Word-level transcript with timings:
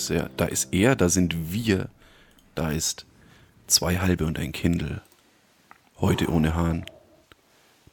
da 0.00 0.04
ist 0.06 0.10
er, 0.10 0.30
da 0.36 0.44
ist 0.46 0.68
er, 0.72 0.96
da 0.96 1.08
sind 1.10 1.52
wir, 1.52 1.88
da 2.54 2.70
ist 2.70 3.04
zwei 3.66 3.98
halbe 3.98 4.24
und 4.24 4.38
ein 4.38 4.52
Kindle. 4.52 5.02
Heute 6.00 6.30
ohne 6.30 6.54
Hahn. 6.54 6.86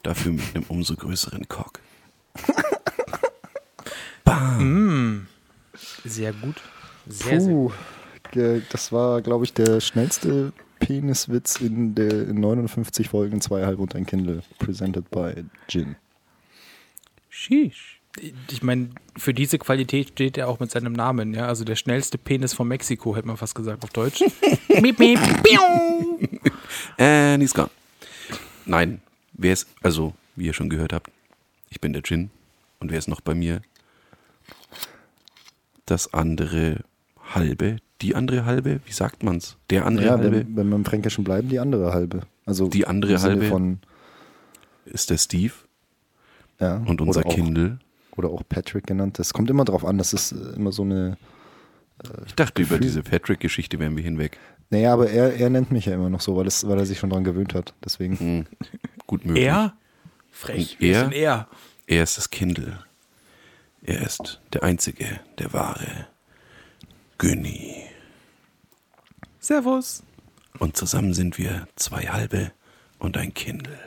Dafür 0.04 0.32
mit 0.32 0.55
einem 0.55 0.63
umso 0.70 0.96
größeren 0.96 1.49
Cock. 1.49 1.82
Bam. 4.23 5.27
Sehr 6.05 6.32
gut. 6.32 6.62
Sehr, 7.08 7.41
sehr 7.41 7.52
Puh, 7.52 7.72
der, 8.34 8.62
das 8.62 8.91
war, 8.94 9.21
glaube 9.21 9.44
ich, 9.44 9.54
der 9.54 9.82
schnellste 9.82 10.54
Peniswitz 10.80 11.58
in 11.58 11.94
der 11.96 12.30
in 12.30 12.40
59 12.40 13.10
Folgen 13.10 13.41
zweieinhalb 13.41 13.80
und 13.80 13.96
ein 13.96 14.05
Kindle, 14.05 14.44
presented 14.60 15.10
by 15.12 15.44
Jin. 15.68 15.98
Sheesh. 17.30 17.97
Ich 18.49 18.63
meine, 18.63 18.89
für 19.16 19.34
diese 19.34 19.57
Qualität 19.57 20.09
steht 20.09 20.38
er 20.38 20.48
auch 20.48 20.59
mit 20.59 20.71
seinem 20.71 20.94
Namen, 20.94 21.34
ja. 21.34 21.48
Also 21.48 21.63
der 21.63 21.76
schnellste 21.76 22.17
Penis 22.17 22.53
von 22.53 22.67
Mexiko, 22.67 23.16
hätte 23.16 23.27
man 23.27 23.38
fast 23.38 23.55
gesagt 23.55 23.84
auf 23.84 23.91
Deutsch. 23.91 24.21
miep, 24.81 24.99
miep, 24.99 25.20
piu. 25.43 25.59
And 26.98 27.41
he's 27.41 27.53
gone. 27.53 27.70
Nein, 28.65 29.01
wer 29.34 29.54
ist, 29.54 29.68
also, 29.82 30.13
wie 30.35 30.46
ihr 30.46 30.54
schon 30.54 30.70
gehört 30.70 30.93
habt, 30.93 31.12
ich 31.70 31.79
bin 31.79 31.93
der 31.93 32.01
Jin. 32.04 32.29
Und 32.79 32.91
wer 32.91 32.99
ist 32.99 33.07
noch 33.07 33.21
bei 33.21 33.34
mir? 33.34 33.62
Das 35.85 36.13
andere 36.13 36.81
halbe, 37.34 37.77
die 38.02 38.15
andere 38.15 38.46
halbe, 38.46 38.81
wie 38.85 38.91
sagt 38.91 39.24
man's? 39.24 39.57
Der 39.70 39.85
andere 39.85 40.05
Ja, 40.05 40.12
halbe 40.18 40.31
wenn, 40.31 40.55
wenn 40.55 40.70
wir 40.70 40.76
im 40.76 40.85
Fränkischen 40.85 41.24
bleiben, 41.24 41.49
die 41.49 41.59
andere 41.59 41.93
halbe. 41.93 42.21
Also 42.46 42.68
Die 42.68 42.85
andere 42.87 43.21
halbe? 43.21 43.48
Von, 43.48 43.79
ist 44.85 45.09
der 45.09 45.18
Steve 45.18 45.54
ja, 46.59 46.77
und 46.85 47.02
unser 47.02 47.21
oder 47.21 47.29
auch, 47.29 47.35
Kindle. 47.35 47.79
Oder 48.18 48.29
auch 48.29 48.43
Patrick 48.48 48.87
genannt. 48.87 49.20
Das 49.20 49.32
kommt 49.34 49.49
immer 49.49 49.63
drauf 49.63 49.85
an. 49.85 49.98
Das 49.98 50.12
ist 50.13 50.32
äh, 50.34 50.55
immer 50.55 50.71
so 50.71 50.82
eine. 50.84 51.18
Ich 52.26 52.35
dachte, 52.35 52.62
über 52.62 52.76
Gefühl- 52.76 52.82
diese 52.82 53.04
Patrick-Geschichte 53.04 53.79
wären 53.79 53.96
wir 53.96 54.04
hinweg. 54.04 54.37
Naja, 54.70 54.93
aber 54.93 55.09
er, 55.09 55.35
er 55.35 55.49
nennt 55.49 55.71
mich 55.71 55.85
ja 55.85 55.93
immer 55.93 56.09
noch 56.09 56.21
so, 56.21 56.35
weil, 56.35 56.46
es, 56.46 56.68
weil 56.68 56.77
er 56.77 56.85
sich 56.85 56.99
schon 56.99 57.09
dran 57.09 57.24
gewöhnt 57.24 57.54
hat. 57.54 57.74
Deswegen. 57.84 58.20
Hm, 58.20 58.46
gut 59.07 59.26
möglich. 59.26 59.46
Er? 59.46 59.74
Frech. 60.32 60.77
Und 60.79 60.85
er? 60.85 61.12
er? 61.13 61.48
Er 61.87 62.04
ist 62.04 62.18
das 62.18 62.29
Kindle. 62.29 62.79
Er 63.84 64.01
ist 64.01 64.41
der 64.53 64.63
Einzige, 64.63 65.19
der 65.40 65.53
Wahre. 65.53 66.07
Günni. 67.18 67.84
Servus. 69.40 70.03
Und 70.59 70.75
zusammen 70.75 71.13
sind 71.13 71.38
wir 71.38 71.68
zwei 71.75 72.03
halbe 72.03 72.52
und 73.00 73.16
ein 73.18 73.34
Kindle. 73.34 73.79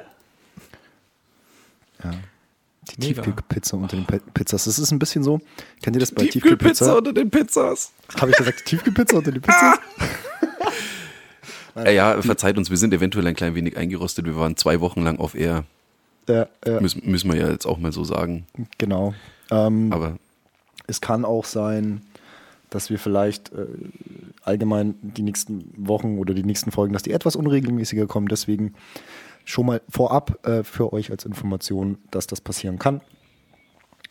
Ja. 2.03 2.12
Die. 2.97 3.13
Tiefkühlpizza 3.15 3.77
unter 3.77 3.97
den 3.97 4.05
Pe- 4.07 4.21
Pizzas. 4.35 4.65
Das 4.65 4.79
ist 4.79 4.91
ein 4.91 4.99
bisschen 4.99 5.23
so. 5.23 5.41
Kennt 5.83 5.97
ihr 5.97 6.01
das 6.01 6.13
bei 6.13 6.27
Tiefkühlpizza? 6.27 6.95
unter 6.97 7.13
den 7.13 7.31
Pizzas. 7.31 7.93
Habe 8.21 8.31
ich 8.31 8.37
gesagt, 8.37 8.65
Tiefkühlpizza 8.67 9.17
unter 9.19 9.33
den 9.33 9.43
Pizzas? 9.43 9.79
Äh, 11.77 11.95
ja, 11.95 12.21
verzeiht 12.21 12.59
uns, 12.59 12.69
wir 12.69 12.77
sind 12.77 12.93
eventuell 12.93 13.27
ein 13.29 13.35
klein 13.37 13.55
wenig 13.55 13.77
eingerostet. 13.77 14.27
Wir 14.27 14.37
waren 14.37 14.57
zwei 14.57 14.81
Wochen 14.81 15.03
lang 15.03 15.19
auf 15.21 15.37
Air. 15.37 15.65
ja, 16.29 16.49
ja, 16.67 16.81
Müssen, 16.81 17.09
müssen 17.09 17.33
wir 17.33 17.39
ja 17.41 17.49
jetzt 17.49 17.65
auch 17.65 17.79
mal 17.79 17.93
so 17.93 18.03
sagen. 18.03 18.45
genau. 18.77 19.15
Ähm, 19.53 19.93
Aber 19.93 20.19
es 20.89 21.00
kann 21.00 21.25
auch 21.25 21.45
sein, 21.45 22.03
dass 22.71 22.91
wir 22.91 22.99
vielleicht 22.99 23.53
äh, 23.53 23.67
allgemein 24.43 24.95
die 25.03 25.23
nächsten 25.23 25.73
Wochen 25.77 26.19
oder 26.19 26.34
die 26.34 26.43
nächsten 26.43 26.73
Folgen, 26.73 26.93
dass 26.93 27.05
die 27.05 27.12
etwas 27.12 27.37
unregelmäßiger 27.37 28.06
kommen. 28.09 28.27
Deswegen 28.29 28.75
schon 29.50 29.66
mal 29.66 29.83
vorab 29.88 30.47
äh, 30.47 30.62
für 30.62 30.93
euch 30.93 31.11
als 31.11 31.25
Information, 31.25 31.99
dass 32.11 32.27
das 32.27 32.41
passieren 32.41 32.78
kann. 32.78 33.00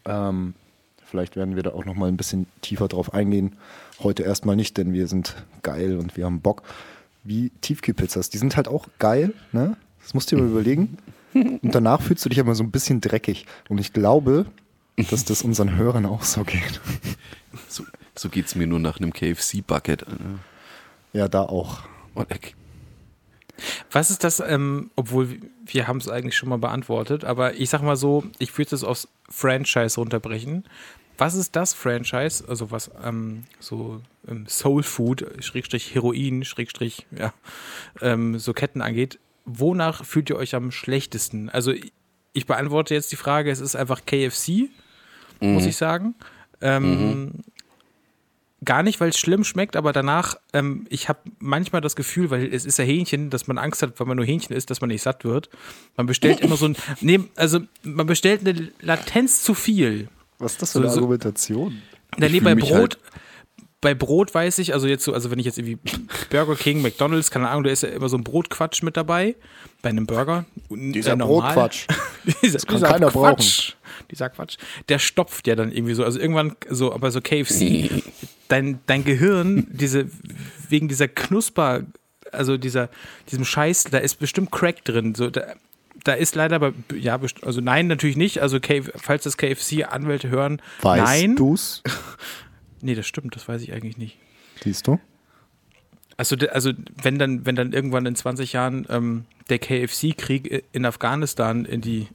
Ähm, 0.06 0.54
vielleicht 1.04 1.36
werden 1.36 1.56
wir 1.56 1.64
da 1.64 1.72
auch 1.72 1.86
noch 1.86 1.96
mal 1.96 2.08
ein 2.08 2.18
bisschen 2.18 2.48
tiefer 2.62 2.88
drauf 2.88 3.14
eingehen. 3.14 3.56
Heute 4.02 4.24
erstmal 4.24 4.56
nicht, 4.56 4.78
denn 4.78 4.94
wir 4.94 5.08
sind 5.08 5.36
geil 5.64 5.98
und 5.98 6.18
wir 6.18 6.26
haben 6.26 6.42
Bock. 6.42 6.64
Wie 7.24 7.52
Tiefkühlpizzas, 7.62 8.30
die 8.30 8.38
sind 8.38 8.56
halt 8.56 8.68
auch 8.68 8.88
geil, 8.98 9.34
ne? 9.52 9.78
Das 10.02 10.14
musst 10.14 10.32
du 10.32 10.36
dir 10.36 10.44
mal 10.44 10.52
überlegen. 10.52 10.98
Und 11.34 11.76
danach 11.76 12.02
fühlst 12.02 12.26
du 12.26 12.30
dich 12.30 12.40
aber 12.40 12.56
so 12.56 12.64
ein 12.64 12.72
bisschen 12.72 13.02
dreckig. 13.02 13.46
Und 13.68 13.80
ich 13.80 13.94
glaube, 13.94 14.46
dass 15.10 15.26
das 15.26 15.44
unseren 15.44 15.76
Hörern 15.76 16.06
auch 16.06 16.24
so 16.24 16.44
geht. 16.44 16.82
so, 17.68 17.84
so 18.16 18.30
geht 18.30 18.48
es 18.48 18.56
mir 18.56 18.68
nur 18.68 18.80
nach 18.80 19.00
einem 19.00 19.14
KFC-Bucket. 19.14 20.06
Ja, 21.14 21.28
da 21.28 21.44
auch. 21.44 21.82
Was 23.92 24.10
ist 24.12 24.24
das, 24.24 24.40
ähm, 24.40 24.92
obwohl 24.96 25.40
wir 25.66 25.88
haben 25.88 25.98
es 25.98 26.08
eigentlich 26.10 26.38
schon 26.38 26.50
mal 26.50 26.58
beantwortet, 26.58 27.24
aber 27.26 27.56
ich 27.56 27.70
sag 27.70 27.82
mal 27.82 27.96
so, 27.96 28.24
ich 28.40 28.58
würde 28.58 28.76
es 28.76 28.84
aufs 28.84 29.08
Franchise 29.30 29.96
runterbrechen. 30.00 30.66
Was 31.18 31.36
ist 31.36 31.56
das 31.56 31.74
Franchise, 31.74 32.46
also 32.48 32.72
was 32.72 32.90
ähm, 33.04 33.44
so 33.60 34.02
ähm, 34.28 34.46
Soul 34.48 34.84
Food, 34.84 35.26
Schrägstrich 35.44 35.94
Heroin, 35.94 36.46
Schrägstrich, 36.46 37.06
ja, 37.12 37.34
ähm, 38.02 38.40
so 38.40 38.54
Ketten 38.54 38.82
angeht, 38.82 39.20
wonach 39.44 40.06
fühlt 40.06 40.30
ihr 40.30 40.38
euch 40.38 40.56
am 40.56 40.72
schlechtesten? 40.72 41.50
Also 41.50 41.72
ich- 41.72 42.46
beantworte 42.48 42.94
jetzt 42.94 43.12
die 43.12 43.18
Frage, 43.18 43.52
es 43.52 43.60
ist 43.60 43.76
einfach 43.76 44.06
KFC, 44.06 44.70
muss 45.42 45.66
ich 45.66 45.76
sagen. 45.76 46.16
Ähm, 46.62 47.42
Gar 48.66 48.84
nicht, 48.84 49.00
weil 49.00 49.10
es 49.10 49.18
schlimm 49.18 49.46
schmeckt, 49.46 49.78
aber 49.78 49.94
danach, 49.94 50.36
ähm, 50.52 50.86
ich 50.90 51.08
habe 51.08 51.20
manchmal 51.40 51.80
das 51.82 51.96
Gefühl, 51.96 52.30
weil 52.30 52.54
es 52.54 52.66
ist 52.66 52.78
ja 52.78 52.84
Hähnchen, 52.84 53.30
dass 53.30 53.48
man 53.48 53.58
Angst 53.58 53.82
hat, 53.82 54.00
weil 54.00 54.08
man 54.08 54.18
nur 54.18 54.26
Hähnchen 54.26 54.54
isst, 54.56 54.70
dass 54.70 54.82
man 54.82 54.90
nicht 54.90 55.02
satt 55.02 55.24
wird. 55.24 55.50
Man 55.96 56.08
bestellt 56.08 56.42
immer 56.42 56.58
so 56.58 56.66
ein, 56.66 56.76
nee, 57.02 57.22
also 57.36 57.62
man 57.84 58.06
bestellt 58.06 58.42
eine 58.46 58.70
Latenz 58.82 59.44
zu 59.44 59.54
viel. 59.54 60.10
Was 60.40 60.54
ist 60.54 60.62
das 60.62 60.72
für 60.74 60.80
eine 60.80 60.90
so- 60.90 60.96
Argumentation? 60.98 61.82
Nee, 62.18 62.40
bei 62.42 62.56
Brot, 62.56 62.72
halt- 62.74 63.00
bei 63.82 63.94
Brot 63.94 64.34
weiß 64.34 64.60
ich, 64.60 64.74
also 64.74 64.88
jetzt 64.88 65.06
so, 65.06 65.14
also 65.14 65.32
wenn 65.32 65.40
ich 65.40 65.46
jetzt 65.46 65.58
irgendwie 65.58 65.78
Burger 66.30 66.56
King, 66.56 66.82
McDonalds, 66.82 67.32
keine 67.32 67.50
Ahnung, 67.50 67.64
da 67.64 67.70
ist 67.70 67.84
ja 67.84 67.90
immer 67.90 68.10
so 68.10 68.18
ein 68.18 68.24
Brotquatsch 68.24 68.84
mit 68.84 68.98
dabei. 68.98 69.36
Bei 69.82 69.90
einem 69.90 70.06
Burger. 70.06 70.46
Dieser 70.70 71.14
Äh, 71.14 71.16
normal. 71.16 71.54
Brotquatsch. 71.54 71.88
dieser, 72.44 72.60
dieser 72.60 73.10
Quatsch. 73.12 73.74
Dieser 74.12 74.30
Quatsch. 74.30 74.58
Der 74.90 75.00
stopft 75.00 75.48
ja 75.48 75.56
dann 75.56 75.72
irgendwie 75.72 75.94
so. 75.94 76.04
Also 76.04 76.20
irgendwann 76.20 76.56
so, 76.70 76.94
aber 76.94 77.12
so 77.12 77.22
KFC, 77.22 77.90
dein, 78.50 78.80
dein 78.86 79.06
Gehirn, 79.06 79.68
diese, 79.72 80.08
wegen 80.68 80.90
dieser 80.90 81.08
Knusper, 81.08 81.84
also 82.34 82.58
dieser, 82.58 82.90
diesem 83.32 83.46
Scheiß, 83.46 83.86
da 83.86 84.00
ist 84.00 84.16
bestimmt 84.20 84.52
Crack 84.52 84.84
drin. 84.84 85.16
So, 85.16 85.30
da, 85.30 85.44
da 86.04 86.14
ist 86.14 86.36
leider 86.36 86.60
bei, 86.60 86.74
ja, 86.94 87.18
also 87.44 87.62
nein, 87.62 87.88
natürlich 87.88 88.18
nicht. 88.18 88.42
Also 88.42 88.60
K, 88.60 88.82
falls 88.82 89.24
das 89.24 89.38
KFC-Anwälte 89.38 90.30
hören, 90.30 90.62
Weißt 90.82 91.04
nein. 91.04 91.36
du's? 91.38 91.82
Nee, 92.82 92.96
das 92.96 93.08
stimmt, 93.08 93.36
das 93.36 93.48
weiß 93.48 93.62
ich 93.62 93.74
eigentlich 93.74 93.98
nicht. 93.98 94.18
Siehst 94.64 94.88
du? 94.88 95.00
Also, 96.18 96.36
also 96.52 96.72
wenn 97.02 97.18
dann, 97.18 97.46
wenn 97.46 97.56
dann 97.56 97.72
irgendwann 97.72 98.06
in 98.06 98.16
20 98.16 98.52
Jahren 98.54 98.86
ähm, 98.90 99.26
der 99.50 99.60
KFC-Krieg 99.60 100.66
in 100.74 100.86
Afghanistan 100.86 101.64
in 101.64 101.80
die, 101.80 102.08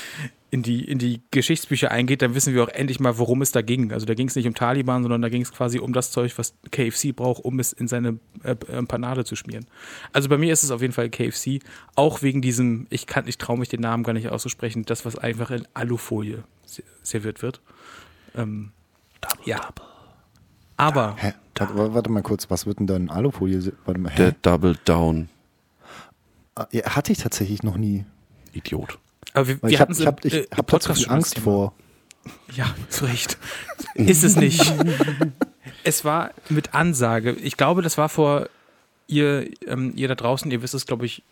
in, 0.50 0.62
die, 0.62 0.82
in 0.82 0.98
die 0.98 1.20
Geschichtsbücher 1.30 1.90
eingeht, 1.90 2.22
dann 2.22 2.34
wissen 2.34 2.54
wir 2.54 2.64
auch 2.64 2.68
endlich 2.70 3.00
mal, 3.00 3.18
worum 3.18 3.42
es 3.42 3.52
da 3.52 3.60
ging. 3.60 3.92
Also 3.92 4.06
da 4.06 4.14
ging 4.14 4.28
es 4.28 4.34
nicht 4.34 4.46
um 4.46 4.54
Taliban, 4.54 5.02
sondern 5.02 5.20
da 5.20 5.28
ging 5.28 5.42
es 5.42 5.52
quasi 5.52 5.78
um 5.78 5.92
das 5.92 6.10
Zeug, 6.10 6.32
was 6.38 6.54
KFC 6.70 7.14
braucht, 7.14 7.44
um 7.44 7.58
es 7.60 7.74
in 7.74 7.86
seine 7.86 8.18
äh, 8.44 8.52
äh, 8.52 8.82
Panade 8.84 9.26
zu 9.26 9.36
schmieren. 9.36 9.66
Also 10.14 10.30
bei 10.30 10.38
mir 10.38 10.52
ist 10.54 10.62
es 10.62 10.70
auf 10.70 10.80
jeden 10.80 10.94
Fall 10.94 11.10
KFC, 11.10 11.60
auch 11.96 12.22
wegen 12.22 12.40
diesem, 12.40 12.86
ich 12.88 13.06
kann, 13.06 13.28
ich 13.28 13.36
traue 13.36 13.58
mich 13.58 13.68
den 13.68 13.80
Namen 13.80 14.04
gar 14.04 14.14
nicht 14.14 14.30
auszusprechen, 14.30 14.84
das, 14.86 15.04
was 15.04 15.16
einfach 15.18 15.50
in 15.50 15.68
Alufolie 15.74 16.44
se- 16.64 16.82
serviert 17.02 17.42
wird. 17.42 17.60
Ähm, 18.34 18.72
ja. 19.44 19.68
Aber 20.80 21.14
Hä? 21.18 21.34
Warte, 21.56 21.76
wa- 21.76 21.92
warte 21.92 22.10
mal 22.10 22.22
kurz, 22.22 22.48
was 22.48 22.64
wird 22.64 22.78
denn 22.78 22.86
da 22.86 22.96
in 22.96 23.10
Alufolie? 23.10 23.72
Warte 23.84 24.00
mal, 24.00 24.10
hä? 24.10 24.16
Der 24.16 24.32
Double 24.40 24.78
Down. 24.86 25.28
Ah, 26.54 26.66
ja, 26.72 26.84
hatte 26.96 27.12
ich 27.12 27.18
tatsächlich 27.18 27.62
noch 27.62 27.76
nie. 27.76 28.06
Idiot. 28.52 28.98
Aber 29.34 29.46
wir, 29.46 29.62
wir 29.62 29.68
ich 29.68 29.78
habe 29.78 29.94
hab, 30.06 30.24
ich 30.24 30.32
äh, 30.34 30.46
hab 30.56 30.66
das 30.68 31.06
Angst 31.08 31.34
Thema. 31.34 31.44
vor. 31.44 31.74
Ja, 32.54 32.74
zu 32.88 33.04
Recht. 33.04 33.36
Ist 33.94 34.24
es 34.24 34.36
nicht. 34.36 34.72
es 35.84 36.04
war 36.06 36.30
mit 36.48 36.72
Ansage. 36.74 37.32
Ich 37.32 37.58
glaube, 37.58 37.82
das 37.82 37.98
war 37.98 38.08
vor 38.08 38.48
ihr, 39.06 39.50
ähm, 39.66 39.92
ihr 39.96 40.08
da 40.08 40.14
draußen, 40.14 40.50
ihr 40.50 40.62
wisst 40.62 40.72
es, 40.74 40.86
glaube 40.86 41.04
ich, 41.04 41.22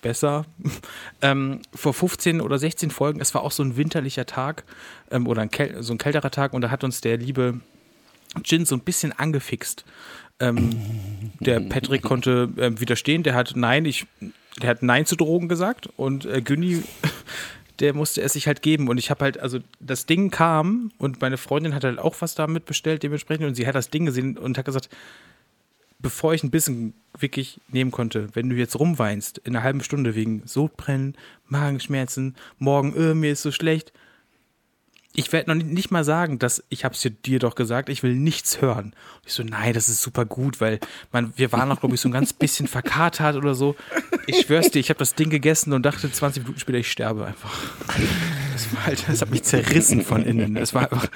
besser. 0.00 0.44
ähm, 1.22 1.60
vor 1.74 1.92
15 1.92 2.40
oder 2.40 2.56
16 2.56 2.92
Folgen, 2.92 3.20
es 3.20 3.34
war 3.34 3.42
auch 3.42 3.52
so 3.52 3.64
ein 3.64 3.76
winterlicher 3.76 4.26
Tag 4.26 4.62
ähm, 5.10 5.26
oder 5.26 5.42
ein 5.42 5.50
Kel 5.50 5.82
so 5.82 5.92
ein 5.92 5.98
kälterer 5.98 6.30
Tag 6.30 6.52
und 6.52 6.60
da 6.60 6.70
hat 6.70 6.84
uns 6.84 7.00
der 7.00 7.16
liebe 7.16 7.60
Jin 8.44 8.64
so 8.64 8.74
ein 8.74 8.80
bisschen 8.80 9.12
angefixt. 9.12 9.84
Ähm, 10.40 10.70
der 11.40 11.60
Patrick 11.60 12.02
konnte 12.02 12.48
ähm, 12.58 12.80
widerstehen, 12.80 13.22
der 13.22 13.34
hat 13.34 13.52
Nein, 13.54 13.84
ich, 13.84 14.06
der 14.60 14.70
hat 14.70 14.82
Nein 14.82 15.06
zu 15.06 15.16
Drogen 15.16 15.48
gesagt 15.48 15.88
und 15.96 16.24
äh, 16.24 16.40
Günni, 16.40 16.82
der 17.78 17.94
musste 17.94 18.22
es 18.22 18.32
sich 18.32 18.46
halt 18.46 18.62
geben 18.62 18.88
und 18.88 18.98
ich 18.98 19.10
habe 19.10 19.24
halt, 19.24 19.38
also 19.38 19.58
das 19.80 20.06
Ding 20.06 20.30
kam 20.30 20.90
und 20.98 21.20
meine 21.20 21.36
Freundin 21.36 21.74
hat 21.74 21.84
halt 21.84 21.98
auch 21.98 22.16
was 22.20 22.34
damit 22.34 22.64
bestellt 22.64 23.02
dementsprechend 23.02 23.46
und 23.46 23.54
sie 23.54 23.66
hat 23.66 23.74
das 23.74 23.90
Ding 23.90 24.06
gesehen 24.06 24.36
und 24.36 24.58
hat 24.58 24.64
gesagt, 24.64 24.88
bevor 25.98 26.34
ich 26.34 26.42
ein 26.42 26.50
bisschen 26.50 26.94
wirklich 27.16 27.60
nehmen 27.68 27.92
konnte, 27.92 28.28
wenn 28.34 28.50
du 28.50 28.56
jetzt 28.56 28.78
rumweinst 28.78 29.38
in 29.38 29.54
einer 29.54 29.62
halben 29.62 29.82
Stunde 29.82 30.14
wegen 30.14 30.42
Sodbrennen, 30.46 31.14
Magenschmerzen, 31.46 32.34
morgen, 32.58 32.94
äh, 32.96 33.14
mir 33.14 33.32
ist 33.32 33.42
so 33.42 33.52
schlecht, 33.52 33.92
ich 35.14 35.30
werde 35.32 35.54
noch 35.54 35.62
nicht 35.62 35.90
mal 35.90 36.04
sagen, 36.04 36.38
dass 36.38 36.64
ich 36.70 36.84
habe 36.84 36.94
es 36.94 37.06
dir 37.24 37.38
doch 37.38 37.54
gesagt, 37.54 37.90
ich 37.90 38.02
will 38.02 38.14
nichts 38.14 38.62
hören. 38.62 38.86
Und 38.86 39.26
ich 39.26 39.34
so, 39.34 39.42
nein, 39.42 39.74
das 39.74 39.88
ist 39.88 40.00
super 40.00 40.24
gut, 40.24 40.60
weil 40.60 40.80
man, 41.12 41.32
wir 41.36 41.52
waren 41.52 41.68
noch, 41.68 41.80
glaube 41.80 41.94
ich, 41.94 42.00
so 42.00 42.08
ein 42.08 42.12
ganz 42.12 42.32
bisschen 42.32 42.66
verkatert 42.66 43.36
oder 43.36 43.54
so. 43.54 43.76
Ich 44.26 44.40
schwör's 44.40 44.70
dir, 44.70 44.78
ich 44.78 44.88
habe 44.88 44.98
das 44.98 45.14
Ding 45.14 45.28
gegessen 45.28 45.72
und 45.74 45.82
dachte 45.82 46.10
20 46.10 46.44
Minuten 46.44 46.60
später, 46.60 46.78
ich 46.78 46.90
sterbe 46.90 47.26
einfach. 47.26 47.52
Das 48.52 48.74
war 48.74 48.86
halt, 48.86 49.04
das 49.08 49.20
hat 49.20 49.30
mich 49.30 49.42
zerrissen 49.42 50.02
von 50.02 50.24
innen. 50.24 50.56
Es 50.56 50.72
war 50.72 50.90
einfach. 50.90 51.06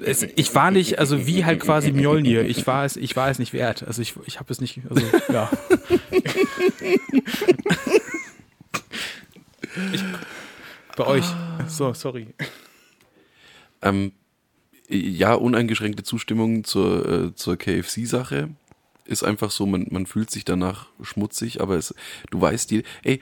Es, 0.00 0.22
ich 0.22 0.54
war 0.54 0.70
nicht, 0.70 0.98
also 0.98 1.26
wie 1.26 1.44
halt 1.44 1.60
quasi 1.60 1.92
Mjolnir. 1.92 2.44
Ich 2.44 2.66
war 2.66 2.84
es, 2.84 2.96
ich 2.96 3.16
war 3.16 3.30
es 3.30 3.38
nicht 3.38 3.52
wert. 3.52 3.82
Also 3.84 4.02
ich, 4.02 4.14
ich 4.26 4.38
habe 4.38 4.52
es 4.52 4.60
nicht, 4.60 4.80
also 4.88 5.04
ja. 5.32 5.50
Ich, 9.92 10.04
bei 10.96 11.06
euch. 11.06 11.24
So, 11.68 11.92
sorry. 11.94 12.28
Ähm, 13.82 14.12
ja, 14.88 15.34
uneingeschränkte 15.34 16.02
Zustimmung 16.02 16.64
zur, 16.64 17.08
äh, 17.08 17.34
zur 17.34 17.56
KFC-Sache. 17.56 18.50
Ist 19.04 19.22
einfach 19.22 19.50
so, 19.50 19.66
man, 19.66 19.86
man 19.90 20.06
fühlt 20.06 20.30
sich 20.30 20.44
danach 20.44 20.88
schmutzig, 21.02 21.60
aber 21.60 21.76
es, 21.76 21.94
du 22.30 22.40
weißt 22.40 22.70
die, 22.70 22.84
ey, 23.02 23.20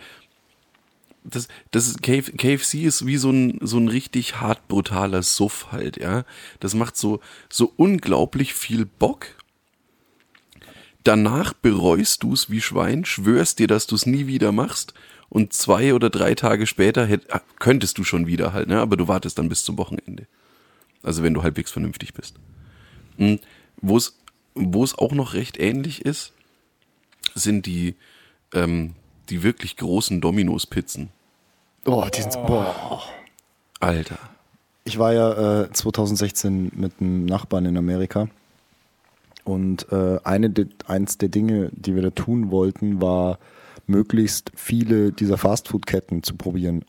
das, 1.24 1.48
das 1.70 1.88
ist, 1.88 2.02
KF, 2.02 2.36
KFC 2.36 2.84
ist 2.84 3.06
wie 3.06 3.16
so 3.16 3.30
ein, 3.30 3.58
so 3.60 3.78
ein 3.78 3.88
richtig 3.88 4.40
hart 4.40 4.66
brutaler 4.68 5.22
Suff 5.22 5.68
halt, 5.70 5.96
ja. 5.98 6.24
Das 6.60 6.74
macht 6.74 6.96
so, 6.96 7.20
so 7.48 7.72
unglaublich 7.76 8.54
viel 8.54 8.86
Bock. 8.86 9.26
Danach 11.04 11.52
bereust 11.52 12.22
du 12.22 12.32
es 12.32 12.50
wie 12.50 12.60
Schwein, 12.60 13.04
schwörst 13.04 13.58
dir, 13.58 13.66
dass 13.66 13.86
du 13.86 13.96
es 13.96 14.06
nie 14.06 14.26
wieder 14.28 14.52
machst 14.52 14.94
und 15.32 15.54
zwei 15.54 15.94
oder 15.94 16.10
drei 16.10 16.34
Tage 16.34 16.66
später 16.66 17.06
hätt, 17.06 17.26
könntest 17.58 17.96
du 17.96 18.04
schon 18.04 18.26
wieder 18.26 18.52
halt, 18.52 18.68
ne? 18.68 18.80
aber 18.80 18.98
du 18.98 19.08
wartest 19.08 19.38
dann 19.38 19.48
bis 19.48 19.64
zum 19.64 19.78
Wochenende. 19.78 20.26
Also 21.02 21.22
wenn 21.22 21.32
du 21.32 21.42
halbwegs 21.42 21.70
vernünftig 21.70 22.12
bist. 22.12 22.36
Hm, 23.16 23.38
Wo 23.80 23.96
es 23.96 24.18
wo 24.54 24.84
es 24.84 24.98
auch 24.98 25.12
noch 25.12 25.32
recht 25.32 25.58
ähnlich 25.58 26.04
ist, 26.04 26.34
sind 27.34 27.64
die, 27.64 27.94
ähm, 28.52 28.94
die 29.30 29.42
wirklich 29.42 29.78
großen 29.78 30.20
Dominos-Pizzen. 30.20 31.08
Oh, 31.86 32.06
die 32.14 32.20
sind, 32.20 32.34
boah. 32.46 33.02
Alter. 33.80 34.18
Ich 34.84 34.98
war 34.98 35.14
ja 35.14 35.62
äh, 35.62 35.72
2016 35.72 36.72
mit 36.74 36.92
einem 37.00 37.24
Nachbarn 37.24 37.64
in 37.64 37.78
Amerika 37.78 38.28
und 39.44 39.90
äh, 39.90 40.18
eine 40.22 40.52
eins 40.86 41.16
der 41.16 41.30
Dinge, 41.30 41.70
die 41.72 41.94
wir 41.94 42.02
da 42.02 42.10
tun 42.10 42.50
wollten, 42.50 43.00
war 43.00 43.38
möglichst 43.86 44.52
viele 44.54 45.12
dieser 45.12 45.38
Fastfood-Ketten 45.38 46.22
zu 46.22 46.34
probieren. 46.34 46.84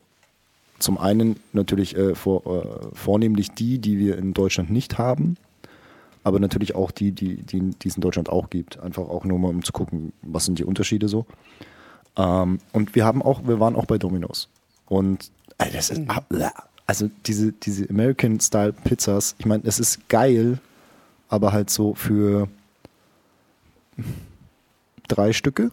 Zum 0.80 0.98
einen 0.98 1.38
natürlich 1.54 1.96
äh, 1.96 2.16
vor, 2.16 2.46
äh, 2.46 2.96
vornehmlich 2.96 3.52
die, 3.52 3.80
die 3.80 3.98
wir 3.98 4.18
in 4.18 4.34
Deutschland 4.34 4.70
nicht 4.70 4.98
haben, 4.98 5.38
aber 6.24 6.40
natürlich 6.40 6.76
auch 6.76 6.92
die, 6.92 7.12
die, 7.12 7.38
die, 7.38 7.72
die 7.72 7.88
es 7.88 7.96
in 7.96 8.02
Deutschland 8.02 8.30
auch 8.30 8.50
gibt. 8.50 8.80
Einfach 8.80 9.04
auch 9.04 9.26
nur 9.26 9.40
mal 9.40 9.50
um 9.50 9.64
zu 9.64 9.72
gucken, 9.72 10.14
was 10.22 10.46
sind 10.46 10.60
die 10.60 10.66
Unterschiede 10.66 11.08
so. 11.08 11.26
Ähm, 12.18 12.60
und 12.72 12.96
wir 12.96 13.06
haben 13.06 13.22
auch, 13.22 13.48
wir 13.48 13.60
waren 13.60 13.76
auch 13.76 13.86
bei 13.86 13.98
Domino's. 13.98 14.50
Und 14.88 15.32
äh, 15.58 15.72
das 15.72 15.90
ist, 15.90 16.02
also 16.86 17.10
diese, 17.26 17.52
diese 17.54 17.90
American-Style-Pizzas, 17.90 19.36
ich 19.40 19.46
meine, 19.46 19.64
es 19.66 19.80
ist 19.80 20.10
geil, 20.10 20.60
aber 21.30 21.54
halt 21.54 21.70
so 21.70 21.94
für 21.94 22.48
drei 25.08 25.34
Stücke. 25.34 25.72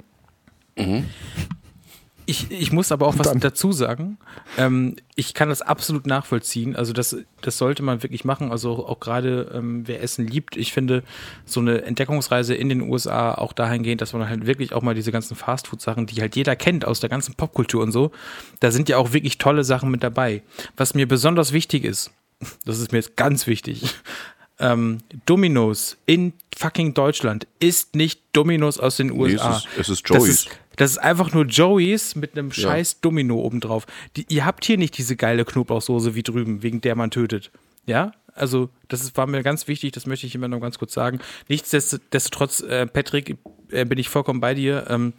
Ich, 2.27 2.49
ich 2.53 2.71
muss 2.71 2.93
aber 2.93 3.09
auch 3.09 3.19
was 3.19 3.27
Dann. 3.27 3.41
dazu 3.41 3.73
sagen. 3.73 4.17
Ähm, 4.57 4.95
ich 5.17 5.35
kann 5.35 5.49
das 5.49 5.63
absolut 5.63 6.07
nachvollziehen. 6.07 6.77
Also 6.77 6.93
das, 6.93 7.17
das 7.41 7.59
sollte 7.59 7.83
man 7.83 8.05
wirklich 8.05 8.25
machen. 8.25 8.53
Also 8.53 8.71
auch, 8.71 8.89
auch 8.89 9.01
gerade 9.01 9.51
ähm, 9.53 9.83
wer 9.89 10.01
Essen 10.01 10.29
liebt. 10.29 10.57
Ich 10.57 10.73
finde 10.73 11.03
so 11.45 11.59
eine 11.59 11.83
Entdeckungsreise 11.83 12.55
in 12.55 12.69
den 12.69 12.83
USA 12.83 13.35
auch 13.35 13.53
dahingehend, 13.53 14.01
dass 14.01 14.13
man 14.13 14.29
halt 14.29 14.47
wirklich 14.47 14.73
auch 14.75 14.83
mal 14.83 14.95
diese 14.95 15.11
ganzen 15.11 15.35
Fastfood-Sachen, 15.35 16.07
die 16.07 16.21
halt 16.21 16.37
jeder 16.37 16.55
kennt 16.55 16.85
aus 16.85 17.01
der 17.01 17.09
ganzen 17.11 17.35
Popkultur 17.35 17.83
und 17.83 17.91
so, 17.91 18.13
da 18.61 18.71
sind 18.71 18.89
ja 18.89 18.99
auch 18.99 19.13
wirklich 19.13 19.39
tolle 19.39 19.65
Sachen 19.65 19.91
mit 19.91 20.05
dabei. 20.05 20.43
Was 20.77 20.95
mir 20.95 21.09
besonders 21.09 21.53
wichtig 21.53 21.85
ist, 21.85 22.13
das 22.65 22.79
ist 22.79 22.93
mir 22.93 22.99
jetzt 22.99 23.17
ganz 23.17 23.49
wichtig, 23.49 23.97
ähm, 24.61 24.99
Domino's 25.27 25.97
in 26.07 26.33
fucking 26.57 26.95
Deutschland 26.95 27.49
ist 27.59 27.97
nicht 27.97 28.21
Domino's 28.35 28.79
aus 28.79 28.99
den 28.99 29.09
Nee, 29.09 29.33
es 29.33 29.33
USA. 29.41 29.57
ist, 29.57 29.69
es 29.79 29.89
ist 29.89 30.11
Das 30.11 30.17
Joey's. 30.19 30.47
Das 30.77 30.93
ist 30.93 30.99
einfach 30.99 31.33
nur 31.33 31.45
Joey's 31.45 32.15
mit 32.15 32.37
einem 32.37 32.53
scheiß 32.53 33.01
Domino 33.01 33.41
obendrauf. 33.41 33.87
Die, 34.17 34.27
ihr 34.29 34.45
habt 34.45 34.65
hier 34.65 34.79
nicht 34.79 34.97
diese 34.97 35.17
geile 35.17 35.45
Knoblauchsoße 35.45 36.15
wie 36.15 36.23
drüben, 36.23 36.63
wegen 36.63 36.81
der 36.81 36.97
man 36.97 37.11
tötet. 37.11 37.51
Ja? 37.87 38.13
Also, 38.35 38.71
das 38.89 39.03
ist, 39.03 39.17
war 39.17 39.27
mir 39.27 39.43
ganz 39.43 39.69
wichtig, 39.69 39.93
das 39.93 40.07
möchte 40.07 40.27
ich 40.27 40.35
immer 40.35 40.49
noch 40.49 40.61
ganz 40.61 40.79
kurz 40.79 40.95
sagen. 40.95 41.21
Nichtsdestotrotz, 41.49 42.61
äh, 42.61 42.87
Patrick, 42.87 43.37
äh, 43.71 43.85
bin 43.85 43.99
ich 43.99 44.09
vollkommen 44.09 44.41
bei 44.41 44.55
dir. 44.55 44.87
Ähm, 44.89 45.13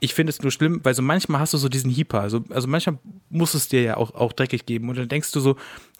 ich 0.00 0.14
finde 0.14 0.30
es 0.30 0.42
nur 0.42 0.50
schlimm, 0.50 0.80
weil 0.82 0.94
so 0.94 1.02
manchmal 1.02 1.40
hast 1.40 1.54
du 1.54 1.58
so 1.58 1.68
diesen 1.68 1.90
Hieper. 1.90 2.20
Also, 2.20 2.44
also 2.50 2.66
manchmal 2.68 2.98
muss 3.30 3.54
es 3.54 3.68
dir 3.68 3.82
ja 3.82 3.96
auch, 3.96 4.14
auch 4.14 4.32
dreckig 4.32 4.66
geben. 4.66 4.88
Und 4.88 4.98
dann 4.98 5.08
denkst 5.08 5.32
du 5.32 5.40
so 5.40 5.56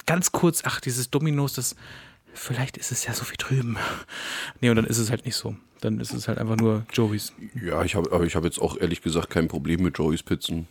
ganz 0.07 0.33
kurz, 0.33 0.63
ach, 0.65 0.81
dieses 0.81 1.11
Dominos, 1.11 1.55
das, 1.55 1.77
vielleicht 2.33 2.77
ist 2.77 2.93
es 2.93 3.07
ja 3.07 3.15
so 3.15 3.25
wie 3.31 3.37
drüben. 3.37 3.77
Nee, 4.61 4.71
und 4.71 4.77
dann 4.77 4.87
ist 4.87 4.99
es 4.99 5.11
halt 5.11 5.25
nicht 5.25 5.37
so. 5.37 5.57
Dann 5.85 6.01
ist 6.01 6.15
es 6.15 6.29
halt 6.29 6.39
einfach 6.39 6.57
nur 6.57 6.87
Joey's. 6.95 7.33
ja, 7.63 7.85
ich 7.85 7.95
habe 7.95 8.11
aber 8.11 8.25
ich 8.25 8.35
habe 8.37 8.47
jetzt 8.47 8.59
auch 8.59 8.79
ehrlich 8.79 9.03
gesagt 9.03 9.29
kein 9.29 9.49
Problem 9.49 9.83
mit 9.83 9.99
Joey's 9.99 10.23
Pizzen. 10.23 10.67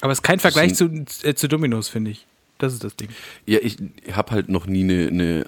Aber 0.00 0.12
es 0.12 0.18
ist 0.18 0.22
kein 0.22 0.40
Vergleich 0.40 0.74
zu, 0.74 0.88
sind- 0.88 1.24
äh, 1.24 1.34
zu 1.34 1.46
Dominos, 1.46 1.88
finde 1.90 2.10
ich. 2.12 2.26
Das 2.58 2.72
ist 2.72 2.82
das 2.82 2.96
Ding. 2.96 3.08
Ja, 3.44 3.58
ich 3.60 3.76
habe 4.12 4.30
halt 4.30 4.48
noch 4.48 4.66
nie 4.66 4.82
eine, 4.84 5.08
eine 5.08 5.46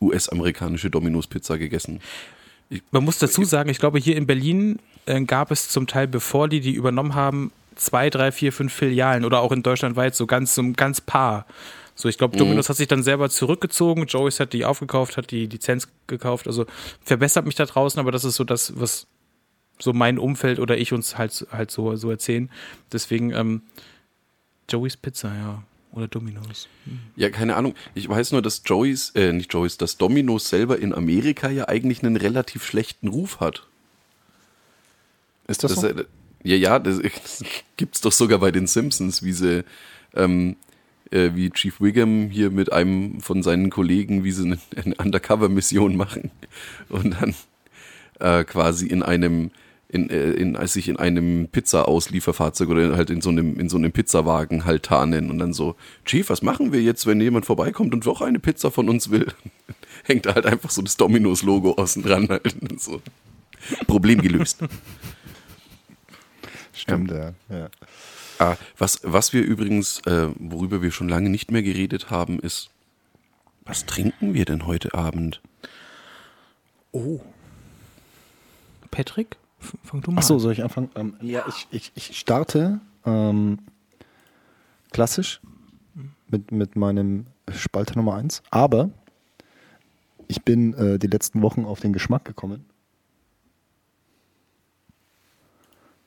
US-amerikanische 0.00 0.88
Domino's 0.90 1.26
Pizza 1.26 1.58
gegessen. 1.58 2.00
Man 2.92 3.04
muss 3.04 3.18
dazu 3.18 3.44
sagen, 3.44 3.68
ich 3.70 3.78
glaube, 3.78 3.98
hier 3.98 4.16
in 4.16 4.26
Berlin 4.26 4.78
äh, 5.06 5.20
gab 5.22 5.50
es 5.50 5.68
zum 5.68 5.86
Teil, 5.86 6.06
bevor 6.06 6.48
die 6.48 6.60
die 6.60 6.72
übernommen 6.72 7.14
haben, 7.14 7.50
zwei, 7.76 8.08
drei, 8.10 8.30
vier, 8.32 8.52
fünf 8.52 8.72
Filialen 8.72 9.24
oder 9.24 9.40
auch 9.40 9.50
in 9.52 9.62
Deutschland 9.64 9.96
weit 9.96 10.14
so 10.14 10.26
ganz, 10.26 10.54
so 10.54 10.62
ein 10.62 10.74
ganz 10.74 11.00
paar. 11.00 11.46
So, 11.94 12.08
ich 12.08 12.18
glaube, 12.18 12.36
Dominos 12.36 12.68
hat 12.68 12.76
sich 12.76 12.88
dann 12.88 13.02
selber 13.02 13.30
zurückgezogen. 13.30 14.06
Joey's 14.06 14.40
hat 14.40 14.52
die 14.52 14.64
aufgekauft, 14.64 15.16
hat 15.16 15.30
die 15.30 15.46
Lizenz 15.46 15.88
gekauft. 16.06 16.46
Also 16.48 16.66
verbessert 17.02 17.46
mich 17.46 17.54
da 17.54 17.66
draußen, 17.66 18.00
aber 18.00 18.10
das 18.10 18.24
ist 18.24 18.34
so 18.34 18.44
das, 18.44 18.78
was 18.80 19.06
so 19.78 19.92
mein 19.92 20.18
Umfeld 20.18 20.58
oder 20.58 20.76
ich 20.76 20.92
uns 20.92 21.18
halt, 21.18 21.46
halt 21.52 21.70
so, 21.70 21.94
so 21.96 22.10
erzählen. 22.10 22.50
Deswegen 22.92 23.32
ähm, 23.32 23.62
Joey's 24.68 24.96
Pizza, 24.96 25.34
ja. 25.34 25.62
Oder 25.92 26.08
Dominos. 26.08 26.66
Ja, 27.14 27.30
keine 27.30 27.54
Ahnung. 27.54 27.76
Ich 27.94 28.08
weiß 28.08 28.32
nur, 28.32 28.42
dass 28.42 28.62
Joey's, 28.64 29.10
äh, 29.10 29.32
nicht 29.32 29.52
Joey's, 29.52 29.76
dass 29.78 29.96
Domino's 29.96 30.48
selber 30.48 30.80
in 30.80 30.92
Amerika 30.92 31.48
ja 31.50 31.68
eigentlich 31.68 32.02
einen 32.02 32.16
relativ 32.16 32.64
schlechten 32.64 33.06
Ruf 33.06 33.38
hat. 33.38 33.64
Ist 35.46 35.62
das, 35.62 35.74
Das, 35.74 35.80
so? 35.82 35.86
äh, 35.86 36.04
ja, 36.42 36.56
ja, 36.56 36.78
das, 36.80 36.98
das 36.98 37.44
gibt's 37.76 38.00
doch 38.00 38.10
sogar 38.10 38.40
bei 38.40 38.50
den 38.50 38.66
Simpsons, 38.66 39.22
wie 39.22 39.32
sie, 39.32 39.64
ähm, 40.14 40.56
äh, 41.10 41.30
wie 41.34 41.50
Chief 41.50 41.80
Wiggum 41.80 42.30
hier 42.30 42.50
mit 42.50 42.72
einem 42.72 43.20
von 43.20 43.42
seinen 43.42 43.70
Kollegen, 43.70 44.24
wie 44.24 44.32
sie 44.32 44.44
eine, 44.44 44.58
eine 44.76 44.94
Undercover-Mission 44.96 45.96
machen 45.96 46.30
und 46.88 47.16
dann 47.20 47.34
äh, 48.20 48.44
quasi 48.44 48.86
in 48.86 49.02
einem, 49.02 49.50
in, 49.88 50.10
äh, 50.10 50.30
in, 50.32 50.56
als 50.56 50.74
sich 50.74 50.88
in 50.88 50.96
einem 50.96 51.48
Pizza-Auslieferfahrzeug 51.48 52.68
oder 52.68 52.96
halt 52.96 53.10
in 53.10 53.20
so 53.20 53.30
einem, 53.30 53.58
in 53.58 53.68
so 53.68 53.76
einem 53.76 53.92
Pizzawagen 53.92 54.64
halt 54.64 54.84
tarnen 54.84 55.30
und 55.30 55.38
dann 55.38 55.52
so, 55.52 55.76
Chief, 56.04 56.28
was 56.30 56.42
machen 56.42 56.72
wir 56.72 56.82
jetzt, 56.82 57.06
wenn 57.06 57.20
jemand 57.20 57.46
vorbeikommt 57.46 57.94
und 57.94 58.06
doch 58.06 58.20
eine 58.20 58.38
Pizza 58.38 58.70
von 58.70 58.88
uns 58.88 59.10
will? 59.10 59.26
Hängt 60.04 60.26
da 60.26 60.34
halt 60.34 60.46
einfach 60.46 60.70
so 60.70 60.82
das 60.82 60.96
Dominos-Logo 60.96 61.72
außen 61.72 62.02
dran 62.02 62.28
halt 62.28 62.54
und 62.60 62.80
so. 62.80 63.00
Problem 63.86 64.20
gelöst. 64.20 64.58
Stimmt, 66.74 67.10
ja. 67.10 67.32
ja. 67.48 67.70
Ah, 68.38 68.56
was, 68.78 69.00
was 69.02 69.32
wir 69.32 69.42
übrigens, 69.42 70.00
äh, 70.06 70.28
worüber 70.38 70.82
wir 70.82 70.90
schon 70.90 71.08
lange 71.08 71.30
nicht 71.30 71.50
mehr 71.50 71.62
geredet 71.62 72.10
haben, 72.10 72.40
ist, 72.40 72.70
was 73.64 73.86
trinken 73.86 74.34
wir 74.34 74.44
denn 74.44 74.66
heute 74.66 74.94
Abend? 74.94 75.40
Oh. 76.92 77.20
Patrick? 78.90 79.36
Fang 79.82 80.02
du 80.02 80.10
mal 80.10 80.18
Achso, 80.18 80.34
an. 80.34 80.40
soll 80.40 80.52
ich 80.52 80.62
anfangen? 80.62 80.90
Ähm, 80.94 81.16
ja, 81.20 81.44
ich, 81.48 81.66
ich, 81.70 81.92
ich 81.94 82.18
starte 82.18 82.80
ähm, 83.06 83.58
klassisch 84.92 85.40
mit, 86.28 86.52
mit 86.52 86.76
meinem 86.76 87.26
Spalter 87.50 87.96
Nummer 87.96 88.14
1. 88.16 88.42
Aber 88.50 88.90
ich 90.28 90.42
bin 90.42 90.74
äh, 90.74 90.98
die 90.98 91.06
letzten 91.06 91.42
Wochen 91.42 91.64
auf 91.64 91.80
den 91.80 91.92
Geschmack 91.92 92.24
gekommen. 92.24 92.64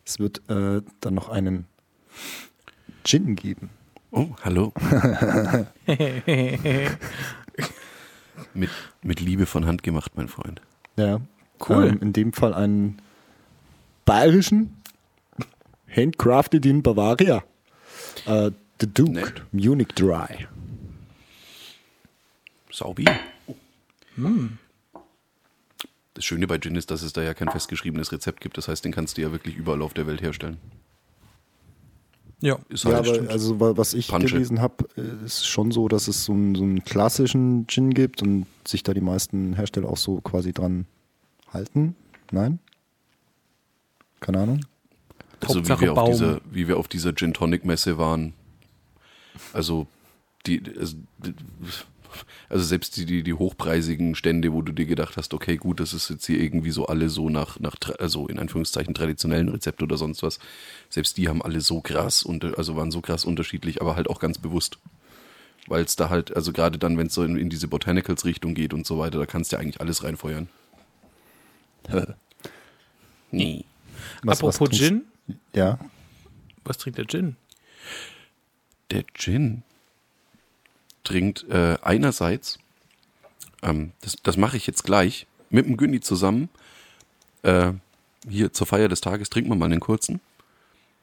Es 0.06 0.20
wird 0.20 0.42
äh, 0.50 0.82
dann 1.02 1.14
noch 1.14 1.30
einen 1.30 1.66
Gin 3.04 3.36
geben. 3.36 3.70
Oh, 4.12 4.28
hallo. 4.44 4.74
mit, 8.54 8.70
mit 9.02 9.20
Liebe 9.20 9.46
von 9.46 9.66
Hand 9.66 9.84
gemacht, 9.84 10.14
mein 10.16 10.28
Freund. 10.28 10.62
Ja. 10.96 11.22
Cool. 11.68 11.88
Ähm, 11.88 12.00
in 12.02 12.14
dem 12.14 12.34
Fall 12.34 12.54
einen 12.54 13.02
bayerischen, 14.06 14.76
handcrafted 15.94 16.66
in 16.66 16.84
Bavaria. 16.84 17.44
Äh, 18.26 18.52
The 18.80 18.88
Duke, 18.94 19.12
Nett. 19.12 19.44
Munich 19.52 19.90
Dry. 19.90 20.48
Saubi. 22.72 23.06
Das 26.14 26.26
Schöne 26.26 26.48
bei 26.48 26.60
Gin 26.60 26.76
ist, 26.76 26.92
dass 26.92 27.02
es 27.02 27.14
da 27.14 27.22
ja 27.24 27.34
kein 27.34 27.50
festgeschriebenes 27.50 28.12
Rezept 28.12 28.42
gibt. 28.42 28.58
Das 28.58 28.68
heißt, 28.68 28.86
den 28.86 28.92
kannst 28.92 29.18
du 29.18 29.22
ja 29.22 29.32
wirklich 29.32 29.56
überall 29.56 29.82
auf 29.82 29.94
der 29.94 30.08
Welt 30.08 30.22
herstellen. 30.22 30.58
Ja. 32.40 32.60
Ist 32.70 32.84
Ja, 32.84 32.94
halt- 32.96 33.08
aber 33.20 33.30
also 33.32 33.60
wa- 33.60 33.76
was 33.78 33.94
ich 33.94 34.10
Punche. 34.10 34.28
gelesen 34.28 34.62
habe, 34.62 34.86
ist 35.26 35.48
schon 35.48 35.72
so, 35.72 35.88
dass 35.88 36.08
es 36.08 36.26
so 36.26 36.34
einen, 36.34 36.54
so 36.56 36.64
einen 36.64 36.84
klassischen 36.84 37.66
Gin 37.68 37.94
gibt 37.94 38.22
und 38.22 38.46
sich 38.68 38.84
da 38.84 38.94
die 38.94 39.02
meisten 39.02 39.54
Hersteller 39.56 39.90
auch 39.90 39.98
so 39.98 40.22
quasi 40.22 40.54
dran 40.54 40.86
halten. 41.52 41.96
Nein? 42.32 42.60
Keine 44.20 44.40
Ahnung. 44.42 44.62
Also 45.42 45.56
wie 45.56 45.70
Hauptsache 45.70 45.82
wir, 45.82 45.98
auf 45.98 46.10
dieser, 46.10 46.42
wie 46.52 46.68
wir 46.68 46.78
auf 46.78 46.88
dieser 46.88 47.14
Gin 47.16 47.34
Tonic 47.34 47.66
Messe 47.66 47.98
waren. 47.98 48.34
Also 49.54 49.88
die, 50.46 50.62
also, 50.80 50.96
also 52.50 52.64
selbst 52.66 52.98
die, 52.98 53.06
die, 53.06 53.24
die 53.24 53.34
hochpreisigen 53.34 54.16
Stände, 54.16 54.54
wo 54.54 54.62
du 54.62 54.72
dir 54.72 54.86
gedacht 54.86 55.18
hast, 55.18 55.34
okay, 55.34 55.58
gut, 55.58 55.80
das 55.80 55.94
ist 55.94 56.10
jetzt 56.10 56.26
hier 56.26 56.40
irgendwie 56.40 56.72
so 56.72 56.86
alle 56.88 57.10
so 57.10 57.30
nach, 57.30 57.60
nach 57.60 57.76
also 58.00 58.28
in 58.28 58.40
Anführungszeichen 58.40 58.94
traditionellen 58.94 59.50
Rezept 59.50 59.82
oder 59.84 59.98
sonst 59.98 60.24
was. 60.24 60.40
Selbst 60.90 61.18
die 61.18 61.28
haben 61.28 61.42
alle 61.42 61.62
so 61.62 61.82
krass, 61.82 62.24
unter, 62.24 62.58
also 62.58 62.76
waren 62.76 62.92
so 62.92 63.02
krass 63.02 63.26
unterschiedlich, 63.26 63.82
aber 63.82 63.96
halt 63.96 64.10
auch 64.10 64.20
ganz 64.20 64.38
bewusst. 64.38 64.78
Weil 65.68 65.84
es 65.84 65.96
da 65.98 66.10
halt, 66.10 66.34
also 66.36 66.54
gerade 66.54 66.78
dann, 66.78 66.98
wenn 66.98 67.08
es 67.08 67.14
so 67.14 67.24
in, 67.24 67.38
in 67.38 67.50
diese 67.50 67.68
Botanicals-Richtung 67.68 68.54
geht 68.54 68.74
und 68.74 68.88
so 68.88 68.98
weiter, 69.00 69.20
da 69.20 69.26
kannst 69.26 69.52
du 69.52 69.58
ja 69.58 69.62
eigentlich 69.62 69.82
alles 69.82 70.04
reinfeuern. 70.04 70.48
Nee. 73.32 73.66
Was- 74.24 74.42
was 74.42 74.56
Apropos 74.56 74.70
trinkst- 74.70 74.80
Gin, 74.80 75.06
Ja. 75.54 75.80
was 76.64 76.78
trinkt 76.78 76.98
der 76.98 77.06
Gin? 77.08 77.36
Der 78.92 79.04
Gin 79.14 79.64
trinkt 81.08 81.46
äh, 81.50 81.78
einerseits, 81.82 82.60
ähm, 83.64 83.92
das, 84.02 84.18
das 84.22 84.36
mache 84.38 84.58
ich 84.58 84.68
jetzt 84.68 84.84
gleich, 84.84 85.26
mit 85.50 85.66
dem 85.66 85.78
Günni 85.78 86.02
zusammen, 86.02 86.50
äh, 87.44 87.72
hier 88.30 88.52
zur 88.52 88.68
Feier 88.68 88.90
des 88.90 89.00
Tages 89.00 89.30
trinken 89.30 89.50
wir 89.50 89.56
mal 89.56 89.66
einen 89.66 89.80
kurzen. 89.80 90.20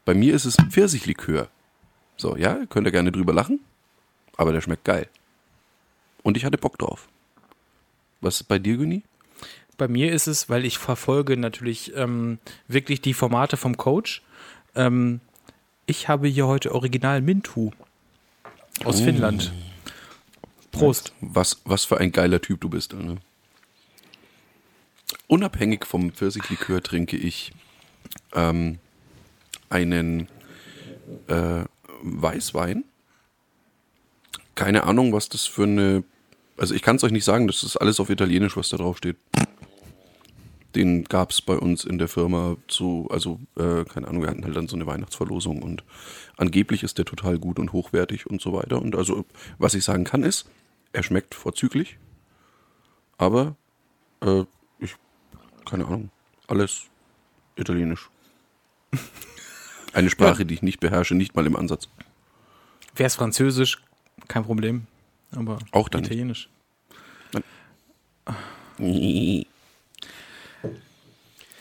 Bei 0.04 0.12
mir 0.14 0.34
ist 0.34 0.44
es 0.44 0.56
Pfirsichlikör. 0.70 1.48
So, 2.18 2.36
ja, 2.36 2.66
könnt 2.68 2.86
ihr 2.86 2.92
gerne 2.92 3.10
drüber 3.12 3.32
lachen, 3.32 3.60
aber 4.36 4.52
der 4.52 4.60
schmeckt 4.60 4.84
geil. 4.84 5.08
Und 6.22 6.36
ich 6.36 6.44
hatte 6.44 6.58
Bock 6.58 6.78
drauf. 6.78 7.08
Was 8.20 8.36
ist 8.36 8.44
bei 8.44 8.58
dir, 8.58 8.76
Günni? 8.76 9.02
Bei 9.78 9.88
mir 9.88 10.12
ist 10.12 10.26
es, 10.26 10.48
weil 10.50 10.64
ich 10.66 10.78
verfolge 10.78 11.36
natürlich 11.36 11.96
ähm, 11.96 12.38
wirklich 12.68 13.00
die 13.00 13.14
Formate 13.14 13.56
vom 13.56 13.76
Coach. 13.76 14.22
Ähm, 14.74 15.20
ich 15.86 16.08
habe 16.08 16.28
hier 16.28 16.46
heute 16.46 16.74
Original 16.74 17.22
Mintu 17.22 17.70
aus 18.84 19.00
Oh. 19.00 19.04
Finnland. 19.04 19.52
Prost. 20.74 21.12
Was, 21.20 21.60
was 21.64 21.84
für 21.84 21.98
ein 21.98 22.12
geiler 22.12 22.40
Typ 22.40 22.60
du 22.60 22.68
bist. 22.68 22.92
Ne? 22.92 23.16
Unabhängig 25.26 25.86
vom 25.86 26.12
Pfirsichlikör 26.12 26.82
trinke 26.82 27.16
ich 27.16 27.52
ähm, 28.34 28.78
einen 29.70 30.28
äh, 31.28 31.64
Weißwein. 32.02 32.84
Keine 34.54 34.84
Ahnung, 34.84 35.12
was 35.12 35.28
das 35.28 35.46
für 35.46 35.64
eine. 35.64 36.04
Also 36.56 36.74
ich 36.74 36.82
kann 36.82 36.96
es 36.96 37.04
euch 37.04 37.10
nicht 37.10 37.24
sagen, 37.24 37.48
das 37.48 37.64
ist 37.64 37.76
alles 37.76 37.98
auf 37.98 38.10
Italienisch, 38.10 38.56
was 38.56 38.68
da 38.68 38.76
drauf 38.76 38.98
steht. 38.98 39.16
Den 40.76 41.04
gab 41.04 41.30
es 41.30 41.40
bei 41.40 41.56
uns 41.56 41.84
in 41.84 41.98
der 41.98 42.08
Firma 42.08 42.56
zu, 42.68 43.08
also 43.10 43.40
äh, 43.56 43.84
keine 43.84 44.08
Ahnung, 44.08 44.22
wir 44.22 44.30
hatten 44.30 44.44
halt 44.44 44.56
dann 44.56 44.68
so 44.68 44.76
eine 44.76 44.86
Weihnachtsverlosung 44.86 45.62
und 45.62 45.84
angeblich 46.36 46.82
ist 46.82 46.98
der 46.98 47.04
total 47.04 47.38
gut 47.38 47.58
und 47.58 47.72
hochwertig 47.72 48.26
und 48.26 48.40
so 48.40 48.52
weiter. 48.52 48.80
Und 48.80 48.96
also, 48.96 49.24
was 49.58 49.74
ich 49.74 49.84
sagen 49.84 50.04
kann 50.04 50.22
ist, 50.22 50.46
er 50.94 51.02
schmeckt 51.02 51.34
vorzüglich, 51.34 51.98
aber 53.18 53.56
äh, 54.22 54.44
ich, 54.78 54.94
keine 55.66 55.86
Ahnung, 55.86 56.10
alles 56.46 56.84
italienisch. 57.56 58.08
Eine 59.92 60.10
Sprache, 60.10 60.44
die 60.46 60.54
ich 60.54 60.62
nicht 60.62 60.80
beherrsche, 60.80 61.14
nicht 61.14 61.36
mal 61.36 61.46
im 61.46 61.54
Ansatz. 61.54 61.88
Wäre 62.96 63.06
es 63.06 63.14
Französisch, 63.14 63.82
kein 64.26 64.44
Problem. 64.44 64.86
Aber 65.32 65.58
Auch 65.70 65.88
dann 65.88 66.00
nicht. 66.00 66.10
Italienisch. 66.10 66.48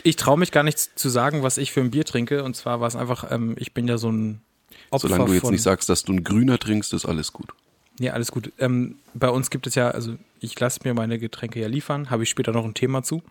Ich 0.03 0.15
traue 0.15 0.37
mich 0.39 0.51
gar 0.51 0.63
nicht 0.63 0.79
zu 0.79 1.09
sagen, 1.09 1.43
was 1.43 1.57
ich 1.57 1.71
für 1.71 1.81
ein 1.81 1.91
Bier 1.91 2.05
trinke. 2.05 2.43
Und 2.43 2.55
zwar 2.55 2.79
war 2.81 2.87
es 2.87 2.95
einfach, 2.95 3.31
ähm, 3.31 3.55
ich 3.59 3.73
bin 3.73 3.87
ja 3.87 3.97
so 3.97 4.11
ein 4.11 4.41
Opfer 4.89 5.07
Solange 5.07 5.25
du 5.25 5.33
jetzt 5.33 5.51
nicht 5.51 5.61
sagst, 5.61 5.89
dass 5.89 6.03
du 6.03 6.13
ein 6.13 6.23
Grüner 6.23 6.57
trinkst, 6.59 6.93
ist 6.93 7.05
alles 7.05 7.33
gut. 7.33 7.53
Ja, 7.99 8.13
alles 8.13 8.31
gut. 8.31 8.51
Ähm, 8.59 8.95
bei 9.13 9.29
uns 9.29 9.49
gibt 9.49 9.67
es 9.67 9.75
ja, 9.75 9.89
also 9.91 10.15
ich 10.39 10.59
lasse 10.59 10.81
mir 10.83 10.93
meine 10.93 11.19
Getränke 11.19 11.59
ja 11.59 11.67
liefern, 11.67 12.09
habe 12.09 12.23
ich 12.23 12.29
später 12.29 12.51
noch 12.51 12.65
ein 12.65 12.73
Thema 12.73 13.03
zu. 13.03 13.21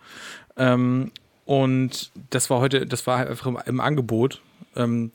Ähm, 0.56 1.10
und 1.44 2.12
das 2.30 2.50
war 2.50 2.60
heute, 2.60 2.86
das 2.86 3.06
war 3.06 3.26
einfach 3.26 3.46
im, 3.46 3.58
im 3.66 3.80
Angebot 3.80 4.40
ähm, 4.76 5.10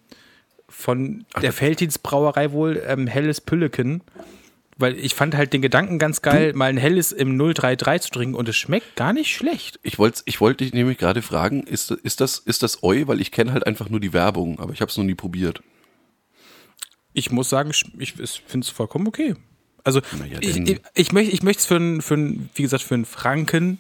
von 0.68 1.26
der 1.42 1.54
Felddienstbrauerei 1.54 2.52
wohl, 2.52 2.84
ähm, 2.86 3.08
Helles 3.08 3.42
Pülleken. 3.42 4.02
Weil 4.80 4.96
ich 5.00 5.16
fand 5.16 5.36
halt 5.36 5.54
den 5.54 5.64
Gedanken 5.64 5.98
ganz 5.98 6.22
geil, 6.22 6.54
mal 6.54 6.70
ein 6.70 6.78
Helles 6.78 7.12
im 7.12 7.36
033 7.36 8.12
zu 8.12 8.20
trinken 8.20 8.36
und 8.36 8.48
es 8.48 8.56
schmeckt 8.56 8.96
gar 8.96 9.12
nicht 9.12 9.34
schlecht. 9.34 9.80
Ich 9.82 9.98
wollte 9.98 10.22
ich 10.26 10.40
wollte 10.40 10.64
dich 10.64 10.72
nämlich 10.72 11.00
gerade 11.00 11.24
fragen, 11.24 11.64
ist, 11.64 11.90
ist, 11.90 12.22
das, 12.22 12.38
ist 12.38 12.62
das 12.62 12.84
Eu? 12.84 13.08
Weil 13.08 13.20
ich 13.20 13.32
kenne 13.32 13.54
halt 13.54 13.66
einfach 13.66 13.90
nur 13.90 14.00
die 14.00 14.14
Werbung, 14.14 14.60
aber 14.60 14.74
ich 14.74 14.82
habe 14.82 14.92
es 14.92 14.98
noch 14.98 15.04
nie 15.04 15.16
probiert. 15.16 15.64
Ich 17.18 17.32
muss 17.32 17.50
sagen, 17.50 17.72
ich, 17.98 18.14
finde 18.14 18.66
es 18.66 18.70
vollkommen 18.70 19.08
okay. 19.08 19.34
Also 19.84 20.02
ja, 20.30 20.38
ich, 20.40 20.58
ich, 20.58 20.82
ich 20.94 21.12
möchte 21.12 21.34
ich 21.34 21.42
möchte 21.42 21.62
es 21.62 21.66
für 21.66 21.78
einen, 21.78 22.02
für 22.04 22.14
einen, 22.14 22.50
wie 22.54 22.62
gesagt, 22.62 22.84
für 22.84 22.94
einen 22.94 23.06
Franken 23.06 23.80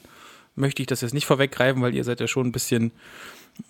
möchte 0.55 0.81
ich 0.81 0.87
das 0.87 1.01
jetzt 1.01 1.13
nicht 1.13 1.27
vorweggreifen, 1.27 1.81
weil 1.83 1.93
ihr 1.93 2.03
seid 2.03 2.19
ja 2.19 2.27
schon 2.27 2.47
ein 2.47 2.51
bisschen, 2.51 2.91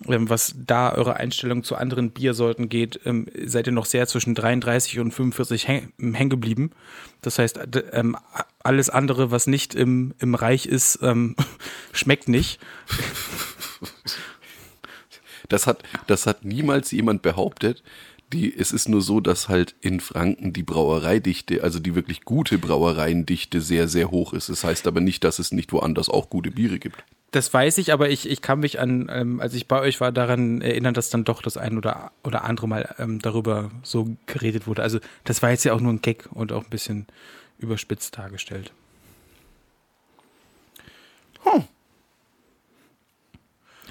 ähm, 0.06 0.30
was 0.30 0.54
da 0.56 0.92
eure 0.94 1.16
Einstellung 1.16 1.64
zu 1.64 1.76
anderen 1.76 2.12
Biersorten 2.12 2.70
geht, 2.70 3.00
ähm, 3.04 3.26
seid 3.44 3.66
ihr 3.66 3.74
noch 3.74 3.84
sehr 3.84 4.06
zwischen 4.06 4.34
33 4.34 5.00
und 5.00 5.12
45 5.12 5.68
häng- 5.68 6.14
hängen 6.14 6.30
geblieben. 6.30 6.70
Das 7.20 7.38
heißt, 7.38 7.58
ähm, 7.92 8.16
alles 8.62 8.88
andere, 8.88 9.30
was 9.30 9.46
nicht 9.46 9.74
im, 9.74 10.14
im 10.18 10.34
Reich 10.34 10.64
ist, 10.64 11.00
ähm, 11.02 11.36
schmeckt 11.92 12.28
nicht. 12.28 12.58
Das 15.50 15.66
hat, 15.66 15.82
das 16.06 16.26
hat 16.26 16.44
niemals 16.44 16.90
jemand 16.90 17.20
behauptet. 17.22 17.82
Die, 18.32 18.54
es 18.54 18.72
ist 18.72 18.88
nur 18.88 19.00
so, 19.00 19.20
dass 19.20 19.48
halt 19.48 19.74
in 19.80 20.00
Franken 20.00 20.52
die 20.52 20.62
Brauereidichte, 20.62 21.62
also 21.62 21.78
die 21.78 21.94
wirklich 21.94 22.22
gute 22.22 22.58
Brauereiendichte 22.58 23.60
sehr, 23.62 23.88
sehr 23.88 24.10
hoch 24.10 24.34
ist. 24.34 24.50
Das 24.50 24.64
heißt 24.64 24.86
aber 24.86 25.00
nicht, 25.00 25.24
dass 25.24 25.38
es 25.38 25.50
nicht 25.50 25.72
woanders 25.72 26.10
auch 26.10 26.28
gute 26.28 26.50
Biere 26.50 26.78
gibt. 26.78 27.02
Das 27.30 27.52
weiß 27.52 27.78
ich, 27.78 27.92
aber 27.92 28.10
ich, 28.10 28.28
ich 28.28 28.40
kann 28.40 28.60
mich 28.60 28.80
an, 28.80 29.08
ähm, 29.10 29.40
als 29.40 29.54
ich 29.54 29.68
bei 29.68 29.80
euch 29.80 30.00
war, 30.00 30.12
daran 30.12 30.62
erinnern, 30.62 30.94
dass 30.94 31.10
dann 31.10 31.24
doch 31.24 31.42
das 31.42 31.56
ein 31.56 31.76
oder, 31.76 32.10
oder 32.24 32.44
andere 32.44 32.68
Mal 32.68 32.94
ähm, 32.98 33.18
darüber 33.20 33.70
so 33.82 34.16
geredet 34.26 34.66
wurde. 34.66 34.82
Also 34.82 34.98
das 35.24 35.42
war 35.42 35.50
jetzt 35.50 35.64
ja 35.64 35.74
auch 35.74 35.80
nur 35.80 35.92
ein 35.92 36.02
Gag 36.02 36.28
und 36.32 36.52
auch 36.52 36.64
ein 36.64 36.70
bisschen 36.70 37.06
überspitzt 37.58 38.16
dargestellt. 38.16 38.72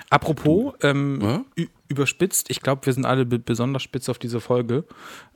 Apropos 0.10 0.74
ähm, 0.82 1.20
Ja? 1.22 1.65
Überspitzt, 1.88 2.50
ich 2.50 2.62
glaube, 2.62 2.86
wir 2.86 2.94
sind 2.94 3.06
alle 3.06 3.25
be- 3.25 3.39
besonders 3.39 3.84
spitz 3.84 4.10
auf 4.10 4.20
diese 4.20 4.39
Folge. 4.41 4.84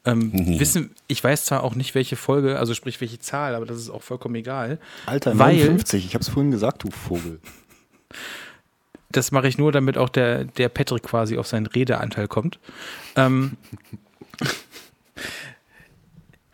Ähm, 0.06 0.32
wissen, 0.60 0.92
ich 1.08 1.24
weiß 1.24 1.46
zwar 1.46 1.64
auch 1.64 1.76
nicht, 1.76 1.96
welche 1.96 2.16
Folge, 2.16 2.60
also 2.60 2.74
sprich 2.74 3.00
welche 3.02 3.20
Zahl, 3.20 3.56
aber 3.56 3.66
das 3.66 3.78
ist 3.78 3.90
auch 3.90 4.02
vollkommen 4.04 4.36
egal. 4.36 4.80
Alter, 5.06 5.38
Weil- 5.40 5.58
59, 5.58 6.06
ich 6.06 6.16
hab's 6.16 6.28
vorhin 6.30 6.52
gesagt, 6.52 6.84
du 6.84 6.92
Vogel. 6.92 7.40
Das 9.12 9.32
mache 9.32 9.48
ich 9.48 9.58
nur, 9.58 9.72
damit 9.72 9.98
auch 9.98 10.10
der, 10.10 10.46
der 10.46 10.70
Patrick 10.70 11.04
quasi 11.04 11.38
auf 11.38 11.46
seinen 11.48 11.66
Redeanteil 11.66 12.28
kommt. 12.28 12.60
Ähm, 13.16 13.58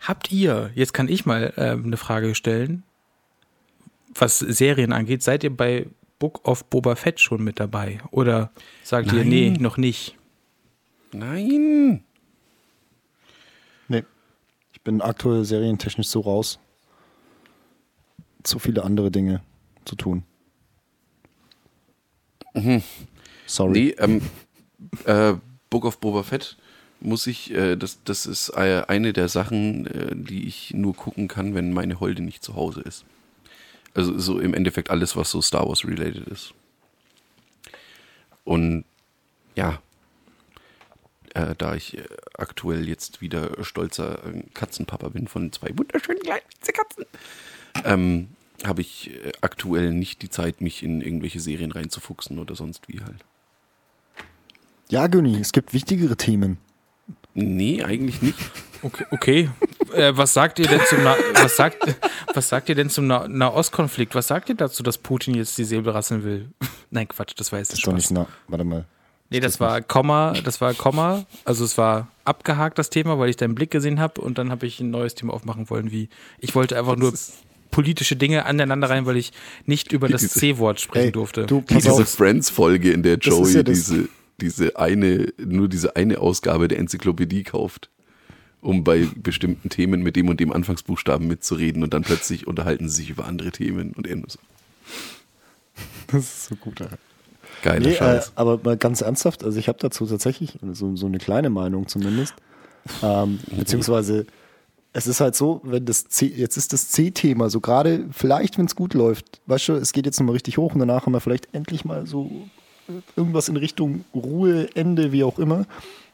habt 0.00 0.30
ihr, 0.32 0.70
jetzt 0.74 0.92
kann 0.94 1.08
ich 1.08 1.26
mal 1.26 1.52
ähm, 1.56 1.84
eine 1.86 1.96
Frage 1.96 2.34
stellen, 2.34 2.82
was 4.14 4.38
Serien 4.38 4.92
angeht, 4.92 5.22
seid 5.22 5.44
ihr 5.44 5.56
bei 5.56 5.86
Book 6.18 6.46
of 6.46 6.64
Boba 6.66 6.96
Fett 6.96 7.20
schon 7.20 7.42
mit 7.44 7.60
dabei? 7.60 8.00
Oder 8.10 8.50
sagt 8.82 9.12
ihr, 9.12 9.18
Nein. 9.20 9.28
nee, 9.28 9.50
noch 9.50 9.76
nicht? 9.76 10.16
Nein! 11.12 12.02
Nee. 13.88 14.04
Ich 14.72 14.80
bin 14.82 15.00
aktuell 15.00 15.44
serientechnisch 15.44 16.08
so 16.08 16.20
raus. 16.20 16.58
Zu 18.42 18.58
viele 18.58 18.84
andere 18.84 19.10
Dinge 19.10 19.42
zu 19.84 19.96
tun. 19.96 20.24
Sorry. 23.46 23.72
Nee, 23.72 23.90
ähm, 23.98 24.22
äh, 25.04 25.34
Book 25.70 25.84
of 25.84 25.98
Boba 25.98 26.22
Fett 26.22 26.56
muss 27.00 27.26
ich, 27.26 27.52
äh, 27.52 27.76
das, 27.76 28.02
das 28.04 28.26
ist 28.26 28.50
äh, 28.50 28.82
eine 28.88 29.12
der 29.12 29.28
Sachen, 29.28 29.86
äh, 29.86 30.14
die 30.14 30.46
ich 30.46 30.74
nur 30.74 30.94
gucken 30.94 31.28
kann, 31.28 31.54
wenn 31.54 31.72
meine 31.72 32.00
Holde 32.00 32.22
nicht 32.22 32.42
zu 32.42 32.56
Hause 32.56 32.80
ist. 32.80 33.04
Also 33.94 34.18
so 34.18 34.38
im 34.38 34.54
Endeffekt 34.54 34.90
alles, 34.90 35.16
was 35.16 35.30
so 35.30 35.42
Star 35.42 35.66
Wars 35.66 35.84
related 35.84 36.26
ist. 36.28 36.54
Und 38.44 38.84
ja, 39.54 39.80
äh, 41.34 41.54
da 41.56 41.74
ich 41.74 41.98
äh, 41.98 42.04
aktuell 42.34 42.88
jetzt 42.88 43.20
wieder 43.20 43.62
stolzer 43.62 44.24
äh, 44.24 44.42
Katzenpapa 44.54 45.08
bin 45.10 45.28
von 45.28 45.52
zwei 45.52 45.70
wunderschönen 45.76 46.20
kleinen 46.20 46.42
Katzen, 46.62 47.04
ähm, 47.84 48.28
habe 48.64 48.80
ich 48.80 49.10
äh, 49.10 49.32
aktuell 49.40 49.92
nicht 49.92 50.22
die 50.22 50.30
Zeit, 50.30 50.60
mich 50.60 50.82
in 50.82 51.00
irgendwelche 51.00 51.40
Serien 51.40 51.72
reinzufuchsen 51.72 52.38
oder 52.38 52.54
sonst 52.56 52.88
wie 52.88 53.00
halt. 53.00 53.24
Ja, 54.90 55.06
Günni, 55.06 55.38
es 55.38 55.52
gibt 55.52 55.74
wichtigere 55.74 56.16
Themen. 56.16 56.58
Nee, 57.40 57.82
eigentlich 57.84 58.20
nicht. 58.22 58.38
Okay, 58.82 59.04
okay. 59.10 59.50
Äh, 59.94 60.12
was 60.16 60.34
sagt 60.34 60.58
ihr 60.58 60.66
denn 60.66 60.80
zum 60.88 61.02
Na 61.02 61.16
was 61.34 61.56
sagt 61.56 61.96
was 62.34 62.48
sagt 62.48 62.68
ihr 62.68 62.74
denn 62.74 62.90
zum 62.90 63.06
Na 63.06 63.26
Nahostkonflikt? 63.28 64.14
Was 64.14 64.28
sagt 64.28 64.48
ihr 64.48 64.54
dazu, 64.54 64.82
dass 64.82 64.98
Putin 64.98 65.34
jetzt 65.34 65.56
die 65.58 65.64
Säbel 65.64 65.92
rasseln 65.92 66.24
will? 66.24 66.48
Nein, 66.90 67.08
Quatsch, 67.08 67.32
das 67.36 67.50
war 67.52 67.58
jetzt 67.58 67.72
Das 67.72 67.78
ist 67.78 67.86
doch 67.86 67.92
nicht 67.92 68.10
nah. 68.10 68.26
Warte 68.48 68.64
mal. 68.64 68.84
Nee, 69.30 69.40
das 69.40 69.60
war 69.60 69.82
Komma, 69.82 70.32
das 70.42 70.60
war 70.62 70.72
Komma, 70.74 71.26
also 71.44 71.62
es 71.64 71.76
war 71.76 72.08
abgehakt 72.24 72.78
das 72.78 72.88
Thema, 72.88 73.18
weil 73.18 73.28
ich 73.28 73.36
deinen 73.36 73.54
Blick 73.54 73.70
gesehen 73.70 74.00
habe 74.00 74.20
und 74.22 74.38
dann 74.38 74.50
habe 74.50 74.64
ich 74.66 74.80
ein 74.80 74.90
neues 74.90 75.14
Thema 75.14 75.34
aufmachen 75.34 75.68
wollen, 75.68 75.90
wie 75.92 76.08
ich 76.38 76.54
wollte 76.54 76.78
einfach 76.78 76.96
nur 76.96 77.12
politische 77.70 78.16
Dinge 78.16 78.46
aneinander 78.46 78.88
rein, 78.88 79.04
weil 79.04 79.18
ich 79.18 79.32
nicht 79.66 79.92
über 79.92 80.08
das 80.08 80.28
C-Wort 80.28 80.80
sprechen 80.80 81.12
durfte. 81.12 81.44
du, 81.44 81.62
Diese. 81.68 82.06
Friends-Folge, 82.06 82.92
in 82.92 83.02
der 83.02 83.18
Das 83.18 83.26
Joey 83.26 83.52
ja 83.52 83.62
das- 83.62 83.74
diese, 83.74 84.08
diese 84.40 84.78
eine, 84.78 85.32
nur 85.38 85.68
diese 85.68 85.96
eine 85.96 86.18
Ausgabe 86.18 86.68
der 86.68 86.78
Enzyklopädie 86.78 87.42
kauft, 87.42 87.90
um 88.60 88.84
bei 88.84 89.06
bestimmten 89.16 89.68
Themen 89.68 90.02
mit 90.02 90.16
dem 90.16 90.28
und 90.28 90.40
dem 90.40 90.52
Anfangsbuchstaben 90.52 91.26
mitzureden 91.26 91.82
und 91.82 91.94
dann 91.94 92.02
plötzlich 92.02 92.46
unterhalten 92.46 92.88
sie 92.88 92.96
sich 92.96 93.10
über 93.10 93.26
andere 93.26 93.50
Themen 93.50 93.92
und 93.92 94.06
so. 94.30 94.38
Das 96.08 96.22
ist 96.22 96.44
so 96.46 96.56
gut. 96.56 96.80
Alter. 96.80 96.98
Geiler 97.62 97.86
Nee, 97.86 97.94
äh, 97.94 97.96
Scheiß. 97.96 98.32
aber 98.36 98.60
mal 98.62 98.76
ganz 98.76 99.00
ernsthaft, 99.00 99.44
also 99.44 99.58
ich 99.58 99.68
habe 99.68 99.78
dazu 99.80 100.06
tatsächlich 100.06 100.58
so, 100.72 100.94
so 100.96 101.06
eine 101.06 101.18
kleine 101.18 101.50
Meinung 101.50 101.88
zumindest. 101.88 102.34
Ähm, 103.02 103.40
beziehungsweise 103.56 104.26
es 104.92 105.06
ist 105.06 105.20
halt 105.20 105.34
so, 105.36 105.60
wenn 105.64 105.84
das 105.84 106.08
C, 106.08 106.26
jetzt 106.26 106.56
ist 106.56 106.72
das 106.72 106.90
C-Thema 106.90 107.50
so 107.50 107.60
gerade, 107.60 108.06
vielleicht 108.10 108.58
wenn 108.58 108.66
es 108.66 108.74
gut 108.74 108.94
läuft, 108.94 109.40
weißt 109.46 109.68
du, 109.68 109.72
es 109.74 109.92
geht 109.92 110.06
jetzt 110.06 110.18
nochmal 110.18 110.34
richtig 110.34 110.58
hoch 110.58 110.72
und 110.72 110.80
danach 110.80 111.06
haben 111.06 111.12
wir 111.12 111.20
vielleicht 111.20 111.52
endlich 111.52 111.84
mal 111.84 112.06
so 112.06 112.30
irgendwas 113.16 113.48
in 113.48 113.56
Richtung 113.56 114.04
Ruhe, 114.14 114.68
Ende, 114.74 115.12
wie 115.12 115.24
auch 115.24 115.38
immer. 115.38 115.66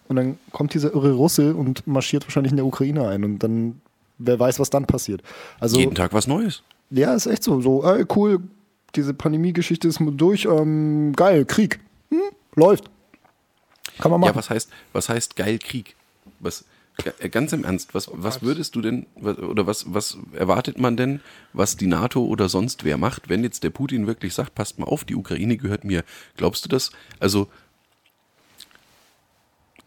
Und 0.09 0.17
dann 0.17 0.39
kommt 0.53 0.75
dieser 0.75 0.93
irre 0.95 1.13
Russe 1.13 1.55
und 1.55 1.87
marschiert 1.87 2.25
wahrscheinlich 2.27 2.53
in 2.53 2.57
der 2.57 2.67
Ukraine 2.67 3.09
ein 3.09 3.25
und 3.25 3.39
dann, 3.39 3.81
wer 4.19 4.39
weiß, 4.39 4.61
was 4.61 4.71
dann 4.71 4.87
passiert. 4.87 5.23
Also, 5.61 5.79
Jeden 5.79 5.95
Tag 5.95 6.13
was 6.13 6.27
Neues. 6.27 6.63
ja, 6.91 7.15
ist 7.15 7.27
echt 7.27 7.43
so. 7.43 7.61
So, 7.61 7.83
ey, 7.85 8.05
cool, 8.15 8.41
diese 8.95 9.15
Pandemie-Geschichte 9.15 9.89
ist 9.89 9.99
durch. 10.01 10.45
Ähm, 10.45 11.15
geil, 11.17 11.45
Krieg. 11.47 11.81
Hm, 12.11 12.21
läuft. 12.55 12.85
Kann 13.99 14.11
man 14.11 14.21
machen. 14.21 14.33
Ja, 14.33 14.37
was 14.37 14.51
heißt, 14.51 14.71
was 14.93 15.09
heißt 15.09 15.37
geil 15.37 15.59
Krieg? 15.59 15.95
Was, 16.41 16.65
ganz 17.31 17.53
im 17.53 17.65
Ernst, 17.65 17.95
was, 17.95 18.09
was 18.13 18.43
würdest 18.43 18.77
du 18.77 18.81
denn, 18.81 19.07
oder 19.17 19.67
was, 19.67 19.93
was 19.93 20.17
erwartet 20.33 20.79
man 20.79 20.97
denn, 20.97 21.21
was 21.53 21.77
die 21.77 21.87
NATO 21.87 22.25
oder 22.25 22.49
sonst 22.49 22.85
wer 22.85 22.97
macht, 22.99 23.29
wenn 23.29 23.43
jetzt 23.43 23.65
der 23.65 23.71
Putin 23.71 24.07
wirklich 24.07 24.35
sagt, 24.35 24.55
passt 24.55 24.79
mal 24.79 24.87
auf, 24.87 25.05
die 25.05 25.17
Ukraine 25.17 25.57
gehört 25.57 25.85
mir. 25.85 26.05
Glaubst 26.37 26.65
du 26.65 26.69
das? 26.69 26.93
Also, 27.19 27.49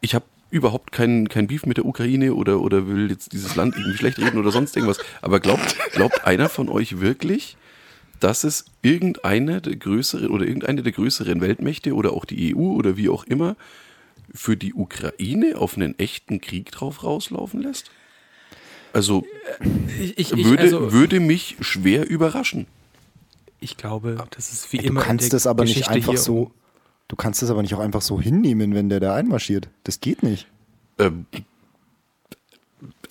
ich 0.01 0.15
habe 0.15 0.25
überhaupt 0.49 0.91
kein, 0.91 1.29
kein 1.29 1.47
Beef 1.47 1.65
mit 1.65 1.77
der 1.77 1.85
Ukraine 1.85 2.33
oder, 2.33 2.61
oder 2.61 2.87
will 2.87 3.09
jetzt 3.09 3.33
dieses 3.33 3.55
Land 3.55 3.75
irgendwie 3.75 3.97
schlecht 3.97 4.19
reden 4.19 4.37
oder 4.37 4.51
sonst 4.51 4.75
irgendwas. 4.75 4.99
Aber 5.21 5.39
glaubt, 5.39 5.75
glaubt 5.93 6.25
einer 6.25 6.49
von 6.49 6.69
euch 6.69 6.99
wirklich, 6.99 7.57
dass 8.19 8.43
es 8.43 8.65
irgendeine 8.81 9.61
der 9.61 9.75
größeren 9.75 10.29
oder 10.29 10.45
irgendeine 10.45 10.83
der 10.83 10.91
größeren 10.91 11.41
Weltmächte 11.41 11.93
oder 11.93 12.13
auch 12.13 12.25
die 12.25 12.55
EU 12.55 12.71
oder 12.71 12.97
wie 12.97 13.09
auch 13.09 13.25
immer 13.25 13.55
für 14.33 14.57
die 14.57 14.73
Ukraine 14.73 15.57
auf 15.57 15.75
einen 15.75 15.97
echten 15.99 16.41
Krieg 16.41 16.71
drauf 16.71 17.03
rauslaufen 17.03 17.61
lässt? 17.61 17.91
Also 18.93 19.25
ich, 19.99 20.17
ich, 20.17 20.31
ich, 20.33 20.45
würde, 20.45 20.63
also, 20.63 20.91
würde 20.91 21.19
mich 21.19 21.57
schwer 21.61 22.09
überraschen. 22.09 22.67
ich 23.59 23.77
glaube, 23.77 24.17
das 24.31 24.51
ist 24.51 24.71
wie 24.73 24.79
Ey, 24.79 24.85
immer. 24.87 25.01
du 25.01 25.05
in 25.05 25.07
kannst 25.07 25.23
der 25.25 25.29
das 25.31 25.47
aber 25.47 25.63
nicht 25.63 25.73
Geschichte 25.73 25.91
einfach 25.93 26.13
hier 26.13 26.19
so. 26.19 26.51
Du 27.07 27.15
kannst 27.15 27.41
das 27.41 27.49
aber 27.49 27.61
nicht 27.61 27.73
auch 27.73 27.79
einfach 27.79 28.01
so 28.01 28.19
hinnehmen, 28.19 28.73
wenn 28.73 28.89
der 28.89 28.99
da 28.99 29.15
einmarschiert. 29.15 29.69
Das 29.83 30.01
geht 30.01 30.23
nicht. 30.23 30.47
Ähm, 30.99 31.25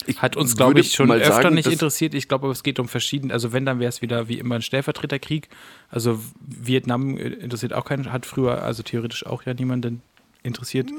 ich 0.07 0.23
Hat 0.23 0.37
uns, 0.37 0.57
glaube 0.57 0.79
ich, 0.81 0.93
schon 0.93 1.11
öfter 1.11 1.43
sagen, 1.43 1.55
nicht 1.55 1.67
interessiert. 1.67 2.15
Ich 2.15 2.29
glaube, 2.29 2.49
es 2.51 2.63
geht 2.63 2.79
um 2.79 2.89
verschiedene, 2.89 3.33
also 3.33 3.53
wenn, 3.53 3.65
dann 3.65 3.81
wäre 3.81 3.89
es 3.89 4.03
wieder 4.03 4.29
wie 4.29 4.39
immer 4.39 4.57
ein 4.57 4.63
Stellvertreterkrieg. 4.63 5.49
Also 5.89 6.21
Vietnam 6.41 7.17
äh, 7.17 7.29
interessiert 7.29 7.73
auch 7.73 7.85
keinen, 7.85 8.13
hat 8.13 8.27
früher, 8.27 8.63
also 8.63 8.83
theoretisch 8.83 9.27
auch 9.27 9.43
ja 9.45 9.55
niemanden 9.55 10.03
interessiert. 10.47 10.91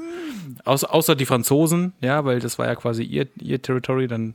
Außer, 0.64 0.92
außer 0.92 1.16
die 1.16 1.26
Franzosen, 1.26 1.92
ja, 2.00 2.24
weil 2.24 2.40
das 2.40 2.58
war 2.58 2.66
ja 2.66 2.74
quasi 2.74 3.02
ihr, 3.02 3.26
ihr 3.40 3.60
Territory, 3.60 4.06
dann. 4.06 4.34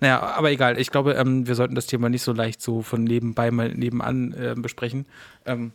Naja, 0.00 0.20
aber 0.20 0.50
egal. 0.50 0.78
Ich 0.78 0.90
glaube, 0.90 1.14
ähm, 1.14 1.46
wir 1.46 1.54
sollten 1.54 1.74
das 1.74 1.86
Thema 1.86 2.08
nicht 2.08 2.22
so 2.22 2.32
leicht 2.32 2.60
so 2.60 2.82
von 2.82 3.04
nebenbei 3.04 3.50
mal 3.50 3.74
nebenan 3.74 4.32
äh, 4.32 4.54
besprechen. 4.56 5.06
Ähm, 5.46 5.72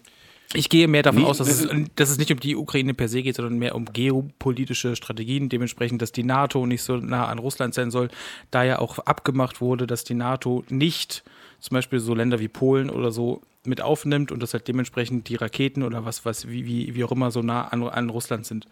ich 0.53 0.69
gehe 0.69 0.87
mehr 0.87 1.03
davon 1.03 1.21
Nee, 1.21 1.27
aus, 1.27 1.37
dass 1.37 1.47
es, 1.47 1.67
das 1.67 1.77
dass 1.95 2.09
es 2.09 2.17
nicht 2.17 2.31
um 2.31 2.39
die 2.39 2.55
Ukraine 2.55 2.93
per 2.93 3.07
se 3.07 3.21
geht, 3.21 3.35
sondern 3.35 3.59
mehr 3.59 3.75
um 3.75 3.85
geopolitische 3.85 4.95
Strategien. 4.95 5.47
Dementsprechend, 5.49 6.01
dass 6.01 6.11
die 6.11 6.23
NATO 6.23 6.65
nicht 6.65 6.81
so 6.81 6.97
nah 6.97 7.27
an 7.27 7.37
Russland 7.39 7.73
sein 7.75 7.91
soll, 7.91 8.09
da 8.49 8.63
ja 8.63 8.79
auch 8.79 8.97
abgemacht 8.99 9.61
wurde, 9.61 9.85
dass 9.85 10.03
die 10.03 10.15
NATO 10.15 10.63
nicht 10.69 11.23
zum 11.59 11.75
Beispiel 11.75 11.99
so 11.99 12.15
Länder 12.15 12.39
wie 12.39 12.47
Polen 12.47 12.89
oder 12.89 13.11
so 13.11 13.41
mit 13.65 13.81
aufnimmt 13.81 14.31
und 14.31 14.41
dass 14.41 14.53
halt 14.53 14.67
dementsprechend 14.67 15.27
die 15.29 15.35
Raketen 15.35 15.83
oder 15.83 16.05
was, 16.05 16.25
was, 16.25 16.47
wie, 16.47 16.65
wie, 16.65 16.95
wie 16.95 17.03
auch 17.03 17.11
immer 17.11 17.29
so 17.29 17.41
nah 17.41 17.67
an, 17.67 17.83
an 17.83 18.09
Russland 18.09 18.45
sind. 18.45 18.65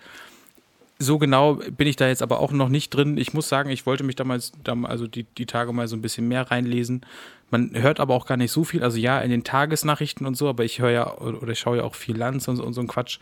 So 1.00 1.20
genau 1.20 1.60
bin 1.78 1.88
ich 1.88 1.96
da 1.96 2.08
jetzt 2.08 2.24
aber 2.24 2.40
auch 2.40 2.52
noch 2.52 2.70
nicht 2.70 2.90
drin. 2.90 3.18
Ich 3.18 3.34
muss 3.34 3.48
sagen, 3.50 3.70
ich 3.70 3.86
wollte 3.86 4.04
mich 4.04 4.16
damals, 4.16 4.52
dam- 4.64 4.86
also 4.86 5.06
die, 5.06 5.26
die 5.38 5.46
Tage 5.46 5.72
mal 5.72 5.88
so 5.88 5.96
ein 5.96 6.02
bisschen 6.02 6.28
mehr 6.28 6.50
reinlesen. 6.50 7.02
Man 7.50 7.72
hört 7.74 8.00
aber 8.00 8.14
auch 8.14 8.26
gar 8.26 8.38
nicht 8.38 8.52
so 8.52 8.64
viel. 8.64 8.84
Also 8.84 8.98
ja, 8.98 9.20
in 9.20 9.30
den 9.30 9.44
Tagesnachrichten 9.44 10.28
und 10.28 10.36
so, 10.36 10.50
aber 10.50 10.66
ich 10.66 10.80
höre 10.80 10.92
ja 10.92 11.18
oder 11.18 11.50
ich 11.50 11.60
schaue 11.60 11.78
ja 11.78 11.84
auch 11.84 11.96
viel 11.96 12.18
Lanz 12.18 12.48
und, 12.48 12.58
so- 12.58 12.64
und 12.64 12.74
so 12.74 12.82
ein 12.82 12.88
Quatsch. 12.88 13.20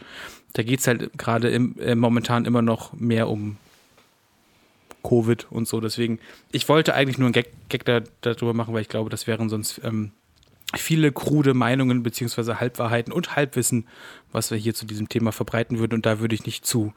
Da 0.53 0.63
geht's 0.63 0.88
halt 0.88 1.17
gerade 1.17 1.49
im, 1.49 1.79
äh, 1.79 1.95
momentan 1.95 2.45
immer 2.45 2.61
noch 2.61 2.93
mehr 2.93 3.29
um 3.29 3.57
Covid 5.03 5.47
und 5.51 5.67
so. 5.67 5.79
Deswegen, 5.79 6.19
ich 6.51 6.67
wollte 6.67 6.95
eigentlich 6.95 7.17
nur 7.17 7.27
einen 7.27 7.33
Gag, 7.33 7.51
Gag 7.69 7.85
da, 7.85 8.01
darüber 8.21 8.53
machen, 8.53 8.73
weil 8.73 8.81
ich 8.81 8.89
glaube, 8.89 9.09
das 9.09 9.27
wären 9.27 9.49
sonst 9.49 9.79
ähm, 9.83 10.11
viele 10.75 11.11
krude 11.11 11.53
Meinungen 11.53 12.01
beziehungsweise 12.03 12.59
Halbwahrheiten 12.59 13.13
und 13.13 13.35
Halbwissen, 13.35 13.88
was 14.31 14.51
wir 14.51 14.57
hier 14.57 14.73
zu 14.73 14.85
diesem 14.85 15.07
Thema 15.07 15.31
verbreiten 15.31 15.77
würden. 15.77 15.93
Und 15.93 16.05
da 16.05 16.19
würde 16.19 16.35
ich 16.35 16.45
nicht 16.45 16.65
zu 16.65 16.93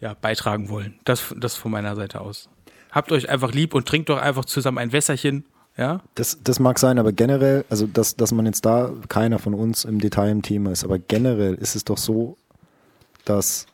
ja, 0.00 0.14
beitragen 0.14 0.68
wollen. 0.68 0.98
Das, 1.04 1.34
das 1.36 1.54
von 1.54 1.70
meiner 1.70 1.96
Seite 1.96 2.20
aus. 2.20 2.48
Habt 2.90 3.12
euch 3.12 3.28
einfach 3.28 3.52
lieb 3.52 3.74
und 3.74 3.86
trinkt 3.86 4.08
doch 4.08 4.20
einfach 4.20 4.44
zusammen 4.44 4.78
ein 4.78 4.92
Wässerchen. 4.92 5.44
Ja, 5.76 6.00
Das, 6.14 6.38
das 6.42 6.58
mag 6.58 6.78
sein, 6.78 6.98
aber 6.98 7.12
generell, 7.12 7.64
also 7.68 7.86
dass, 7.86 8.16
dass 8.16 8.32
man 8.32 8.46
jetzt 8.46 8.64
da 8.64 8.92
keiner 9.08 9.38
von 9.38 9.52
uns 9.52 9.84
im 9.84 10.00
Detail 10.00 10.30
im 10.30 10.42
Thema 10.42 10.72
ist, 10.72 10.84
aber 10.84 10.98
generell 10.98 11.54
ist 11.54 11.76
es 11.76 11.84
doch 11.84 11.98
so, 11.98 12.36
dass 13.26 13.66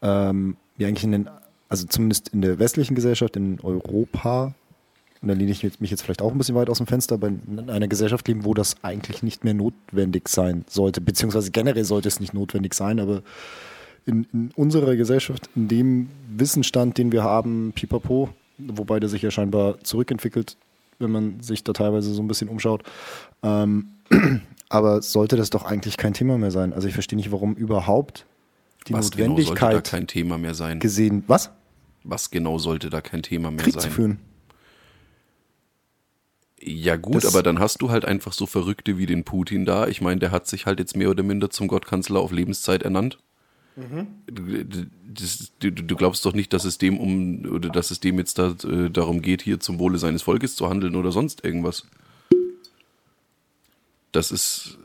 ähm, 0.00 0.56
wir 0.76 0.88
eigentlich 0.88 1.04
in 1.04 1.12
den, 1.12 1.30
also 1.68 1.86
zumindest 1.86 2.28
in 2.30 2.40
der 2.40 2.58
westlichen 2.58 2.94
Gesellschaft, 2.94 3.36
in 3.36 3.60
Europa, 3.60 4.54
und 5.20 5.28
da 5.28 5.34
lehne 5.34 5.50
ich 5.50 5.80
mich 5.80 5.90
jetzt 5.90 6.02
vielleicht 6.02 6.22
auch 6.22 6.32
ein 6.32 6.38
bisschen 6.38 6.54
weit 6.54 6.70
aus 6.70 6.78
dem 6.78 6.86
Fenster, 6.86 7.16
aber 7.16 7.28
in 7.28 7.68
einer 7.68 7.88
Gesellschaft 7.88 8.26
leben, 8.28 8.44
wo 8.44 8.54
das 8.54 8.76
eigentlich 8.82 9.22
nicht 9.22 9.44
mehr 9.44 9.54
notwendig 9.54 10.28
sein 10.28 10.64
sollte, 10.68 11.00
beziehungsweise 11.02 11.50
generell 11.50 11.84
sollte 11.84 12.08
es 12.08 12.20
nicht 12.20 12.32
notwendig 12.32 12.74
sein, 12.74 12.98
aber 13.00 13.22
in, 14.06 14.26
in 14.32 14.50
unserer 14.54 14.96
Gesellschaft, 14.96 15.50
in 15.54 15.68
dem 15.68 16.08
Wissensstand, 16.34 16.96
den 16.96 17.12
wir 17.12 17.24
haben, 17.24 17.72
pipapo, 17.74 18.30
wobei 18.58 19.00
der 19.00 19.08
sich 19.08 19.22
ja 19.22 19.30
scheinbar 19.30 19.80
zurückentwickelt, 19.80 20.56
wenn 20.98 21.10
man 21.10 21.40
sich 21.40 21.62
da 21.64 21.72
teilweise 21.72 22.12
so 22.14 22.22
ein 22.22 22.28
bisschen 22.28 22.48
umschaut. 22.48 22.82
Ähm, 23.42 23.88
aber 24.68 25.02
sollte 25.02 25.36
das 25.36 25.50
doch 25.50 25.64
eigentlich 25.64 25.96
kein 25.96 26.14
Thema 26.14 26.38
mehr 26.38 26.50
sein. 26.50 26.72
Also 26.72 26.88
ich 26.88 26.94
verstehe 26.94 27.16
nicht, 27.16 27.32
warum 27.32 27.54
überhaupt 27.54 28.26
die 28.88 28.92
was 28.92 29.10
genau 29.10 29.36
sollte 29.36 29.42
da 29.44 29.50
Notwendigkeit 29.66 29.90
kein 29.90 30.06
Thema 30.06 30.38
mehr 30.38 30.54
sein? 30.54 30.78
gesehen. 30.80 31.24
Was? 31.26 31.50
Was 32.04 32.30
genau 32.30 32.58
sollte 32.58 32.88
da 32.88 33.00
kein 33.00 33.22
Thema 33.22 33.50
mehr 33.50 33.64
Krieg 33.64 33.74
sein? 33.74 33.82
zu 33.82 33.90
führen. 33.90 34.18
Ja 36.60 36.96
gut, 36.96 37.16
Das- 37.16 37.26
aber 37.26 37.42
dann 37.42 37.58
hast 37.58 37.82
du 37.82 37.90
halt 37.90 38.04
einfach 38.04 38.32
so 38.32 38.46
Verrückte 38.46 38.96
wie 38.98 39.06
den 39.06 39.24
Putin 39.24 39.64
da. 39.64 39.86
Ich 39.88 40.00
meine, 40.00 40.20
der 40.20 40.30
hat 40.30 40.46
sich 40.46 40.66
halt 40.66 40.78
jetzt 40.78 40.96
mehr 40.96 41.10
oder 41.10 41.22
minder 41.22 41.50
zum 41.50 41.68
Gottkanzler 41.68 42.20
auf 42.20 42.32
Lebenszeit 42.32 42.82
ernannt. 42.82 43.18
Du, 43.76 44.64
das, 45.06 45.52
du, 45.58 45.70
du 45.70 45.96
glaubst 45.96 46.24
doch 46.24 46.32
nicht, 46.32 46.52
dass 46.54 46.64
es 46.64 46.78
dem 46.78 46.98
um 46.98 47.44
oder 47.44 47.68
dass 47.68 47.90
es 47.90 48.00
dem 48.00 48.18
jetzt 48.18 48.38
da, 48.38 48.54
äh, 48.64 48.88
darum 48.90 49.20
geht, 49.20 49.42
hier 49.42 49.60
zum 49.60 49.78
Wohle 49.78 49.98
seines 49.98 50.22
Volkes 50.22 50.56
zu 50.56 50.68
handeln 50.70 50.96
oder 50.96 51.12
sonst 51.12 51.44
irgendwas. 51.44 51.86
Das 54.12 54.32
ist 54.32 54.78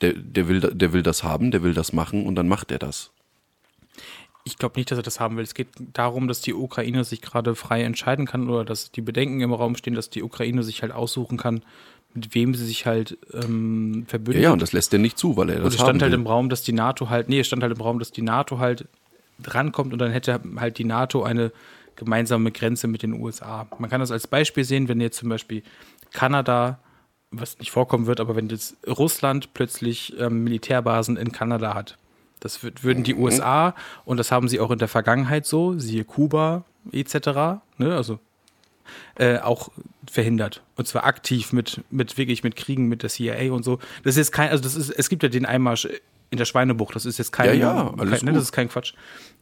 der, 0.00 0.12
der 0.12 0.46
will 0.46 0.60
der 0.60 0.92
will 0.92 1.02
das 1.02 1.24
haben, 1.24 1.50
der 1.50 1.64
will 1.64 1.74
das 1.74 1.92
machen 1.92 2.24
und 2.24 2.36
dann 2.36 2.46
macht 2.46 2.70
er 2.70 2.78
das. 2.78 3.10
ich 4.44 4.56
glaube 4.58 4.78
nicht, 4.78 4.90
dass 4.90 4.98
er 4.98 5.02
das 5.02 5.20
haben 5.20 5.36
will. 5.36 5.44
Es 5.44 5.54
geht 5.54 5.68
darum, 5.92 6.28
dass 6.28 6.40
die 6.40 6.54
Ukraine 6.54 7.04
sich 7.04 7.20
gerade 7.20 7.54
frei 7.54 7.82
entscheiden 7.82 8.26
kann 8.26 8.48
oder 8.48 8.64
dass 8.64 8.90
die 8.92 9.02
Bedenken 9.02 9.40
im 9.40 9.52
Raum 9.52 9.76
stehen, 9.76 9.94
dass 9.94 10.10
die 10.10 10.22
Ukraine 10.22 10.62
sich 10.62 10.82
halt 10.82 10.92
aussuchen 10.92 11.36
kann, 11.36 11.62
mit 12.14 12.34
wem 12.34 12.54
sie 12.54 12.64
sich 12.66 12.86
halt 12.86 13.16
ähm, 13.32 14.00
Ja, 14.02 14.08
verbündet. 14.08 14.42
ja, 14.42 14.52
und 14.52 14.60
das 14.62 14.72
lässt 14.72 14.92
er 14.92 14.98
nicht 14.98 15.16
zu, 15.18 15.36
weil 15.36 15.50
er 15.50 15.56
Und 15.58 15.64
das 15.66 15.74
es 15.74 15.80
haben 15.80 15.86
stand 15.88 16.02
halt 16.02 16.12
will. 16.12 16.18
im 16.20 16.26
Raum, 16.26 16.48
dass 16.48 16.62
die 16.62 16.72
NATO 16.72 17.08
halt, 17.08 17.28
nee, 17.28 17.40
es 17.40 17.46
stand 17.46 17.62
halt 17.62 17.72
im 17.72 17.80
Raum, 17.80 17.98
dass 17.98 18.10
die 18.10 18.22
NATO 18.22 18.58
halt 18.58 18.86
drankommt 19.42 19.92
und 19.92 19.98
dann 20.00 20.10
hätte 20.10 20.40
halt 20.56 20.78
die 20.78 20.84
NATO 20.84 21.22
eine 21.22 21.52
gemeinsame 21.96 22.50
Grenze 22.50 22.88
mit 22.88 23.02
den 23.02 23.12
USA. 23.14 23.66
Man 23.78 23.88
kann 23.90 24.00
das 24.00 24.10
als 24.10 24.26
Beispiel 24.26 24.64
sehen, 24.64 24.88
wenn 24.88 25.00
jetzt 25.00 25.18
zum 25.18 25.28
Beispiel 25.28 25.62
Kanada, 26.12 26.78
was 27.30 27.58
nicht 27.58 27.70
vorkommen 27.70 28.06
wird, 28.06 28.20
aber 28.20 28.34
wenn 28.36 28.48
jetzt 28.48 28.76
Russland 28.88 29.54
plötzlich 29.54 30.18
ähm, 30.18 30.42
Militärbasen 30.44 31.16
in 31.16 31.30
Kanada 31.32 31.74
hat. 31.74 31.96
Das 32.40 32.60
würden 32.82 33.04
die 33.04 33.14
USA, 33.14 33.74
und 34.06 34.16
das 34.16 34.32
haben 34.32 34.48
sie 34.48 34.60
auch 34.60 34.70
in 34.70 34.78
der 34.78 34.88
Vergangenheit 34.88 35.44
so, 35.44 35.78
siehe 35.78 36.04
Kuba 36.04 36.64
etc., 36.90 37.60
ne, 37.76 37.94
also 37.94 38.18
äh, 39.16 39.38
auch 39.38 39.70
verhindert. 40.10 40.62
Und 40.76 40.88
zwar 40.88 41.04
aktiv 41.04 41.52
mit, 41.52 41.82
mit 41.90 42.18
wirklich 42.18 42.42
mit 42.42 42.56
Kriegen 42.56 42.88
mit 42.88 43.02
der 43.02 43.10
CIA 43.10 43.52
und 43.52 43.64
so. 43.64 43.78
Das 44.02 44.14
ist 44.14 44.18
jetzt 44.18 44.32
kein, 44.32 44.50
also 44.50 44.62
das 44.62 44.74
ist, 44.74 44.90
es 44.90 45.08
gibt 45.08 45.22
ja 45.22 45.28
den 45.28 45.46
Einmarsch 45.46 45.88
in 46.30 46.38
der 46.38 46.44
Schweinebucht, 46.44 46.94
das 46.94 47.06
ist 47.06 47.18
jetzt 47.18 47.32
kein, 47.32 47.46
Ja, 47.46 47.52
ja, 47.54 47.94
alles 47.98 48.20
kein 48.20 48.26
ne, 48.26 48.32
das 48.32 48.44
ist 48.44 48.52
kein 48.52 48.68
Quatsch. 48.68 48.94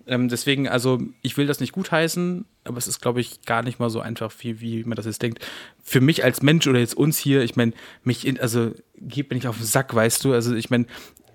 Ähm, 0.07 0.29
deswegen, 0.29 0.69
also 0.69 0.99
ich 1.21 1.37
will 1.37 1.47
das 1.47 1.61
nicht 1.61 1.73
gutheißen, 1.73 2.47
aber 2.65 2.79
es 2.79 2.87
ist, 2.87 3.01
glaube 3.01 3.21
ich, 3.21 3.43
gar 3.43 3.63
nicht 3.63 3.79
mal 3.79 3.91
so 3.91 4.01
einfach, 4.01 4.33
wie, 4.39 4.61
wie 4.61 4.85
man 4.85 4.97
das 4.97 5.05
jetzt 5.05 5.21
denkt. 5.21 5.45
Für 5.83 6.01
mich 6.01 6.25
als 6.25 6.41
Mensch 6.41 6.67
oder 6.67 6.79
jetzt 6.79 6.97
uns 6.97 7.19
hier, 7.19 7.43
ich 7.43 7.57
meine, 7.57 7.73
mich, 8.05 8.27
in, 8.27 8.41
also 8.41 8.73
geht 8.97 9.29
mir 9.29 9.37
nicht 9.37 9.47
auf 9.47 9.59
den 9.59 9.67
Sack, 9.67 9.95
weißt 9.95 10.25
du, 10.25 10.33
also 10.33 10.55
ich 10.55 10.71
meine, 10.71 10.87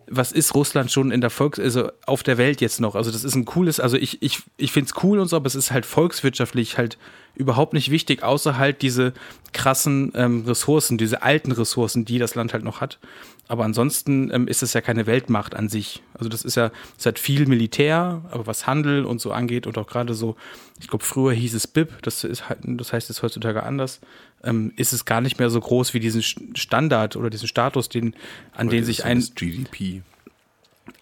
was 0.07 0.31
ist 0.31 0.55
Russland 0.55 0.91
schon 0.91 1.11
in 1.11 1.21
der 1.21 1.29
Volks-, 1.29 1.59
also 1.59 1.91
auf 2.07 2.23
der 2.23 2.39
Welt 2.39 2.59
jetzt 2.59 2.81
noch? 2.81 2.95
Also 2.95 3.11
das 3.11 3.23
ist 3.23 3.35
ein 3.35 3.45
cooles, 3.45 3.79
also 3.79 3.95
ich, 3.95 4.23
ich, 4.23 4.41
ich 4.57 4.71
finde 4.71 4.89
es 4.89 5.03
cool 5.03 5.19
und 5.19 5.27
so, 5.27 5.35
aber 5.35 5.45
es 5.45 5.55
ist 5.55 5.71
halt 5.71 5.85
volkswirtschaftlich 5.85 6.77
halt 6.79 6.97
überhaupt 7.35 7.73
nicht 7.73 7.89
wichtig, 7.91 8.21
außer 8.23 8.57
halt 8.57 8.81
diese 8.81 9.13
krassen 9.53 10.11
ähm, 10.15 10.43
Ressourcen, 10.45 10.97
diese 10.97 11.23
alten 11.23 11.51
Ressourcen, 11.51 12.05
die 12.05 12.19
das 12.19 12.35
Land 12.35 12.53
halt 12.53 12.63
noch 12.63 12.79
hat. 12.81 12.99
Aber 13.47 13.65
ansonsten 13.65 14.31
ähm, 14.31 14.47
ist 14.47 14.63
es 14.63 14.73
ja 14.73 14.81
keine 14.81 15.05
Weltmacht 15.05 15.53
an 15.55 15.67
sich. 15.67 16.01
Also 16.13 16.29
das 16.29 16.43
ist 16.45 16.55
ja, 16.55 16.71
es 16.97 17.05
hat 17.05 17.19
viel 17.19 17.45
Militär, 17.45 18.21
aber 18.31 18.47
was 18.47 18.67
Handel 18.67 19.05
und 19.05 19.19
so 19.19 19.31
angeht 19.31 19.67
und 19.67 19.77
auch 19.77 19.87
gerade 19.87 20.13
so, 20.13 20.35
ich 20.79 20.87
glaube 20.87 21.03
früher 21.03 21.33
hieß 21.33 21.53
es 21.53 21.67
BIP, 21.67 22.01
das 22.03 22.23
ist 22.23 22.49
halt, 22.49 22.59
das 22.63 22.93
heißt 22.93 23.09
jetzt 23.09 23.21
heutzutage 23.21 23.63
anders, 23.63 23.99
ähm, 24.43 24.71
ist 24.75 24.93
es 24.93 25.05
gar 25.05 25.19
nicht 25.21 25.39
mehr 25.39 25.49
so 25.49 25.59
groß 25.59 25.93
wie 25.93 25.99
diesen 25.99 26.21
Standard 26.21 27.15
oder 27.15 27.29
diesen 27.29 27.47
Status, 27.47 27.89
den, 27.89 28.15
an 28.53 28.69
den 28.69 28.79
Das 28.81 28.87
sich 28.87 29.03
ein, 29.05 29.19
GDP. 29.35 30.01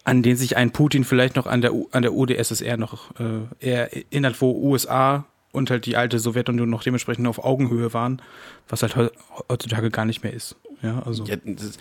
an 0.03 0.23
den 0.23 0.35
sich 0.35 0.57
ein 0.57 0.71
Putin 0.71 1.03
vielleicht 1.03 1.35
noch 1.35 1.45
an 1.45 1.61
der, 1.61 1.73
U- 1.73 1.89
an 1.91 2.01
der 2.01 2.13
UdSSR 2.13 2.77
noch 2.77 3.11
äh, 3.19 3.69
erinnert, 3.69 4.41
wo 4.41 4.51
USA 4.51 5.25
und 5.51 5.69
halt 5.69 5.85
die 5.85 5.95
alte 5.97 6.19
Sowjetunion 6.19 6.69
noch 6.69 6.83
dementsprechend 6.83 7.27
auf 7.27 7.43
Augenhöhe 7.43 7.93
waren, 7.93 8.21
was 8.69 8.81
halt 8.83 8.95
heu- 8.95 9.09
heutzutage 9.49 9.89
gar 9.89 10.05
nicht 10.05 10.23
mehr 10.23 10.33
ist. 10.33 10.55
Ja, 10.81 11.03
also 11.03 11.25
Ja, 11.25 11.35
das, 11.45 11.77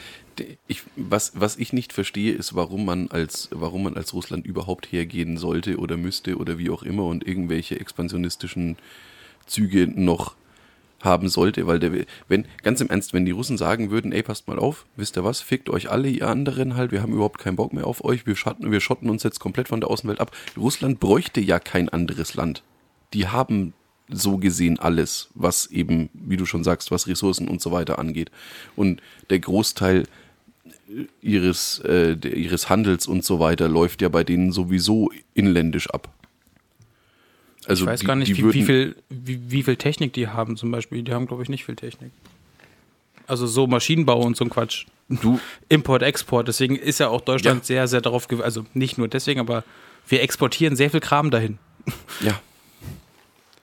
ich, 0.66 0.82
was, 0.96 1.32
was 1.34 1.56
ich 1.56 1.72
nicht 1.72 1.92
verstehe, 1.92 2.32
ist, 2.34 2.54
warum 2.54 2.84
man 2.84 3.08
als, 3.10 3.48
warum 3.52 3.84
man 3.84 3.96
als 3.96 4.12
Russland 4.12 4.44
überhaupt 4.46 4.92
hergehen 4.92 5.38
sollte 5.38 5.78
oder 5.78 5.96
müsste 5.96 6.36
oder 6.36 6.58
wie 6.58 6.70
auch 6.70 6.82
immer 6.82 7.04
und 7.06 7.26
irgendwelche 7.26 7.80
expansionistischen 7.80 8.76
Züge 9.46 9.86
noch 9.86 10.34
haben 11.02 11.30
sollte, 11.30 11.66
weil 11.66 11.78
der, 11.78 11.92
wenn, 12.28 12.44
ganz 12.62 12.82
im 12.82 12.90
Ernst, 12.90 13.14
wenn 13.14 13.24
die 13.24 13.30
Russen 13.30 13.56
sagen 13.56 13.90
würden, 13.90 14.12
ey, 14.12 14.22
passt 14.22 14.48
mal 14.48 14.58
auf, 14.58 14.84
wisst 14.96 15.16
ihr 15.16 15.24
was, 15.24 15.40
fickt 15.40 15.70
euch 15.70 15.90
alle, 15.90 16.08
ihr 16.10 16.28
anderen 16.28 16.76
halt, 16.76 16.92
wir 16.92 17.00
haben 17.00 17.14
überhaupt 17.14 17.38
keinen 17.38 17.56
Bock 17.56 17.72
mehr 17.72 17.86
auf 17.86 18.04
euch, 18.04 18.26
wir 18.26 18.36
schatten, 18.36 18.70
wir 18.70 18.80
schotten 18.80 19.08
uns 19.08 19.22
jetzt 19.22 19.40
komplett 19.40 19.68
von 19.68 19.80
der 19.80 19.88
Außenwelt 19.88 20.20
ab. 20.20 20.36
Russland 20.58 21.00
bräuchte 21.00 21.40
ja 21.40 21.58
kein 21.58 21.88
anderes 21.88 22.34
Land. 22.34 22.62
Die 23.14 23.28
haben 23.28 23.72
so 24.08 24.38
gesehen 24.38 24.78
alles, 24.78 25.28
was 25.34 25.66
eben, 25.66 26.10
wie 26.14 26.36
du 26.36 26.44
schon 26.46 26.64
sagst, 26.64 26.90
was 26.90 27.06
Ressourcen 27.06 27.48
und 27.48 27.60
so 27.60 27.70
weiter 27.72 27.98
angeht. 27.98 28.30
Und 28.76 29.00
der 29.30 29.38
Großteil 29.38 30.06
ihres, 31.22 31.80
äh, 31.84 32.12
ihres 32.28 32.68
Handels 32.68 33.06
und 33.06 33.24
so 33.24 33.38
weiter 33.38 33.68
läuft 33.68 34.02
ja 34.02 34.08
bei 34.08 34.24
denen 34.24 34.50
sowieso 34.52 35.10
inländisch 35.34 35.88
ab. 35.90 36.08
Also 37.66 37.84
ich 37.84 37.90
weiß 37.90 38.00
die- 38.00 38.06
gar 38.06 38.16
nicht, 38.16 38.36
wie, 38.36 38.52
wie, 38.52 38.64
viel, 38.64 38.96
wie, 39.08 39.40
wie 39.50 39.62
viel 39.62 39.76
Technik 39.76 40.12
die 40.14 40.26
haben 40.28 40.56
zum 40.56 40.70
Beispiel. 40.70 41.02
Die 41.02 41.12
haben, 41.12 41.26
glaube 41.26 41.42
ich, 41.42 41.48
nicht 41.48 41.64
viel 41.64 41.76
Technik. 41.76 42.10
Also 43.28 43.46
so 43.46 43.66
Maschinenbau 43.68 44.20
und 44.20 44.36
so 44.36 44.44
ein 44.44 44.50
Quatsch. 44.50 44.86
Du, 45.08 45.38
Import, 45.68 46.02
Export. 46.02 46.48
Deswegen 46.48 46.74
ist 46.74 46.98
ja 46.98 47.08
auch 47.08 47.20
Deutschland 47.20 47.60
Ja. 47.60 47.64
sehr, 47.66 47.88
sehr 47.88 48.00
darauf, 48.00 48.28
gew- 48.28 48.40
also 48.42 48.64
nicht 48.74 48.98
nur 48.98 49.06
deswegen, 49.06 49.38
aber 49.38 49.62
wir 50.08 50.22
exportieren 50.22 50.74
sehr 50.74 50.90
viel 50.90 51.00
Kram 51.00 51.30
dahin. 51.30 51.58
ja. 52.20 52.40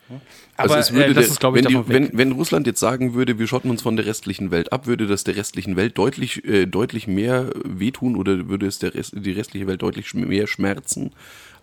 Aber 0.10 0.22
Also 0.56 0.76
es 0.76 0.94
würde 0.94 1.12
äh, 1.12 1.14
das 1.14 1.26
der- 1.26 1.32
ist, 1.34 1.40
glaube 1.40 1.60
ich, 1.60 1.66
wenn, 1.66 1.84
die, 1.84 1.90
wenn, 1.90 2.10
wenn 2.18 2.32
Russland 2.32 2.66
jetzt 2.68 2.80
sagen 2.80 3.14
würde, 3.14 3.38
wir 3.40 3.48
schotten 3.48 3.70
uns 3.70 3.82
von 3.82 3.96
der 3.96 4.06
restlichen 4.06 4.52
Welt 4.52 4.72
ab, 4.72 4.88
würde 4.88 5.06
das 5.08 5.24
der 5.24 5.36
restlichen 5.36 5.76
Welt 5.76 5.98
deutlich, 5.98 6.46
äh, 6.46 6.66
deutlich 6.66 7.08
mehr 7.08 7.52
wehtun 7.64 8.16
oder 8.16 8.48
würde 8.48 8.68
es 8.68 8.80
der 8.80 8.94
Rest, 8.94 9.14
die 9.16 9.32
restliche 9.32 9.68
Welt 9.68 9.82
deutlich 9.82 10.14
mehr 10.14 10.48
schmerzen, 10.48 11.12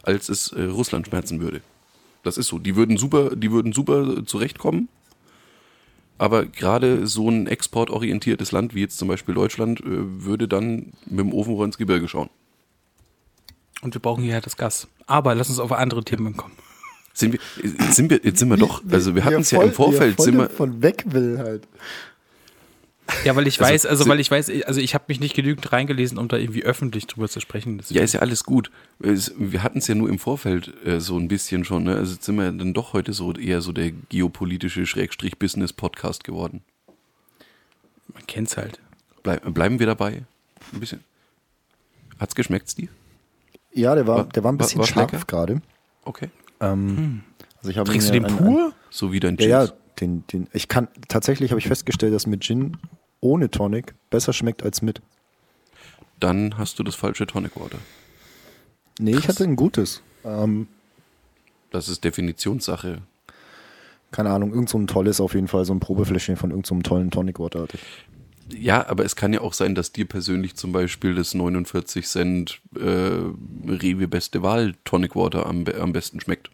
als 0.02 0.28
es 0.28 0.52
äh, 0.52 0.62
Russland 0.64 1.06
schmerzen 1.06 1.40
würde. 1.40 1.62
Das 2.22 2.36
ist 2.38 2.48
so. 2.48 2.58
Die 2.58 2.76
würden 2.76 2.96
super, 2.96 3.34
die 3.36 3.50
würden 3.50 3.72
super 3.72 4.24
zurechtkommen. 4.26 4.88
Aber 6.16 6.46
gerade 6.46 7.06
so 7.08 7.28
ein 7.28 7.46
exportorientiertes 7.48 8.52
Land 8.52 8.74
wie 8.74 8.80
jetzt 8.80 8.98
zum 8.98 9.08
Beispiel 9.08 9.34
Deutschland 9.34 9.80
äh, 9.80 9.84
würde 9.86 10.46
dann 10.48 10.92
mit 11.06 11.20
dem 11.20 11.32
Ofenrohr 11.32 11.64
ins 11.64 11.76
Gebirge 11.76 12.06
schauen. 12.08 12.30
Und 13.82 13.94
wir 13.94 14.00
brauchen 14.00 14.22
hier 14.22 14.34
halt 14.34 14.46
das 14.46 14.56
Gas. 14.56 14.86
Aber 15.06 15.34
lass 15.34 15.48
uns 15.50 15.58
auf 15.58 15.72
andere 15.72 16.04
Themen 16.04 16.36
kommen. 16.36 16.54
Sind 17.14 17.32
wir, 17.32 17.40
jetzt 17.62 17.94
sind 17.96 18.10
wir, 18.10 18.20
jetzt 18.24 18.38
sind 18.40 18.48
wir 18.50 18.56
doch, 18.56 18.82
also 18.90 19.14
wir 19.14 19.24
hatten 19.24 19.40
es 19.40 19.50
ja 19.52 19.62
im 19.62 19.72
Vorfeld, 19.72 20.18
wie 20.18 20.22
er 20.22 20.24
sind 20.24 20.36
wir, 20.36 20.50
von 20.50 20.82
weg 20.82 21.04
will 21.06 21.38
halt. 21.38 21.66
Ja, 23.24 23.36
weil 23.36 23.46
ich 23.46 23.60
Also, 23.60 23.70
weiß, 23.72 23.86
also 23.86 24.08
weil 24.08 24.18
ich 24.18 24.30
weiß, 24.30 24.50
also 24.66 24.80
ich 24.80 24.94
habe 24.94 25.04
mich 25.08 25.20
nicht 25.20 25.34
genügend 25.36 25.70
reingelesen, 25.72 26.16
um 26.18 26.26
da 26.26 26.38
irgendwie 26.38 26.64
öffentlich 26.64 27.06
drüber 27.06 27.28
zu 27.28 27.38
sprechen. 27.38 27.76
Deswegen- 27.78 27.98
Ja, 27.98 28.02
ist 28.04 28.14
ja 28.14 28.20
alles 28.20 28.44
gut. 28.44 28.70
Wir 28.98 29.62
hatten 29.62 29.78
es 29.78 29.86
ja 29.86 29.94
nur 29.94 30.08
im 30.08 30.18
Vorfeld 30.18 30.72
äh, 30.86 31.00
so 31.00 31.18
ein 31.18 31.28
bisschen 31.28 31.64
schon. 31.64 31.84
Ne? 31.84 31.96
Also 31.96 32.14
jetzt 32.14 32.24
sind 32.24 32.36
wir 32.36 32.50
dann 32.50 32.72
doch 32.72 32.94
heute 32.94 33.12
so 33.12 33.32
eher 33.34 33.60
so 33.60 33.72
der 33.72 33.90
geopolitische 34.08 34.86
Schrägstrich-Business-Podcast 34.86 36.24
geworden. 36.24 36.62
Man 38.12 38.26
kennt's 38.26 38.56
halt. 38.56 38.80
Bleib, 39.22 39.52
bleiben 39.52 39.78
wir 39.78 39.86
dabei? 39.86 40.22
Ein 40.72 40.80
bisschen. 40.80 41.04
Hat's 42.18 42.34
geschmeckt, 42.34 42.70
Steve? 42.70 42.88
Ja, 43.74 43.94
der 43.94 44.06
war, 44.06 44.16
War- 44.16 44.24
der 44.24 44.44
war 44.44 44.50
ein 44.52 44.58
war- 44.58 44.66
bisschen 44.66 44.78
war's 44.80 44.88
scharf 44.88 45.26
gerade. 45.26 45.60
Okay. 46.04 46.30
Ähm, 46.60 47.22
also 47.58 47.70
ich 47.70 47.78
habe 47.78 47.88
Trinkst 47.90 48.08
du 48.08 48.12
den 48.12 48.24
ein- 48.26 48.36
pur? 48.36 48.72
So 48.90 49.12
wie 49.12 49.20
dein 49.20 49.36
Ja, 49.36 49.46
ja, 49.46 49.60
Cheese. 49.66 49.76
den, 50.00 50.26
den, 50.28 50.48
ich 50.52 50.68
kann, 50.68 50.88
tatsächlich 51.08 51.50
habe 51.50 51.58
ich 51.60 51.66
festgestellt, 51.68 52.14
dass 52.14 52.26
mit 52.26 52.42
Gin 52.42 52.76
ohne 53.20 53.50
Tonic 53.50 53.94
besser 54.10 54.32
schmeckt 54.32 54.62
als 54.62 54.82
mit. 54.82 55.00
Dann 56.20 56.56
hast 56.58 56.78
du 56.78 56.82
das 56.82 56.94
falsche 56.94 57.26
Tonic 57.26 57.56
Water. 57.56 57.78
Nee, 58.98 59.16
ich 59.16 59.26
hatte 59.28 59.44
ein 59.44 59.56
gutes. 59.56 60.02
Ähm, 60.24 60.68
Das 61.70 61.88
ist 61.88 62.04
Definitionssache. 62.04 63.02
keine 64.12 64.30
Ahnung, 64.30 64.52
irgend 64.52 64.68
so 64.68 64.78
ein 64.78 64.86
tolles 64.86 65.20
auf 65.20 65.34
jeden 65.34 65.48
Fall, 65.48 65.64
so 65.64 65.74
ein 65.74 65.80
Probefläschchen 65.80 66.36
von 66.36 66.50
irgendeinem 66.50 66.78
so 66.78 66.88
tollen 66.88 67.10
Tonic 67.10 67.40
Water 67.40 67.62
hatte 67.62 67.76
ich. 67.78 68.06
Ja, 68.52 68.86
aber 68.88 69.04
es 69.04 69.16
kann 69.16 69.32
ja 69.32 69.40
auch 69.40 69.52
sein, 69.54 69.74
dass 69.74 69.92
dir 69.92 70.04
persönlich 70.06 70.54
zum 70.54 70.72
Beispiel 70.72 71.14
das 71.14 71.34
49 71.34 72.06
Cent 72.06 72.60
äh, 72.76 72.80
Rewe 73.66 74.06
Beste 74.08 74.42
Wahl 74.42 74.74
Tonic 74.84 75.16
Water 75.16 75.46
am, 75.46 75.64
am 75.80 75.92
besten 75.92 76.20
schmeckt. 76.20 76.50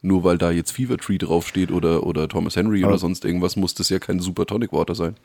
Nur 0.00 0.24
weil 0.24 0.38
da 0.38 0.50
jetzt 0.50 0.70
Fever 0.72 0.96
Tree 0.96 1.18
draufsteht 1.18 1.70
oder, 1.72 2.04
oder 2.04 2.28
Thomas 2.28 2.56
Henry 2.56 2.82
Aber- 2.82 2.92
oder 2.92 2.98
sonst 2.98 3.24
irgendwas, 3.24 3.56
muss 3.56 3.74
das 3.74 3.88
ja 3.90 3.98
kein 3.98 4.20
super 4.20 4.46
Tonic 4.46 4.72
Water 4.72 4.94
sein. 4.94 5.16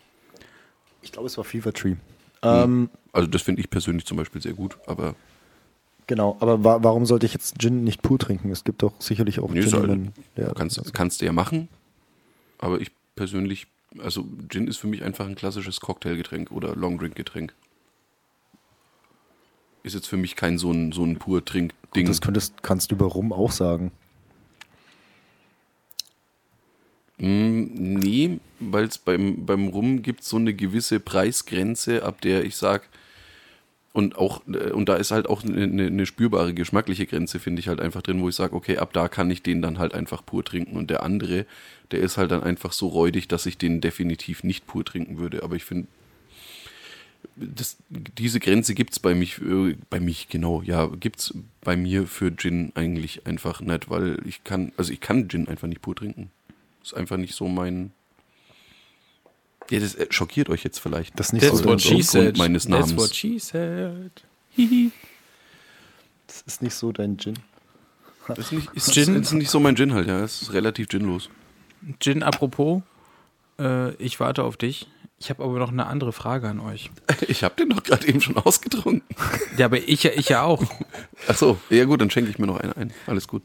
Ich 1.02 1.12
glaube, 1.12 1.28
es 1.28 1.38
war 1.38 1.44
Fever 1.44 1.72
Tree. 1.74 1.96
Ähm, 2.42 2.90
Also 3.14 3.28
das 3.28 3.42
finde 3.44 3.62
ich 3.62 3.70
persönlich 3.70 4.06
zum 4.06 4.18
Beispiel 4.18 4.42
sehr 4.42 4.54
gut, 4.54 4.78
aber 4.88 5.16
genau, 6.08 6.36
aber 6.42 6.64
wa 6.64 6.80
warum 6.82 7.06
sollte 7.06 7.26
ich 7.26 7.34
jetzt 7.34 7.60
Gin 7.60 7.84
nicht 7.86 8.02
pur 8.02 8.18
trinken? 8.20 8.50
Es 8.52 8.64
gibt 8.66 8.82
doch 8.84 8.94
sicherlich 9.00 9.40
auch 9.40 9.50
Nee, 9.52 9.62
Gin, 9.62 9.68
ist 9.68 9.74
halt- 9.74 10.00
der, 10.38 10.54
kannst, 10.54 10.94
kannst 10.94 11.22
du 11.22 11.26
ja 11.26 11.32
machen. 11.32 11.70
Aber 12.58 12.82
ich 12.82 12.92
persönlich, 13.16 13.68
also 14.00 14.26
Gin 14.50 14.68
ist 14.68 14.78
für 14.78 14.88
mich 14.88 15.04
einfach 15.04 15.26
ein 15.26 15.36
klassisches 15.36 15.80
Cocktailgetränk 15.80 16.52
oder 16.52 16.76
Longdrink-Getränk. 16.76 17.54
Ist 19.84 19.94
jetzt 19.94 20.08
für 20.08 20.18
mich 20.18 20.36
kein 20.36 20.58
so 20.58 20.72
ein, 20.72 20.92
so 20.92 21.04
ein 21.04 21.18
pur 21.18 21.44
Trink-Ding. 21.44 22.08
das 22.08 22.22
könntest, 22.22 22.64
kannst 22.64 22.92
du 22.92 22.96
über 22.96 23.06
Rum 23.06 23.34
auch 23.34 23.52
sagen. 23.52 23.92
Mm, 27.18 27.66
nee, 27.74 28.40
weil 28.60 28.86
es 28.86 28.98
beim, 28.98 29.46
beim 29.46 29.68
Rum 29.68 30.02
gibt 30.02 30.24
so 30.24 30.38
eine 30.38 30.54
gewisse 30.54 31.00
Preisgrenze, 31.00 32.04
ab 32.04 32.22
der 32.22 32.46
ich 32.46 32.56
sag 32.56 32.88
und 33.94 34.18
auch, 34.18 34.42
äh, 34.48 34.72
und 34.72 34.90
da 34.90 34.96
ist 34.96 35.12
halt 35.12 35.30
auch 35.30 35.44
eine, 35.44 35.64
eine, 35.64 35.86
eine 35.86 36.06
spürbare 36.06 36.54
geschmackliche 36.54 37.06
Grenze, 37.06 37.40
finde 37.40 37.60
ich 37.60 37.68
halt 37.68 37.80
einfach 37.80 38.02
drin, 38.02 38.22
wo 38.22 38.28
ich 38.28 38.36
sage, 38.36 38.56
okay, 38.56 38.80
ab 38.80 38.92
da 38.92 39.08
kann 39.08 39.30
ich 39.32 39.44
den 39.44 39.62
dann 39.62 39.78
halt 39.78 39.94
einfach 39.94 40.26
pur 40.26 40.44
trinken. 40.44 40.76
Und 40.76 40.90
der 40.90 41.04
andere, 41.04 41.46
der 41.92 42.00
ist 42.00 42.18
halt 42.18 42.32
dann 42.32 42.44
einfach 42.44 42.74
so 42.74 42.88
räudig, 42.88 43.28
dass 43.28 43.46
ich 43.46 43.58
den 43.58 43.82
definitiv 43.82 44.44
nicht 44.44 44.66
pur 44.66 44.84
trinken 44.84 45.20
würde. 45.20 45.44
Aber 45.44 45.56
ich 45.56 45.64
finde, 45.64 45.88
das, 47.36 47.78
diese 47.90 48.40
Grenze 48.40 48.74
gibt's 48.74 49.00
bei 49.00 49.14
mich, 49.14 49.40
äh, 49.42 49.78
bei 49.92 50.00
mich, 50.00 50.28
genau, 50.28 50.64
ja, 50.64 50.88
gibt's 50.88 51.36
bei 51.62 51.78
mir 51.78 52.08
für 52.08 52.36
Gin 52.36 52.72
eigentlich 52.74 53.28
einfach 53.28 53.62
nicht, 53.62 53.92
weil 53.92 54.20
ich 54.26 54.44
kann, 54.44 54.72
also 54.76 54.92
ich 54.92 55.02
kann 55.02 55.30
Gin 55.30 55.48
einfach 55.48 55.68
nicht 55.68 55.84
pur 55.84 55.96
trinken. 55.96 56.32
Ist 56.84 56.96
einfach 56.96 57.18
nicht 57.18 57.36
so 57.36 57.48
mein. 57.48 57.92
Ja, 59.70 59.80
das 59.80 59.96
äh, 59.96 60.08
schockiert 60.10 60.50
euch 60.50 60.64
jetzt 60.64 60.80
vielleicht. 60.80 61.20
Das 61.20 61.28
ist 61.28 61.34
nicht 61.34 61.46
That's 61.46 61.60
so 61.60 61.66
what 61.66 61.82
she 61.82 62.02
said. 62.02 62.38
meines 62.38 62.64
That's 62.68 62.88
Namens. 62.90 62.98
what 62.98 63.16
she 63.16 63.40
said. 63.40 64.12
Hihi. 64.52 64.92
Das 66.28 66.42
ist 66.42 66.62
nicht 66.62 66.76
so 66.76 66.92
dein 66.92 67.18
Gin. 67.18 67.36
Das 68.28 68.40
ist 68.40 68.52
nicht, 68.52 68.70
ist, 68.74 68.94
Gin? 68.94 69.16
ist 69.22 69.32
nicht 69.34 69.50
so 69.50 69.60
mein 69.60 69.76
Gin 69.76 69.94
halt, 69.94 70.08
ja. 70.08 70.20
Es 70.24 70.42
ist 70.42 70.54
relativ 70.54 70.88
ginlos. 70.90 71.30
Gin 72.00 72.24
apropos. 72.24 72.82
Äh, 73.60 73.94
ich 73.96 74.20
warte 74.20 74.44
auf 74.44 74.58
dich. 74.58 74.88
Ich 75.20 75.30
habe 75.30 75.44
aber 75.44 75.58
noch 75.60 75.72
eine 75.72 75.88
andere 75.88 76.12
Frage 76.14 76.50
an 76.50 76.60
euch. 76.60 76.92
Ich 77.28 77.44
habe 77.44 77.56
den 77.56 77.70
doch 77.70 77.84
gerade 77.84 78.06
eben 78.08 78.20
schon 78.22 78.36
ausgetrunken. 78.38 79.02
Ja, 79.58 79.68
aber 79.68 79.78
ich, 79.78 80.04
ja- 80.04 80.12
ich 80.16 80.30
ja 80.30 80.44
auch. 80.44 80.62
Ach 81.28 81.38
so, 81.38 81.58
ja 81.70 81.86
gut, 81.86 82.02
dann 82.02 82.10
schenke 82.10 82.30
ich 82.30 82.38
mir 82.38 82.48
noch 82.48 82.60
einen 82.60 82.74
ein. 82.74 82.94
Alles 83.08 83.28
gut. 83.28 83.44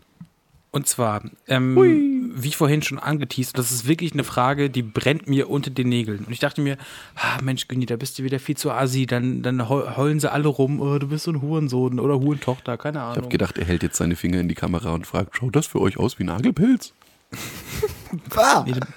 Und 0.70 0.86
zwar, 0.86 1.22
ähm, 1.46 2.32
wie 2.36 2.52
vorhin 2.52 2.82
schon 2.82 2.98
angeteased, 2.98 3.56
das 3.56 3.72
ist 3.72 3.88
wirklich 3.88 4.12
eine 4.12 4.22
Frage, 4.22 4.68
die 4.68 4.82
brennt 4.82 5.26
mir 5.26 5.48
unter 5.48 5.70
den 5.70 5.88
Nägeln. 5.88 6.24
Und 6.26 6.30
ich 6.32 6.40
dachte 6.40 6.60
mir, 6.60 6.76
ah, 7.14 7.38
Mensch, 7.42 7.68
Günni, 7.68 7.86
da 7.86 7.96
bist 7.96 8.18
du 8.18 8.22
wieder 8.22 8.38
viel 8.38 8.56
zu 8.56 8.70
assi, 8.70 9.06
dann, 9.06 9.40
dann 9.42 9.68
heu- 9.70 9.96
heulen 9.96 10.20
sie 10.20 10.30
alle 10.30 10.46
rum, 10.48 10.80
oh, 10.80 10.98
du 10.98 11.08
bist 11.08 11.24
so 11.24 11.30
ein 11.32 11.40
Hurensohn 11.40 11.98
oder 11.98 12.20
Hurentochter, 12.20 12.76
keine 12.76 12.98
Ich 12.98 13.02
Ahnung. 13.02 13.16
habe 13.16 13.28
gedacht, 13.28 13.56
er 13.56 13.64
hält 13.64 13.82
jetzt 13.82 13.96
seine 13.96 14.14
Finger 14.14 14.40
in 14.40 14.48
die 14.48 14.54
Kamera 14.54 14.92
und 14.92 15.06
fragt, 15.06 15.36
schaut 15.36 15.56
das 15.56 15.66
für 15.66 15.80
euch 15.80 15.96
aus 15.96 16.18
wie 16.18 16.24
Nagelpilz? 16.24 16.92
Ah! 18.36 18.64
Nee, 18.66 18.72
dann, 18.72 18.88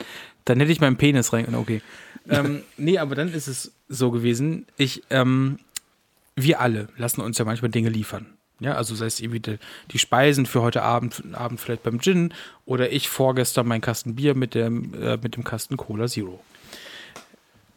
dann 0.46 0.60
hätte 0.60 0.72
ich 0.72 0.80
meinen 0.82 0.98
Penis 0.98 1.34
rein. 1.34 1.54
Okay. 1.56 1.82
ähm, 2.30 2.62
nee, 2.78 2.98
aber 2.98 3.16
dann 3.16 3.30
ist 3.34 3.48
es 3.48 3.72
so 3.90 4.12
gewesen. 4.12 4.66
Ich, 4.78 5.04
ähm, 5.10 5.60
wir 6.36 6.62
alle 6.62 6.88
lassen 6.98 7.22
uns 7.22 7.38
ja 7.38 7.46
manchmal 7.46 7.72
Dinge 7.72 7.90
liefern. 7.90 8.26
Ja, 8.62 8.76
also 8.76 8.96
sei 8.96 9.08
es 9.08 9.20
irgendwie 9.20 9.40
die, 9.40 9.58
die 9.92 10.00
Speisen 10.00 10.46
für 10.46 10.62
heute 10.62 10.84
Abend, 10.84 11.24
Abend 11.34 11.60
vielleicht 11.60 11.84
beim 11.84 12.00
Gin 12.00 12.34
oder 12.66 12.92
ich 12.92 13.10
vorgestern 13.10 13.68
mein 13.68 13.82
Kasten 13.82 14.16
Bier 14.16 14.36
mit 14.36 14.56
dem, 14.56 14.94
äh, 14.94 15.18
mit 15.18 15.36
dem 15.36 15.44
Kasten 15.44 15.76
Cola 15.78 16.08
Zero. 16.08 16.40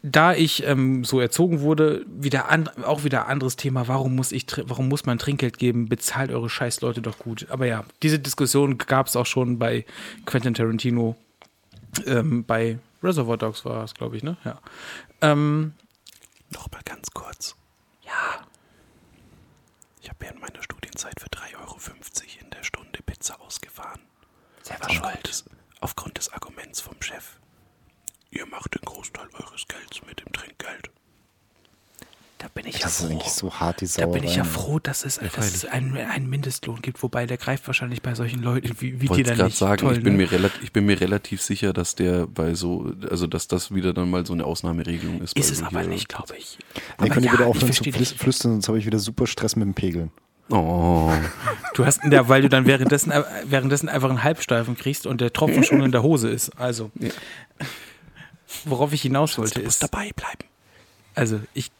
Da 0.03 0.35
ich 0.35 0.63
ähm, 0.67 1.03
so 1.03 1.19
erzogen 1.19 1.61
wurde, 1.61 2.05
wieder 2.07 2.49
an, 2.49 2.69
auch 2.83 3.03
wieder 3.03 3.27
anderes 3.27 3.55
Thema, 3.55 3.87
warum 3.87 4.15
muss 4.15 4.31
ich, 4.31 4.45
warum 4.65 4.87
muss 4.87 5.07
man 5.07 5.17
Trinkgeld 5.17 5.57
geben? 5.57 5.89
Bezahlt 5.89 6.29
eure 6.29 6.49
Scheißleute 6.49 7.01
doch 7.01 7.17
gut. 7.17 7.47
Aber 7.49 7.65
ja, 7.65 7.83
diese 8.03 8.19
Diskussion 8.19 8.77
gab 8.77 9.07
es 9.07 9.15
auch 9.15 9.25
schon 9.25 9.57
bei 9.57 9.83
Quentin 10.27 10.53
Tarantino 10.53 11.15
ähm, 12.05 12.43
bei 12.45 12.77
Reservoir 13.01 13.37
Dogs 13.37 13.65
war 13.65 13.83
es, 13.83 13.93
glaube 13.93 14.17
ich, 14.17 14.23
ne? 14.23 14.37
Ja. 14.43 14.59
Ähm, 15.21 15.73
Noch 16.53 16.69
mal 16.71 16.81
ganz 16.85 17.11
kurz. 17.11 17.55
Ja. 18.05 18.44
Während 20.19 20.39
meiner 20.39 20.63
Studienzeit 20.63 21.19
für 21.19 21.27
3,50 21.27 21.57
Euro 21.59 21.77
in 22.41 22.49
der 22.51 22.63
Stunde 22.63 23.01
Pizza 23.03 23.39
ausgefahren. 23.41 24.01
selber 24.63 24.89
Aufgrund 24.89 25.27
des, 25.27 25.45
aufgrund 25.81 26.17
des 26.17 26.29
Arguments 26.33 26.81
vom 26.81 27.01
Chef. 27.01 27.39
Ihr 28.31 28.45
macht 28.45 28.75
den 28.75 28.81
Großteil 28.81 29.27
eures 29.33 29.67
Gelds 29.67 30.01
mit 30.05 30.19
dem 30.19 30.31
Trinkgeld. 30.31 30.89
Da 32.45 32.51
bin 32.53 32.67
ich 32.67 32.77
Das 32.77 32.99
ist 32.99 33.01
ja 33.01 33.09
eigentlich 33.09 33.23
froh. 33.31 33.49
so 33.49 33.53
hart, 33.55 33.81
die 33.81 33.87
Da 33.87 34.05
bin 34.05 34.23
ich 34.23 34.35
ja 34.35 34.43
froh, 34.43 34.77
dass 34.77 35.03
es, 35.03 35.15
dass 35.35 35.47
es 35.55 35.65
einen, 35.65 35.97
einen 35.97 36.29
Mindestlohn 36.29 36.79
gibt, 36.83 37.01
wobei 37.01 37.25
der 37.25 37.37
greift 37.37 37.65
wahrscheinlich 37.65 38.03
bei 38.03 38.13
solchen 38.13 38.43
Leuten 38.43 38.69
wie, 38.79 39.01
wie 39.01 39.05
Ich 39.05 39.09
wollte 39.09 39.23
dir 39.23 39.29
dann 39.29 39.37
gerade 39.37 39.49
nicht. 39.49 39.57
sagen, 39.57 39.81
Toll, 39.81 39.97
ich, 39.97 40.03
bin 40.03 40.13
ne? 40.13 40.19
mir 40.25 40.31
relativ, 40.31 40.61
ich 40.63 40.71
bin 40.71 40.85
mir 40.85 41.01
relativ 41.01 41.41
sicher, 41.41 41.73
dass 41.73 41.95
der 41.95 42.27
bei 42.27 42.53
so, 42.53 42.93
also 43.09 43.25
dass 43.25 43.47
das 43.47 43.73
wieder 43.73 43.93
dann 43.95 44.11
mal 44.11 44.27
so 44.27 44.33
eine 44.33 44.45
Ausnahmeregelung 44.45 45.21
ist. 45.21 45.35
Ist 45.35 45.47
bei 45.47 45.53
es 45.53 45.57
so 45.57 45.65
aber 45.65 45.79
hier- 45.79 45.89
nicht, 45.89 46.07
glaube 46.07 46.35
ich. 46.37 46.59
Nee, 46.75 46.81
Aber 46.97 47.09
könnt 47.09 47.25
ihr 47.25 47.31
ja, 47.33 47.39
ich 47.39 47.45
aufhören 47.45 47.73
zu 47.73 47.83
flüstern, 47.83 48.51
sonst 48.51 48.67
habe 48.67 48.77
ich 48.77 48.85
wieder 48.85 48.99
super 48.99 49.25
Stress 49.25 49.55
mit 49.55 49.65
dem 49.65 49.73
Pegeln. 49.73 50.11
Oh. 50.51 51.11
Du 51.73 51.83
hast, 51.83 52.01
ja, 52.03 52.29
weil 52.29 52.43
du 52.43 52.49
dann 52.49 52.67
währenddessen, 52.67 53.09
äh, 53.11 53.23
währenddessen 53.45 53.89
einfach 53.89 54.09
einen 54.11 54.21
Halbsteifen 54.23 54.77
kriegst 54.77 55.07
und 55.07 55.19
der 55.19 55.33
Tropfen 55.33 55.63
schon 55.63 55.81
in 55.81 55.91
der 55.91 56.03
Hose 56.03 56.29
ist. 56.29 56.51
Also, 56.59 56.91
Ja. 56.99 57.09
worauf 58.65 58.93
ich 58.93 59.01
hinaus 59.01 59.37
wollte, 59.39 59.55
Du 59.59 59.65
musst 59.65 59.81
ist, 59.81 59.91
dabei 59.91 60.11
bleiben. 60.15 60.43
also 61.15 61.39
ich, 61.55 61.71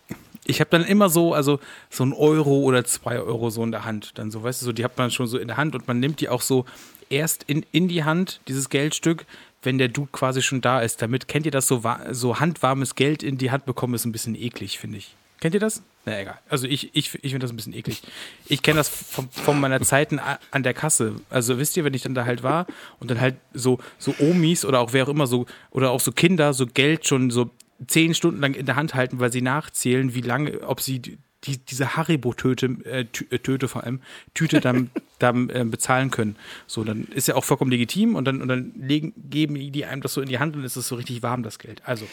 ich 0.46 0.60
habe 0.60 0.70
dann 0.70 0.86
immer 0.86 1.10
so, 1.10 1.34
also 1.34 1.60
so 1.90 2.06
ein 2.06 2.14
Euro 2.14 2.60
oder 2.60 2.86
zwei 2.86 3.20
Euro 3.20 3.50
so 3.50 3.64
in 3.64 3.72
der 3.72 3.86
Hand. 3.86 4.14
Dann 4.16 4.32
so, 4.32 4.44
weißt 4.44 4.62
du, 4.62 4.66
so, 4.68 4.72
die 4.72 4.84
hat 4.84 4.98
man 4.98 5.12
schon 5.12 5.28
so 5.28 5.38
in 5.38 5.48
der 5.48 5.58
Hand 5.58 5.76
und 5.76 5.88
man 5.88 6.00
nimmt 6.00 6.22
die 6.22 6.30
auch 6.30 6.42
so 6.42 6.66
erst 7.10 7.44
in, 7.44 7.66
in 7.72 7.88
die 7.88 8.04
Hand, 8.04 8.40
dieses 8.48 8.70
Geldstück, 8.70 9.26
wenn 9.64 9.78
der 9.78 9.88
Dude 9.88 10.10
quasi 10.12 10.42
schon 10.42 10.62
da 10.62 10.82
ist. 10.82 11.02
Damit 11.02 11.28
kennt 11.28 11.46
ihr 11.46 11.52
das 11.52 11.68
so, 11.68 11.82
so 12.12 12.40
handwarmes 12.40 12.96
Geld 12.96 13.24
in 13.24 13.38
die 13.38 13.52
Hand 13.52 13.66
bekommen, 13.66 13.94
ist 13.94 14.06
ein 14.06 14.12
bisschen 14.12 14.36
eklig, 14.36 14.80
finde 14.80 14.98
ich. 14.98 15.16
Kennt 15.42 15.54
ihr 15.54 15.60
das? 15.60 15.84
Na 16.06 16.22
egal. 16.22 16.40
Also 16.50 16.68
ich, 16.68 16.96
ich, 16.96 17.14
ich 17.16 17.32
finde 17.32 17.40
das 17.40 17.52
ein 17.52 17.56
bisschen 17.56 17.74
eklig. 17.74 18.02
Ich 18.48 18.62
kenne 18.62 18.78
das 18.78 18.90
von, 18.90 19.28
von 19.30 19.60
meiner 19.60 19.82
Zeiten 19.82 20.20
an 20.52 20.64
der 20.64 20.74
Kasse. 20.74 21.16
Also 21.30 21.58
wisst 21.58 21.76
ihr, 21.78 21.84
wenn 21.84 21.94
ich 21.94 22.04
dann 22.04 22.14
da 22.14 22.26
halt 22.26 22.44
war 22.44 22.68
und 23.00 23.12
dann 23.12 23.20
halt 23.20 23.36
so, 23.54 23.80
so 23.98 24.14
Omis 24.20 24.64
oder 24.66 24.80
auch 24.80 24.94
wer 24.94 25.06
auch 25.06 25.10
immer 25.10 25.28
so, 25.28 25.46
oder 25.72 25.92
auch 25.92 26.00
so 26.00 26.12
Kinder 26.12 26.54
so 26.54 26.68
Geld 26.68 27.08
schon 27.08 27.32
so 27.32 27.50
zehn 27.88 28.14
Stunden 28.14 28.40
lang 28.42 28.54
in 28.54 28.66
der 28.66 28.76
Hand 28.76 28.96
halten, 28.96 29.20
weil 29.20 29.32
sie 29.32 29.42
nachzählen, 29.42 30.14
wie 30.16 30.22
lange, 30.22 30.62
ob 30.62 30.82
sie 30.82 31.00
die, 31.00 31.18
die, 31.44 31.58
diese 31.60 31.96
Haribo-Töte, 31.96 32.66
äh, 32.86 33.02
äh, 33.02 33.38
Töte 33.40 33.68
vor 33.68 33.84
allem, 33.84 34.00
Tüte 34.34 34.62
dann, 34.62 34.90
dann 35.20 35.50
äh, 35.50 35.64
bezahlen 35.66 36.10
können. 36.10 36.36
So, 36.68 36.84
dann 36.84 37.04
ist 37.14 37.28
ja 37.28 37.36
auch 37.36 37.44
vollkommen 37.44 37.70
legitim 37.72 38.16
und 38.16 38.26
dann, 38.26 38.42
und 38.42 38.48
dann 38.48 38.72
legen, 38.80 39.14
geben 39.30 39.56
die 39.72 39.86
einem 39.86 40.02
das 40.02 40.14
so 40.14 40.22
in 40.22 40.28
die 40.30 40.40
Hand 40.40 40.56
und 40.56 40.64
es 40.64 40.76
ist 40.78 40.88
so 40.88 40.96
richtig 40.96 41.22
warm, 41.22 41.44
das 41.44 41.60
Geld. 41.60 41.82
Also, 41.86 42.06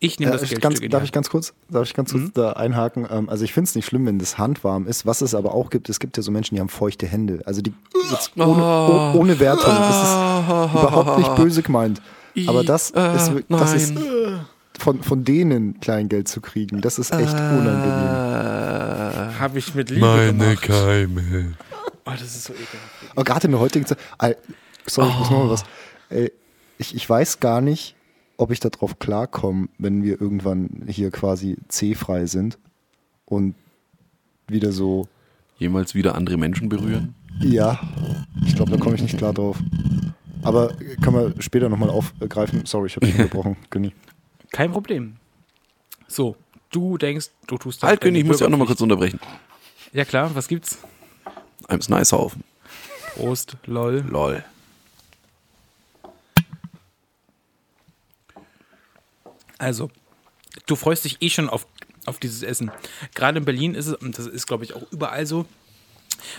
ich 0.00 0.18
nehme 0.18 0.30
Äh, 0.30 0.34
das 0.34 0.42
ich 0.42 0.50
Geld 0.50 0.62
ganz, 0.62 0.80
darf 0.80 0.92
Hand. 0.94 1.04
ich 1.04 1.12
ganz 1.12 1.30
kurz, 1.30 1.54
darf 1.70 1.86
ich 1.86 1.94
ganz 1.94 2.10
kurz 2.10 2.24
Mhm. 2.24 2.32
da 2.34 2.54
einhaken? 2.54 3.06
Ähm, 3.08 3.28
also 3.28 3.44
ich 3.44 3.52
finde 3.52 3.68
es 3.68 3.76
nicht 3.76 3.86
schlimm, 3.86 4.04
wenn 4.06 4.18
das 4.18 4.36
handwarm 4.36 4.88
ist. 4.88 5.06
Was 5.06 5.20
es 5.20 5.32
aber 5.36 5.54
auch 5.54 5.70
gibt, 5.70 5.88
es 5.88 6.00
gibt 6.00 6.16
ja 6.16 6.22
so 6.24 6.32
Menschen, 6.32 6.56
die 6.56 6.60
haben 6.60 6.68
feuchte 6.68 7.06
Hände. 7.06 7.42
Also 7.44 7.62
die 7.62 7.72
jetzt 8.10 8.32
ohne, 8.36 8.62
oh, 8.64 9.12
ohne 9.16 9.38
Wertung. 9.38 9.70
Das 9.72 10.02
ist 10.02 10.12
überhaupt 10.74 11.18
nicht 11.18 11.36
böse 11.36 11.62
gemeint. 11.62 12.02
Aber 12.48 12.64
das 12.64 12.90
äh, 12.96 13.14
ist, 13.14 13.32
wir- 13.32 13.44
das 13.48 13.74
ist. 13.74 13.94
Von, 14.82 15.02
von 15.02 15.24
denen 15.24 15.78
Kleingeld 15.78 16.26
zu 16.26 16.40
kriegen, 16.40 16.80
das 16.80 16.98
ist 16.98 17.12
echt 17.12 17.34
unangenehm. 17.34 17.78
Habe 19.38 19.58
ich 19.58 19.74
mit 19.76 19.90
Liebe 19.90 20.26
gemacht. 20.26 20.62
Keime. 20.62 21.54
Oh, 22.04 22.10
das 22.10 22.22
ist 22.22 22.44
so 22.44 22.52
ekelhaft. 22.52 22.80
Aber 23.12 23.22
gerade 23.24 23.46
in 23.46 23.52
der 23.52 23.60
heutigen 23.60 23.86
Zeit, 23.86 23.98
sorry, 24.86 25.08
ich 25.10 25.18
muss 25.18 25.30
noch 25.30 25.44
mal 25.44 25.50
was. 25.50 25.64
Ey, 26.10 26.32
ich, 26.78 26.96
ich 26.96 27.08
weiß 27.08 27.38
gar 27.38 27.60
nicht, 27.60 27.94
ob 28.36 28.50
ich 28.50 28.58
darauf 28.58 28.98
klarkomme, 28.98 29.68
wenn 29.78 30.02
wir 30.02 30.20
irgendwann 30.20 30.82
hier 30.88 31.12
quasi 31.12 31.58
C-frei 31.68 32.26
sind 32.26 32.58
und 33.24 33.54
wieder 34.48 34.72
so 34.72 35.06
Jemals 35.58 35.94
wieder 35.94 36.16
andere 36.16 36.38
Menschen 36.38 36.68
berühren? 36.68 37.14
Ja, 37.40 37.78
ich 38.44 38.56
glaube, 38.56 38.72
da 38.72 38.78
komme 38.78 38.96
ich 38.96 39.02
nicht 39.02 39.16
klar 39.16 39.32
drauf. 39.32 39.58
Aber 40.42 40.74
können 41.00 41.16
wir 41.16 41.34
später 41.40 41.68
nochmal 41.68 41.88
aufgreifen. 41.88 42.66
Sorry, 42.66 42.88
ich 42.88 42.96
habe 42.96 43.06
dich 43.06 43.14
unterbrochen, 43.18 43.56
Günni. 43.70 43.92
Kein 44.52 44.70
Problem. 44.70 45.16
So, 46.06 46.36
du 46.70 46.98
denkst, 46.98 47.30
du 47.46 47.56
tust 47.56 47.82
Halt, 47.82 48.02
deine 48.02 48.10
König, 48.10 48.20
ich 48.20 48.26
muss 48.26 48.38
dich 48.38 48.46
auch 48.46 48.50
nochmal 48.50 48.66
kurz 48.66 48.80
unterbrechen. 48.80 49.18
Ja 49.92 50.04
klar, 50.04 50.34
was 50.34 50.46
gibt's? 50.46 50.78
Eins 51.68 51.88
nice 51.88 52.12
auf. 52.12 52.36
Prost, 53.14 53.56
lol. 53.66 54.04
Lol. 54.08 54.44
Also, 59.58 59.90
du 60.66 60.76
freust 60.76 61.04
dich 61.04 61.22
eh 61.22 61.30
schon 61.30 61.48
auf, 61.48 61.66
auf 62.04 62.18
dieses 62.18 62.42
Essen. 62.42 62.70
Gerade 63.14 63.38
in 63.38 63.44
Berlin 63.44 63.74
ist 63.74 63.86
es, 63.86 63.94
und 63.94 64.18
das 64.18 64.26
ist 64.26 64.46
glaube 64.46 64.64
ich 64.64 64.74
auch 64.74 64.82
überall 64.90 65.24
so, 65.24 65.46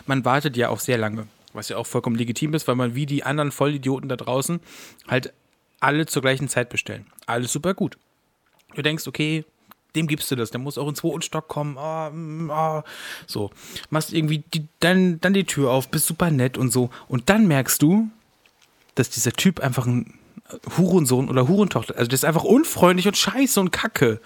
man 0.05 0.23
wartet 0.25 0.55
ja 0.57 0.69
auch 0.69 0.79
sehr 0.79 0.97
lange, 0.97 1.27
was 1.53 1.69
ja 1.69 1.77
auch 1.77 1.87
vollkommen 1.87 2.15
legitim 2.15 2.53
ist, 2.53 2.67
weil 2.67 2.75
man 2.75 2.95
wie 2.95 3.05
die 3.05 3.23
anderen 3.23 3.51
Vollidioten 3.51 4.09
da 4.09 4.17
draußen 4.17 4.59
halt 5.07 5.33
alle 5.79 6.05
zur 6.05 6.21
gleichen 6.21 6.47
Zeit 6.47 6.69
bestellen. 6.69 7.05
Alles 7.25 7.51
super 7.51 7.73
gut. 7.73 7.97
Du 8.75 8.81
denkst, 8.81 9.07
okay, 9.07 9.45
dem 9.95 10.07
gibst 10.07 10.29
du 10.31 10.35
das, 10.35 10.51
der 10.51 10.59
muss 10.59 10.77
auch 10.77 10.87
in 10.87 10.95
zweiten 10.95 11.21
Stock 11.21 11.47
kommen, 11.47 11.77
ah, 11.77 12.09
mm, 12.09 12.49
ah. 12.51 12.83
so. 13.27 13.51
Machst 13.89 14.13
irgendwie 14.13 14.43
die, 14.53 14.65
dann, 14.79 15.21
dann 15.21 15.33
die 15.33 15.43
Tür 15.43 15.71
auf, 15.71 15.89
bist 15.89 16.07
super 16.07 16.31
nett 16.31 16.57
und 16.57 16.71
so. 16.71 16.89
Und 17.07 17.29
dann 17.29 17.47
merkst 17.47 17.81
du, 17.81 18.09
dass 18.95 19.09
dieser 19.09 19.33
Typ 19.33 19.59
einfach 19.59 19.85
ein 19.85 20.13
Hurensohn 20.77 21.29
oder 21.29 21.47
Hurentochter, 21.47 21.95
also 21.97 22.07
der 22.07 22.15
ist 22.15 22.25
einfach 22.25 22.43
unfreundlich 22.43 23.07
und 23.07 23.17
scheiße 23.17 23.59
und 23.59 23.71
kacke. 23.71 24.19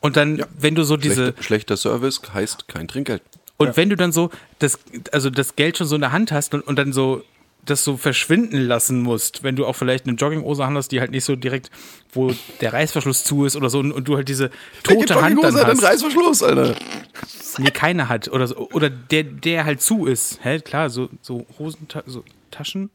Und 0.00 0.16
dann, 0.16 0.44
wenn 0.58 0.74
du 0.74 0.82
so 0.82 0.96
diese, 0.96 1.14
Schlechter, 1.14 1.42
schlechter 1.42 1.76
Service 1.76 2.22
heißt 2.32 2.68
kein 2.68 2.88
Trinkgeld. 2.88 3.22
und 3.58 3.76
wenn 3.76 3.90
du 3.90 3.96
dann 3.96 4.12
so 4.12 4.30
das, 4.58 4.78
also 5.12 5.28
das 5.28 5.56
Geld 5.56 5.76
schon 5.76 5.86
so 5.86 5.94
in 5.94 6.00
der 6.00 6.12
Hand 6.12 6.32
hast 6.32 6.54
und, 6.54 6.66
und 6.66 6.78
dann 6.78 6.92
so 6.92 7.22
das 7.64 7.84
so 7.84 7.96
verschwinden 7.96 8.58
lassen 8.58 9.00
musst, 9.02 9.42
wenn 9.42 9.56
du 9.56 9.66
auch 9.66 9.74
vielleicht 9.76 10.06
eine 10.06 10.16
Jogginghose 10.16 10.66
hast, 10.66 10.92
die 10.92 11.00
halt 11.00 11.10
nicht 11.10 11.24
so 11.24 11.36
direkt, 11.36 11.70
wo 12.12 12.32
der 12.60 12.72
Reißverschluss 12.72 13.24
zu 13.24 13.44
ist 13.44 13.56
oder 13.56 13.70
so 13.70 13.78
und, 13.78 13.92
und 13.92 14.08
du 14.08 14.16
halt 14.16 14.28
diese 14.28 14.50
tote 14.82 15.20
Hand 15.20 15.42
dann 15.42 15.54
hat 15.54 15.64
einen 15.66 15.76
hast. 15.78 15.82
Reißverschluss, 15.84 16.42
Alter. 16.42 16.74
Nee, 17.58 17.70
keine 17.70 18.08
hat. 18.08 18.28
Oder, 18.28 18.46
so, 18.46 18.70
oder 18.70 18.88
der, 18.90 19.24
der 19.24 19.64
halt 19.64 19.82
zu 19.82 20.06
ist. 20.06 20.38
Hä, 20.42 20.60
klar, 20.60 20.90
so, 20.90 21.08
so 21.20 21.46
Hosentaschen, 21.58 22.10
so 22.12 22.24
Taschen. 22.50 22.90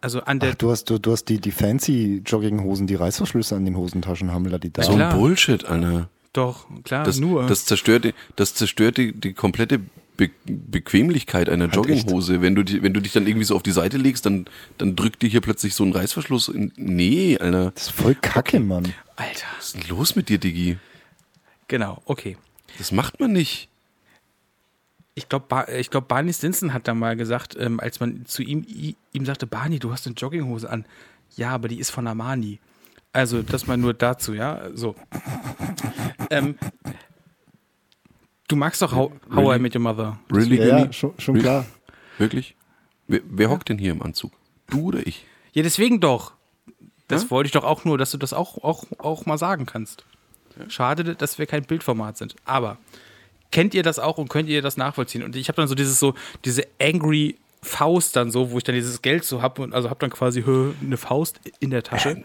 Also 0.00 0.20
an 0.20 0.38
der. 0.38 0.50
Ach, 0.52 0.54
du 0.54 0.70
hast, 0.70 0.90
du, 0.90 0.98
du 0.98 1.12
hast 1.12 1.24
die, 1.24 1.40
die 1.40 1.50
fancy 1.50 2.22
Jogginghosen, 2.24 2.86
die 2.86 2.94
Reißverschlüsse 2.94 3.56
an 3.56 3.64
den 3.64 3.76
Hosentaschen 3.76 4.30
haben, 4.32 4.44
die 4.60 4.72
da. 4.72 4.82
So 4.82 4.92
ein 4.92 5.08
Bullshit, 5.10 5.64
Alter. 5.64 6.08
doch, 6.32 6.66
klar, 6.84 7.04
Das, 7.04 7.18
nur. 7.18 7.46
das 7.46 7.64
zerstört, 7.64 8.04
die, 8.04 8.14
das 8.36 8.54
zerstört 8.54 8.96
die, 8.96 9.12
die 9.12 9.32
komplette 9.32 9.80
Be 10.18 10.30
Bequemlichkeit 10.44 11.48
einer 11.48 11.66
Jogginghose. 11.66 12.42
Wenn 12.42 12.56
du, 12.56 12.64
die, 12.64 12.82
wenn 12.82 12.92
du 12.92 13.00
dich 13.00 13.12
dann 13.12 13.26
irgendwie 13.26 13.44
so 13.44 13.54
auf 13.54 13.62
die 13.62 13.70
Seite 13.70 13.96
legst, 13.96 14.26
dann, 14.26 14.46
dann 14.76 14.96
drückt 14.96 15.22
dir 15.22 15.28
hier 15.28 15.40
plötzlich 15.40 15.74
so 15.74 15.84
ein 15.84 15.92
Reißverschluss. 15.92 16.48
In, 16.48 16.72
nee, 16.76 17.38
Alter. 17.38 17.70
Das 17.70 17.84
ist 17.84 17.92
voll 17.92 18.16
kacke, 18.16 18.58
Mann. 18.58 18.92
Alter. 19.14 19.46
Was 19.56 19.68
ist 19.68 19.76
denn 19.76 19.96
los 19.96 20.16
mit 20.16 20.28
dir, 20.28 20.38
Diggi? 20.38 20.76
Genau, 21.68 22.02
okay. 22.04 22.36
Das 22.78 22.90
macht 22.90 23.20
man 23.20 23.32
nicht. 23.32 23.68
Ich 25.14 25.28
glaube, 25.28 25.46
ba 25.48 25.68
ich 25.68 25.88
glaub, 25.88 26.08
Barney 26.08 26.32
Stinson 26.32 26.74
hat 26.74 26.88
da 26.88 26.94
mal 26.94 27.16
gesagt, 27.16 27.56
ähm, 27.58 27.78
als 27.78 28.00
man 28.00 28.26
zu 28.26 28.42
ihm, 28.42 28.66
ihm 29.12 29.24
sagte, 29.24 29.46
Barney, 29.46 29.78
du 29.78 29.92
hast 29.92 30.06
eine 30.06 30.16
Jogginghose 30.16 30.68
an. 30.68 30.84
Ja, 31.36 31.50
aber 31.50 31.68
die 31.68 31.78
ist 31.78 31.90
von 31.90 32.06
Armani. 32.08 32.58
Also, 33.12 33.42
das 33.42 33.68
mal 33.68 33.76
nur 33.76 33.94
dazu, 33.94 34.34
ja. 34.34 34.68
So. 34.74 34.96
Ähm, 36.30 36.58
du 38.48 38.56
magst 38.56 38.82
doch 38.82 38.92
How, 38.94 39.10
How 39.30 39.38
I 39.38 39.46
Really? 39.46 39.58
Met 39.60 39.74
Your 39.74 39.82
Mother. 39.82 40.18
Really, 40.32 40.56
Ja, 40.56 40.64
really? 40.64 40.86
ja 40.86 40.92
schon, 40.92 41.12
schon 41.18 41.34
Really? 41.34 41.44
klar. 41.44 41.66
Wirklich? 42.18 42.56
Wer, 43.06 43.20
wer 43.28 43.50
hockt 43.50 43.68
denn 43.68 43.78
hier 43.78 43.92
im 43.92 44.02
Anzug? 44.02 44.32
Du 44.68 44.88
oder 44.88 45.06
ich? 45.06 45.24
Ja, 45.52 45.62
deswegen 45.62 46.00
doch. 46.00 46.32
Das 47.06 47.24
Ja? 47.24 47.30
wollte 47.30 47.46
ich 47.46 47.52
doch 47.52 47.64
auch 47.64 47.84
nur, 47.84 47.96
dass 47.96 48.10
du 48.10 48.18
das 48.18 48.32
auch, 48.32 48.62
auch, 48.64 48.84
auch 48.98 49.24
mal 49.26 49.38
sagen 49.38 49.64
kannst. 49.66 50.04
Schade, 50.68 51.14
dass 51.14 51.38
wir 51.38 51.46
kein 51.46 51.62
Bildformat 51.64 52.18
sind. 52.18 52.34
Aber 52.44 52.78
kennt 53.50 53.72
ihr 53.74 53.82
das 53.82 53.98
auch 53.98 54.18
und 54.18 54.28
könnt 54.28 54.48
ihr 54.48 54.60
das 54.60 54.76
nachvollziehen? 54.76 55.22
Und 55.22 55.36
ich 55.36 55.48
habe 55.48 55.56
dann 55.56 55.68
so 55.68 55.74
dieses 55.74 56.00
so, 56.00 56.14
diese 56.44 56.66
angry 56.80 57.36
Faust 57.62 58.14
dann 58.16 58.30
so, 58.30 58.50
wo 58.50 58.58
ich 58.58 58.64
dann 58.64 58.74
dieses 58.74 59.02
Geld 59.02 59.24
so 59.24 59.42
habe 59.42 59.62
und 59.62 59.74
also 59.74 59.90
habe 59.90 59.98
dann 60.00 60.10
quasi 60.10 60.44
eine 60.80 60.96
Faust 60.96 61.40
in 61.60 61.70
der 61.70 61.82
Tasche. 61.82 62.22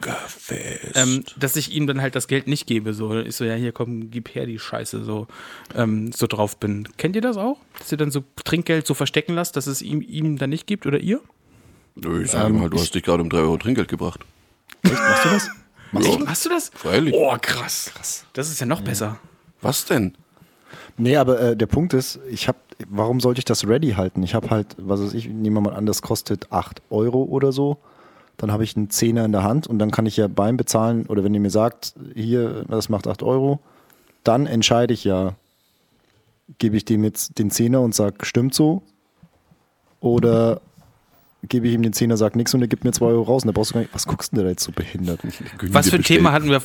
Ähm, 0.93 1.23
dass 1.37 1.55
ich 1.55 1.73
ihm 1.73 1.87
dann 1.87 2.01
halt 2.01 2.15
das 2.15 2.27
Geld 2.27 2.47
nicht 2.47 2.67
gebe. 2.67 2.93
So, 2.93 3.19
ich 3.19 3.35
so, 3.35 3.43
ja, 3.43 3.55
hier 3.55 3.71
komm, 3.71 4.11
gib 4.11 4.33
her 4.35 4.45
die 4.45 4.59
Scheiße, 4.59 5.03
so, 5.03 5.27
ähm, 5.75 6.11
so 6.11 6.27
drauf 6.27 6.57
bin. 6.57 6.87
Kennt 6.97 7.15
ihr 7.15 7.21
das 7.21 7.37
auch? 7.37 7.57
Dass 7.79 7.91
ihr 7.91 7.97
dann 7.97 8.11
so 8.11 8.23
Trinkgeld 8.43 8.85
so 8.85 8.93
verstecken 8.93 9.33
lasst, 9.33 9.55
dass 9.55 9.67
es 9.67 9.81
ihm, 9.81 10.01
ihm 10.01 10.37
dann 10.37 10.51
nicht 10.51 10.67
gibt 10.67 10.85
oder 10.85 10.99
ihr? 10.99 11.19
Nö, 11.95 12.23
ich 12.23 12.31
sag 12.31 12.49
mal, 12.51 12.69
du 12.69 12.79
hast 12.79 12.93
dich 12.93 13.03
gerade 13.03 13.23
um 13.23 13.29
3 13.29 13.37
Euro 13.37 13.57
Trinkgeld 13.57 13.87
gebracht. 13.87 14.21
Echt, 14.83 14.93
machst 14.93 15.25
du 15.25 15.29
das? 15.29 15.49
Machst 16.25 16.45
du 16.45 16.49
das? 16.49 16.71
Freilich. 16.73 17.13
Oh, 17.15 17.35
krass. 17.39 17.91
krass. 17.93 18.25
Das 18.33 18.49
ist 18.49 18.59
ja 18.59 18.65
noch 18.65 18.81
besser. 18.81 19.19
Was 19.61 19.85
denn? 19.85 20.15
Nee, 20.97 21.17
aber 21.17 21.39
äh, 21.39 21.58
der 21.58 21.65
Punkt 21.65 21.93
ist, 21.93 22.19
ich 22.29 22.47
habe, 22.47 22.58
warum 22.88 23.19
sollte 23.19 23.39
ich 23.39 23.45
das 23.45 23.67
ready 23.67 23.91
halten? 23.91 24.21
Ich 24.23 24.36
habe 24.36 24.49
halt, 24.49 24.75
was 24.77 25.01
weiß 25.01 25.13
ich, 25.13 25.27
nehmen 25.27 25.56
wir 25.56 25.62
mal 25.62 25.73
an, 25.73 25.86
das 25.86 26.01
kostet 26.01 26.51
8 26.51 26.82
Euro 26.89 27.23
oder 27.23 27.51
so. 27.51 27.77
Dann 28.38 28.51
habe 28.51 28.63
ich 28.63 28.75
einen 28.75 28.89
Zehner 28.89 29.25
in 29.25 29.32
der 29.32 29.43
Hand 29.43 29.67
und 29.67 29.79
dann 29.79 29.91
kann 29.91 30.06
ich 30.06 30.17
ja 30.17 30.27
beim 30.27 30.58
Bezahlen, 30.58 31.06
oder 31.08 31.23
wenn 31.23 31.34
ihr 31.34 31.39
mir 31.39 31.49
sagt, 31.49 31.93
hier, 32.13 32.65
das 32.67 32.89
macht 32.89 33.08
8 33.08 33.23
Euro, 33.23 33.60
dann 34.23 34.45
entscheide 34.45 34.93
ich 34.93 35.03
ja, 35.03 35.36
gebe 36.60 36.77
ich 36.77 36.86
dem 36.86 37.03
jetzt 37.03 37.39
den 37.39 37.51
Zehner 37.51 37.82
und 37.82 37.95
sage, 37.95 38.17
stimmt 38.23 38.53
so? 38.53 38.84
Oder 39.99 40.62
gebe 41.47 41.67
ich 41.67 41.73
ihm 41.73 41.82
den 41.82 41.93
Zehner, 41.93 42.17
sag 42.17 42.36
nichts 42.36 42.53
und 42.53 42.62
er 42.62 42.67
gibt 42.67 42.84
mir 42.84 42.91
2 42.91 43.06
Euro 43.06 43.23
raus 43.23 43.43
und 43.43 43.47
da 43.47 43.51
brauchst 43.51 43.71
du 43.71 43.75
gar 43.75 43.82
nicht, 43.82 43.93
was 43.93 44.06
guckst 44.06 44.32
du 44.32 44.38
denn 44.38 44.45
da 44.45 44.51
jetzt 44.51 44.63
so 44.63 44.71
behindert? 44.71 45.19
Was 45.71 45.89
für 45.89 45.95
ein 45.95 46.03
Thema 46.03 46.32
hat 46.32 46.43
hatten 46.43 46.51
wir? 46.51 46.62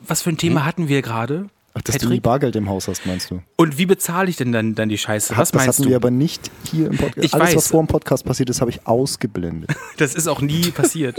Was 0.00 0.22
für 0.22 0.30
ein 0.30 0.38
Thema 0.38 0.64
hatten 0.64 0.88
wir 0.88 1.02
gerade? 1.02 1.48
Ach, 1.74 1.80
dass 1.82 1.96
du 1.96 2.06
nie 2.06 2.20
Patrick? 2.20 2.22
Bargeld 2.22 2.56
im 2.56 2.68
Haus 2.68 2.86
hast, 2.88 3.06
meinst 3.06 3.30
du? 3.30 3.40
Und 3.56 3.78
wie 3.78 3.86
bezahle 3.86 4.28
ich 4.28 4.36
denn 4.36 4.52
dann, 4.52 4.74
dann 4.74 4.88
die 4.90 4.98
Scheiße? 4.98 5.36
Was 5.36 5.50
das 5.50 5.54
meinst 5.54 5.68
hatten 5.78 5.82
du? 5.84 5.88
wir 5.88 5.96
aber 5.96 6.10
nicht 6.10 6.50
hier 6.70 6.86
im 6.88 6.96
Podcast. 6.98 7.16
Ich 7.24 7.34
Alles, 7.34 7.48
weiß. 7.48 7.56
was 7.56 7.68
vor 7.68 7.82
dem 7.82 7.86
Podcast 7.88 8.24
passiert 8.26 8.50
ist, 8.50 8.60
habe 8.60 8.70
ich 8.70 8.86
ausgeblendet. 8.86 9.70
Das 9.96 10.14
ist 10.14 10.26
auch 10.28 10.40
nie 10.40 10.70
passiert. 10.70 11.18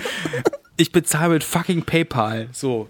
ich 0.76 0.92
bezahle 0.92 1.34
mit 1.34 1.44
fucking 1.44 1.82
PayPal. 1.82 2.48
So. 2.52 2.88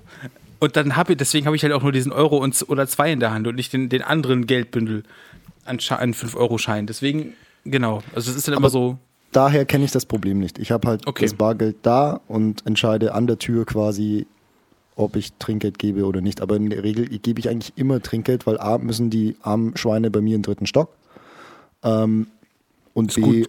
Und 0.59 0.77
dann 0.77 0.97
habe 0.97 1.13
ich, 1.13 1.19
deswegen 1.19 1.47
habe 1.47 1.55
ich 1.57 1.63
halt 1.63 1.73
auch 1.73 1.83
nur 1.83 1.93
diesen 1.93 2.11
Euro 2.13 2.39
und, 2.39 2.65
oder 2.69 2.87
zwei 2.89 3.13
in 3.13 3.21
der 3.21 3.33
Hand 3.33 3.47
und 3.47 3.55
nicht 3.55 3.73
den, 3.73 3.89
den 3.89 4.03
anderen 4.03 4.47
Geldbündel 4.47 5.05
an, 5.65 5.79
an 5.91 6.15
5-Euro-Schein. 6.15 6.87
Deswegen, 6.87 7.35
genau. 7.65 8.03
Also 8.15 8.31
es 8.31 8.37
ist 8.37 8.49
dann 8.49 8.55
immer 8.57 8.71
so. 8.71 8.99
Daher 9.31 9.67
kenne 9.67 9.85
ich 9.85 9.93
das 9.93 10.07
Problem 10.07 10.39
nicht. 10.39 10.59
Ich 10.59 10.73
habe 10.73 10.89
halt 10.89 11.07
Okay. 11.07 11.27
das 11.27 11.35
Bargeld 11.35 11.77
da 11.83 12.21
und 12.29 12.67
entscheide 12.67 13.15
an 13.15 13.27
der 13.27 13.39
Tür 13.39 13.67
quasi, 13.67 14.27
ob 14.99 15.17
ich 15.17 15.33
Trinkgeld 15.35 15.79
gebe 15.79 16.05
oder 16.05 16.21
nicht. 16.21 16.41
Aber 16.41 16.57
in 16.57 16.71
der 16.71 16.83
Regel 16.83 17.07
gebe 17.07 17.41
ich 17.41 17.49
eigentlich 17.49 17.73
immer 17.77 18.03
Trinkgeld, 18.03 18.47
weil 18.47 18.59
A 18.59 18.79
müssen 18.79 19.11
die 19.11 19.37
armen 19.43 19.77
Schweine 19.77 20.11
bei 20.11 20.21
mir 20.21 20.37
im 20.37 20.43
dritten 20.43 20.67
Stock. 20.67 20.91
Ähm, 21.83 22.27
und 22.95 23.15
B 23.15 23.47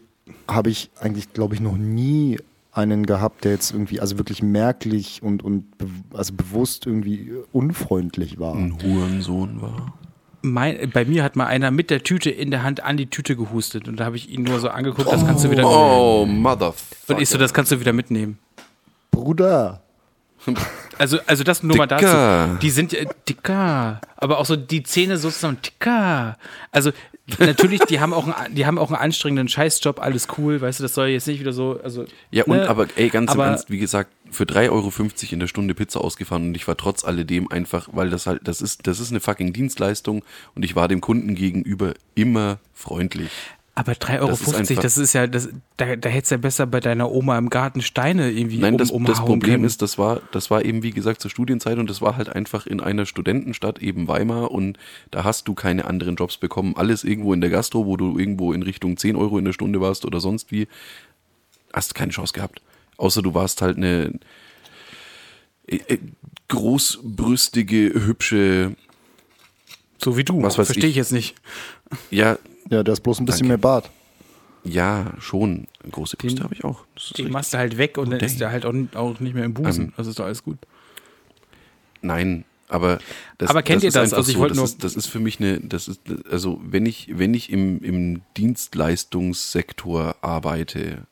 habe 0.48 0.70
ich 0.70 0.92
eigentlich, 1.00 1.34
glaube 1.34 1.56
ich, 1.56 1.62
noch 1.62 1.76
nie 1.76 2.38
einen 2.72 3.06
gehabt, 3.06 3.46
der 3.46 3.54
jetzt 3.54 3.72
irgendwie, 3.72 4.00
also 4.00 4.18
wirklich 4.20 4.44
merklich 4.44 5.22
und, 5.24 5.44
und 5.44 5.78
be 5.78 5.88
also 6.14 6.34
bewusst 6.34 6.86
irgendwie 6.86 7.32
unfreundlich 7.52 8.40
war. 8.40 8.56
ein 8.56 8.78
Hurensohn 8.82 9.62
war. 9.62 9.98
Mein, 10.42 10.90
bei 10.92 11.04
mir 11.04 11.24
hat 11.24 11.36
mal 11.36 11.48
einer 11.48 11.72
mit 11.72 11.90
der 11.90 12.04
Tüte 12.04 12.30
in 12.30 12.52
der 12.52 12.64
Hand 12.64 12.84
an 12.84 12.96
die 12.96 13.08
Tüte 13.08 13.36
gehustet 13.36 13.88
und 13.88 14.00
da 14.00 14.06
habe 14.06 14.16
ich 14.16 14.30
ihn 14.30 14.44
nur 14.44 14.60
so 14.60 14.70
angeguckt, 14.70 15.12
das 15.12 15.26
kannst 15.26 15.44
du 15.44 15.52
wieder 15.52 15.66
Oh, 15.66 16.26
motherfucker. 16.26 17.16
Und 17.16 17.22
ich 17.22 17.28
so, 17.28 17.38
das 17.38 17.54
kannst 17.54 17.72
du 17.72 17.80
wieder 17.80 17.92
mitnehmen. 17.92 18.38
Bruder, 19.12 19.82
Also, 20.98 21.18
also 21.28 21.46
das 21.46 21.64
nur 21.64 21.78
mal 21.78 21.86
Dicker. 21.88 22.48
dazu. 22.48 22.58
Die 22.62 22.70
sind 22.72 22.92
ja 22.92 23.06
dicker, 23.28 24.02
aber 24.18 24.38
auch 24.38 24.46
so 24.46 24.58
die 24.58 24.84
Zähne 24.84 25.16
so 25.16 25.30
zusammen 25.30 25.58
dicker. 25.66 26.38
Also 26.74 26.92
natürlich, 27.40 27.80
die 27.82 28.02
haben 28.02 28.14
auch 28.14 28.28
einen, 28.28 28.54
die 28.54 28.66
haben 28.66 28.78
auch 28.78 28.90
einen 28.92 29.00
anstrengenden 29.02 29.48
Scheißjob, 29.48 30.02
alles 30.02 30.28
cool, 30.38 30.60
weißt 30.60 30.80
du, 30.80 30.84
das 30.84 30.94
soll 30.94 31.08
jetzt 31.08 31.26
nicht 31.28 31.40
wieder 31.40 31.54
so, 31.54 31.80
also 31.82 32.04
Ja, 32.32 32.44
und 32.44 32.58
ne? 32.58 32.70
aber 32.70 32.88
ey, 32.98 33.08
ganz 33.08 33.34
im 33.34 33.40
Aber- 33.40 33.50
Ernst, 33.50 33.70
wie 33.70 33.78
gesagt, 33.80 34.12
für 34.30 34.44
3,50 34.44 34.70
Euro 34.72 34.92
in 35.32 35.40
der 35.40 35.48
Stunde 35.48 35.74
Pizza 35.74 36.02
ausgefahren 36.02 36.48
und 36.48 36.56
ich 36.56 36.68
war 36.68 36.76
trotz 36.76 37.06
alledem 37.06 37.50
einfach, 37.50 37.88
weil 37.94 38.10
das 38.10 38.28
halt, 38.28 38.42
das 38.46 38.62
ist, 38.62 38.86
das 38.86 39.00
ist 39.00 39.12
eine 39.12 39.22
fucking 39.22 39.54
Dienstleistung 39.54 40.26
und 40.54 40.64
ich 40.66 40.76
war 40.76 40.90
dem 40.90 41.00
Kunden 41.00 41.34
gegenüber 41.34 41.94
immer 42.14 42.60
freundlich. 42.74 43.30
Aber 43.80 43.94
3,50 43.94 44.20
Euro, 44.20 44.28
das 44.30 44.42
ist 44.42 44.56
einfach- 44.56 44.82
das 44.84 44.98
ist 44.98 45.14
ja, 45.14 45.28
das, 45.28 45.50
da, 45.78 45.96
da 45.96 46.10
hättest 46.10 46.32
du 46.32 46.36
ja 46.36 46.40
besser 46.40 46.68
bei 46.68 46.80
deiner 46.80 47.12
Oma 47.12 47.38
im 47.38 47.50
Garten 47.50 47.82
Steine 47.82 48.30
irgendwie 48.32 48.58
Nein, 48.58 48.74
um, 48.74 48.78
das, 49.06 49.18
das 49.18 49.20
Problem 49.26 49.40
können. 49.54 49.64
ist, 49.64 49.82
das 49.82 49.98
war, 49.98 50.22
das 50.32 50.52
war 50.52 50.66
eben, 50.66 50.84
wie 50.84 50.92
gesagt, 50.92 51.22
zur 51.22 51.32
Studienzeit 51.32 51.78
und 51.78 51.90
das 51.90 52.02
war 52.02 52.18
halt 52.18 52.30
einfach 52.30 52.68
in 52.68 52.82
einer 52.82 53.06
Studentenstadt, 53.06 53.80
eben 53.82 54.08
Weimar 54.08 54.52
und 54.52 54.78
da 55.12 55.24
hast 55.24 55.48
du 55.48 55.54
keine 55.54 55.86
anderen 55.86 56.16
Jobs 56.16 56.38
bekommen. 56.38 56.76
Alles 56.76 57.04
irgendwo 57.04 57.34
in 57.34 57.42
der 57.42 57.50
Gastro, 57.50 57.86
wo 57.86 57.96
du 57.98 58.18
irgendwo 58.20 58.54
in 58.54 58.64
Richtung 58.64 58.98
10 58.98 59.16
Euro 59.16 59.38
in 59.38 59.46
der 59.46 59.54
Stunde 59.54 59.80
warst 59.82 60.06
oder 60.06 60.20
sonst 60.20 60.52
wie, 60.52 60.68
hast 61.74 61.96
keine 61.96 62.12
Chance 62.12 62.34
gehabt. 62.34 62.62
Außer 62.98 63.22
du 63.22 63.34
warst 63.34 63.62
halt 63.62 63.78
eine 63.78 64.20
äh, 65.68 65.78
äh, 65.88 65.98
großbrüstige, 66.48 67.94
hübsche, 67.94 68.76
so 70.02 70.18
wie 70.18 70.24
du, 70.24 70.42
Was 70.42 70.56
verstehe 70.56 70.90
ich. 70.90 70.96
jetzt 70.96 71.12
nicht. 71.12 71.36
ja, 72.10 72.38
ja, 72.70 72.84
da 72.84 72.92
ist 72.94 73.02
bloß 73.02 73.20
ein 73.20 73.26
bisschen 73.26 73.48
Danke. 73.48 73.50
mehr 73.50 73.58
Bart. 73.58 73.90
ja, 74.64 75.14
schon. 75.20 75.68
Große 75.92 76.18
Brüste 76.18 76.44
habe 76.44 76.54
ich 76.54 76.64
auch. 76.64 76.84
Das 76.96 77.06
richtig. 77.12 77.30
machst 77.30 77.54
du 77.54 77.58
halt 77.58 77.78
weg 77.78 77.98
und 77.98 78.10
dann 78.12 78.20
Dang. 78.20 78.28
ist 78.30 78.40
der 78.40 78.52
halt 78.52 78.66
auch, 78.66 78.74
auch 78.96 79.20
nicht 79.20 79.34
mehr 79.34 79.46
im 79.46 79.54
Busen. 79.54 79.86
Ähm, 79.88 79.94
Also 79.98 80.10
ist 80.12 80.20
doch 80.20 80.26
alles 80.26 80.44
gut. 80.44 80.58
Nein, 82.02 82.46
aber 82.68 83.00
das, 83.40 83.50
Aber 83.50 83.64
kennt 83.64 83.84
ihr 83.84 83.88
ist 83.88 83.96
das? 83.96 84.04
einfach 84.14 84.18
Also 84.18 84.30
ich 84.30 84.36
so. 84.36 84.42
wollte 84.42 84.56
das, 84.56 84.64
ist, 84.72 84.84
das 84.84 84.96
ist 84.96 85.08
für 85.08 85.20
mich 85.20 85.40
eine, 85.40 85.60
das 85.60 85.88
ist, 85.88 86.02
also 86.30 86.62
wenn 86.64 86.86
ich, 86.86 87.08
wenn 87.18 87.34
ich 87.34 87.52
im, 87.52 87.82
im 87.84 88.22
Dienstleistungssektor 88.38 90.16
arbeite, 90.22 91.08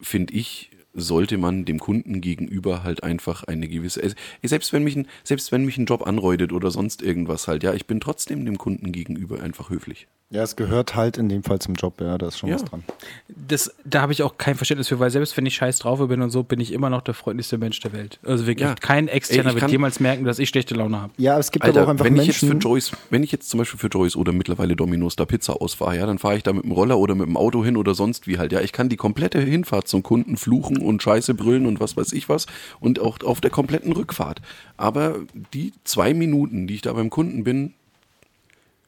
finde 0.00 0.32
ich, 0.34 0.70
sollte 0.92 1.38
man 1.38 1.64
dem 1.64 1.78
Kunden 1.78 2.20
gegenüber 2.20 2.82
halt 2.82 3.02
einfach 3.02 3.44
eine 3.44 3.68
gewisse, 3.68 4.02
also, 4.02 4.16
selbst 4.42 4.72
wenn 4.72 4.84
mich 4.84 4.96
ein, 4.96 5.06
selbst 5.24 5.52
wenn 5.52 5.64
mich 5.64 5.78
ein 5.78 5.86
Job 5.86 6.06
anreutet 6.06 6.52
oder 6.52 6.70
sonst 6.70 7.02
irgendwas 7.02 7.48
halt, 7.48 7.62
ja, 7.62 7.74
ich 7.74 7.86
bin 7.86 8.00
trotzdem 8.00 8.44
dem 8.44 8.58
Kunden 8.58 8.92
gegenüber 8.92 9.40
einfach 9.40 9.70
höflich. 9.70 10.08
Ja, 10.32 10.44
es 10.44 10.54
gehört 10.54 10.94
halt 10.94 11.18
in 11.18 11.28
dem 11.28 11.42
Fall 11.42 11.58
zum 11.58 11.74
Job, 11.74 12.00
ja, 12.00 12.16
da 12.16 12.28
ist 12.28 12.38
schon 12.38 12.48
Ja. 12.50 12.54
was 12.54 12.64
dran. 12.64 12.84
Das, 13.26 13.74
da 13.84 14.00
habe 14.02 14.12
ich 14.12 14.22
auch 14.22 14.38
kein 14.38 14.54
Verständnis 14.54 14.86
für, 14.86 15.00
weil 15.00 15.10
selbst 15.10 15.36
wenn 15.36 15.44
ich 15.44 15.56
scheiß 15.56 15.80
drauf 15.80 15.98
bin 16.06 16.22
und 16.22 16.30
so, 16.30 16.44
bin 16.44 16.60
ich 16.60 16.72
immer 16.72 16.88
noch 16.88 17.02
der 17.02 17.14
freundlichste 17.14 17.58
Mensch 17.58 17.80
der 17.80 17.92
Welt. 17.92 18.20
Also 18.22 18.46
wirklich, 18.46 18.68
Ja. 18.68 18.76
kein 18.76 19.08
Externer 19.08 19.50
Ey, 19.50 19.60
wird 19.60 19.72
jemals 19.72 19.98
merken, 19.98 20.24
dass 20.24 20.38
ich 20.38 20.48
schlechte 20.48 20.76
Laune 20.76 21.00
habe. 21.02 21.12
Ja, 21.16 21.36
es 21.36 21.50
gibt 21.50 21.64
Alter, 21.64 21.80
aber 21.80 21.86
auch 21.86 21.90
einfach 21.90 22.04
wenn 22.04 22.14
ich 22.14 22.28
jetzt 22.28 22.42
Menschen. 22.44 22.60
für 22.60 22.68
Joyce, 22.68 22.92
wenn 23.10 23.24
ich 23.24 23.32
jetzt 23.32 23.50
zum 23.50 23.58
Beispiel 23.58 23.80
für 23.80 23.88
Joyce 23.88 24.14
oder 24.14 24.30
mittlerweile 24.32 24.76
Domino's 24.76 25.16
da 25.16 25.24
Pizza 25.24 25.60
ausfahre, 25.60 25.96
ja, 25.96 26.06
dann 26.06 26.18
fahre 26.20 26.36
ich 26.36 26.44
da 26.44 26.52
mit 26.52 26.62
dem 26.62 26.70
Roller 26.70 26.98
oder 26.98 27.16
mit 27.16 27.26
dem 27.26 27.36
Auto 27.36 27.64
hin 27.64 27.76
oder 27.76 27.96
sonst 27.96 28.28
wie 28.28 28.38
halt. 28.38 28.52
Ja, 28.52 28.60
ich 28.60 28.70
kann 28.70 28.88
die 28.88 28.96
komplette 28.96 29.40
Hinfahrt 29.40 29.88
zum 29.88 30.04
Kunden 30.04 30.36
fluchen 30.36 30.78
und 30.78 31.02
Scheiße 31.02 31.34
brüllen 31.34 31.66
und 31.66 31.80
was 31.80 31.96
weiß 31.96 32.12
ich 32.12 32.28
was 32.28 32.46
und 32.78 33.00
auch 33.00 33.18
auf 33.24 33.40
der 33.40 33.50
kompletten 33.50 33.90
Rückfahrt. 33.90 34.40
Aber 34.76 35.16
die 35.54 35.72
zwei 35.82 36.14
Minuten, 36.14 36.68
die 36.68 36.76
ich 36.76 36.82
da 36.82 36.92
beim 36.92 37.10
Kunden 37.10 37.42
bin, 37.42 37.74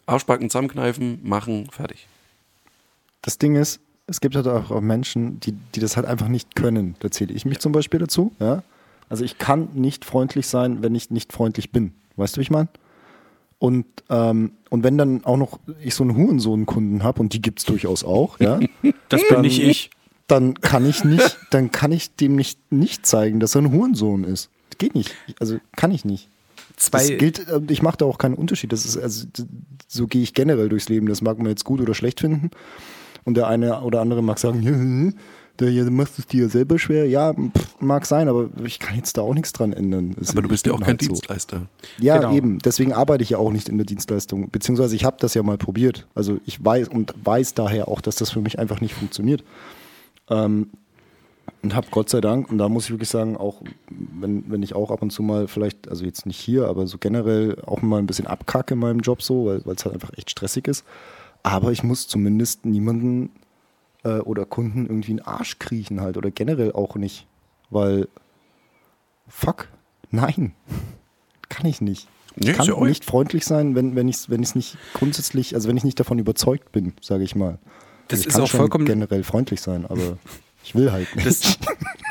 Arschbacken 0.07 0.51
zusammenkneifen, 0.51 1.21
machen, 1.23 1.69
fertig. 1.71 2.07
das 3.23 3.39
Ding 3.39 3.57
ist, 3.57 3.81
es 4.07 4.21
gibt 4.21 4.35
halt 4.35 4.49
auch 4.49 4.81
Menschen, 4.81 5.41
die, 5.41 5.53
die 5.53 5.81
das 5.81 5.97
halt 5.97 6.07
einfach 6.07 6.29
nicht 6.29 6.55
können. 6.57 6.97
Da 7.01 7.11
zähle 7.11 7.33
ich 7.33 7.45
mich 7.45 7.61
zum 7.61 7.73
Beispiel 7.73 8.01
dazu. 8.01 8.33
Ja? 8.41 8.63
Also 9.09 9.25
ich 9.25 9.39
kann 9.39 9.69
nicht 9.75 10.05
freundlich 10.05 10.47
sein, 10.49 10.83
wenn 10.83 10.95
ich 10.95 11.11
nicht 11.11 11.33
freundlich 11.33 11.71
bin. 11.71 11.93
Weißt 12.17 12.37
du, 12.37 12.41
wie 12.41 12.43
ich 12.43 12.51
meine? 12.51 12.69
Und, 13.59 13.87
ähm, 14.11 14.53
und 14.71 14.83
wenn 14.83 14.99
dann 14.99 15.25
auch 15.25 15.37
noch 15.37 15.61
ich 15.81 15.95
so 15.95 16.03
einen 16.03 16.17
Hurensohn-Kunden 16.17 17.05
habe, 17.05 17.21
und 17.21 17.33
die 17.33 17.41
gibt 17.41 17.61
es 17.61 17.65
durchaus 17.65 18.03
auch, 18.03 18.41
ja, 18.41 18.59
Das 19.09 19.23
bin 19.29 19.43
nicht 19.43 19.63
ich. 19.63 19.91
dann 20.27 20.55
kann 20.55 20.85
ich 20.85 21.05
nicht, 21.05 21.39
dann 21.51 21.71
kann 21.71 21.93
ich 21.93 22.15
dem 22.17 22.35
nicht, 22.35 22.59
nicht 22.73 23.07
zeigen, 23.07 23.39
dass 23.39 23.55
er 23.55 23.63
ein 23.63 23.73
Hurensohn 23.73 24.25
ist. 24.25 24.51
Geht 24.79 24.97
nicht. 24.97 25.15
Also 25.39 25.59
kann 25.77 25.93
ich 25.93 26.05
nicht. 26.05 26.29
Das 26.91 27.05
Zwei, 27.07 27.17
gilt, 27.17 27.47
äh, 27.49 27.61
ich 27.69 27.83
mache 27.83 27.99
da 27.99 28.05
auch 28.05 28.19
keinen 28.19 28.35
Unterschied. 28.35 28.73
Das 28.73 28.85
ist, 28.85 28.97
also, 28.97 29.27
so 29.89 30.07
gehe 30.07 30.23
ich 30.23 30.35
generell 30.35 30.69
durchs 30.69 30.89
Leben. 30.89 31.07
Das 31.07 31.23
mag 31.23 31.39
man 31.39 31.47
jetzt 31.49 31.65
gut 31.65 31.81
oder 31.81 31.95
schlecht 31.95 32.21
finden. 32.21 32.51
Und 33.25 33.37
der 33.37 33.47
eine 33.47 33.83
oder 33.83 34.01
andere 34.01 34.23
mag 34.23 34.39
sagen, 34.39 34.63
ja, 34.63 34.71
hm, 34.71 35.15
der 35.59 35.69
hier 35.71 35.89
machst 35.91 36.19
es 36.19 36.27
dir 36.27 36.45
ja 36.45 36.49
selber 36.49 36.79
schwer. 36.79 37.07
Ja, 37.07 37.35
pff, 37.35 37.81
mag 37.81 38.07
sein, 38.07 38.29
aber 38.29 38.49
ich 38.65 38.79
kann 38.79 38.97
jetzt 38.97 39.17
da 39.17 39.23
auch 39.23 39.35
nichts 39.35 39.53
dran 39.53 39.73
ändern. 39.73 40.15
Das 40.19 40.31
Aber 40.31 40.43
du 40.43 40.49
bist 40.49 40.67
ja 40.67 40.73
auch 40.73 40.79
kein 40.79 40.87
halt 40.89 41.03
so. 41.03 41.09
Dienstleister. 41.09 41.67
Ja, 41.99 42.17
Genau. 42.19 42.35
eben. 42.35 42.59
Deswegen 42.59 42.93
arbeite 42.93 43.23
ich 43.23 43.31
ja 43.31 43.39
auch 43.39 43.53
nicht 43.53 43.69
in 43.69 43.77
der 43.77 43.87
Dienstleistung. 43.87 44.51
Beziehungsweise 44.51 44.97
ich 44.97 45.05
habe 45.05 45.19
das 45.21 45.35
ja 45.35 45.43
mal 45.43 45.59
probiert. 45.59 46.07
Also 46.15 46.39
ich 46.47 46.65
weiß 46.65 46.89
und 46.89 47.15
weiß 47.23 47.55
daher 47.55 47.89
auch, 47.89 48.01
dass 48.01 48.17
das 48.17 48.31
für 48.31 48.41
mich 48.41 48.59
einfach 48.59 48.81
nicht 48.81 48.95
funktioniert. 48.95 49.45
Ähm, 50.31 50.71
Und 51.63 51.75
habe 51.77 51.87
Gott 51.93 52.09
sei 52.11 52.21
Dank, 52.21 52.51
und 52.51 52.59
da 52.59 52.69
muss 52.69 52.87
ich 52.87 52.91
wirklich 52.91 53.09
sagen, 53.09 53.37
auch 53.37 53.63
wenn, 53.89 54.51
wenn 54.51 54.63
ich 54.65 54.75
auch 54.75 54.91
ab 54.91 55.01
und 55.01 55.11
zu 55.11 55.23
mal 55.23 55.47
vielleicht, 55.47 55.89
also 55.89 56.05
jetzt 56.05 56.27
nicht 56.27 56.41
hier, 56.41 56.67
aber 56.67 56.87
so 56.89 56.99
generell 56.99 57.57
auch 57.65 57.83
mal 57.83 57.99
ein 57.99 58.07
bisschen 58.07 58.27
abkacke 58.27 58.75
in 58.75 58.81
meinem 58.81 58.99
Job 59.01 59.23
so, 59.23 59.47
weil 59.47 59.75
es 59.77 59.85
halt 59.85 59.95
einfach 59.95 60.13
echt 60.17 60.31
stressig 60.31 60.67
ist. 60.67 60.85
Aber 61.45 61.71
ich 61.71 61.85
muss 61.85 62.09
zumindest 62.09 62.67
niemanden 62.67 63.31
äh, 64.03 64.19
oder 64.19 64.45
Kunden 64.45 64.87
irgendwie 64.87 65.13
einen 65.13 65.21
Arsch 65.21 65.59
kriechen 65.61 66.01
halt 66.01 66.17
oder 66.17 66.33
generell 66.33 66.73
auch 66.73 66.97
nicht. 66.97 67.27
Weil, 67.71 68.09
fuck, 69.29 69.69
nein, 70.11 70.53
kann 71.49 71.67
ich 71.67 71.81
nicht. 71.81 72.09
Ich 72.37 72.47
Nee, 72.47 72.53
kann 72.55 72.67
nicht 72.87 73.05
freundlich 73.05 73.45
sein, 73.45 73.75
wenn, 73.75 73.95
wenn 73.95 74.09
ich 74.09 74.17
es 74.17 74.31
wenn 74.31 74.43
ich's 74.43 74.55
nicht 74.55 74.79
grundsätzlich, 74.95 75.55
also 75.55 75.69
wenn 75.69 75.77
ich 75.77 75.85
nicht 75.85 76.01
davon 76.01 76.19
überzeugt 76.19 76.73
bin, 76.73 76.95
sage 77.01 77.25
ich 77.25 77.37
mal. 77.37 77.59
Das 78.09 78.21
ich 78.21 78.27
ist 78.29 78.33
kann 78.35 78.43
auch 78.43 78.47
schon 78.47 78.59
vollkommen- 78.61 78.87
generell 78.87 79.23
freundlich 79.23 79.61
sein, 79.61 79.85
aber 79.87 80.17
ich 80.65 80.75
will 80.75 80.93
halt 80.93 81.15
nicht. 81.15 81.27
Das, 81.27 81.59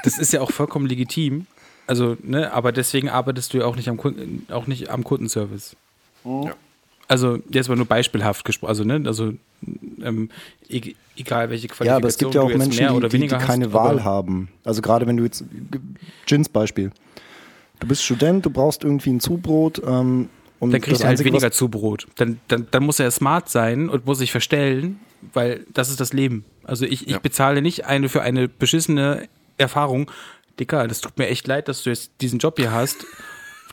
das 0.03 0.17
ist 0.17 0.33
ja 0.33 0.41
auch 0.41 0.51
vollkommen 0.51 0.85
legitim. 0.85 1.45
Also, 1.87 2.15
ne, 2.23 2.51
aber 2.53 2.71
deswegen 2.71 3.09
arbeitest 3.09 3.53
du 3.53 3.59
ja 3.59 3.65
auch 3.65 3.75
nicht 3.75 3.89
am 3.89 3.97
Kunden, 3.97 4.45
auch 4.51 4.67
nicht 4.67 4.89
am 4.89 5.03
Kundenservice. 5.03 5.75
Ja. 6.23 6.55
Also, 7.07 7.39
jetzt 7.49 7.67
mal 7.67 7.75
nur 7.75 7.85
beispielhaft 7.85 8.45
gesprochen, 8.45 8.69
also, 8.69 8.83
ne, 8.83 9.03
also, 9.05 9.33
ähm, 10.01 10.29
e 10.69 10.93
egal 11.17 11.49
welche 11.49 11.67
Qualifikation 11.67 11.87
Ja, 11.87 11.95
aber 11.97 12.07
es 12.07 12.17
gibt 12.17 12.33
ja 12.33 12.41
auch 12.41 12.45
du 12.45 12.51
jetzt 12.51 12.59
Menschen, 12.59 12.79
mehr 12.79 12.95
oder 12.95 13.09
die, 13.09 13.17
die, 13.17 13.25
die 13.25 13.31
weniger 13.31 13.45
keine 13.45 13.65
hast, 13.65 13.73
Wahl 13.73 14.03
haben. 14.03 14.49
Also 14.63 14.81
gerade 14.81 15.05
wenn 15.07 15.17
du 15.17 15.23
jetzt, 15.23 15.43
Gins 16.25 16.49
Beispiel. 16.49 16.91
Du 17.79 17.87
bist 17.87 18.03
Student, 18.03 18.45
du 18.45 18.49
brauchst 18.49 18.83
irgendwie 18.83 19.09
ein 19.09 19.19
Zubrot. 19.19 19.81
Ähm, 19.85 20.29
und 20.59 20.71
Dann 20.71 20.79
kriegt 20.79 20.95
das 20.95 21.01
er 21.01 21.07
halt 21.07 21.13
Einzige, 21.13 21.31
weniger 21.31 21.51
Zubrot. 21.51 22.07
Dann, 22.15 22.39
dann, 22.47 22.67
dann 22.71 22.83
muss 22.83 22.99
er 22.99 23.09
smart 23.11 23.49
sein 23.49 23.89
und 23.89 24.05
muss 24.05 24.19
sich 24.19 24.31
verstellen, 24.31 24.99
weil 25.33 25.65
das 25.73 25.89
ist 25.89 25.99
das 25.99 26.13
Leben. 26.13 26.45
Also 26.63 26.85
ich, 26.85 27.03
ich 27.07 27.13
Ja. 27.13 27.19
bezahle 27.19 27.61
nicht 27.61 27.85
eine 27.85 28.09
für 28.09 28.21
eine 28.21 28.47
beschissene 28.47 29.27
Erfahrung. 29.57 30.09
Dicker, 30.59 30.87
das 30.87 31.01
tut 31.01 31.17
mir 31.17 31.27
echt 31.27 31.47
leid, 31.47 31.67
dass 31.67 31.83
du 31.83 31.89
jetzt 31.89 32.11
diesen 32.21 32.39
Job 32.39 32.55
hier 32.57 32.71
hast. 32.71 33.05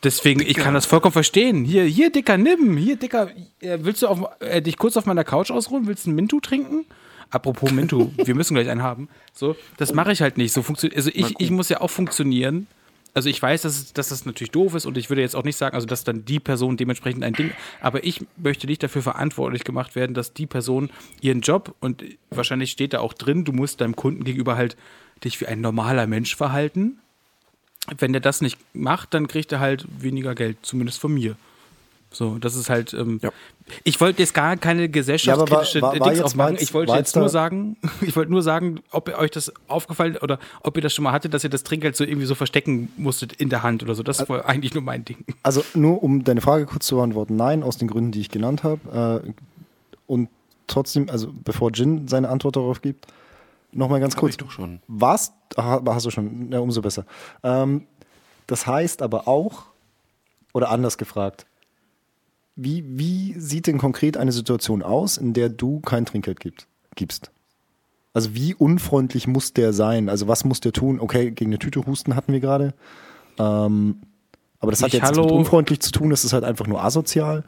Deswegen, 0.05 0.41
ich 0.41 0.55
kann 0.57 0.75
das 0.75 0.87
vollkommen 0.87 1.13
verstehen. 1.13 1.65
Hier, 1.65 1.83
hier, 1.85 2.11
Dicker, 2.11 2.37
nimm. 2.37 2.77
Hier, 2.77 2.97
Dicker, 2.97 3.31
äh, 3.61 3.79
willst 3.81 4.03
du 4.03 4.07
auf, 4.07 4.21
äh, 4.41 4.63
dich 4.63 4.77
kurz 4.77 4.97
auf 4.97 5.07
meiner 5.07 5.25
Couch 5.25 5.51
ausruhen? 5.51 5.87
Willst 5.89 6.07
du 6.07 6.11
einen 6.11 6.17
Mintu 6.17 6.39
trinken? 6.41 6.87
Apropos 7.31 7.73
Mintu, 7.73 8.11
wir 8.17 8.35
müssen 8.35 8.55
gleich 8.55 8.71
einen 8.71 8.83
haben. 8.83 9.09
So, 9.35 9.57
das 9.77 9.93
mache 9.93 10.13
ich 10.13 10.23
halt 10.23 10.39
nicht. 10.39 10.53
So 10.53 10.63
funktioniert. 10.63 10.97
Also 10.97 11.11
ich, 11.13 11.35
ich 11.39 11.51
muss 11.51 11.69
ja 11.69 11.81
auch 11.81 11.91
funktionieren. 11.91 12.69
Also 13.19 13.31
ich 13.31 13.43
weiß, 13.43 13.63
dass, 13.63 13.93
dass 13.93 14.11
das 14.11 14.27
natürlich 14.27 14.53
doof 14.53 14.77
ist 14.77 14.87
und 14.87 14.97
ich 14.97 15.11
würde 15.11 15.23
jetzt 15.23 15.35
auch 15.35 15.43
nicht 15.43 15.57
sagen, 15.57 15.75
also 15.75 15.89
dass 15.89 16.05
dann 16.05 16.25
die 16.25 16.39
Person 16.39 16.77
dementsprechend 16.77 17.25
ein 17.25 17.33
Ding, 17.33 17.51
aber 17.81 18.05
ich 18.05 18.25
möchte 18.37 18.69
nicht 18.69 18.81
dafür 18.81 19.03
verantwortlich 19.03 19.65
gemacht 19.65 19.97
werden, 19.97 20.15
dass 20.15 20.35
die 20.35 20.47
Person 20.47 20.89
ihren 21.21 21.41
Job 21.41 21.75
und 21.81 22.05
wahrscheinlich 22.31 22.71
steht 22.71 22.93
da 22.93 23.01
auch 23.01 23.13
drin, 23.13 23.45
du 23.45 23.51
musst 23.51 23.81
deinem 23.81 23.97
Kunden 23.97 24.23
gegenüber 24.23 24.57
halt 24.57 24.77
dich 25.25 25.41
wie 25.41 25.47
ein 25.47 25.61
normaler 25.61 26.07
Mensch 26.07 26.37
verhalten. 26.37 27.01
Wenn 27.99 28.13
der 28.13 28.21
das 28.21 28.41
nicht 28.41 28.57
macht, 28.73 29.15
dann 29.15 29.27
kriegt 29.27 29.51
er 29.51 29.59
halt 29.59 29.85
weniger 30.01 30.37
Geld, 30.37 30.59
zumindest 30.63 31.01
von 31.01 31.13
mir. 31.13 31.35
So, 32.11 32.39
das 32.39 32.57
ist 32.57 32.71
halt. 32.71 32.95
Ähm, 32.95 33.21
Ja. 33.23 33.31
Ich 33.85 34.01
wollte 34.01 34.23
jetzt 34.23 34.33
gar 34.33 34.57
keine 34.57 34.89
gesellschaftskritische 34.89 35.79
Ja, 35.81 35.83
war- 35.83 35.93
war- 35.93 36.01
war 36.01 36.09
Dings 36.11 36.23
aufmachen. 36.23 36.57
Ich 36.59 36.73
wollte 36.73 36.93
jetzt- 36.95 37.15
nur 37.17 37.29
sagen, 37.29 37.77
ich 38.01 38.17
wollte 38.17 38.31
nur 38.33 38.43
sagen, 38.43 38.81
ob 38.93 39.09
euch 39.19 39.31
das 39.31 39.53
aufgefallen 39.69 40.17
oder 40.17 40.39
ob 40.63 40.75
ihr 40.77 40.83
das 40.83 40.95
schon 40.95 41.03
mal 41.03 41.13
hattet, 41.13 41.35
dass 41.35 41.45
ihr 41.45 41.51
das 41.51 41.65
Trinkgeld 41.65 41.95
so 41.95 42.05
irgendwie 42.05 42.25
so 42.27 42.35
verstecken 42.35 42.91
musstet 42.97 43.35
in 43.35 43.51
der 43.51 43.63
Hand 43.63 43.83
oder 43.83 43.95
so. 43.95 44.03
Das 44.03 44.27
war 44.29 44.47
eigentlich 44.47 44.73
nur 44.73 44.83
mein 44.83 45.05
Ding. 45.05 45.19
Also 45.43 45.63
nur 45.75 46.03
um 46.03 46.25
deine 46.25 46.41
Frage 46.41 46.65
kurz 46.65 46.87
zu 46.87 46.97
beantworten, 46.97 47.37
nein, 47.37 47.63
aus 47.63 47.77
den 47.77 47.89
Gründen, 47.89 48.11
die 48.13 48.21
ich 48.23 48.31
genannt 48.31 48.63
habe. 48.65 49.23
Äh, 49.27 49.33
und 50.07 50.31
trotzdem, 50.67 51.11
also 51.11 51.29
bevor 51.45 51.71
Jin 51.73 52.09
seine 52.09 52.31
Antwort 52.31 52.57
darauf 52.57 52.81
gibt, 52.81 53.07
nochmal 53.73 54.01
ganz 54.01 54.15
Hab 54.15 54.21
kurz. 54.21 54.31
ich 54.33 54.37
doch 54.39 54.51
schon. 54.51 54.81
Was? 54.89 55.35
Hast 55.59 56.07
du 56.07 56.11
schon, 56.11 56.51
ja, 56.53 56.61
umso 56.61 56.81
besser. 56.81 57.05
Ähm, 57.43 57.87
das 58.47 58.67
heißt 58.67 59.03
aber 59.03 59.29
auch, 59.29 59.65
oder 60.55 60.71
anders 60.71 60.97
gefragt, 60.97 61.45
wie, 62.61 62.85
wie 62.99 63.39
sieht 63.39 63.69
denn 63.69 63.79
konkret 63.79 64.17
eine 64.17 64.33
Situation 64.33 64.83
aus, 64.83 65.17
in 65.17 65.33
der 65.33 65.49
du 65.49 65.79
kein 65.79 66.07
Trinkgeld 66.07 66.41
gibst? 66.97 67.31
Also 68.13 68.35
wie 68.35 68.53
unfreundlich 68.53 69.29
muss 69.29 69.53
der 69.53 69.73
sein? 69.73 70.09
Also 70.09 70.27
was 70.27 70.45
muss 70.45 70.59
der 70.59 70.73
tun? 70.73 70.99
Okay, 70.99 71.31
gegen 71.31 71.51
eine 71.51 71.61
Tüte 71.61 71.87
husten 71.87 72.17
hatten 72.17 72.33
wir 72.33 72.41
gerade. 72.41 72.75
Ähm, 73.39 73.99
aber 74.59 74.73
das 74.73 74.81
hat 74.83 74.89
Nicht 74.89 74.95
jetzt 74.95 75.03
nichts 75.03 75.19
mit 75.19 75.27
Hallo. 75.27 75.39
unfreundlich 75.39 75.79
zu 75.79 75.93
tun, 75.93 76.11
das 76.11 76.25
ist 76.25 76.33
halt 76.33 76.43
einfach 76.43 76.67
nur 76.67 76.83
asozial. 76.83 77.45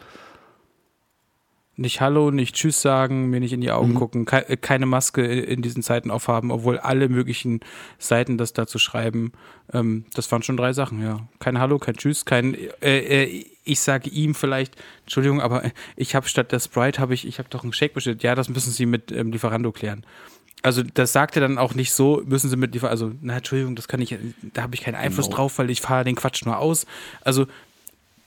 Nicht 1.81 2.03
Hallo, 2.03 2.31
nicht 2.31 2.55
Tschüss 2.57 2.83
sagen, 2.83 3.31
mir 3.31 3.41
nicht 3.41 3.55
in 3.55 3.63
die 3.63 3.69
Mhm. 3.69 3.73
Augen 3.73 3.95
gucken, 3.95 4.25
kei- 4.27 4.43
äh, 4.43 4.57
keine 4.59 4.85
Maske 4.85 5.23
in 5.25 5.63
diesen 5.63 5.83
Zeiten 5.83 6.11
aufhaben, 6.11 6.51
obwohl 6.51 6.79
alle 6.79 7.09
möglichen 7.09 7.61
Seiten 7.99 8.37
das 8.37 8.53
dazu 8.53 8.79
schreiben. 8.79 9.33
Ähm, 9.73 10.05
das 10.13 10.31
waren 10.31 10.43
schon 10.43 10.59
drei 10.59 10.75
Sachen, 10.75 11.03
ja. 11.03 11.27
Kein 11.39 11.59
Hallo, 11.59 11.79
kein 11.79 11.97
Tschüss, 11.97 12.27
kein. 12.27 12.55
Äh, 12.83 13.25
äh, 13.25 13.47
ich 13.65 13.81
sage 13.81 14.11
ihm 14.11 14.35
vielleicht, 14.35 14.77
Entschuldigung, 15.05 15.41
aber 15.41 15.63
ich 15.97 16.15
habe 16.15 16.29
statt 16.29 16.53
der 16.53 16.61
Sprite 16.61 17.01
habe 17.01 17.15
ich, 17.15 17.27
ich 17.27 17.39
habe 17.39 17.49
doch 17.49 17.63
einen 17.63 17.73
Shake 17.73 17.95
bestellt. 17.95 18.23
Ja, 18.23 18.35
das 18.35 18.51
müssen 18.51 18.73
Sie 18.73 18.85
mit 18.85 19.11
ähm, 19.11 19.33
Lieferando 19.33 19.73
klären. 19.73 20.05
Also 20.63 20.83
das 20.83 21.13
sagt 21.15 21.37
er 21.37 21.41
dann 21.41 21.57
auch 21.57 21.75
nicht 21.75 21.93
so, 21.95 22.23
müssen 22.27 22.51
Sie 22.51 22.57
mit 22.57 22.75
Lieferando, 22.75 23.07
also 23.07 23.15
na 23.23 23.39
Entschuldigung, 23.39 23.75
das 23.75 23.89
kann 23.89 24.03
ich, 24.03 24.15
da 24.53 24.61
habe 24.63 24.75
ich 24.75 24.83
keinen 24.83 24.97
Einfluss 24.97 25.27
Genau. 25.27 25.37
drauf, 25.37 25.59
weil 25.59 25.71
ich 25.71 25.81
fahre 25.81 26.05
den 26.05 26.17
Quatsch 26.17 26.45
nur 26.45 26.59
aus. 26.59 26.85
Also 27.23 27.47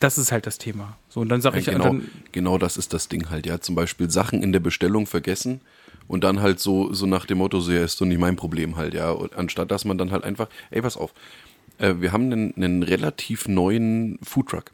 das 0.04 0.18
ist 0.18 0.32
halt 0.32 0.46
das 0.46 0.58
Thema. 0.58 0.98
So 1.10 1.22
und 1.22 1.30
dann 1.30 1.42
sage 1.42 1.56
Ja, 1.56 1.60
ich, 1.62 1.66
genau, 1.68 1.84
dann, 1.86 2.10
genau 2.32 2.58
das 2.58 2.78
ist 2.78 2.94
das 2.94 3.08
Ding 3.08 3.30
halt, 3.30 3.46
ja. 3.46 3.62
Zum 3.62 3.76
Beispiel 3.76 4.10
Sachen 4.10 4.44
in 4.44 4.52
der 4.52 4.60
Bestellung 4.60 5.08
vergessen 5.08 5.62
und 6.08 6.24
dann 6.24 6.42
halt 6.42 6.60
so, 6.60 6.94
so 6.94 7.06
nach 7.06 7.26
dem 7.26 7.38
Motto, 7.38 7.60
so 7.62 7.72
ja, 7.72 7.84
ist 7.84 8.00
doch 8.02 8.06
nicht 8.06 8.20
mein 8.20 8.36
Problem 8.36 8.76
halt, 8.76 8.94
ja. 8.94 9.12
Und 9.12 9.34
anstatt 9.36 9.72
dass 9.72 9.86
man 9.86 9.98
dann 9.98 10.12
halt 10.12 10.24
einfach, 10.24 10.50
ey, 10.72 10.82
pass 10.82 10.98
auf, 10.98 11.14
äh, 11.78 11.96
wir 12.00 12.12
haben 12.12 12.32
einen, 12.32 12.54
einen 12.56 12.84
relativ 12.84 13.48
neuen 13.48 14.20
Foodtruck 14.22 14.72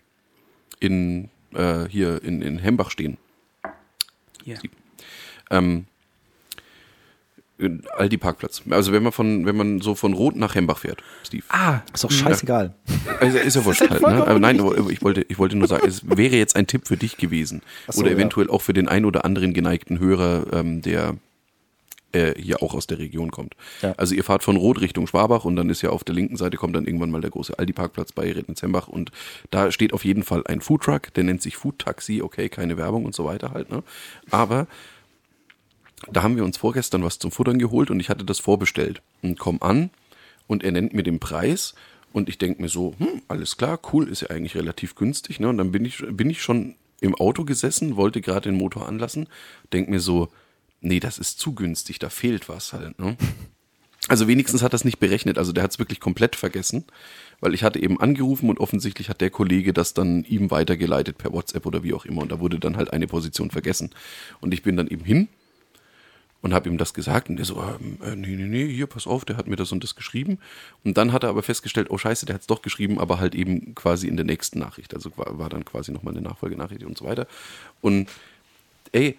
in, 0.79 1.29
äh, 1.53 1.85
hier 1.87 2.23
in, 2.23 2.41
in 2.41 2.57
Hembach 2.57 2.89
stehen. 2.89 3.17
ja. 4.43 4.57
Ähm, 5.51 5.85
in 7.59 7.83
Aldi 7.97 8.17
Parkplatz. 8.17 8.61
Also 8.69 8.91
wenn 8.93 9.03
man 9.03 9.11
von, 9.11 9.45
wenn 9.45 9.55
man 9.55 9.81
so 9.81 9.93
von 9.93 10.13
Rot 10.13 10.35
nach 10.35 10.55
Hembach 10.55 10.79
fährt, 10.79 11.03
Steve. 11.23 11.43
Ah, 11.49 11.81
Ist 11.93 12.03
doch 12.03 12.11
scheißegal. 12.11 12.73
Also 13.19 13.37
ist 13.37 13.55
ja 13.55 13.65
wurscht 13.65 13.81
halt, 13.89 14.01
ne? 14.01 14.25
Aber 14.25 14.39
nein, 14.39 14.55
ich 14.89 15.01
wollte, 15.01 15.25
ich 15.27 15.37
wollte 15.37 15.57
nur 15.57 15.67
sagen, 15.67 15.85
es 15.87 16.01
wäre 16.07 16.35
jetzt 16.35 16.55
ein 16.55 16.67
Tipp 16.67 16.87
für 16.87 16.97
dich 16.97 17.17
gewesen. 17.17 17.61
So, 17.87 18.01
oder 18.01 18.09
ja. 18.09 18.15
eventuell 18.15 18.49
auch 18.49 18.61
für 18.61 18.73
den 18.73 18.87
ein 18.87 19.05
oder 19.05 19.25
anderen 19.25 19.53
geneigten 19.53 19.99
Hörer, 19.99 20.45
ähm, 20.53 20.81
der 20.81 21.15
äh, 22.11 22.33
hier 22.39 22.63
auch 22.63 22.73
aus 22.73 22.87
der 22.87 22.99
Region 22.99 23.31
kommt. 23.31 23.55
Ja. 23.81 23.93
Also 23.97 24.15
ihr 24.15 24.23
fahrt 24.23 24.43
von 24.43 24.55
Rot 24.55 24.81
Richtung 24.81 25.05
Schwabach 25.05 25.45
und 25.45 25.55
dann 25.55 25.69
ist 25.69 25.81
ja 25.81 25.89
auf 25.89 26.03
der 26.03 26.15
linken 26.15 26.37
Seite 26.37 26.57
kommt 26.57 26.75
dann 26.75 26.85
irgendwann 26.85 27.11
mal 27.11 27.21
der 27.21 27.29
große 27.29 27.57
Aldi-Parkplatz 27.59 28.13
bei 28.13 28.31
Rednitzembach 28.31 28.87
und 28.87 29.11
da 29.51 29.71
steht 29.71 29.93
auf 29.93 30.05
jeden 30.05 30.23
Fall 30.23 30.43
ein 30.47 30.61
Foodtruck, 30.61 31.13
der 31.13 31.23
nennt 31.23 31.41
sich 31.41 31.57
Food 31.57 31.79
Taxi, 31.79 32.21
okay, 32.21 32.49
keine 32.49 32.77
Werbung 32.77 33.05
und 33.05 33.13
so 33.13 33.25
weiter 33.25 33.51
halt, 33.51 33.69
ne? 33.69 33.83
Aber 34.31 34.67
da 36.11 36.23
haben 36.23 36.35
wir 36.35 36.43
uns 36.43 36.57
vorgestern 36.57 37.03
was 37.03 37.19
zum 37.19 37.31
Futtern 37.31 37.59
geholt 37.59 37.91
und 37.91 37.99
ich 37.99 38.09
hatte 38.09 38.25
das 38.25 38.39
vorbestellt 38.39 39.01
und 39.21 39.37
komm 39.37 39.61
an 39.61 39.89
und 40.47 40.63
er 40.63 40.71
nennt 40.71 40.93
mir 40.93 41.03
den 41.03 41.19
Preis 41.19 41.73
und 42.13 42.29
ich 42.29 42.37
denke 42.37 42.61
mir 42.61 42.69
so, 42.69 42.95
hm, 42.97 43.21
alles 43.27 43.57
klar, 43.57 43.79
cool, 43.93 44.07
ist 44.07 44.21
ja 44.21 44.29
eigentlich 44.29 44.55
relativ 44.55 44.95
günstig, 44.95 45.39
ne? 45.39 45.49
Und 45.49 45.57
dann 45.57 45.71
bin 45.71 45.85
ich, 45.85 46.03
bin 46.09 46.29
ich 46.29 46.41
schon 46.41 46.75
im 47.01 47.15
Auto 47.15 47.45
gesessen, 47.45 47.95
wollte 47.95 48.21
gerade 48.21 48.49
den 48.49 48.57
Motor 48.57 48.87
anlassen, 48.87 49.27
denk 49.71 49.89
mir 49.89 49.99
so, 49.99 50.29
nee, 50.81 50.99
das 50.99 51.19
ist 51.19 51.39
zu 51.39 51.53
günstig, 51.53 51.99
da 51.99 52.09
fehlt 52.09 52.49
was 52.49 52.73
halt, 52.73 52.99
ne? 52.99 53.15
Also 54.07 54.27
wenigstens 54.27 54.63
hat 54.63 54.73
das 54.73 54.85
nicht 54.85 54.99
berechnet, 54.99 55.37
also 55.37 55.51
der 55.51 55.61
hat 55.61 55.71
es 55.71 55.77
wirklich 55.77 55.99
komplett 55.99 56.35
vergessen, 56.35 56.85
weil 57.41 57.53
ich 57.53 57.63
hatte 57.63 57.79
eben 57.79 57.99
angerufen 57.99 58.49
und 58.49 58.59
offensichtlich 58.59 59.09
hat 59.09 59.21
der 59.21 59.29
Kollege 59.29 59.71
das 59.71 59.93
dann 59.93 60.23
ihm 60.23 60.49
weitergeleitet 60.49 61.17
per 61.17 61.33
WhatsApp 61.33 61.65
oder 61.65 61.83
wie 61.83 61.93
auch 61.93 62.05
immer 62.05 62.23
und 62.23 62.31
da 62.31 62.39
wurde 62.39 62.59
dann 62.59 62.77
halt 62.77 62.91
eine 62.91 63.07
Position 63.07 63.51
vergessen. 63.51 63.91
Und 64.39 64.53
ich 64.53 64.63
bin 64.63 64.77
dann 64.77 64.87
eben 64.87 65.03
hin 65.03 65.27
und 66.41 66.53
habe 66.53 66.69
ihm 66.69 66.77
das 66.77 66.93
gesagt 66.93 67.29
und 67.29 67.35
der 67.35 67.45
so, 67.45 67.61
ähm, 67.61 67.97
äh, 68.01 68.15
nee, 68.15 68.35
nee, 68.35 68.45
nee, 68.45 68.67
hier, 68.67 68.87
pass 68.87 69.07
auf, 69.07 69.25
der 69.25 69.35
hat 69.35 69.47
mir 69.47 69.57
das 69.57 69.71
und 69.71 69.83
das 69.83 69.95
geschrieben. 69.95 70.39
Und 70.83 70.97
dann 70.97 71.11
hat 71.11 71.23
er 71.23 71.29
aber 71.29 71.43
festgestellt, 71.43 71.87
oh 71.89 71.97
scheiße, 71.97 72.25
der 72.25 72.35
hat 72.35 72.41
es 72.41 72.47
doch 72.47 72.61
geschrieben, 72.61 72.99
aber 72.99 73.19
halt 73.19 73.35
eben 73.35 73.75
quasi 73.75 74.07
in 74.07 74.15
der 74.15 74.25
nächsten 74.25 74.59
Nachricht. 74.59 74.93
Also 74.93 75.11
war, 75.17 75.37
war 75.37 75.49
dann 75.49 75.65
quasi 75.65 75.91
nochmal 75.91 76.13
eine 76.13 76.25
Nachfolgenachricht 76.25 76.83
und 76.83 76.97
so 76.97 77.05
weiter. 77.05 77.27
Und 77.81 78.09
ey, 78.93 79.17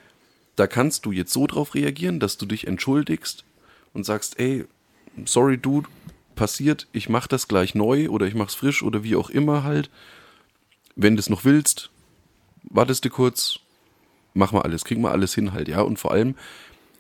da 0.57 0.67
kannst 0.67 1.05
du 1.05 1.13
jetzt 1.13 1.33
so 1.33 1.47
drauf 1.47 1.75
reagieren, 1.75 2.21
dass 2.21 2.39
du 2.39 2.47
dich 2.47 2.67
entschuldigst 2.67 3.45
und 3.93 4.05
sagst, 4.05 4.39
ey, 4.39 4.65
sorry, 5.27 5.59
Dude, 5.59 5.89
passiert, 6.37 6.87
ich 6.93 7.11
mach 7.11 7.27
das 7.27 7.49
gleich 7.49 7.75
neu 7.75 8.09
oder 8.09 8.27
ich 8.27 8.35
mach's 8.35 8.55
frisch 8.55 8.83
oder 8.83 9.03
wie 9.05 9.17
auch 9.17 9.29
immer 9.29 9.63
halt. 9.63 9.91
Wenn 10.97 11.17
du 11.17 11.21
es 11.21 11.29
noch 11.29 11.45
willst, 11.45 11.91
wartest 12.63 13.05
du 13.05 13.11
kurz, 13.11 13.61
mach 14.33 14.53
mal 14.53 14.63
alles, 14.63 14.85
krieg 14.85 14.99
mal 14.99 15.13
alles 15.13 15.35
hin 15.35 15.53
halt, 15.53 15.69
ja. 15.69 15.83
Und 15.83 15.99
vor 15.99 16.13
allem, 16.13 16.35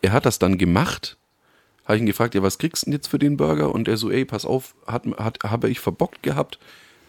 er 0.02 0.12
hat 0.12 0.26
das 0.26 0.38
dann 0.38 0.58
gemacht. 0.58 1.16
Habe 1.84 1.96
ich 1.96 2.02
ihn 2.02 2.06
gefragt, 2.06 2.34
ja, 2.34 2.42
was 2.42 2.58
kriegst 2.58 2.82
du 2.82 2.86
denn 2.86 2.92
jetzt 2.92 3.08
für 3.08 3.18
den 3.18 3.36
Burger? 3.36 3.74
Und 3.74 3.88
er 3.88 3.96
so, 3.96 4.10
ey, 4.10 4.24
pass 4.24 4.44
auf, 4.44 4.74
hat, 4.86 5.06
hat, 5.18 5.38
habe 5.44 5.70
ich 5.70 5.80
verbockt 5.80 6.22
gehabt. 6.22 6.58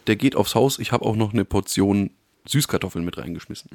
Der 0.06 0.16
geht 0.16 0.34
aufs 0.34 0.54
Haus, 0.54 0.78
ich 0.78 0.92
habe 0.92 1.04
auch 1.04 1.16
noch 1.16 1.32
eine 1.32 1.44
Portion 1.44 2.10
Süßkartoffeln 2.46 3.04
mit 3.04 3.18
reingeschmissen. 3.18 3.70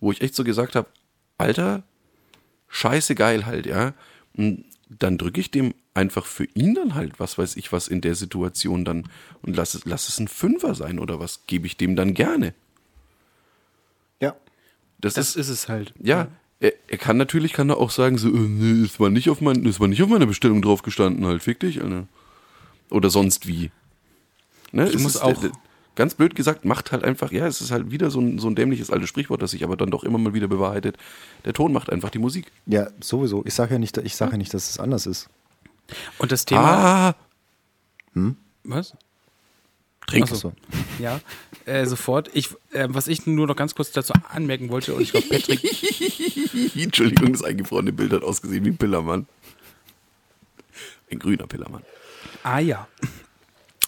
Wo 0.00 0.12
ich 0.12 0.20
echt 0.20 0.34
so 0.34 0.44
gesagt 0.44 0.76
habe, 0.76 0.88
Alter, 1.36 1.82
scheiße 2.68 3.14
geil 3.14 3.46
halt, 3.46 3.66
ja. 3.66 3.94
Und 4.36 4.64
dann 4.88 5.18
drücke 5.18 5.40
ich 5.40 5.50
dem 5.50 5.74
einfach 5.94 6.24
für 6.24 6.44
ihn 6.54 6.74
dann 6.74 6.94
halt, 6.94 7.18
was 7.18 7.38
weiß 7.38 7.56
ich, 7.56 7.72
was 7.72 7.88
in 7.88 8.00
der 8.00 8.14
Situation 8.14 8.84
dann 8.84 9.08
und 9.42 9.56
lass 9.56 9.74
es, 9.74 9.84
lass 9.84 10.08
es 10.08 10.20
ein 10.20 10.28
Fünfer 10.28 10.74
sein 10.74 10.98
oder 10.98 11.18
was 11.18 11.46
gebe 11.46 11.66
ich 11.66 11.76
dem 11.76 11.96
dann 11.96 12.14
gerne. 12.14 12.54
Ja. 14.20 14.36
Das, 15.00 15.14
Das 15.14 15.30
ist, 15.30 15.36
ist 15.36 15.48
es 15.48 15.68
halt. 15.68 15.92
ja, 16.00 16.28
er, 16.60 16.72
er 16.88 16.98
kann 16.98 17.16
natürlich, 17.16 17.52
kann 17.52 17.70
er 17.70 17.76
auch 17.78 17.90
sagen, 17.90 18.18
so, 18.18 18.28
äh, 18.28 18.32
nee, 18.32 18.84
es 18.84 18.98
war 19.00 19.10
nicht 19.10 19.30
auf 19.30 19.40
mein, 19.40 19.64
es 19.66 19.78
war 19.80 19.88
nicht 19.88 20.02
auf 20.02 20.08
meiner 20.08 20.26
Bestellung 20.26 20.62
drauf 20.62 20.82
gestanden, 20.82 21.26
halt, 21.26 21.42
fick 21.42 21.60
dich, 21.60 21.82
Alter. 21.82 22.06
Oder 22.90 23.10
sonst 23.10 23.46
wie. 23.46 23.70
Ne? 24.72 24.88
Ich 24.88 24.96
es 24.96 25.02
muss 25.02 25.14
ist, 25.16 25.22
auch- 25.22 25.42
äh, 25.44 25.50
ganz 25.94 26.14
blöd 26.14 26.34
gesagt, 26.34 26.64
macht 26.64 26.92
halt 26.92 27.04
einfach, 27.04 27.32
ja, 27.32 27.46
es 27.46 27.60
ist 27.60 27.70
halt 27.70 27.90
wieder 27.90 28.10
so 28.10 28.20
ein, 28.20 28.38
so 28.38 28.48
ein 28.48 28.54
dämliches 28.54 28.90
altes 28.90 29.08
Sprichwort, 29.08 29.42
das 29.42 29.50
sich 29.50 29.64
aber 29.64 29.76
dann 29.76 29.90
doch 29.90 30.04
immer 30.04 30.18
mal 30.18 30.32
wieder 30.34 30.46
bewahrheitet. 30.48 30.96
Der 31.44 31.52
Ton 31.52 31.72
macht 31.72 31.90
einfach 31.90 32.10
die 32.10 32.18
Musik. 32.20 32.50
Ja, 32.66 32.88
sowieso. 33.00 33.44
Ich 33.46 33.54
sage 33.54 33.74
ja 33.74 33.78
nicht, 33.78 33.96
ich 33.98 34.14
sage 34.16 34.32
ja 34.32 34.38
nicht, 34.38 34.54
dass 34.54 34.70
es 34.70 34.78
anders 34.78 35.06
ist. 35.06 35.28
Und 36.18 36.30
das 36.32 36.44
Thema. 36.44 37.14
Ah, 38.14 38.24
Was? 38.64 38.94
trink. 40.06 40.28
So. 40.28 40.52
Ja, 40.98 41.20
äh, 41.68 41.86
sofort. 41.86 42.30
Ich, 42.34 42.50
äh, 42.72 42.88
was 42.90 43.06
ich 43.08 43.26
nur 43.26 43.46
noch 43.46 43.56
ganz 43.56 43.74
kurz 43.74 43.92
dazu 43.92 44.12
anmerken 44.30 44.68
wollte, 44.70 44.94
und 44.94 45.02
ich 45.02 45.12
glaube, 45.12 45.28
Patrick, 45.28 45.62
Entschuldigung, 46.76 47.32
das 47.32 47.42
eingefrorene 47.44 47.92
Bild 47.92 48.12
hat 48.12 48.22
ausgesehen 48.22 48.64
wie 48.64 48.70
ein 48.70 48.76
Pillermann. 48.76 49.26
Ein 51.10 51.18
grüner 51.18 51.46
Pillermann. 51.46 51.82
ah 52.42 52.58
ja. 52.58 52.88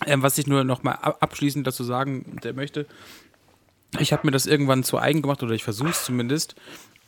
Ähm, 0.07 0.22
was 0.22 0.39
ich 0.39 0.47
nur 0.47 0.64
noch 0.64 0.83
mal 0.83 0.93
ab- 0.93 1.18
abschließend 1.20 1.66
dazu 1.66 1.85
sagen 1.85 2.39
der 2.43 2.55
möchte, 2.55 2.87
ich 3.99 4.12
habe 4.14 4.26
mir 4.26 4.31
das 4.31 4.47
irgendwann 4.47 4.83
zu 4.85 4.99
eigen 4.99 5.20
gemacht, 5.20 5.43
oder 5.43 5.53
ich 5.53 5.64
versuche 5.64 5.91
es 5.91 6.05
zumindest. 6.05 6.55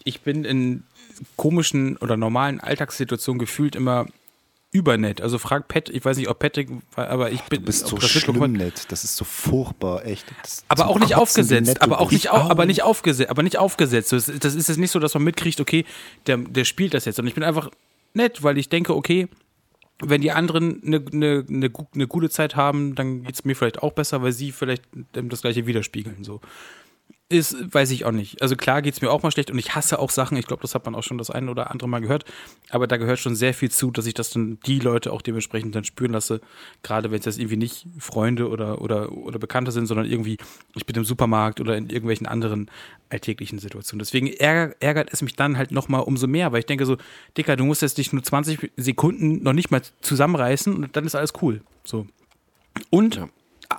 Ich 0.04 0.20
bin 0.22 0.44
in 0.44 0.82
komischen 1.36 1.96
oder 1.98 2.16
normalen 2.16 2.60
Alltagssituationen 2.60 3.38
gefühlt 3.38 3.76
immer 3.76 4.06
übernett. 4.72 5.20
Also 5.20 5.38
frag 5.38 5.68
Pat, 5.68 5.88
ich 5.90 6.04
weiß 6.04 6.16
nicht, 6.16 6.28
ob 6.28 6.38
Patrick, 6.38 6.68
aber 6.96 7.30
ich 7.30 7.42
bin. 7.42 7.60
Du 7.60 7.66
bist 7.66 7.86
so 7.86 8.00
schlimm 8.00 8.34
mitbekommen- 8.36 8.52
nett. 8.56 8.86
Das 8.90 9.04
ist 9.04 9.16
so 9.16 9.24
furchtbar, 9.24 10.04
echt. 10.06 10.26
Aber 10.68 10.88
auch 10.88 10.98
nicht 10.98 11.14
aufgesetzt, 11.14 11.80
aber 11.82 12.00
auch 12.00 12.10
nicht, 12.10 12.30
au 12.30 12.36
aber 12.48 12.64
nicht 12.66 12.82
aufgesetzt, 12.82 13.30
aber 13.30 13.42
nicht 13.42 13.58
aufgesetzt. 13.58 14.12
Das, 14.12 14.26
das 14.40 14.54
ist 14.54 14.68
jetzt 14.68 14.78
nicht 14.78 14.90
so, 14.90 14.98
dass 14.98 15.14
man 15.14 15.22
mitkriegt, 15.24 15.60
okay, 15.60 15.84
der, 16.26 16.38
der 16.38 16.64
spielt 16.64 16.94
das 16.94 17.04
jetzt. 17.04 17.18
Und 17.20 17.26
ich 17.26 17.34
bin 17.34 17.44
einfach 17.44 17.70
nett, 18.14 18.42
weil 18.42 18.56
ich 18.58 18.68
denke, 18.70 18.96
okay, 18.96 19.28
wenn 20.04 20.20
die 20.20 20.32
anderen 20.32 20.82
eine, 20.84 21.04
eine, 21.12 21.44
eine, 21.48 21.70
gu- 21.70 21.86
eine 21.94 22.08
gute 22.08 22.28
Zeit 22.30 22.56
haben, 22.56 22.94
dann 22.96 23.22
geht 23.22 23.34
es 23.34 23.44
mir 23.44 23.54
vielleicht 23.54 23.82
auch 23.82 23.92
besser, 23.92 24.22
weil 24.22 24.32
sie 24.32 24.50
vielleicht 24.52 24.82
ähm, 25.14 25.28
das 25.28 25.42
gleiche 25.42 25.66
widerspiegeln. 25.66 26.24
So. 26.24 26.40
Ist, 27.28 27.72
weiß 27.72 27.90
ich 27.92 28.04
auch 28.04 28.12
nicht. 28.12 28.42
Also 28.42 28.56
klar 28.56 28.82
geht 28.82 28.92
es 28.92 29.00
mir 29.00 29.10
auch 29.10 29.22
mal 29.22 29.30
schlecht 29.30 29.50
und 29.50 29.58
ich 29.58 29.74
hasse 29.74 29.98
auch 29.98 30.10
Sachen, 30.10 30.36
ich 30.36 30.46
glaube, 30.46 30.60
das 30.60 30.74
hat 30.74 30.84
man 30.84 30.94
auch 30.94 31.02
schon 31.02 31.16
das 31.16 31.30
eine 31.30 31.50
oder 31.50 31.70
andere 31.70 31.88
Mal 31.88 32.00
gehört, 32.00 32.26
aber 32.68 32.86
da 32.86 32.98
gehört 32.98 33.20
schon 33.20 33.36
sehr 33.36 33.54
viel 33.54 33.70
zu, 33.70 33.90
dass 33.90 34.04
ich 34.04 34.12
das 34.12 34.28
dann 34.30 34.58
die 34.66 34.78
Leute 34.80 35.14
auch 35.14 35.22
dementsprechend 35.22 35.74
dann 35.74 35.84
spüren 35.84 36.12
lasse, 36.12 36.42
gerade 36.82 37.10
wenn 37.10 37.20
es 37.20 37.24
jetzt 37.24 37.38
irgendwie 37.38 37.56
nicht 37.56 37.86
Freunde 37.98 38.50
oder, 38.50 38.82
oder, 38.82 39.12
oder 39.12 39.38
Bekannte 39.38 39.72
sind, 39.72 39.86
sondern 39.86 40.04
irgendwie, 40.04 40.36
ich 40.74 40.84
bin 40.84 40.94
im 40.94 41.06
Supermarkt 41.06 41.58
oder 41.58 41.74
in 41.74 41.88
irgendwelchen 41.88 42.26
anderen 42.26 42.70
alltäglichen 43.08 43.58
Situationen. 43.58 44.00
Deswegen 44.00 44.26
ärger, 44.26 44.74
ärgert 44.80 45.08
es 45.10 45.22
mich 45.22 45.34
dann 45.34 45.56
halt 45.56 45.70
nochmal 45.70 46.02
umso 46.02 46.26
mehr, 46.26 46.52
weil 46.52 46.58
ich 46.58 46.66
denke 46.66 46.84
so, 46.84 46.98
Dicker, 47.38 47.56
du 47.56 47.64
musst 47.64 47.80
jetzt 47.80 47.96
dich 47.96 48.12
nur 48.12 48.22
20 48.22 48.72
Sekunden 48.76 49.42
noch 49.42 49.54
nicht 49.54 49.70
mal 49.70 49.80
zusammenreißen 50.02 50.74
und 50.74 50.96
dann 50.96 51.06
ist 51.06 51.14
alles 51.14 51.32
cool. 51.40 51.62
So. 51.82 52.06
Und 52.90 53.16
Ja. 53.16 53.28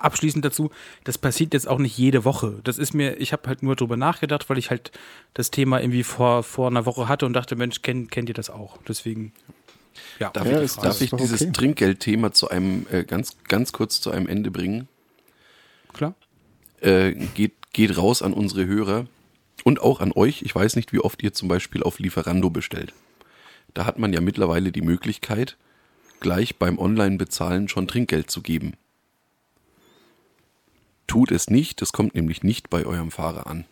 Abschließend 0.02 0.44
dazu, 0.44 0.70
das 1.04 1.18
passiert 1.18 1.54
jetzt 1.54 1.68
auch 1.68 1.78
nicht 1.78 1.96
jede 1.96 2.24
Woche. 2.24 2.60
Das 2.64 2.78
ist 2.78 2.94
mir, 2.94 3.18
ich 3.20 3.32
habe 3.32 3.46
halt 3.48 3.62
nur 3.62 3.76
drüber 3.76 3.96
nachgedacht, 3.96 4.48
weil 4.50 4.58
ich 4.58 4.70
halt 4.70 4.92
das 5.34 5.50
Thema 5.50 5.80
irgendwie 5.80 6.02
vor, 6.04 6.42
vor 6.42 6.68
einer 6.68 6.86
Woche 6.86 7.08
hatte 7.08 7.26
und 7.26 7.32
dachte, 7.34 7.56
Mensch, 7.56 7.82
kennt, 7.82 8.10
kennt 8.10 8.28
ihr 8.28 8.34
das 8.34 8.50
auch? 8.50 8.78
Deswegen, 8.88 9.32
ja. 10.18 10.30
Darf 10.30 10.46
Ja, 10.46 10.58
ich, 10.58 10.64
ist- 10.64 10.82
darf 10.82 11.00
ich 11.00 11.10
dieses 11.10 11.42
okay. 11.42 11.52
Trinkgeldthema 11.52 12.32
zu 12.32 12.48
einem 12.48 12.86
äh, 12.90 13.04
ganz, 13.04 13.36
ganz 13.48 13.72
kurz 13.72 14.00
zu 14.00 14.10
einem 14.10 14.26
Ende 14.28 14.50
bringen? 14.50 14.88
Klar. 15.92 16.14
Äh, 16.80 17.12
geht, 17.34 17.52
geht 17.72 17.96
raus 17.96 18.22
an 18.22 18.32
unsere 18.32 18.66
Hörer 18.66 19.06
und 19.62 19.80
auch 19.80 20.00
an 20.00 20.12
euch. 20.12 20.42
Ich 20.42 20.54
weiß 20.54 20.76
nicht, 20.76 20.92
wie 20.92 20.98
oft 21.00 21.22
ihr 21.22 21.32
zum 21.32 21.48
Beispiel 21.48 21.82
auf 21.82 21.98
Lieferando 21.98 22.50
bestellt. 22.50 22.92
Da 23.72 23.86
hat 23.86 23.98
man 23.98 24.12
ja 24.12 24.20
mittlerweile 24.20 24.70
die 24.72 24.82
Möglichkeit, 24.82 25.56
gleich 26.20 26.56
beim 26.56 26.78
Online-Bezahlen 26.78 27.68
schon 27.68 27.88
Trinkgeld 27.88 28.30
zu 28.30 28.40
geben. 28.42 28.74
Tut 31.06 31.30
es 31.30 31.50
nicht, 31.50 31.82
das 31.82 31.92
kommt 31.92 32.14
nämlich 32.14 32.42
nicht 32.42 32.70
bei 32.70 32.84
eurem 32.86 33.10
Fahrer 33.10 33.46
an. 33.46 33.64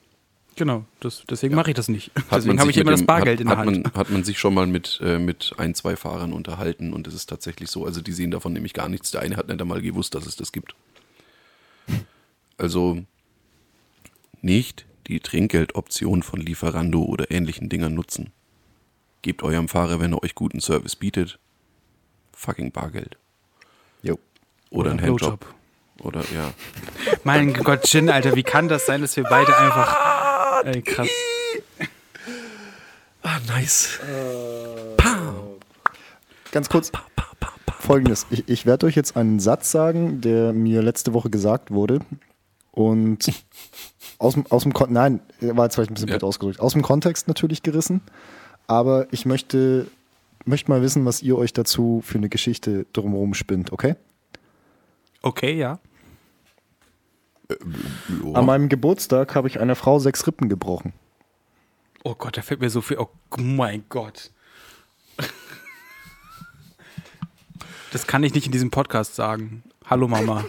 Genau, 0.55 0.85
das, 1.01 1.25
deswegen 1.31 1.55
mache 1.55 1.71
ich 1.71 1.77
das 1.77 1.89
nicht. 1.89 2.11
Hat 2.15 2.25
deswegen 2.33 2.49
man 2.49 2.59
habe 2.61 2.69
sich 2.69 2.77
ich 2.77 2.81
immer 2.83 2.91
mit 2.91 2.95
das 2.95 3.01
dem- 3.01 3.07
Bargeld 3.07 3.39
hat, 3.39 3.41
in 3.41 3.49
der 3.49 3.57
hat 3.59 3.67
Hand. 3.67 3.83
Man, 3.85 3.95
hat 3.95 4.11
man 4.11 4.23
sich 4.25 4.39
schon 4.39 4.53
mal 4.53 4.67
mit, 4.67 5.01
äh, 5.03 5.19
mit 5.19 5.55
ein, 5.57 5.75
zwei 5.75 5.97
Fahrern 5.97 6.33
unterhalten 6.35 6.93
und 6.93 7.07
es 7.07 7.15
ist 7.15 7.27
tatsächlich 7.31 7.71
so. 7.71 7.87
Also 7.87 8.03
die 8.03 8.13
sehen 8.13 8.31
davon 8.31 8.53
nämlich 8.53 8.75
gar 8.75 8.89
nichts. 8.91 9.11
Der 9.13 9.23
eine 9.23 9.37
hat 9.37 9.49
nicht 9.49 9.61
einmal 9.63 9.81
gewusst, 9.81 10.15
dass 10.15 10.27
es 10.27 10.37
das 10.37 10.53
gibt. 10.53 10.75
Also 12.59 13.03
nicht 14.43 14.85
die 15.07 15.21
Trinkgeldoption 15.21 16.23
von 16.23 16.41
Lieferando 16.41 17.03
oder 17.03 17.31
ähnlichen 17.31 17.69
Dingern 17.69 17.95
nutzen. 17.95 18.31
Gebt 19.23 19.43
eurem 19.43 19.69
Fahrer, 19.69 20.01
wenn 20.01 20.13
er 20.13 20.23
euch 20.23 20.35
guten 20.35 20.61
Service 20.61 20.97
bietet, 20.97 21.39
fucking 22.33 22.73
Bargeld. 22.73 23.17
Jo. 24.03 24.19
Oder, 24.71 24.91
ein 24.91 24.97
Blowjob. 24.99 25.23
Handjob. 25.23 25.55
Oder 26.03 26.21
ja. 26.35 26.53
Mein 27.25 27.53
Gott, 27.55 27.87
Jin, 27.93 28.11
Alter, 28.11 28.35
wie 28.35 28.43
kann 28.43 28.69
das 28.69 28.87
sein, 28.87 29.01
dass 29.01 29.17
wir 29.17 29.25
beide 29.25 29.57
einfach. 29.57 30.65
Ey, 30.65 30.83
krass. 30.83 31.09
Ah, 33.23 33.39
nice. 33.49 34.01
Ganz 36.51 36.69
kurz. 36.69 36.91
Folgendes. 37.79 38.27
Ich, 38.31 38.49
ich 38.49 38.67
werde 38.67 38.87
euch 38.87 38.95
jetzt 38.95 39.17
einen 39.17 39.41
Satz 39.41 39.71
sagen, 39.73 40.21
der 40.21 40.53
mir 40.53 40.83
letzte 40.83 41.15
Woche 41.15 41.31
gesagt 41.31 41.71
wurde. 41.73 42.01
Und 42.71 43.33
aus 44.19 44.35
dem, 44.35 44.47
aus 44.51 44.63
dem 44.63 44.73
Kon 44.73 44.93
nein, 44.93 45.21
war 45.41 45.67
jetzt 45.67 45.75
vielleicht 45.75 45.91
ein 45.91 45.95
bisschen 45.95 46.09
Ja. 46.09 46.15
blöd 46.15 46.25
ausgedrückt. 46.25 46.61
Aus 46.61 46.73
dem 46.75 46.83
Kontext 46.83 47.27
natürlich 47.29 47.63
gerissen. 47.63 48.01
Aber 48.67 49.07
ich 49.11 49.27
möchte, 49.27 49.87
möchte 50.45 50.71
mal 50.71 50.81
wissen, 50.83 51.05
was 51.05 51.23
ihr 51.23 51.37
euch 51.37 51.53
dazu 51.53 52.03
für 52.05 52.19
eine 52.19 52.29
Geschichte 52.29 52.87
drumherum 52.93 53.35
spinnt, 53.35 53.73
okay? 53.73 53.97
Okay, 55.23 55.55
ja. 55.55 55.79
Ja. 57.49 57.57
An 58.35 58.47
meinem 58.47 58.69
Geburtstag 58.69 59.35
habe 59.35 59.49
ich 59.49 59.61
einer 59.61 59.75
Frau 59.77 59.99
sechs 59.99 60.27
Rippen 60.27 60.49
gebrochen. 60.49 60.93
Oh 62.05 62.15
Gott, 62.15 62.37
da 62.37 62.43
fällt 62.43 62.61
mir 62.61 62.71
so 62.71 62.81
viel. 62.81 62.99
Oh 62.99 63.09
mein 63.37 63.85
Gott. 63.89 64.31
Das 67.93 68.07
kann 68.07 68.23
ich 68.25 68.33
nicht 68.33 68.47
in 68.47 68.53
diesem 68.53 68.71
Podcast 68.71 69.15
sagen. 69.15 69.63
Hallo 69.85 70.09
Mama. 70.09 70.45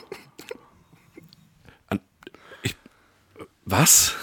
Was? 3.66 4.16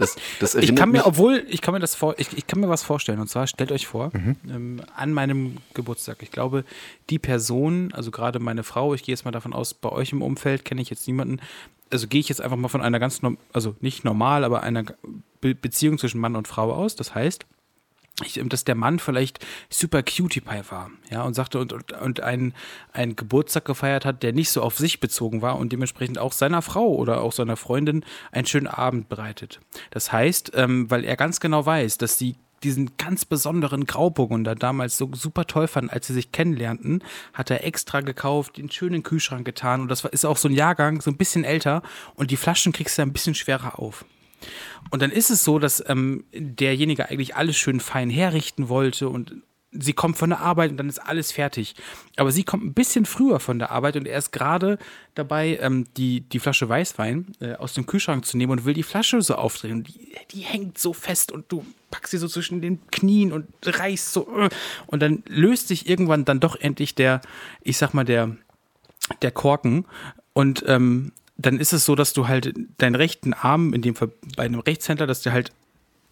Das, 0.00 0.16
das 0.40 0.54
Ich 0.54 0.74
kann 0.74 0.90
mir, 0.90 1.06
obwohl, 1.06 1.44
ich 1.48 1.60
kann 1.60 1.74
mir 1.74 1.80
das 1.80 1.94
vor, 1.94 2.14
ich, 2.18 2.36
ich 2.36 2.46
kann 2.46 2.60
mir 2.60 2.68
was 2.68 2.82
vorstellen. 2.82 3.20
Und 3.20 3.28
zwar 3.28 3.46
stellt 3.46 3.70
euch 3.70 3.86
vor, 3.86 4.10
ähm, 4.48 4.80
an 4.96 5.12
meinem 5.12 5.58
Geburtstag. 5.74 6.22
Ich 6.22 6.30
glaube, 6.30 6.64
die 7.10 7.18
Person, 7.18 7.92
also 7.92 8.10
gerade 8.10 8.38
meine 8.38 8.62
Frau, 8.62 8.94
ich 8.94 9.02
gehe 9.02 9.12
jetzt 9.12 9.24
mal 9.24 9.30
davon 9.30 9.52
aus, 9.52 9.74
bei 9.74 9.90
euch 9.90 10.12
im 10.12 10.22
Umfeld 10.22 10.64
kenne 10.64 10.80
ich 10.82 10.90
jetzt 10.90 11.06
niemanden. 11.06 11.40
Also 11.90 12.06
gehe 12.06 12.20
ich 12.20 12.28
jetzt 12.28 12.40
einfach 12.40 12.56
mal 12.56 12.68
von 12.68 12.82
einer 12.82 12.98
ganz, 12.98 13.20
also 13.52 13.76
nicht 13.80 14.04
normal, 14.04 14.44
aber 14.44 14.62
einer 14.62 14.84
Be 15.40 15.54
Beziehung 15.54 15.98
zwischen 15.98 16.20
Mann 16.20 16.36
und 16.36 16.48
Frau 16.48 16.72
aus. 16.72 16.96
Das 16.96 17.14
heißt, 17.14 17.46
ich, 18.24 18.40
dass 18.44 18.64
der 18.64 18.74
Mann 18.74 18.98
vielleicht 18.98 19.44
super 19.68 20.02
Cutie 20.02 20.40
Pie 20.40 20.62
war, 20.68 20.90
ja, 21.10 21.22
und 21.22 21.34
sagte 21.34 21.58
und, 21.58 21.72
und, 21.72 21.92
und 21.92 22.20
einen, 22.20 22.54
einen 22.92 23.16
Geburtstag 23.16 23.64
gefeiert 23.64 24.04
hat, 24.04 24.22
der 24.22 24.32
nicht 24.32 24.50
so 24.50 24.62
auf 24.62 24.76
sich 24.76 25.00
bezogen 25.00 25.42
war 25.42 25.58
und 25.58 25.72
dementsprechend 25.72 26.18
auch 26.18 26.32
seiner 26.32 26.62
Frau 26.62 26.94
oder 26.94 27.22
auch 27.22 27.32
seiner 27.32 27.56
Freundin 27.56 28.04
einen 28.32 28.46
schönen 28.46 28.66
Abend 28.66 29.08
bereitet. 29.08 29.60
Das 29.90 30.12
heißt, 30.12 30.52
ähm, 30.54 30.90
weil 30.90 31.04
er 31.04 31.16
ganz 31.16 31.40
genau 31.40 31.64
weiß, 31.64 31.98
dass 31.98 32.18
sie 32.18 32.36
diesen 32.62 32.96
ganz 32.98 33.24
besonderen 33.24 33.86
Grauburgunder 33.86 34.54
damals 34.54 34.98
so 34.98 35.10
super 35.14 35.46
toll 35.46 35.66
fanden, 35.66 35.90
als 35.90 36.06
sie 36.06 36.12
sich 36.12 36.30
kennenlernten, 36.30 37.02
hat 37.32 37.50
er 37.50 37.64
extra 37.64 38.02
gekauft, 38.02 38.58
den 38.58 38.70
schönen 38.70 39.02
Kühlschrank 39.02 39.46
getan 39.46 39.80
und 39.80 39.88
das 39.88 40.04
ist 40.04 40.26
auch 40.26 40.36
so 40.36 40.48
ein 40.48 40.54
Jahrgang, 40.54 41.00
so 41.00 41.10
ein 41.10 41.16
bisschen 41.16 41.44
älter 41.44 41.82
und 42.14 42.30
die 42.30 42.36
Flaschen 42.36 42.72
kriegst 42.72 42.98
du 42.98 43.02
ein 43.02 43.14
bisschen 43.14 43.34
schwerer 43.34 43.78
auf. 43.78 44.04
Und 44.90 45.02
dann 45.02 45.10
ist 45.10 45.30
es 45.30 45.44
so, 45.44 45.58
dass 45.58 45.82
ähm, 45.88 46.24
derjenige 46.32 47.08
eigentlich 47.08 47.36
alles 47.36 47.56
schön 47.56 47.80
fein 47.80 48.10
herrichten 48.10 48.68
wollte 48.68 49.08
und 49.08 49.34
sie 49.72 49.92
kommt 49.92 50.16
von 50.16 50.30
der 50.30 50.40
Arbeit 50.40 50.72
und 50.72 50.76
dann 50.78 50.88
ist 50.88 50.98
alles 50.98 51.32
fertig. 51.32 51.74
Aber 52.16 52.32
sie 52.32 52.44
kommt 52.44 52.64
ein 52.64 52.74
bisschen 52.74 53.06
früher 53.06 53.38
von 53.40 53.58
der 53.58 53.70
Arbeit 53.70 53.96
und 53.96 54.06
er 54.06 54.18
ist 54.18 54.32
gerade 54.32 54.78
dabei, 55.14 55.58
ähm, 55.60 55.86
die, 55.96 56.22
die 56.22 56.40
Flasche 56.40 56.68
Weißwein 56.68 57.32
äh, 57.40 57.54
aus 57.54 57.74
dem 57.74 57.86
Kühlschrank 57.86 58.26
zu 58.26 58.36
nehmen 58.36 58.52
und 58.52 58.64
will 58.64 58.74
die 58.74 58.82
Flasche 58.82 59.22
so 59.22 59.36
aufdrehen. 59.36 59.84
Die, 59.84 60.14
die 60.32 60.40
hängt 60.40 60.78
so 60.78 60.92
fest 60.92 61.30
und 61.30 61.50
du 61.52 61.64
packst 61.90 62.10
sie 62.10 62.18
so 62.18 62.28
zwischen 62.28 62.60
den 62.60 62.80
Knien 62.90 63.32
und 63.32 63.46
reißt 63.64 64.12
so. 64.12 64.28
äh. 64.36 64.48
Und 64.86 65.00
dann 65.02 65.22
löst 65.26 65.68
sich 65.68 65.88
irgendwann 65.88 66.24
dann 66.24 66.40
doch 66.40 66.56
endlich 66.56 66.94
der, 66.94 67.20
ich 67.62 67.76
sag 67.76 67.94
mal, 67.94 68.04
der, 68.04 68.36
der 69.22 69.30
Korken 69.30 69.86
und 70.32 70.64
ähm, 70.66 71.12
dann 71.40 71.58
ist 71.58 71.72
es 71.72 71.84
so, 71.84 71.94
dass 71.94 72.12
du 72.12 72.28
halt 72.28 72.54
deinen 72.78 72.94
rechten 72.94 73.32
Arm, 73.32 73.72
in 73.72 73.82
dem 73.82 73.94
Fall 73.94 74.10
bei 74.36 74.44
einem 74.44 74.60
Rechtshändler, 74.60 75.06
dass 75.06 75.22
der 75.22 75.32
halt 75.32 75.52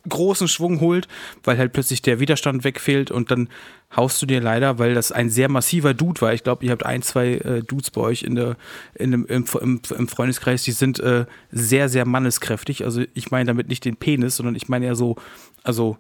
großen 0.08 0.48
Schwung 0.48 0.80
holt, 0.80 1.08
weil 1.44 1.58
halt 1.58 1.72
plötzlich 1.72 2.00
der 2.02 2.20
Widerstand 2.20 2.64
wegfehlt 2.64 3.10
und 3.10 3.30
dann 3.30 3.48
haust 3.94 4.22
du 4.22 4.26
dir 4.26 4.40
leider, 4.40 4.78
weil 4.78 4.94
das 4.94 5.12
ein 5.12 5.28
sehr 5.28 5.50
massiver 5.50 5.92
Dude 5.92 6.20
war. 6.20 6.32
Ich 6.32 6.44
glaube, 6.44 6.64
ihr 6.64 6.70
habt 6.70 6.86
ein, 6.86 7.02
zwei 7.02 7.34
äh, 7.34 7.62
Dudes 7.62 7.90
bei 7.90 8.00
euch 8.00 8.22
in 8.22 8.34
der, 8.34 8.56
in 8.94 9.10
dem, 9.10 9.26
im, 9.26 9.44
im, 9.60 9.80
im 9.96 10.08
Freundeskreis, 10.08 10.62
die 10.62 10.72
sind 10.72 11.00
äh, 11.00 11.26
sehr, 11.50 11.88
sehr 11.88 12.06
manneskräftig. 12.06 12.84
Also 12.84 13.02
ich 13.12 13.30
meine 13.30 13.46
damit 13.46 13.68
nicht 13.68 13.84
den 13.84 13.96
Penis, 13.96 14.36
sondern 14.36 14.54
ich 14.54 14.68
meine 14.68 14.86
eher 14.86 14.94
so, 14.94 15.16
also 15.62 15.98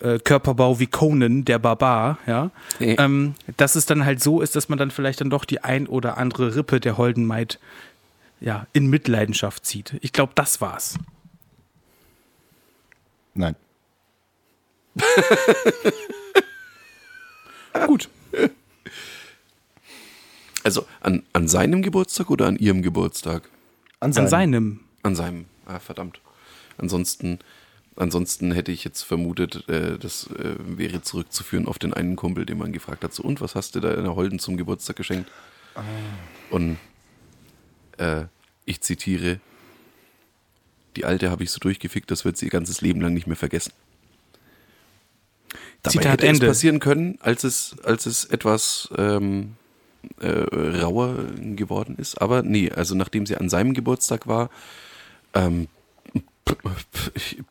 äh, 0.00 0.18
Körperbau 0.18 0.78
wie 0.78 0.86
Conan, 0.86 1.44
der 1.44 1.58
Barbar, 1.58 2.18
ja. 2.26 2.50
Nee. 2.78 2.96
Ähm, 2.98 3.34
dass 3.56 3.74
es 3.74 3.86
dann 3.86 4.04
halt 4.04 4.22
so 4.22 4.40
ist, 4.40 4.56
dass 4.56 4.68
man 4.68 4.78
dann 4.78 4.90
vielleicht 4.90 5.20
dann 5.20 5.30
doch 5.30 5.44
die 5.44 5.62
ein 5.62 5.86
oder 5.86 6.18
andere 6.18 6.56
Rippe 6.56 6.80
der 6.80 6.98
Holden 6.98 7.26
Maid 7.26 7.58
ja, 8.40 8.66
in 8.72 8.86
Mitleidenschaft 8.88 9.64
zieht. 9.64 9.96
Ich 10.00 10.12
glaube, 10.12 10.32
das 10.34 10.60
war's. 10.60 10.98
Nein. 13.34 13.54
Gut. 17.86 18.08
Also 20.64 20.86
an, 21.00 21.22
an 21.32 21.48
seinem 21.48 21.82
Geburtstag 21.82 22.30
oder 22.30 22.46
an 22.46 22.56
ihrem 22.56 22.82
Geburtstag? 22.82 23.48
An, 24.00 24.16
An 24.16 24.28
seinem. 24.28 24.80
An 25.02 25.14
seinem. 25.14 25.46
Ah, 25.66 25.78
verdammt. 25.78 26.20
Ansonsten, 26.78 27.38
ansonsten 27.96 28.52
hätte 28.52 28.72
ich 28.72 28.84
jetzt 28.84 29.02
vermutet, 29.02 29.68
äh, 29.68 29.98
das 29.98 30.26
äh, 30.28 30.56
wäre 30.58 31.02
zurückzuführen 31.02 31.66
auf 31.66 31.78
den 31.78 31.94
einen 31.94 32.16
Kumpel, 32.16 32.46
den 32.46 32.58
man 32.58 32.72
gefragt 32.72 33.04
hat, 33.04 33.12
so, 33.12 33.22
und 33.22 33.40
was 33.40 33.54
hast 33.54 33.74
du 33.74 33.80
da 33.80 33.92
in 33.94 34.04
der 34.04 34.16
Holden 34.16 34.38
zum 34.38 34.56
Geburtstag 34.56 34.96
geschenkt? 34.96 35.30
Und 36.50 36.78
äh, 38.00 38.26
ich 38.64 38.80
zitiere, 38.80 39.40
die 40.96 41.04
Alte 41.04 41.30
habe 41.30 41.44
ich 41.44 41.50
so 41.50 41.58
durchgefickt, 41.58 42.10
das 42.10 42.24
wird 42.24 42.36
sie 42.36 42.46
ihr 42.46 42.50
ganzes 42.50 42.80
Leben 42.80 43.00
lang 43.00 43.14
nicht 43.14 43.26
mehr 43.26 43.36
vergessen. 43.36 43.72
Dabei 45.82 45.92
Zitat 45.92 46.12
hätte 46.12 46.26
Ende. 46.26 46.46
es 46.46 46.50
passieren 46.50 46.80
können, 46.80 47.18
als 47.20 47.44
es, 47.44 47.76
als 47.84 48.06
es 48.06 48.24
etwas 48.26 48.90
ähm, 48.98 49.56
äh, 50.20 50.28
rauer 50.28 51.16
geworden 51.38 51.96
ist. 51.96 52.20
Aber 52.20 52.42
nee, 52.42 52.70
also 52.70 52.94
nachdem 52.94 53.26
sie 53.26 53.36
an 53.36 53.48
seinem 53.48 53.72
Geburtstag 53.72 54.26
war, 54.26 54.50
ähm, 55.34 55.68
ich, 57.14 57.42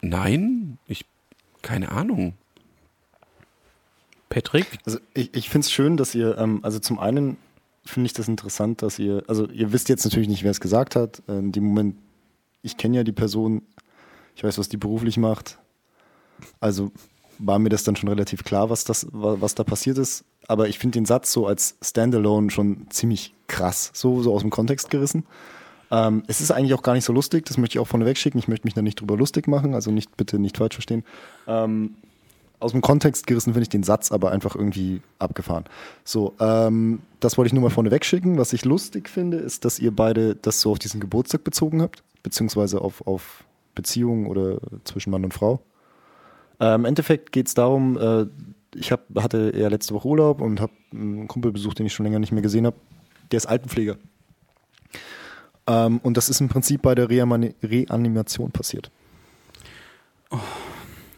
nein, 0.00 0.78
ich, 0.86 1.04
keine 1.62 1.92
Ahnung. 1.92 2.34
Patrick? 4.28 4.78
Also 4.86 4.98
ich, 5.14 5.34
ich 5.34 5.50
finde 5.50 5.66
es 5.66 5.72
schön, 5.72 5.96
dass 5.96 6.14
ihr, 6.14 6.38
ähm, 6.38 6.60
also 6.62 6.78
zum 6.78 6.98
einen 6.98 7.36
finde 7.90 8.06
ich 8.06 8.12
das 8.12 8.28
interessant, 8.28 8.82
dass 8.82 8.98
ihr, 8.98 9.22
also 9.26 9.46
ihr 9.48 9.72
wisst 9.72 9.88
jetzt 9.88 10.04
natürlich 10.04 10.28
nicht, 10.28 10.44
wer 10.44 10.50
es 10.50 10.60
gesagt 10.60 10.96
hat. 10.96 11.22
In 11.28 11.52
dem 11.52 11.64
Moment, 11.64 11.96
ich 12.62 12.76
kenne 12.76 12.96
ja 12.98 13.04
die 13.04 13.12
Person, 13.12 13.62
ich 14.34 14.44
weiß, 14.44 14.58
was 14.58 14.68
die 14.68 14.76
beruflich 14.76 15.16
macht. 15.16 15.58
Also 16.60 16.90
war 17.38 17.58
mir 17.58 17.68
das 17.70 17.84
dann 17.84 17.96
schon 17.96 18.08
relativ 18.08 18.44
klar, 18.44 18.70
was, 18.70 18.84
das, 18.84 19.06
wa- 19.12 19.36
was 19.40 19.54
da 19.54 19.64
passiert 19.64 19.98
ist. 19.98 20.24
Aber 20.46 20.68
ich 20.68 20.78
finde 20.78 20.98
den 20.98 21.06
Satz 21.06 21.32
so 21.32 21.46
als 21.46 21.76
Standalone 21.82 22.50
schon 22.50 22.86
ziemlich 22.90 23.34
krass, 23.46 23.90
so, 23.94 24.22
so 24.22 24.34
aus 24.34 24.42
dem 24.42 24.50
Kontext 24.50 24.90
gerissen. 24.90 25.24
Ähm, 25.90 26.22
es 26.26 26.40
ist 26.40 26.50
eigentlich 26.50 26.74
auch 26.74 26.82
gar 26.82 26.94
nicht 26.94 27.04
so 27.04 27.12
lustig, 27.12 27.46
das 27.46 27.56
möchte 27.58 27.76
ich 27.76 27.80
auch 27.80 27.88
vorneweg 27.88 28.16
schicken. 28.16 28.38
Ich 28.38 28.48
möchte 28.48 28.66
mich 28.66 28.74
da 28.74 28.82
nicht 28.82 29.00
drüber 29.00 29.16
lustig 29.16 29.48
machen, 29.48 29.74
also 29.74 29.90
nicht 29.90 30.16
bitte 30.16 30.38
nicht 30.38 30.58
falsch 30.58 30.74
verstehen. 30.74 31.04
Ähm, 31.46 31.94
aus 32.60 32.72
dem 32.72 32.82
Kontext 32.82 33.26
gerissen 33.26 33.52
finde 33.52 33.62
ich 33.62 33.68
den 33.68 33.82
Satz 33.82 34.12
aber 34.12 34.30
einfach 34.30 34.54
irgendwie 34.54 35.00
abgefahren. 35.18 35.64
So, 36.04 36.34
ähm, 36.38 37.00
das 37.18 37.36
wollte 37.36 37.48
ich 37.48 37.52
nur 37.52 37.62
mal 37.62 37.70
vorneweg 37.70 38.04
schicken. 38.04 38.38
Was 38.38 38.52
ich 38.52 38.64
lustig 38.64 39.08
finde, 39.08 39.38
ist, 39.38 39.64
dass 39.64 39.78
ihr 39.78 39.90
beide 39.90 40.36
das 40.36 40.60
so 40.60 40.72
auf 40.72 40.78
diesen 40.78 41.00
Geburtstag 41.00 41.42
bezogen 41.42 41.82
habt, 41.82 42.02
beziehungsweise 42.22 42.80
auf, 42.80 43.06
auf 43.06 43.44
Beziehungen 43.74 44.26
oder 44.26 44.58
zwischen 44.84 45.10
Mann 45.10 45.24
und 45.24 45.34
Frau. 45.34 45.60
Äh, 46.60 46.74
Im 46.74 46.84
Endeffekt 46.84 47.32
geht 47.32 47.48
es 47.48 47.54
darum, 47.54 47.98
äh, 47.98 48.26
ich 48.74 48.92
hab, 48.92 49.06
hatte 49.16 49.50
eher 49.50 49.70
letzte 49.70 49.94
Woche 49.94 50.06
Urlaub 50.06 50.40
und 50.40 50.60
habe 50.60 50.72
einen 50.92 51.28
Kumpel 51.28 51.52
besucht, 51.52 51.78
den 51.78 51.86
ich 51.86 51.92
schon 51.92 52.04
länger 52.04 52.18
nicht 52.18 52.32
mehr 52.32 52.42
gesehen 52.42 52.66
habe. 52.66 52.76
Der 53.32 53.38
ist 53.38 53.46
Altenpfleger. 53.46 53.96
Ähm, 55.66 55.98
und 56.02 56.16
das 56.16 56.28
ist 56.28 56.40
im 56.40 56.48
Prinzip 56.48 56.82
bei 56.82 56.94
der 56.94 57.08
Reanimation 57.08 58.50
passiert. 58.50 58.90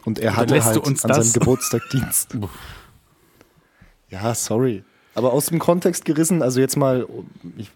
Und 0.05 0.19
er 0.19 0.35
hatte 0.35 0.63
halt 0.63 0.77
uns 0.77 1.03
an 1.03 1.09
das? 1.09 1.31
seinem 1.31 1.33
Geburtstag 1.33 1.81
Dienst. 1.91 2.37
ja, 4.09 4.35
sorry. 4.35 4.83
Aber 5.15 5.33
aus 5.33 5.47
dem 5.47 5.59
Kontext 5.59 6.05
gerissen, 6.05 6.41
also 6.41 6.59
jetzt 6.59 6.75
mal, 6.75 7.07
ich, 7.57 7.71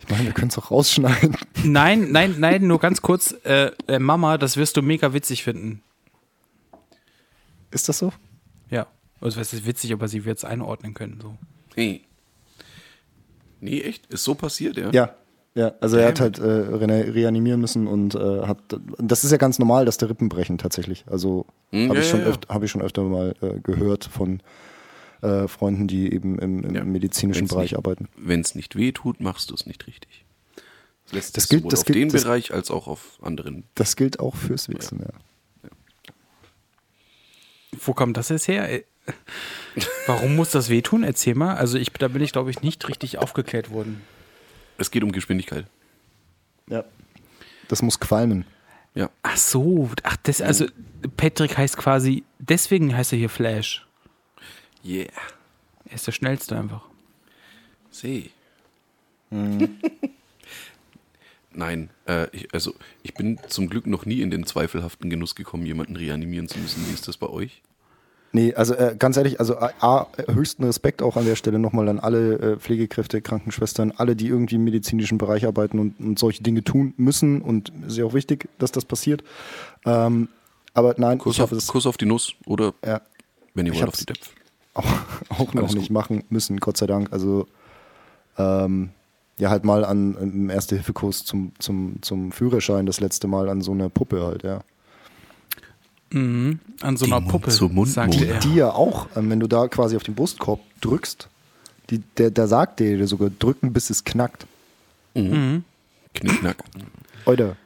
ich 0.00 0.08
meine, 0.08 0.24
wir 0.24 0.32
können 0.32 0.48
es 0.48 0.58
auch 0.58 0.70
rausschneiden. 0.70 1.36
Nein, 1.64 2.12
nein, 2.12 2.36
nein, 2.38 2.66
nur 2.66 2.78
ganz 2.78 3.00
kurz. 3.00 3.34
Äh, 3.44 3.70
äh, 3.86 3.98
Mama, 3.98 4.38
das 4.38 4.56
wirst 4.56 4.76
du 4.76 4.82
mega 4.82 5.12
witzig 5.14 5.44
finden. 5.44 5.82
Ist 7.70 7.88
das 7.88 7.98
so? 7.98 8.12
Ja. 8.70 8.86
Also, 9.20 9.40
es 9.40 9.52
ist 9.52 9.66
witzig, 9.66 9.92
aber 9.92 10.08
sie 10.08 10.24
wird 10.24 10.38
es 10.38 10.44
einordnen 10.44 10.94
können. 10.94 11.20
So. 11.22 11.36
Nee. 11.76 12.02
Nee, 13.60 13.80
echt? 13.80 14.06
Ist 14.06 14.24
so 14.24 14.34
passiert, 14.34 14.76
ja? 14.76 14.90
Ja. 14.90 15.14
Ja, 15.56 15.72
also 15.80 15.96
er 15.98 16.08
hat 16.08 16.18
halt 16.20 16.38
äh, 16.38 16.42
re 16.42 17.14
reanimieren 17.14 17.60
müssen 17.60 17.86
und 17.86 18.16
äh, 18.16 18.18
hat, 18.42 18.58
das 18.98 19.22
ist 19.22 19.30
ja 19.30 19.36
ganz 19.36 19.60
normal, 19.60 19.84
dass 19.84 19.98
der 19.98 20.10
Rippen 20.10 20.28
brechen 20.28 20.58
tatsächlich. 20.58 21.04
Also 21.06 21.46
Hm, 21.70 21.88
habe 21.90 21.98
ja, 21.98 22.04
ich, 22.04 22.10
schon 22.10 22.20
ja, 22.20 22.26
öfter- 22.26 22.52
hab 22.52 22.62
ich 22.64 22.70
schon 22.72 22.82
öfter 22.82 23.02
mal 23.04 23.34
äh, 23.40 23.60
gehört 23.60 24.04
von 24.04 24.40
äh, 25.22 25.46
Freunden, 25.46 25.86
die 25.86 26.12
eben 26.12 26.40
im, 26.40 26.64
im 26.64 26.74
Ja. 26.74 26.84
medizinischen 26.84 27.42
Wenn's 27.42 27.50
Bereich 27.50 27.70
nicht- 27.70 27.76
arbeiten. 27.78 28.08
Wenn 28.16 28.40
es 28.40 28.56
nicht 28.56 28.74
weh 28.74 28.90
tut, 28.90 29.20
machst 29.20 29.50
du 29.50 29.54
es 29.54 29.64
nicht 29.64 29.86
richtig. 29.86 30.24
Das 31.04 31.12
lässt 31.12 31.36
Das 31.36 31.48
gilt- 31.48 31.60
sowohl 31.62 31.70
das 31.70 31.80
auf 31.80 31.86
gilt- 31.86 31.98
den 32.00 32.08
das- 32.08 32.24
Bereich 32.24 32.52
als 32.52 32.70
auch 32.72 32.88
auf 32.88 33.18
anderen. 33.22 33.62
Das 33.76 33.94
gilt 33.94 34.18
auch 34.18 34.34
fürs 34.34 34.68
Wichsen, 34.68 35.00
ja. 35.02 35.70
Wo 37.80 37.92
kommt 37.94 38.16
das 38.16 38.28
jetzt 38.28 38.48
her? 38.48 38.70
Äh, 38.72 38.82
Warum 40.06 40.36
muss 40.36 40.50
das 40.50 40.68
wehtun? 40.68 41.02
Erzähl 41.04 41.34
mal. 41.34 41.54
Also, 41.56 41.76
ich, 41.78 41.92
da 41.92 42.08
bin 42.08 42.22
ich, 42.22 42.32
glaube 42.32 42.50
ich, 42.50 42.62
nicht 42.62 42.88
richtig 42.88 43.18
aufgeklärt 43.18 43.70
worden. 43.70 44.00
Es 44.78 44.90
geht 44.90 45.02
um 45.02 45.12
Geschwindigkeit. 45.12 45.66
ja. 46.68 46.84
Das 47.68 47.80
muss 47.80 47.98
qualmen. 47.98 48.44
Ja. 48.94 49.08
Ach 49.22 49.36
so, 49.38 49.90
ach, 50.02 50.16
das, 50.22 50.42
also, 50.42 50.66
Patrick 51.16 51.56
heißt 51.56 51.78
quasi, 51.78 52.24
deswegen 52.38 52.94
heißt 52.94 53.12
er 53.12 53.18
hier 53.18 53.30
Flash. 53.30 53.86
Yeah. 54.84 55.10
Er 55.86 55.94
ist 55.94 56.06
der 56.06 56.12
Schnellste 56.12 56.58
einfach. 56.58 56.82
See. 57.90 58.30
Mhm. 59.30 59.78
Nein, 61.52 61.90
äh, 62.06 62.28
ich, 62.36 62.52
also 62.52 62.74
ich 63.02 63.14
bin 63.14 63.38
zum 63.48 63.68
Glück 63.68 63.86
noch 63.86 64.06
nie 64.06 64.20
in 64.20 64.30
den 64.30 64.44
zweifelhaften 64.44 65.08
Genuss 65.08 65.34
gekommen, 65.34 65.64
jemanden 65.66 65.96
reanimieren 65.96 66.48
zu 66.48 66.58
müssen. 66.58 66.86
Wie 66.88 66.92
ist 66.92 67.08
das 67.08 67.16
bei 67.16 67.28
euch? 67.28 67.62
Nee, 68.34 68.52
also 68.52 68.74
äh, 68.74 68.96
ganz 68.98 69.16
ehrlich, 69.16 69.38
also 69.38 69.56
A, 69.58 69.70
A, 69.78 70.06
höchsten 70.26 70.64
Respekt 70.64 71.02
auch 71.02 71.16
an 71.16 71.24
der 71.24 71.36
Stelle 71.36 71.60
nochmal 71.60 71.88
an 71.88 72.00
alle 72.00 72.38
äh, 72.40 72.56
Pflegekräfte, 72.56 73.22
Krankenschwestern, 73.22 73.92
alle, 73.96 74.16
die 74.16 74.26
irgendwie 74.26 74.56
im 74.56 74.64
medizinischen 74.64 75.18
Bereich 75.18 75.46
arbeiten 75.46 75.78
und, 75.78 76.00
und 76.00 76.18
solche 76.18 76.42
Dinge 76.42 76.64
tun 76.64 76.94
müssen. 76.96 77.40
Und 77.40 77.72
ist 77.86 77.96
ja 77.96 78.04
auch 78.04 78.12
wichtig, 78.12 78.48
dass 78.58 78.72
das 78.72 78.86
passiert. 78.86 79.22
Ähm, 79.86 80.26
aber 80.72 80.96
nein, 80.98 81.18
Kuss 81.18 81.36
ich 81.36 81.42
auf, 81.42 81.52
es 81.52 81.68
Kuss 81.68 81.86
auf 81.86 81.96
die 81.96 82.06
Nuss 82.06 82.34
oder 82.44 82.74
ja, 82.84 83.02
wenn 83.54 83.66
ihr 83.66 83.74
wollt 83.76 83.86
auf 83.86 83.94
die 83.94 84.06
Depf. 84.06 84.32
auch, 84.74 84.84
auch 85.28 85.54
noch 85.54 85.72
nicht 85.72 85.90
machen 85.90 86.24
müssen, 86.28 86.58
Gott 86.58 86.76
sei 86.76 86.88
Dank. 86.88 87.12
Also 87.12 87.46
ähm, 88.36 88.90
ja, 89.38 89.50
halt 89.50 89.64
mal 89.64 89.84
an 89.84 90.16
im 90.16 90.50
Erste-Hilfe-Kurs 90.50 91.24
zum, 91.24 91.52
zum, 91.60 92.02
zum 92.02 92.32
Führerschein 92.32 92.84
das 92.84 92.98
letzte 92.98 93.28
Mal 93.28 93.48
an 93.48 93.62
so 93.62 93.70
einer 93.70 93.90
Puppe 93.90 94.26
halt, 94.26 94.42
ja. 94.42 94.64
Mhm. 96.14 96.60
An 96.80 96.96
so 96.96 97.04
Die 97.06 97.12
einer 97.12 97.20
Mund 97.20 97.32
Puppe, 97.32 97.50
zu 97.50 97.68
Mund 97.68 97.90
sagte 97.90 98.18
Mund. 98.18 98.30
er. 98.30 98.38
Die 98.40 98.54
ja 98.54 98.70
auch, 98.70 99.08
ähm, 99.16 99.30
wenn 99.30 99.40
du 99.40 99.46
da 99.48 99.68
quasi 99.68 99.96
auf 99.96 100.02
den 100.04 100.14
Brustkorb 100.14 100.60
drückst, 100.80 101.28
die, 101.90 101.98
der, 102.16 102.30
der 102.30 102.46
sagt 102.46 102.80
dir 102.80 103.06
sogar, 103.06 103.30
drücken 103.30 103.72
bis 103.72 103.90
es 103.90 104.04
knackt. 104.04 104.46
Knickknack. 105.14 106.56
Oder? 107.26 107.56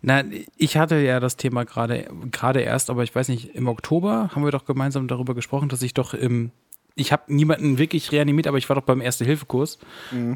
Na, 0.00 0.22
ich 0.56 0.76
hatte 0.76 0.96
ja 0.96 1.18
das 1.20 1.36
Thema 1.36 1.64
gerade 1.64 2.08
gerade 2.30 2.60
erst, 2.60 2.88
aber 2.88 3.02
ich 3.02 3.14
weiß 3.14 3.28
nicht, 3.28 3.54
im 3.54 3.66
Oktober 3.68 4.30
haben 4.34 4.44
wir 4.44 4.52
doch 4.52 4.64
gemeinsam 4.64 5.08
darüber 5.08 5.34
gesprochen, 5.34 5.68
dass 5.68 5.82
ich 5.82 5.92
doch 5.92 6.14
im 6.14 6.50
ich 6.94 7.10
habe 7.10 7.32
niemanden 7.34 7.78
wirklich 7.78 8.12
reanimiert, 8.12 8.46
aber 8.46 8.58
ich 8.58 8.68
war 8.68 8.76
doch 8.76 8.84
beim 8.84 9.00
Erste-Hilfe-Kurs. 9.00 9.78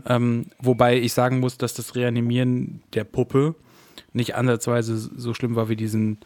Ähm, 0.07 0.47
wobei 0.59 0.99
ich 0.99 1.13
sagen 1.13 1.39
muss, 1.39 1.59
dass 1.59 1.75
das 1.75 1.95
Reanimieren 1.95 2.83
der 2.95 3.05
Puppe 3.05 3.55
nicht 4.15 4.35
ansatzweise 4.37 4.97
so 4.97 5.35
schlimm 5.35 5.55
war 5.55 5.69
wie 5.69 5.77
diesen 5.77 6.19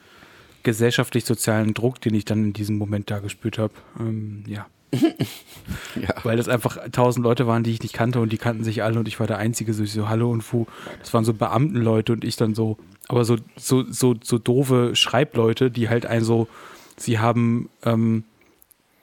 gesellschaftlich-sozialen 0.62 1.74
Druck, 1.74 2.00
den 2.00 2.14
ich 2.14 2.24
dann 2.24 2.44
in 2.44 2.52
diesem 2.52 2.78
Moment 2.78 3.10
da 3.10 3.18
gespürt 3.18 3.58
habe. 3.58 3.72
Ähm, 3.98 4.44
ja. 4.46 4.66
Ja. 6.00 6.14
Weil 6.22 6.36
das 6.36 6.48
einfach 6.48 6.78
tausend 6.92 7.24
Leute 7.24 7.46
waren, 7.46 7.62
die 7.64 7.72
ich 7.72 7.82
nicht 7.82 7.94
kannte 7.94 8.20
und 8.20 8.32
die 8.32 8.38
kannten 8.38 8.64
sich 8.64 8.82
alle 8.82 8.98
und 8.98 9.08
ich 9.08 9.18
war 9.18 9.26
der 9.26 9.38
Einzige, 9.38 9.74
so, 9.74 9.82
ich 9.82 9.92
so 9.92 10.08
Hallo 10.08 10.30
und 10.30 10.42
Fu. 10.42 10.66
Das 11.00 11.12
waren 11.12 11.24
so 11.24 11.34
Beamtenleute 11.34 12.12
und 12.12 12.24
ich 12.24 12.36
dann 12.36 12.54
so, 12.54 12.76
aber 13.08 13.24
so, 13.24 13.36
so, 13.56 13.84
so, 13.90 14.14
so 14.22 14.38
doofe 14.38 14.94
Schreibleute, 14.94 15.70
die 15.70 15.88
halt 15.88 16.06
ein 16.06 16.22
so, 16.22 16.48
sie 16.96 17.18
haben 17.18 17.68
ähm, 17.84 18.24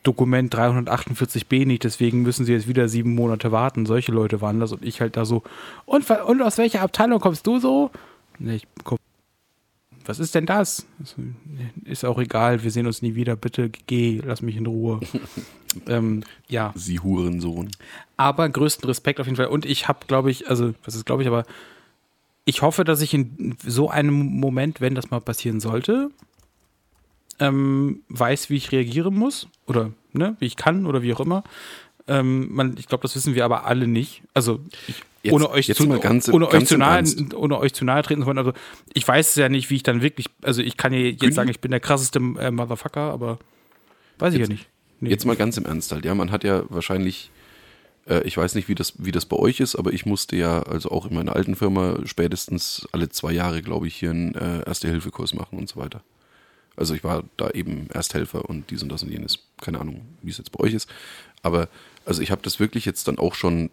Dokument 0.04 0.54
348b 0.56 1.66
nicht, 1.66 1.84
deswegen 1.84 2.22
müssen 2.22 2.46
sie 2.46 2.54
jetzt 2.54 2.68
wieder 2.68 2.88
sieben 2.88 3.16
Monate 3.16 3.52
warten. 3.52 3.86
Solche 3.86 4.14
Leute 4.14 4.40
waren 4.40 4.60
das 4.60 4.72
und 4.72 4.86
ich 4.86 5.02
halt 5.02 5.18
da 5.18 5.26
so, 5.26 5.44
und, 5.86 6.10
und 6.10 6.42
aus 6.42 6.58
welcher 6.58 6.82
Abteilung 6.82 7.20
kommst 7.20 7.46
du 7.46 7.60
so? 7.60 7.92
Nee, 8.40 8.56
ich 8.56 8.68
komm 8.84 8.98
was 10.08 10.20
ist 10.20 10.36
denn 10.36 10.46
das? 10.46 10.86
Ist 11.84 12.06
auch 12.06 12.20
egal, 12.20 12.64
wir 12.64 12.72
sehen 12.72 12.88
uns 12.88 13.02
nie 13.02 13.16
wieder, 13.16 13.36
bitte 13.36 13.70
geh, 13.70 14.22
lass 14.24 14.42
mich 14.42 14.56
in 14.56 14.66
Ruhe. 14.66 15.00
ähm, 15.88 16.24
ja. 16.48 16.74
Sie 16.76 17.00
Hurensohn. 17.00 17.72
Aber 18.16 18.48
größten 18.48 18.88
Respekt 18.88 19.20
auf 19.20 19.28
jeden 19.28 19.36
Fall. 19.36 19.48
Und 19.48 19.66
ich 19.66 19.88
habe, 19.88 20.00
glaube 20.08 20.32
ich, 20.32 20.50
also, 20.50 20.74
was 20.84 20.96
ist, 20.96 21.06
glaube 21.06 21.24
ich, 21.24 21.28
aber 21.28 21.46
ich 22.46 22.62
hoffe, 22.62 22.86
dass 22.86 23.02
ich 23.02 23.14
in 23.14 23.58
so 23.66 23.90
einem 23.90 24.16
Moment, 24.16 24.80
wenn 24.80 24.96
das 24.96 25.12
mal 25.12 25.20
passieren 25.20 25.60
sollte, 25.60 26.10
ähm, 27.40 28.02
weiß, 28.10 28.50
wie 28.50 28.56
ich 28.56 28.72
reagieren 28.72 29.16
muss 29.16 29.48
oder 29.68 29.92
ne, 30.14 30.36
wie 30.40 30.46
ich 30.46 30.56
kann 30.56 30.86
oder 30.86 31.02
wie 31.02 31.14
auch 31.14 31.20
immer. 31.20 31.44
Ähm, 32.08 32.54
man, 32.54 32.76
ich 32.78 32.88
glaube, 32.88 33.02
das 33.02 33.16
wissen 33.16 33.36
wir 33.36 33.46
aber 33.46 33.66
alle 33.66 33.88
nicht. 33.88 34.22
Also 34.34 34.60
ich, 34.88 34.96
Jetzt- 35.24 35.34
ohne 35.34 35.50
euch 35.50 35.68
jetzt 35.68 35.78
zu, 35.78 35.88
mal 35.88 36.00
ganz 36.00 36.30
ohne 36.30 36.46
euch 36.48 36.52
ganz 36.54 36.70
zu 36.70 36.76
im 36.76 36.80
nahe, 36.80 37.04
ohne 37.36 37.58
euch 37.60 37.74
zu 37.74 37.84
nahe 37.84 38.02
treten 38.02 38.22
zu 38.22 38.28
wollen. 38.28 38.38
Also 38.38 38.54
ich 38.94 39.06
weiß 39.06 39.36
ja 39.36 39.50
nicht, 39.50 39.70
wie 39.70 39.76
ich 39.76 39.84
dann 39.84 40.02
wirklich. 40.02 40.28
Also 40.42 40.62
ich 40.62 40.78
kann 40.78 40.94
ja 40.94 41.00
jetzt 41.00 41.20
Günni? 41.20 41.34
sagen, 41.34 41.50
ich 41.50 41.60
bin 41.60 41.72
der 41.72 41.80
krasseste 41.80 42.20
äh, 42.40 42.52
Motherfucker, 42.52 43.02
aber 43.12 43.40
weiß 44.20 44.34
ich 44.36 44.40
ja 44.42 44.48
nicht. 44.48 44.68
Nee. 45.00 45.10
Jetzt 45.10 45.26
mal 45.26 45.36
ganz 45.36 45.58
im 45.58 45.66
Ernst 45.66 45.92
halt. 45.92 46.06
Ja, 46.06 46.16
man 46.16 46.32
hat 46.32 46.44
ja 46.44 46.64
wahrscheinlich, 46.70 47.30
äh, 48.08 48.22
ich 48.24 48.38
weiß 48.38 48.56
nicht, 48.56 48.68
wie 48.70 48.76
das, 48.76 48.94
wie 48.98 49.12
das 49.12 49.26
bei 49.26 49.36
euch 49.38 49.60
ist, 49.60 49.76
aber 49.76 49.92
ich 49.92 50.06
musste 50.06 50.36
ja, 50.36 50.64
also 50.64 50.90
auch 50.92 51.06
in 51.08 51.14
meiner 51.16 51.36
alten 51.36 51.56
Firma, 51.56 51.98
spätestens 52.06 52.88
alle 52.94 53.10
zwei 53.10 53.32
Jahre, 53.32 53.62
glaube 53.62 53.88
ich, 53.88 53.96
hier 53.96 54.12
einen 54.12 54.34
äh, 54.36 54.64
Erste-Hilfe-Kurs 54.66 55.34
machen 55.34 55.60
und 55.60 55.68
so 55.70 55.80
weiter. 55.80 56.02
Also 56.76 56.94
ich 56.94 57.04
war 57.04 57.24
da 57.38 57.50
eben 57.50 57.88
Ersthelfer 57.92 58.48
und 58.50 58.70
dies 58.70 58.82
und 58.82 58.90
das 58.90 59.04
und 59.04 59.12
jenes. 59.12 59.40
Keine 59.62 59.80
Ahnung, 59.82 60.02
wie 60.22 60.30
es 60.30 60.38
jetzt 60.38 60.52
bei 60.52 60.64
euch 60.64 60.74
ist. 60.74 60.88
Aber 61.44 61.70
also 62.08 62.22
ich 62.22 62.32
habe 62.32 62.42
das 62.42 62.60
wirklich 62.60 62.86
jetzt 62.86 63.08
dann 63.08 63.20
auch 63.20 63.36
schon, 63.36 63.70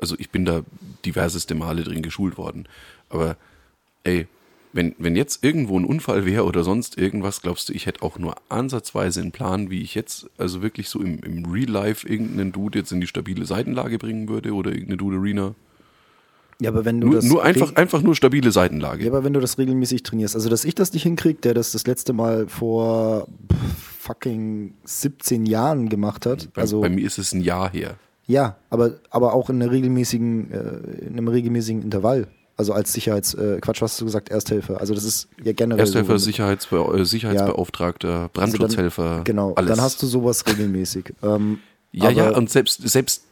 also 0.00 0.16
ich 0.18 0.30
bin 0.30 0.44
da 0.44 0.62
diverseste 1.04 1.54
Male 1.54 1.84
drin 1.84 2.02
geschult 2.02 2.36
worden. 2.36 2.66
Aber 3.08 3.36
ey, 4.02 4.26
wenn, 4.72 4.96
wenn 4.98 5.14
jetzt 5.14 5.44
irgendwo 5.44 5.78
ein 5.78 5.84
Unfall 5.84 6.26
wäre 6.26 6.44
oder 6.44 6.64
sonst 6.64 6.98
irgendwas, 6.98 7.42
glaubst 7.42 7.68
du, 7.68 7.72
ich 7.72 7.86
hätte 7.86 8.02
auch 8.02 8.18
nur 8.18 8.34
ansatzweise 8.48 9.20
einen 9.20 9.30
Plan, 9.30 9.70
wie 9.70 9.82
ich 9.82 9.94
jetzt, 9.94 10.28
also 10.36 10.62
wirklich 10.62 10.88
so 10.88 11.00
im, 11.00 11.20
im 11.20 11.44
Real 11.44 11.70
Life 11.70 12.08
irgendeinen 12.08 12.50
Dude 12.50 12.80
jetzt 12.80 12.90
in 12.90 13.00
die 13.00 13.06
stabile 13.06 13.46
Seitenlage 13.46 13.98
bringen 13.98 14.28
würde 14.28 14.52
oder 14.52 14.72
irgendeine 14.72 14.96
Dude 14.96 15.16
Arena? 15.18 15.54
Ja, 16.60 16.70
aber 16.70 16.84
wenn 16.84 17.00
du 17.00 17.08
Nur, 17.08 17.16
das 17.16 17.24
nur 17.24 17.42
einfach, 17.42 17.74
einfach 17.74 18.02
nur 18.02 18.14
stabile 18.14 18.46
Ja, 18.46 18.52
Seitenlage. 18.52 19.06
aber 19.06 19.24
wenn 19.24 19.32
du 19.32 19.40
das 19.40 19.58
regelmäßig 19.58 20.02
trainierst, 20.04 20.34
also 20.36 20.48
dass 20.48 20.64
ich 20.64 20.74
das 20.74 20.92
nicht 20.92 21.02
hinkriege, 21.02 21.40
der 21.40 21.52
das 21.54 21.72
das 21.72 21.86
letzte 21.86 22.12
Mal 22.12 22.46
vor 22.48 23.26
fucking 23.98 24.74
17 24.84 25.46
Jahren 25.46 25.88
gemacht 25.88 26.26
hat, 26.26 26.52
Bei, 26.54 26.62
also 26.62 26.80
bei 26.80 26.88
mir 26.88 27.06
ist 27.06 27.18
es 27.18 27.32
ein 27.32 27.40
Jahr 27.40 27.70
her. 27.70 27.96
ja, 28.26 28.56
aber 28.70 28.92
aber 29.10 29.32
auch 29.34 29.50
in 29.50 29.60
einer 29.62 29.70
regelmäßigen, 29.70 30.50
äh, 30.52 31.06
in 31.06 31.12
einem 31.12 31.28
regelmäßigen 31.28 31.82
Intervall. 31.82 32.28
Also 32.56 32.72
als 32.72 32.92
Sicherheits, 32.92 33.34
äh, 33.34 33.58
Quatsch, 33.60 33.82
was 33.82 33.92
hast 33.92 34.00
du 34.00 34.04
gesagt, 34.04 34.28
Ersthelfer. 34.28 34.78
Also 34.80 34.94
das 34.94 35.02
ist 35.02 35.26
ja 35.42 35.52
generell 35.52 35.80
Ersthelfer, 35.80 36.18
so. 36.20 36.24
Sicherheitsbe 36.24 36.76
äh, 36.96 37.04
Sicherheitsbeauftragter, 37.04 38.30
Brandschutzhelfer. 38.32 39.02
Also 39.02 39.14
dann, 39.16 39.24
genau, 39.24 39.54
alles. 39.54 39.70
dann 39.70 39.80
hast 39.80 40.00
du 40.02 40.06
sowas 40.06 40.46
regelmäßig. 40.46 41.14
Ähm, 41.24 41.58
Ja, 41.90 42.10
ja, 42.10 42.30
und 42.30 42.50
selbst, 42.50 42.88
selbst 42.88 43.24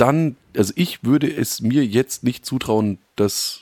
dann, 0.00 0.36
also 0.56 0.72
ich 0.76 1.04
würde 1.04 1.30
es 1.30 1.60
mir 1.60 1.84
jetzt 1.84 2.24
nicht 2.24 2.44
zutrauen, 2.46 2.98
dass, 3.16 3.60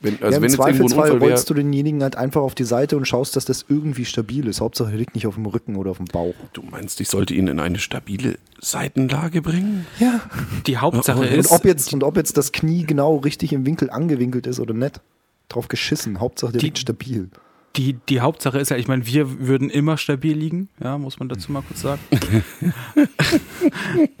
wenn, 0.00 0.14
also 0.14 0.30
ja, 0.30 0.36
Im 0.36 0.42
wenn 0.42 0.50
Zweifelsfall 0.50 1.08
wäre, 1.10 1.18
rollst 1.18 1.50
du 1.50 1.54
denjenigen 1.54 2.02
halt 2.02 2.16
einfach 2.16 2.40
auf 2.40 2.54
die 2.54 2.64
Seite 2.64 2.96
und 2.96 3.06
schaust, 3.06 3.36
dass 3.36 3.44
das 3.44 3.66
irgendwie 3.68 4.04
stabil 4.04 4.46
ist. 4.46 4.60
Hauptsache, 4.60 4.90
er 4.92 4.96
liegt 4.96 5.14
nicht 5.14 5.26
auf 5.26 5.34
dem 5.34 5.46
Rücken 5.46 5.76
oder 5.76 5.90
auf 5.90 5.96
dem 5.98 6.06
Bauch. 6.06 6.34
du 6.52 6.62
meinst, 6.62 7.00
ich 7.00 7.08
sollte 7.08 7.34
ihn 7.34 7.48
in 7.48 7.60
eine 7.60 7.78
stabile 7.78 8.38
Seitenlage 8.60 9.42
bringen? 9.42 9.86
Ja. 9.98 10.20
Die 10.66 10.78
Hauptsache 10.78 11.18
Und 11.20 11.28
Und 11.28 11.34
ist, 11.38 11.50
ob, 11.50 11.64
jetzt, 11.64 11.92
und 11.92 12.02
ob 12.04 12.16
jetzt 12.16 12.36
das 12.36 12.52
Knie 12.52 12.84
genau 12.84 13.16
richtig 13.16 13.52
im 13.52 13.66
Winkel 13.66 13.90
angewinkelt 13.90 14.46
ist 14.46 14.60
oder 14.60 14.74
nicht, 14.74 15.00
drauf 15.48 15.68
geschissen. 15.68 16.20
Hauptsache, 16.20 16.52
der 16.52 16.60
Die- 16.60 16.66
liegt 16.66 16.78
stabil. 16.78 17.28
die, 17.76 17.94
die 18.08 18.20
Hauptsache 18.20 18.58
ist 18.58 18.70
ja, 18.70 18.76
ich 18.76 18.88
meine, 18.88 19.06
wir 19.06 19.40
würden 19.46 19.68
immer 19.70 19.96
stabil 19.98 20.36
liegen, 20.36 20.68
ja, 20.82 20.96
muss 20.98 21.18
man 21.18 21.28
dazu 21.28 21.52
mal 21.52 21.62
kurz 21.62 21.82
sagen. 21.82 22.00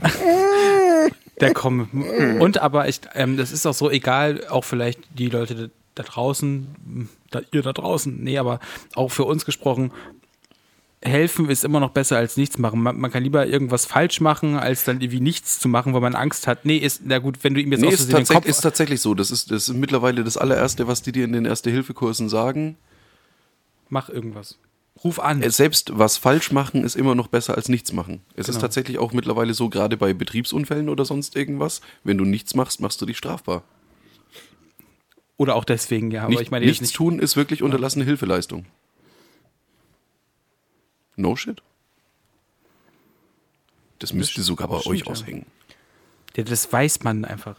Der 1.40 1.54
komm. 1.54 1.88
Und 2.40 2.58
aber 2.58 2.88
ich, 2.88 3.00
ähm, 3.14 3.36
das 3.36 3.52
ist 3.52 3.66
auch 3.66 3.74
so 3.74 3.90
egal, 3.90 4.46
auch 4.48 4.64
vielleicht 4.64 5.00
die 5.18 5.28
Leute 5.28 5.70
da, 5.94 6.02
draußen, 6.02 7.08
da, 7.30 7.40
ihr 7.52 7.62
da 7.62 7.72
draußen, 7.72 8.22
nee, 8.22 8.38
aber 8.38 8.60
auch 8.94 9.08
für 9.10 9.24
uns 9.24 9.44
gesprochen, 9.44 9.92
helfen 11.02 11.48
ist 11.48 11.64
immer 11.64 11.80
noch 11.80 11.90
besser 11.90 12.18
als 12.18 12.36
nichts 12.36 12.58
machen. 12.58 12.82
Man, 12.82 12.98
man 13.00 13.10
kann 13.10 13.22
lieber 13.22 13.46
irgendwas 13.46 13.86
falsch 13.86 14.20
machen, 14.20 14.56
als 14.56 14.84
dann 14.84 15.00
irgendwie 15.00 15.20
nichts 15.20 15.58
zu 15.58 15.68
machen, 15.68 15.94
weil 15.94 16.02
man 16.02 16.14
Angst 16.14 16.46
hat. 16.46 16.66
Nee, 16.66 16.76
ist, 16.76 17.02
na 17.04 17.18
gut, 17.18 17.38
wenn 17.42 17.54
du 17.54 17.60
ihm 17.60 17.72
jetzt 17.72 17.80
Nee, 17.80 17.88
aus 17.88 17.94
ist, 17.94 18.08
den 18.08 18.16
tatsächlich, 18.16 18.36
Kopf 18.36 18.46
ist 18.46 18.60
tatsächlich 18.60 19.00
so. 19.00 19.14
Das 19.14 19.30
ist, 19.30 19.50
das 19.50 19.68
ist 19.68 19.74
mittlerweile 19.74 20.24
das 20.24 20.36
allererste, 20.36 20.86
was 20.86 21.00
die 21.02 21.12
dir 21.12 21.24
in 21.24 21.32
den 21.32 21.46
Erste-Hilfe-Kursen 21.46 22.28
sagen. 22.28 22.76
mach 23.88 24.08
irgendwas. 24.08 24.58
Ruf 25.02 25.18
an. 25.18 25.42
Äh, 25.42 25.50
Selbst 25.50 25.98
was 25.98 26.16
falsch 26.18 26.52
machen 26.52 26.84
ist 26.84 26.94
immer 26.96 27.14
noch 27.14 27.28
besser 27.28 27.54
als 27.56 27.68
nichts 27.68 27.92
machen. 27.92 28.20
Es 28.34 28.48
ist 28.48 28.56
Genau. 28.56 28.60
tatsächlich 28.62 28.98
auch 28.98 29.12
mittlerweile 29.12 29.54
so, 29.54 29.68
gerade 29.70 29.96
bei 29.96 30.12
Betriebsunfällen 30.12 30.88
oder 30.88 31.04
sonst 31.04 31.36
irgendwas, 31.36 31.80
wenn 32.04 32.18
du 32.18 32.24
nichts 32.24 32.54
machst, 32.54 32.80
machst 32.80 33.00
du 33.00 33.06
dich 33.06 33.16
strafbar. 33.16 33.62
Oder 35.38 35.54
auch 35.56 35.64
deswegen, 35.64 36.10
ja. 36.10 36.22
Aber 36.22 36.30
Nicht, 36.30 36.42
ich 36.42 36.50
meine 36.50 36.66
nichts 36.66 36.82
nicht. 36.82 36.94
tun 36.94 37.18
ist 37.18 37.34
wirklich 37.34 37.62
unterlassene 37.62 38.04
Hilfeleistung. 38.04 38.66
No 41.16 41.34
shit. 41.34 41.62
Das 44.00 44.12
müsste 44.12 44.42
sogar 44.42 44.68
bei 44.68 44.76
das 44.76 44.86
euch 44.86 45.00
ja. 45.00 45.06
aushängen. 45.06 45.46
Ja, 46.36 46.44
das 46.44 46.70
weiß 46.70 47.02
man 47.04 47.24
einfach. 47.24 47.56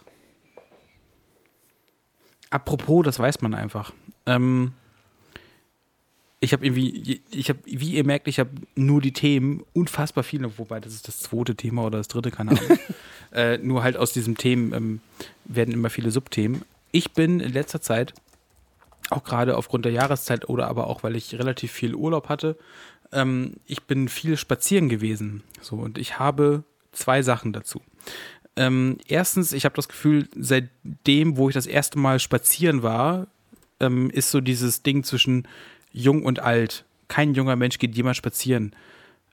Apropos, 2.52 3.04
das 3.06 3.18
weiß 3.20 3.42
man 3.42 3.54
einfach. 3.54 3.94
Ähm, 4.26 4.74
ich 6.44 6.54
habe 6.54 6.66
irgendwie, 6.66 7.22
ich 7.30 7.50
habe, 7.50 7.60
wie 7.66 7.92
ihr 7.92 8.04
merkt, 8.04 8.28
ich 8.28 8.40
habe 8.40 8.50
nur 8.76 9.00
die 9.00 9.14
Themen, 9.14 9.64
unfassbar 9.74 10.24
viele, 10.24 10.58
wobei 10.58 10.80
das 10.80 10.94
ist 10.94 11.08
das 11.08 11.20
zweite 11.20 11.56
Thema 11.56 11.86
oder 11.86 12.00
das 12.00 12.08
dritte, 12.08 12.32
keine 12.32 12.52
Ahnung. 12.52 12.80
äh, 13.32 13.58
nur 13.60 13.84
halt 13.84 13.96
aus 13.96 14.12
diesen 14.12 14.36
Themen 14.36 14.74
ähm, 14.74 15.02
werden 15.46 15.72
immer 15.72 15.92
viele 15.92 16.10
Subthemen. 16.10 16.64
Ich 16.92 17.14
bin 17.14 17.40
in 17.40 17.54
letzter 17.54 17.80
Zeit, 17.80 18.16
auch 19.12 19.24
gerade 19.24 19.56
aufgrund 19.56 19.86
der 19.86 19.92
Jahreszeit 19.92 20.50
oder 20.50 20.68
aber 20.68 20.88
auch, 20.88 21.04
weil 21.04 21.16
ich 21.16 21.36
relativ 21.36 21.72
viel 21.72 21.94
Urlaub 21.94 22.28
hatte, 22.28 22.58
ähm, 23.12 23.58
ich 23.68 23.84
bin 23.84 24.10
viel 24.10 24.36
spazieren 24.36 24.90
gewesen. 24.90 25.44
So, 25.62 25.76
und 25.76 26.00
ich 26.00 26.18
habe 26.18 26.64
zwei 26.92 27.22
Sachen 27.22 27.54
dazu. 27.54 27.84
Ähm, 28.56 28.98
erstens, 29.08 29.54
ich 29.54 29.64
habe 29.64 29.76
das 29.76 29.88
Gefühl, 29.88 30.28
seitdem, 30.36 31.38
wo 31.38 31.50
ich 31.50 31.54
das 31.54 31.68
erste 31.68 32.00
Mal 32.00 32.20
spazieren 32.20 32.82
war, 32.82 33.28
ähm, 33.80 34.10
ist 34.10 34.32
so 34.32 34.42
dieses 34.42 34.82
Ding 34.82 35.04
zwischen 35.04 35.48
jung 35.92 36.24
und 36.24 36.40
alt. 36.40 36.86
Kein 37.08 37.34
junger 37.34 37.56
Mensch 37.56 37.78
geht 37.78 37.96
jemals 37.96 38.18
spazieren. 38.18 38.74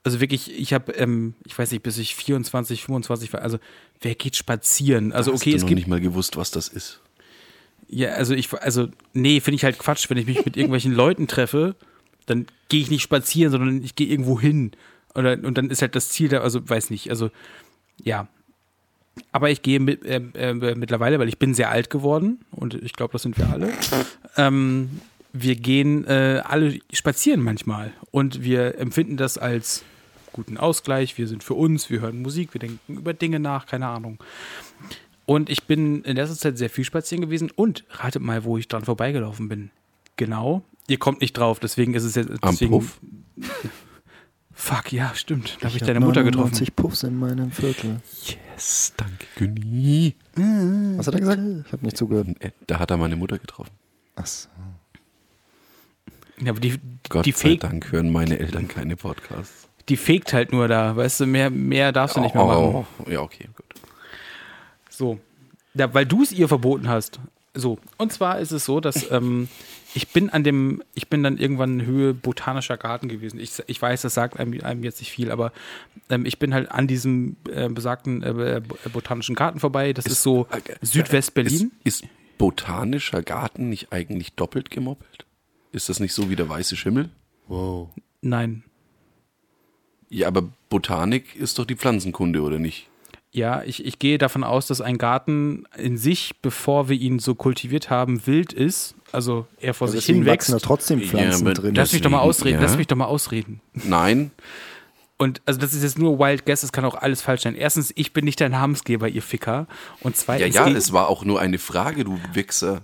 Also 0.03 0.19
wirklich, 0.21 0.51
ich 0.57 0.73
habe, 0.73 0.93
ähm, 0.93 1.33
ich 1.45 1.57
weiß 1.57 1.71
nicht, 1.71 1.83
bis 1.83 1.97
ich 1.97 2.15
24, 2.15 2.83
25 2.83 3.33
war, 3.33 3.41
also 3.41 3.59
wer 4.01 4.15
geht 4.15 4.35
spazieren? 4.35 5.11
Also 5.11 5.33
Hast 5.33 5.41
okay, 5.41 5.51
du 5.51 5.55
es 5.57 5.61
noch 5.63 5.67
gibt 5.69 5.77
nicht 5.79 5.87
mal 5.87 5.99
gewusst, 5.99 6.37
was 6.37 6.51
das 6.51 6.67
ist. 6.69 7.01
ja, 7.89 8.09
also 8.11 8.33
ich, 8.33 8.51
also, 8.53 8.87
nee, 9.13 9.39
finde 9.41 9.55
ich 9.57 9.63
halt 9.63 9.77
Quatsch. 9.77 10.09
Wenn 10.09 10.17
ich 10.17 10.25
mich 10.25 10.45
mit 10.45 10.55
irgendwelchen 10.57 10.93
Leuten 10.93 11.27
treffe, 11.27 11.75
dann 12.25 12.45
gehe 12.69 12.81
ich 12.81 12.89
nicht 12.89 13.01
spazieren, 13.01 13.51
sondern 13.51 13.83
ich 13.83 13.95
gehe 13.95 14.07
irgendwo 14.07 14.39
hin. 14.39 14.71
Oder, 15.15 15.33
und 15.43 15.57
dann 15.57 15.69
ist 15.69 15.81
halt 15.81 15.95
das 15.95 16.09
Ziel 16.09 16.29
da, 16.29 16.41
also 16.41 16.67
weiß 16.67 16.91
nicht, 16.91 17.09
also, 17.09 17.29
ja. 18.01 18.27
Aber 19.33 19.49
ich 19.49 19.61
gehe 19.63 19.79
mit, 19.81 20.05
äh, 20.05 20.21
äh, 20.35 20.75
mittlerweile, 20.75 21.19
weil 21.19 21.27
ich 21.27 21.39
bin 21.39 21.53
sehr 21.53 21.71
alt 21.71 21.89
geworden 21.89 22.39
und 22.51 22.73
ich 22.75 22.93
glaube, 22.93 23.11
das 23.13 23.23
sind 23.23 23.37
wir 23.37 23.49
alle. 23.49 23.73
ähm, 24.37 25.01
wir 25.33 25.55
gehen 25.55 26.05
äh, 26.05 26.41
alle 26.45 26.79
spazieren 26.91 27.41
manchmal 27.41 27.93
und 28.11 28.43
wir 28.43 28.77
empfinden 28.79 29.17
das 29.17 29.37
als 29.37 29.83
guten 30.31 30.57
Ausgleich. 30.57 31.17
Wir 31.17 31.27
sind 31.27 31.43
für 31.43 31.53
uns, 31.53 31.89
wir 31.89 32.01
hören 32.01 32.21
Musik, 32.21 32.53
wir 32.53 32.59
denken 32.59 32.97
über 32.97 33.13
Dinge 33.13 33.39
nach, 33.39 33.65
keine 33.65 33.87
Ahnung. 33.87 34.19
Und 35.25 35.49
ich 35.49 35.63
bin 35.65 36.03
in 36.03 36.15
letzter 36.15 36.35
Zeit 36.35 36.57
sehr 36.57 36.69
viel 36.69 36.83
spazieren 36.83 37.21
gewesen 37.21 37.51
und 37.55 37.83
ratet 37.91 38.21
mal, 38.21 38.43
wo 38.43 38.57
ich 38.57 38.67
dran 38.67 38.83
vorbeigelaufen 38.83 39.47
bin. 39.47 39.69
Genau. 40.15 40.63
Ihr 40.87 40.97
kommt 40.97 41.21
nicht 41.21 41.33
drauf, 41.33 41.59
deswegen 41.59 41.93
ist 41.93 42.03
es 42.03 42.15
jetzt. 42.15 42.31
Am 42.41 42.51
Deswegen, 42.51 42.71
Puff? 42.71 42.99
Fuck, 44.51 44.91
ja, 44.91 45.13
stimmt. 45.15 45.57
Da 45.61 45.67
habe 45.67 45.77
ich, 45.77 45.83
hab 45.83 45.87
deine 45.87 45.99
Mutter 46.01 46.23
getroffen. 46.23 46.51
99 46.51 46.75
Puffs 46.75 47.03
in 47.03 47.15
meinem 47.17 47.51
Viertel. 47.51 48.01
Yes, 48.55 48.93
danke, 48.97 49.25
Günni. 49.37 50.15
Was 50.97 51.07
hat 51.07 51.13
er 51.13 51.19
gesagt? 51.21 51.41
Ich 51.65 51.71
habe 51.71 51.85
nicht 51.85 51.95
zugehört. 51.95 52.27
Äh, 52.39 52.51
Da 52.67 52.79
hat 52.79 52.91
er 52.91 52.97
meine 52.97 53.15
Mutter 53.15 53.37
getroffen. 53.37 53.71
Achso. 54.15 54.49
Ja, 56.41 56.51
aber 56.51 56.59
die, 56.59 56.79
Gott 57.09 57.25
die, 57.25 57.31
sei 57.31 57.55
Dank 57.55 57.91
hören 57.91 58.11
meine 58.11 58.39
Eltern 58.39 58.67
keine 58.67 58.95
Podcasts. 58.95 59.67
die 59.89 59.97
fegt 59.97 60.33
halt 60.33 60.51
nur 60.51 60.67
da, 60.67 60.95
weißt 60.95 61.21
du, 61.21 61.25
mehr, 61.25 61.49
mehr 61.49 61.91
darfst 61.91 62.15
du 62.15 62.21
nicht 62.21 62.35
mehr 62.35 62.45
machen. 62.45 62.85
Oh, 63.05 63.09
ja, 63.09 63.21
okay, 63.21 63.49
gut. 63.55 63.65
So. 64.89 65.19
Ja, 65.73 65.93
weil 65.93 66.05
du 66.05 66.23
es 66.23 66.31
ihr 66.31 66.47
verboten 66.47 66.87
hast. 66.87 67.19
So. 67.53 67.79
Und 67.97 68.13
zwar 68.13 68.39
ist 68.39 68.51
es 68.51 68.65
so, 68.65 68.79
dass 68.79 69.09
ähm, 69.11 69.47
ich 69.95 70.09
bin 70.09 70.29
an 70.29 70.43
dem, 70.43 70.83
ich 70.93 71.09
bin 71.09 71.23
dann 71.23 71.37
irgendwann 71.37 71.79
in 71.79 71.85
Höhe 71.85 72.13
botanischer 72.13 72.77
Garten 72.77 73.09
gewesen. 73.09 73.39
Ich, 73.39 73.51
ich 73.65 73.81
weiß, 73.81 74.03
das 74.03 74.13
sagt 74.13 74.39
einem, 74.39 74.59
einem 74.61 74.83
jetzt 74.83 74.99
nicht 74.99 75.11
viel, 75.11 75.31
aber 75.31 75.51
ähm, 76.09 76.25
ich 76.25 76.39
bin 76.39 76.53
halt 76.53 76.71
an 76.71 76.87
diesem 76.87 77.37
äh, 77.51 77.69
besagten 77.69 78.21
äh, 78.23 78.57
äh, 78.57 78.61
botanischen 78.93 79.35
Garten 79.35 79.59
vorbei. 79.59 79.93
Das 79.93 80.05
ist, 80.05 80.21
so 80.21 80.47
äh, 80.51 80.75
Südwest-Berlin. 80.81 81.71
Ist, 81.83 82.03
ist 82.03 82.11
botanischer 82.37 83.23
Garten 83.23 83.69
nicht 83.69 83.91
eigentlich 83.91 84.33
doppelt 84.33 84.69
gemoppelt? 84.69 85.25
Ist 85.71 85.89
das 85.89 85.99
nicht 85.99 86.13
so 86.13 86.29
wie 86.29 86.35
der 86.35 86.49
weiße 86.49 86.75
Schimmel? 86.75 87.09
Wow. 87.47 87.89
Nein. 88.21 88.63
Ja, 90.09 90.27
aber 90.27 90.43
Botanik 90.69 91.35
ist 91.35 91.59
doch 91.59 91.65
die 91.65 91.75
Pflanzenkunde, 91.75 92.41
oder 92.41 92.57
nicht? 92.59 92.87
Ja, 93.31 93.61
ich, 93.63 93.85
ich 93.85 93.99
gehe 93.99 94.17
davon 94.17 94.43
aus, 94.43 94.65
dass 94.65 94.81
ein 94.81 94.97
Garten 94.97 95.65
in 95.77 95.97
sich, 95.97 96.37
bevor 96.41 96.89
wir 96.89 96.97
ihn 96.97 97.19
so 97.19 97.35
kultiviert 97.35 97.91
haben, 97.91 98.25
wild 98.25 98.53
ist. 98.53 98.95
Also 99.11 99.45
er 99.59 99.75
vor 99.75 99.87
sich 99.87 99.99
Deswegen 100.01 100.19
hin 100.19 100.25
wächst. 100.25 100.49
wachsen 100.49 100.59
da 100.59 100.65
trotzdem 100.65 101.01
Pflanzen 101.01 101.45
aber 101.45 101.53
drin. 101.53 101.75
Lass 101.75 101.93
mich 101.93 102.01
doch 102.01 102.09
mal 102.09 102.19
ausreden, 102.21 102.55
ja. 102.55 102.61
lass 102.63 102.75
mich 102.77 102.87
doch 102.87 102.95
mal 102.97 103.05
ausreden. 103.05 103.61
Nein. 103.73 104.31
Und 105.19 105.41
also 105.45 105.59
das 105.59 105.73
ist 105.75 105.83
jetzt 105.83 105.99
nur 105.99 106.17
Wild 106.17 106.45
Guess, 106.47 106.63
es 106.63 106.71
kann 106.71 106.85
auch 106.85 106.95
alles 106.95 107.21
falsch 107.21 107.41
sein. 107.43 107.53
Erstens, 107.53 107.91
ich 107.95 108.13
bin 108.13 108.25
nicht 108.25 108.41
dein 108.41 108.51
Namensgeber, 108.51 109.07
ihr 109.09 109.21
Ficker. 109.21 109.67
Und 110.01 110.15
Ja, 110.15 110.23
zweitens, 110.23 110.55
ja, 110.55 110.65
geht- 110.65 110.77
es 110.77 110.91
war 110.91 111.07
auch 111.09 111.23
nur 111.23 111.39
eine 111.39 111.59
Frage, 111.59 112.05
du 112.05 112.19
Wichser. 112.33 112.81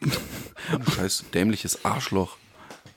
Scheiß 0.96 1.24
dämliches 1.34 1.84
Arschloch. 1.84 2.36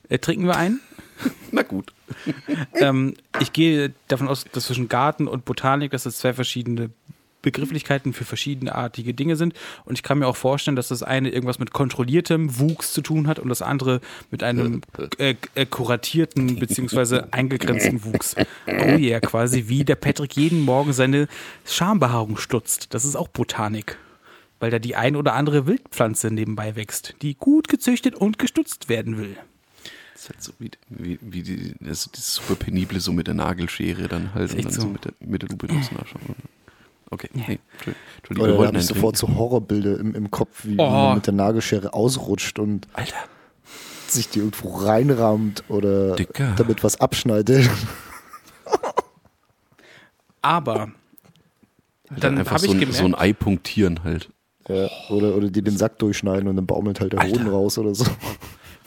äh, 0.10 0.20
trinken 0.20 0.46
wir 0.46 0.56
ein? 0.56 0.80
Na 1.52 1.64
gut. 1.64 1.94
ähm, 2.76 3.16
ich 3.40 3.54
gehe 3.54 3.94
davon 4.08 4.28
aus, 4.28 4.46
dass 4.52 4.66
zwischen 4.66 4.90
Garten 4.90 5.28
und 5.28 5.46
Botanik, 5.46 5.92
dass 5.92 6.04
das 6.04 6.18
zwei 6.18 6.34
verschiedene 6.34 6.90
Begrifflichkeiten 7.42 8.12
für 8.12 8.26
verschiedenartige 8.26 9.14
Dinge 9.14 9.36
sind. 9.38 9.54
Und 9.86 9.98
ich 9.98 10.04
kann 10.04 10.20
mir 10.20 10.28
auch 10.28 10.36
vorstellen, 10.36 10.76
dass 10.76 10.90
das 10.90 11.04
eine 11.04 11.30
irgendwas 11.30 11.58
mit 11.58 11.72
kontrolliertem 11.72 12.60
Wuchs 12.60 12.92
zu 12.92 13.02
tun 13.02 13.28
hat 13.28 13.40
und 13.40 13.48
das 13.48 13.62
andere 13.62 14.02
mit 14.30 14.44
einem 14.44 14.82
äh, 15.18 15.36
äh, 15.56 15.66
kuratierten 15.66 16.60
beziehungsweise 16.60 17.32
eingegrenzten 17.32 18.04
Wuchs. 18.04 18.36
Oh 18.68 18.98
yeah, 18.98 19.22
quasi 19.22 19.66
wie 19.68 19.86
der 19.86 19.96
Patrick 19.96 20.36
jeden 20.36 20.62
Morgen 20.62 20.92
seine 20.92 21.28
Schambehaarung 21.66 22.38
stutzt. 22.38 22.94
Das 22.94 23.06
ist 23.06 23.16
auch 23.16 23.30
Botanik. 23.30 23.98
Weil 24.60 24.72
da 24.72 24.80
die 24.80 24.96
ein 24.96 25.16
oder 25.16 25.34
andere 25.34 25.68
Wildpflanze 25.68 26.32
nebenbei 26.32 26.76
wächst, 26.76 27.16
die 27.22 27.36
gut 27.36 27.68
gezüchtet 27.70 28.16
und 28.16 28.38
gestutzt 28.40 28.90
werden 28.90 29.18
will. 29.18 29.38
Das 30.14 30.24
ist 30.24 30.30
halt 30.32 30.44
so 30.44 30.52
wie, 30.60 30.72
wie, 30.90 31.18
wie 31.22 31.44
die, 31.44 31.76
das, 31.80 32.10
das 32.12 32.36
super 32.36 32.56
penible 32.56 33.00
so 33.00 33.14
mit 33.14 33.28
der 33.28 33.36
Nagelschere 33.36 34.10
dann 34.10 34.34
halt 34.34 34.54
und 34.54 34.66
dann 34.66 34.72
so. 34.74 34.82
so, 34.82 34.88
mit, 34.88 35.06
der, 35.06 35.14
mit 35.22 35.42
der 35.42 35.50
Lupe 35.50 35.68
nachschauen. 35.68 36.36
Okay, 37.12 37.30
nee, 37.34 37.58
Entschuldigung, 37.78 37.96
wir 38.28 38.42
Oder 38.44 38.52
da 38.52 38.58
wollten 38.58 38.68
habe 38.68 38.78
ich 38.78 38.90
einen 38.90 38.96
sofort 38.96 39.18
so 39.18 39.30
Horrorbilder 39.30 39.98
im, 39.98 40.14
im 40.14 40.30
Kopf, 40.30 40.66
wie 40.66 40.76
Oh. 40.78 40.90
man 40.90 41.16
mit 41.16 41.26
der 41.26 41.34
Nagelschere 41.34 41.94
ausrutscht 41.94 42.60
und 42.60 42.88
Alter, 42.94 43.16
sich 44.08 44.30
die 44.30 44.40
irgendwo 44.40 44.76
reinrammt 44.78 45.64
oder 45.70 46.16
Dicker. 46.18 46.54
damit 46.58 46.84
was 46.84 47.00
abschneidet. 47.02 47.68
Aber 50.42 50.92
Alter, 52.10 52.22
dann 52.22 52.38
einfach 52.40 52.52
habe 52.54 52.60
so 52.62 52.66
ich 52.68 52.72
ein, 52.74 52.80
gemerkt, 52.80 52.98
so 53.00 53.06
ein 53.06 53.16
Ei 53.16 53.34
punktieren 53.34 54.04
halt. 54.04 54.30
Ja, 54.70 54.88
oder, 55.10 55.36
oder 55.36 55.50
die 55.50 55.62
den 55.62 55.78
Sack 55.78 55.98
durchschneiden 56.00 56.48
und 56.48 56.56
dann 56.56 56.66
baumelt 56.68 57.00
halt 57.02 57.14
der 57.14 57.20
Alter. 57.22 57.40
Hoden 57.40 57.48
raus 57.50 57.78
oder 57.78 57.94
so. 57.96 58.06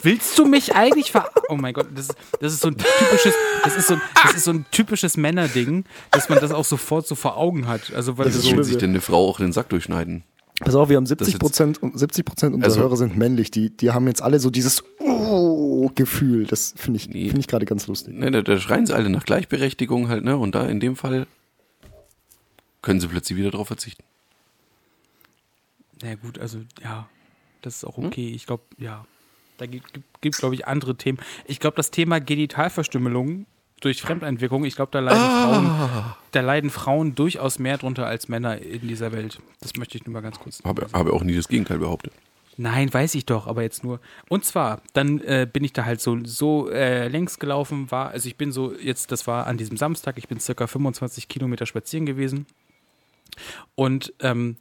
Willst 0.05 0.37
du 0.39 0.47
mich 0.47 0.75
eigentlich 0.75 1.13
ver... 1.13 1.29
Oh 1.49 1.55
mein 1.57 1.75
Gott, 1.75 1.87
das 1.95 2.07
ist, 2.07 2.15
das 2.41 2.53
ist 2.55 2.61
so 2.63 2.69
ein 2.69 2.77
typisches, 2.77 3.35
das 3.63 3.77
ist 3.77 3.87
so, 3.89 3.95
ein- 3.95 4.01
das 4.25 4.35
ist 4.35 4.45
so 4.45 4.51
ein 4.53 4.65
typisches 4.73 5.17
Männerding, 5.17 5.85
dass 6.11 6.29
man 6.29 6.41
das 6.41 6.51
auch 6.53 6.65
sofort 6.65 7.07
so 7.07 7.15
vor 7.15 7.37
Augen 7.37 7.69
hat. 7.69 7.93
Also 7.95 8.17
weil 8.19 8.25
Das 8.25 8.35
du 8.35 8.39
ist 8.39 8.45
so, 8.45 8.49
Wie 8.51 8.55
schlimm. 8.55 8.65
sich 8.65 8.77
denn 8.79 8.91
eine 8.91 9.01
Frau 9.01 9.29
auch 9.29 9.39
den 9.39 9.53
Sack 9.53 9.69
durchschneiden? 9.69 10.25
Pass 10.61 10.75
auf, 10.75 10.89
wir 10.89 10.97
haben 10.97 11.05
Das 11.05 11.11
70 11.11 11.35
jetzt- 11.35 11.41
Prozent 11.41 11.83
und 11.83 11.99
70 11.99 12.25
Prozent 12.25 12.55
unserer 12.55 12.71
Also- 12.71 12.81
Hörer 12.81 12.97
sind 12.97 13.17
männlich. 13.17 13.51
Die, 13.51 13.71
die 13.77 13.91
haben 13.91 14.07
jetzt 14.09 14.23
alle 14.23 14.39
so 14.41 14.51
dieses 14.51 14.83
oh, 15.01 15.89
Gefühl. 15.95 16.47
Das 16.47 16.75
finde 16.77 16.99
ich, 16.99 17.09
Nee. 17.09 17.27
finde 17.27 17.41
ich 17.41 17.49
gerade 17.49 17.65
ganz 17.67 17.87
lustig. 17.87 18.15
Ne, 18.15 18.31
da, 18.31 18.43
da 18.43 18.59
schreien 18.59 18.87
sie 18.87 18.95
alle 18.95 19.09
nach 19.11 19.25
Gleichberechtigung 19.25 20.09
halt, 20.09 20.25
ne? 20.25 20.37
Und 20.37 20.55
da 20.55 20.67
in 20.67 20.79
dem 20.81 20.95
Fall 20.97 21.27
können 22.83 23.01
sie 23.01 23.07
plötzlich 23.09 23.39
wieder 23.39 23.51
drauf 23.53 23.69
verzichten. 23.69 24.03
Na 26.03 26.15
gut, 26.17 26.39
also 26.39 26.59
ja, 26.83 27.09
das 27.63 27.77
ist 27.77 27.85
auch 27.85 27.97
Hm? 27.97 28.07
okay. 28.07 28.33
Ich 28.35 28.47
glaube, 28.47 28.65
ja, 28.79 29.05
da 29.59 29.67
gibt, 29.67 29.93
gibt, 29.93 30.21
gibt 30.21 30.37
glaube 30.39 30.55
ich, 30.55 30.67
andere 30.67 30.97
Themen. 30.97 31.19
Ich 31.47 31.61
glaube, 31.61 31.77
das 31.77 31.91
Thema 31.91 32.21
Genitalverstümmelung 32.21 33.47
durch 33.81 34.01
Fremdeinwirkung, 34.03 34.65
ich 34.65 34.77
glaube, 34.77 34.93
da 34.93 35.01
leiden 35.01 35.21
Ah. 35.21 35.47
Frauen, 35.89 36.15
da 36.33 36.41
leiden 36.41 36.71
Frauen 36.71 37.15
durchaus 37.15 37.59
mehr 37.59 37.79
drunter 37.79 38.07
als 38.07 38.29
Männer 38.29 38.59
in 38.59 38.87
dieser 38.87 39.13
Welt. 39.13 39.41
Das 39.61 39.75
möchte 39.77 39.99
ich 39.99 40.07
nur 40.07 40.13
mal 40.13 40.21
ganz 40.23 40.39
kurz. 40.39 40.63
Habe, 40.65 40.87
habe 40.93 41.13
auch 41.13 41.23
nie 41.25 41.35
das 41.35 41.49
Gegenteil 41.49 41.79
behauptet. 41.79 42.13
Nein, 42.59 42.93
weiß 42.93 43.15
ich 43.15 43.25
doch, 43.27 43.47
aber 43.47 43.63
jetzt 43.63 43.83
nur. 43.83 43.99
Und 44.29 44.45
zwar, 44.45 44.83
dann 44.93 45.21
äh, 45.23 45.49
bin 45.51 45.65
ich 45.65 45.73
da 45.73 45.85
halt 45.85 46.01
so, 46.01 46.19
so 46.25 46.69
äh, 46.71 47.09
längs 47.09 47.39
gelaufen, 47.39 47.91
war, 47.91 48.11
also 48.11 48.29
ich 48.29 48.37
bin 48.37 48.53
so, 48.53 48.75
jetzt, 48.75 49.11
das 49.11 49.27
war 49.27 49.47
an 49.47 49.57
diesem 49.57 49.77
Samstag, 49.79 50.19
ich 50.19 50.29
bin 50.29 50.39
circa 50.39 50.67
25 50.67 51.29
Kilometer 51.29 51.65
spazieren 51.67 52.05
gewesen. 52.07 52.47
Und 53.75 54.13
ähm, 54.21 54.57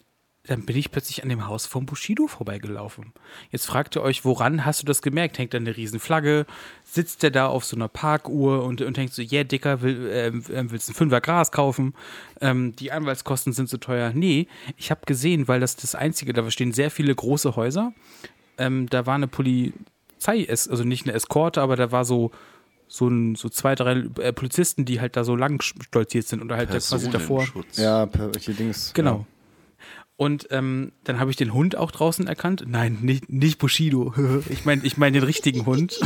dann 0.48 0.66
bin 0.66 0.76
ich 0.76 0.92
plötzlich 0.92 1.22
an 1.22 1.30
dem 1.30 1.48
Haus 1.48 1.68
vom 1.68 1.86
Bushido 1.86 2.28
vorbeigelaufen. 2.28 3.14
Jetzt 3.52 3.68
fragt 3.68 3.96
ihr 3.96 4.02
euch, 4.02 4.26
woran 4.26 4.66
hast 4.66 4.82
du 4.82 4.88
das 4.88 5.04
gemerkt? 5.04 5.38
Hängt 5.38 5.54
da 5.54 5.60
eine 5.60 5.78
Riesenflagge? 5.78 6.48
Sitzt 6.84 7.22
der 7.22 7.30
da 7.30 7.46
auf 7.48 7.64
so 7.64 7.76
einer 7.76 7.88
Parkuhr 7.88 8.64
und, 8.64 8.82
und 8.82 8.98
denkt 8.98 9.14
so, 9.14 9.22
yeah, 9.22 9.44
Dicker, 9.44 9.82
will, 9.82 10.10
ähm, 10.12 10.72
willst 10.72 10.88
du 10.88 10.94
ein 10.94 10.96
Fünfer 10.96 11.22
Gras 11.22 11.52
kaufen? 11.52 11.94
Ähm, 12.42 12.76
die 12.76 12.92
Anwaltskosten 12.92 13.54
sind 13.54 13.70
so 13.70 13.78
teuer. 13.78 14.14
Nee, 14.16 14.48
ich 14.78 14.90
habe 14.90 15.02
gesehen, 15.06 15.48
weil 15.48 15.60
das 15.60 15.76
das 15.76 15.94
Einzige, 15.94 16.34
da 16.34 16.50
stehen 16.50 16.72
sehr 16.72 16.90
viele 16.90 17.14
große 17.14 17.56
Häuser. 17.56 17.94
Ähm, 18.58 18.90
da 18.90 19.06
war 19.06 19.16
eine 19.16 19.28
Polizei, 19.28 20.48
also 20.50 20.84
nicht 20.84 21.06
eine 21.06 21.14
Eskorte, 21.14 21.62
aber 21.62 21.76
da 21.76 21.92
war 21.92 22.04
so 22.04 22.32
so, 22.88 23.08
ein, 23.08 23.36
so 23.36 23.48
zwei, 23.48 23.74
drei 23.74 24.04
äh, 24.20 24.34
Polizisten, 24.34 24.84
die 24.84 25.00
halt 25.00 25.16
da 25.16 25.24
so 25.24 25.38
lang 25.38 25.62
stolziert 25.62 26.28
sind 26.28 26.42
und 26.42 26.50
da 26.50 26.58
halt 26.58 26.72
quasi 26.72 27.10
davor. 27.10 27.48
Ja, 27.76 28.06
per, 28.06 28.32
hier 28.38 28.54
Dings. 28.54 28.92
Genau. 28.94 29.26
Und 30.22 30.50
ähm, 30.52 30.92
dann 31.04 31.20
habe 31.20 31.32
ich 31.32 31.36
den 31.36 31.52
Hund 31.52 31.76
auch 31.76 31.90
draußen 31.90 32.28
erkannt. 32.28 32.66
Nein, 32.68 33.00
nicht, 33.02 33.32
nicht 33.32 33.58
Bushido. 33.58 34.14
ich 34.50 34.66
meine 34.66 34.86
ich 34.86 34.96
mein 34.96 35.14
den 35.14 35.24
richtigen 35.24 35.66
Hund. 35.66 36.00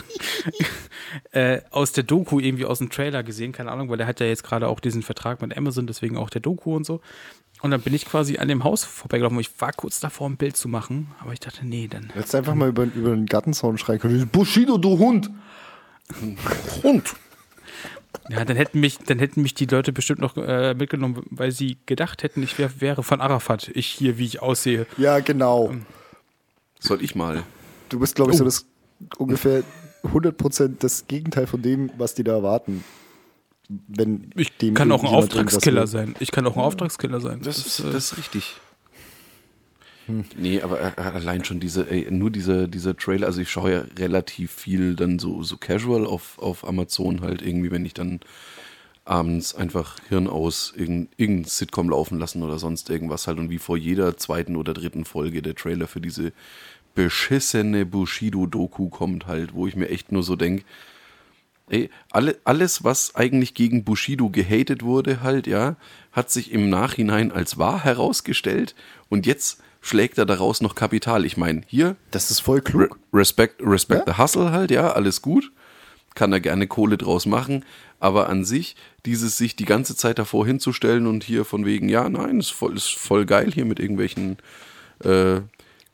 äh, 1.32 1.59
aus 1.70 1.91
der 1.91 2.05
Doku, 2.05 2.39
irgendwie 2.39 2.63
aus 2.63 2.78
dem 2.78 2.89
Trailer 2.89 3.24
gesehen, 3.24 3.51
keine 3.51 3.74
Ahnung, 3.74 3.89
weil 3.89 3.97
der 3.97 4.07
hat 4.07 4.22
ja 4.22 4.26
jetzt 4.26 4.45
gerade 4.45 4.70
auch 4.70 4.80
diesen 4.80 5.01
Vertrag 5.01 5.41
mit 5.41 5.57
Amazon, 5.57 5.86
deswegen 5.86 6.16
auch 6.16 6.30
der 6.30 6.39
Doku 6.39 6.78
und 6.78 6.86
so. 6.86 7.01
Und 7.61 7.72
dann 7.72 7.82
bin 7.82 7.93
ich 7.93 8.05
quasi 8.05 8.38
an 8.38 8.47
dem 8.47 8.63
Haus 8.63 8.86
vorbeigelaufen. 8.86 9.38
Ich 9.41 9.51
war 9.59 9.74
kurz 9.74 9.99
davor, 9.99 10.30
ein 10.30 10.38
Bild 10.38 10.55
zu 10.55 10.70
machen, 10.70 11.11
aber 11.20 11.34
ich 11.34 11.41
dachte, 11.41 11.68
nee, 11.68 11.89
dann. 11.89 12.13
Jetzt 12.16 12.34
einfach 12.36 12.55
mal 12.55 12.70
über, 12.70 12.86
über 12.86 13.09
den 13.09 13.26
Gartenzaun 13.26 13.78
schreien 13.78 13.99
können. 13.99 14.30
Bushido, 14.30 14.78
du 14.78 14.97
Hund! 14.97 15.30
Hund. 16.84 17.16
Ja, 18.30 18.45
dann 18.45 18.57
hätten 18.57 18.80
mich, 18.80 18.97
dann 18.99 19.20
hätten 19.20 19.41
mich 19.41 19.53
die 19.53 19.66
Leute 19.66 19.91
bestimmt 19.93 20.20
noch 20.20 20.36
äh, 20.38 20.74
mitgenommen, 20.74 21.24
weil 21.30 21.51
sie 21.51 21.78
gedacht 21.86 22.24
hätten, 22.24 22.43
ich 22.43 22.57
wär, 22.57 22.82
wäre 22.82 23.03
von 23.03 23.22
Arafat. 23.22 23.70
Ich 23.74 23.88
hier, 23.88 24.18
wie 24.18 24.26
ich 24.26 24.41
aussehe. 24.41 24.88
Ja, 24.97 25.20
genau. 25.20 25.74
Soll 26.80 27.03
ich 27.03 27.16
mal? 27.16 27.43
Du 27.89 27.99
bist, 27.99 28.16
glaube 28.16 28.32
ich, 28.32 28.38
so 28.38 28.43
Oh. 28.43 28.45
das 28.45 28.66
ungefähr 29.18 29.63
100% 30.03 30.76
das 30.80 31.07
Gegenteil 31.07 31.47
von 31.47 31.61
dem, 31.61 31.91
was 31.97 32.13
die 32.16 32.24
da 32.24 32.34
erwarten. 32.34 32.84
Wenn 33.88 34.30
Ich 34.36 34.57
kann 34.74 34.91
auch 34.91 35.03
ein 35.03 35.09
Auftragskiller 35.09 35.88
sein. 35.88 36.16
Ich 36.20 36.32
kann 36.32 36.45
auch 36.45 36.55
ein 36.55 36.61
Auftragskiller 36.61 37.20
sein. 37.20 37.41
Das, 37.43 37.57
ist, 37.57 37.80
äh, 37.80 37.91
das 37.91 38.11
ist 38.11 38.18
richtig. 38.18 38.55
Nee, 40.38 40.62
aber 40.62 40.82
äh, 40.82 41.01
allein 41.01 41.43
schon 41.43 41.60
diese, 41.60 41.89
ey, 41.89 42.08
nur 42.12 42.30
dieser, 42.30 42.68
dieser 42.68 42.95
Trailer, 42.95 43.28
also 43.28 43.41
ich 43.41 43.49
schaue 43.49 43.72
ja 43.72 43.84
relativ 43.97 44.51
viel 44.51 44.95
dann 44.95 45.20
so, 45.20 45.41
so 45.43 45.58
casual 45.58 46.06
auf, 46.06 46.38
auf 46.39 46.68
Amazon 46.68 47.22
halt 47.22 47.41
irgendwie, 47.41 47.72
wenn 47.72 47.86
ich 47.86 47.93
dann 47.93 48.20
abends 49.03 49.56
einfach 49.56 49.97
Hirn 50.10 50.28
aus 50.28 50.74
irgendein, 50.76 51.10
irgendein 51.18 51.45
Sitcom 51.45 51.89
laufen 51.89 52.20
lassen 52.20 52.43
oder 52.43 52.60
sonst 52.60 52.89
irgendwas 52.89 53.28
halt 53.28 53.38
und 53.38 53.49
wie 53.49 53.60
vor 53.60 53.78
jeder 53.78 54.18
zweiten 54.18 54.56
oder 54.56 54.74
dritten 54.74 55.06
Folge 55.06 55.41
der 55.41 55.56
Trailer 55.56 55.88
für 55.88 56.01
diese 56.01 56.34
beschissene 56.95 57.86
Bushido-Doku 57.86 58.89
kommt 58.89 59.28
halt, 59.28 59.53
wo 59.53 59.68
ich 59.68 59.76
mir 59.76 59.89
echt 59.89 60.12
nur 60.12 60.24
so 60.24 60.36
denke, 60.36 60.64
Ey, 61.68 61.89
alle, 62.12 62.38
alles, 62.43 62.84
was 62.84 63.16
eigentlich 63.16 63.56
gegen 63.56 63.84
Bushido 63.84 64.30
gehatet 64.30 64.84
wurde, 64.84 65.24
halt, 65.24 65.47
ja, 65.47 65.78
hat 66.12 66.30
sich 66.30 66.51
im 66.51 66.70
Nachhinein 66.70 67.32
als 67.32 67.58
wahr 67.58 67.84
herausgestellt 67.84 68.76
und 69.10 69.26
jetzt 69.26 69.64
schlägt 69.86 70.17
er 70.17 70.25
daraus 70.25 70.61
noch 70.61 70.73
Kapital. 70.73 71.25
Ich 71.25 71.38
meine, 71.38 71.61
hier, 71.67 71.95
Das 72.09 72.31
ist 72.31 72.39
voll 72.39 72.57
Re 72.57 72.63
klug. 72.63 72.99
Respect, 73.13 73.61
Respect 73.61 74.07
Ja? 74.07 74.13
the 74.13 74.21
Hustle 74.21 74.51
halt, 74.51 74.71
ja, 74.71 74.91
alles 74.91 75.21
gut. 75.21 75.51
Kann 76.15 76.33
er 76.33 76.39
gerne 76.39 76.65
Kohle 76.65 76.97
draus 76.97 77.25
machen, 77.25 77.63
aber 77.99 78.29
an 78.29 78.45
sich, 78.45 78.75
dieses 79.05 79.38
sich 79.38 79.55
die 79.55 79.65
ganze 79.65 79.95
Zeit 79.95 80.17
davor 80.17 80.45
hinzustellen 80.45 81.05
und 81.07 81.23
hier 81.23 81.45
von 81.45 81.65
wegen, 81.65 81.88
ja, 81.89 82.09
nein, 82.09 82.39
ist 82.39 82.51
voll, 82.51 82.75
ist 82.75 82.95
voll 82.95 83.25
geil 83.25 83.51
hier 83.53 83.65
mit 83.65 83.79
irgendwelchen 83.79 84.38
äh, 85.03 85.41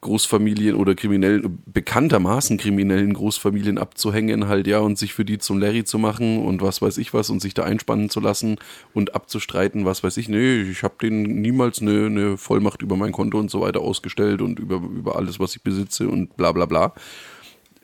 Großfamilien 0.02 0.76
oder 0.76 0.96
kriminellen, 0.96 1.62
bekanntermaßen 1.68 2.58
kriminellen 2.58 3.14
Großfamilien 3.14 3.78
abzuhängen 3.78 4.48
halt, 4.48 4.66
ja, 4.66 4.80
und 4.80 4.98
sich 4.98 5.14
für 5.14 5.24
die 5.24 5.38
zum 5.38 5.60
Larry 5.60 5.84
zu 5.84 6.00
machen 6.00 6.44
und 6.44 6.62
was 6.62 6.82
weiß 6.82 6.98
ich 6.98 7.14
was 7.14 7.30
und 7.30 7.40
sich 7.40 7.54
da 7.54 7.64
einspannen 7.64 8.10
zu 8.10 8.20
lassen 8.20 8.58
und 8.96 9.14
abzustreiten, 9.14 9.86
was 9.86 10.04
weiß 10.04 10.18
ich, 10.18 10.28
nee, 10.28 10.62
ich 10.62 10.82
habe 10.82 10.96
denen 11.00 11.42
niemals 11.42 11.82
eine, 11.82 12.08
eine 12.08 12.38
Vollmacht 12.38 12.82
über 12.82 12.98
mein 12.98 13.12
Konto 13.12 13.40
und 13.40 13.52
so 13.52 13.62
weiter 13.62 13.82
ausgestellt 13.82 14.42
und 14.42 14.58
über, 14.58 14.78
über 14.78 15.18
alles, 15.18 15.40
was 15.40 15.56
ich 15.56 15.62
besitze 15.62 16.08
und 16.08 16.36
bla 16.36 16.52
bla 16.52 16.66
bla. 16.66 16.94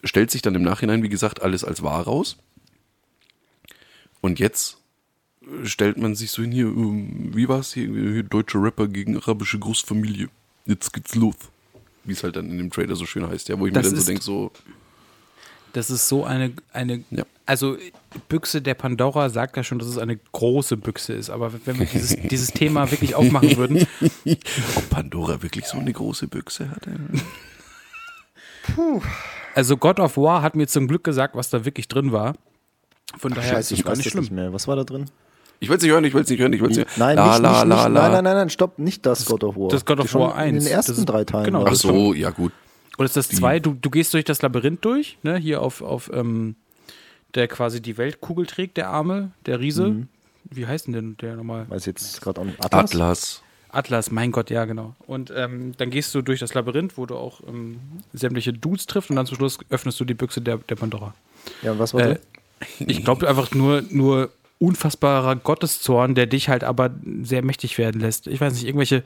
Stellt 0.03 0.31
sich 0.31 0.41
dann 0.41 0.55
im 0.55 0.63
Nachhinein, 0.63 1.03
wie 1.03 1.09
gesagt, 1.09 1.43
alles 1.43 1.63
als 1.63 1.83
wahr 1.83 2.03
raus. 2.03 2.37
Und 4.21 4.39
jetzt 4.39 4.79
äh, 5.41 5.65
stellt 5.65 5.97
man 5.97 6.15
sich 6.15 6.31
so 6.31 6.41
hin 6.41 6.51
hier, 6.51 6.65
ähm, 6.65 7.31
wie 7.35 7.47
war's 7.47 7.73
hier, 7.73 7.87
hier 7.87 8.23
deutsche 8.23 8.61
Rapper 8.61 8.87
gegen 8.87 9.17
arabische 9.17 9.59
Großfamilie. 9.59 10.29
Jetzt 10.65 10.93
geht's 10.93 11.13
los. 11.13 11.35
Wie 12.07 12.13
es 12.13 12.23
halt 12.23 12.35
dann 12.35 12.49
in 12.49 12.57
dem 12.57 12.71
Trailer 12.71 12.95
so 12.95 13.05
schön 13.05 13.27
heißt, 13.27 13.49
ja, 13.49 13.59
wo 13.59 13.67
ich 13.67 13.73
Das 13.73 13.85
mir 13.85 13.91
dann 13.91 13.99
so 13.99 14.05
denke, 14.07 14.23
so, 14.23 14.51
Das 15.73 15.89
ist 15.89 16.07
so 16.07 16.23
eine, 16.23 16.53
eine 16.73 17.03
Ja. 17.11 17.23
also 17.45 17.77
Büchse 18.29 18.61
der 18.61 18.73
Pandora 18.73 19.29
sagt 19.29 19.57
ja 19.57 19.63
schon, 19.63 19.77
dass 19.79 19.87
es 19.87 19.97
eine 19.97 20.17
große 20.17 20.77
Büchse 20.77 21.13
ist. 21.13 21.29
Aber 21.29 21.51
wenn 21.65 21.77
wir 21.79 21.85
dieses, 21.85 22.15
dieses 22.29 22.51
Thema 22.51 22.89
wirklich 22.89 23.13
aufmachen 23.15 23.57
würden, 23.57 23.85
Ob 24.75 24.89
Pandora 24.89 25.41
wirklich 25.43 25.65
so 25.65 25.77
eine 25.77 25.93
große 25.93 26.27
Büchse 26.27 26.69
hatte? 26.71 26.91
also 29.55 29.77
God 29.77 29.99
of 29.99 30.17
War 30.17 30.41
hat 30.41 30.55
mir 30.55 30.67
zum 30.67 30.87
Glück 30.87 31.03
gesagt, 31.03 31.35
was 31.35 31.49
da 31.49 31.65
wirklich 31.65 31.87
drin 31.87 32.11
war. 32.11 32.35
Von 33.17 33.33
daher 33.33 33.49
Scheiße, 33.55 33.59
ist 33.59 33.71
es 33.71 33.79
ich 33.79 33.83
gar 33.85 33.91
weiß 33.91 33.97
nicht 33.99 34.09
schlimm. 34.09 34.23
nicht 34.23 34.31
mehr. 34.33 34.53
Was 34.53 34.67
war 34.67 34.75
da 34.75 34.83
drin? 34.83 35.05
Ich 35.59 35.69
will 35.69 35.77
es 35.77 35.83
nicht 35.83 35.91
hören, 35.91 36.03
ich 36.03 36.13
will 36.13 36.21
es 36.21 36.29
nicht 36.29 36.39
hören, 36.39 36.53
ich 36.53 36.61
will 36.61 36.69
es 36.71 36.77
nicht 36.77 36.87
hören. 36.87 36.99
Nein, 36.99 37.15
la, 37.15 37.25
nicht, 37.31 37.41
la, 37.41 37.49
nicht, 37.51 37.69
la, 37.69 37.75
nicht, 37.75 37.93
la. 37.95 38.01
nein, 38.01 38.11
nein, 38.11 38.23
nein, 38.23 38.35
nein, 38.35 38.49
stopp, 38.49 38.77
nicht 38.79 39.05
das 39.05 39.25
God 39.25 39.43
of 39.43 39.55
War. 39.55 39.69
das 39.69 39.85
God 39.85 39.99
of 39.99 40.13
War 40.13 40.35
1. 40.35 40.49
In 40.49 40.63
den 40.63 40.71
ersten 40.73 40.91
Das 40.91 40.99
ist- 40.99 41.05
drei 41.09 41.23
Teilen. 41.23 41.45
genau, 41.45 41.63
Ach 41.65 41.69
das. 41.69 41.79
so, 41.79 42.13
ja 42.13 42.29
gut. 42.29 42.51
Oder 42.97 43.05
ist 43.05 43.17
das 43.17 43.29
zwei? 43.29 43.59
Du, 43.59 43.73
du 43.79 43.89
gehst 43.89 44.13
durch 44.13 44.25
das 44.25 44.41
Labyrinth 44.41 44.83
durch, 44.83 45.17
ne? 45.23 45.37
Hier 45.37 45.61
auf, 45.61 45.81
auf 45.81 46.09
ähm, 46.13 46.55
der 47.35 47.47
quasi 47.47 47.81
die 47.81 47.97
Weltkugel 47.97 48.45
trägt, 48.47 48.77
der 48.77 48.89
Arme, 48.89 49.31
der 49.45 49.59
Riese. 49.59 49.87
Mhm. 49.89 50.07
Wie 50.49 50.65
heißt 50.65 50.87
denn 50.87 50.93
denn 50.93 51.17
der 51.21 51.35
nochmal? 51.35 51.65
Weiß 51.69 51.85
jetzt 51.85 52.21
gerade 52.21 52.41
auch 52.41 52.45
nicht. 52.45 52.63
Atlas? 52.63 52.83
Atlas. 52.91 53.41
Atlas, 53.69 54.11
mein 54.11 54.31
Gott, 54.31 54.49
ja, 54.49 54.65
genau. 54.65 54.95
Und 55.05 55.31
ähm, 55.35 55.73
dann 55.77 55.89
gehst 55.89 56.15
du 56.15 56.21
durch 56.21 56.39
das 56.39 56.53
Labyrinth, 56.53 56.97
wo 56.97 57.05
du 57.05 57.15
auch 57.15 57.41
ähm, 57.47 57.79
sämtliche 58.13 58.53
Dudes 58.53 58.85
triffst 58.87 59.09
und 59.09 59.17
dann 59.17 59.25
zum 59.25 59.35
Schluss 59.37 59.59
öffnest 59.69 59.99
du 59.99 60.05
die 60.05 60.13
Büchse 60.13 60.39
der, 60.41 60.57
der 60.57 60.75
Pandora. 60.75 61.13
Ja, 61.61 61.73
und 61.73 61.79
was 61.79 61.93
war 61.93 62.01
Äh, 62.01 62.13
da? 62.15 62.85
ich 62.87 63.03
glaube 63.03 63.27
einfach 63.27 63.51
nur, 63.51 63.83
nur 63.89 64.31
unfassbarer 64.59 65.35
Gotteszorn, 65.35 66.15
der 66.15 66.25
dich 66.27 66.49
halt 66.49 66.63
aber 66.63 66.91
sehr 67.21 67.43
mächtig 67.43 67.77
werden 67.77 68.01
lässt. 68.01 68.27
Ich 68.27 68.41
weiß 68.41 68.53
nicht, 68.53 68.65
irgendwelche. 68.65 69.03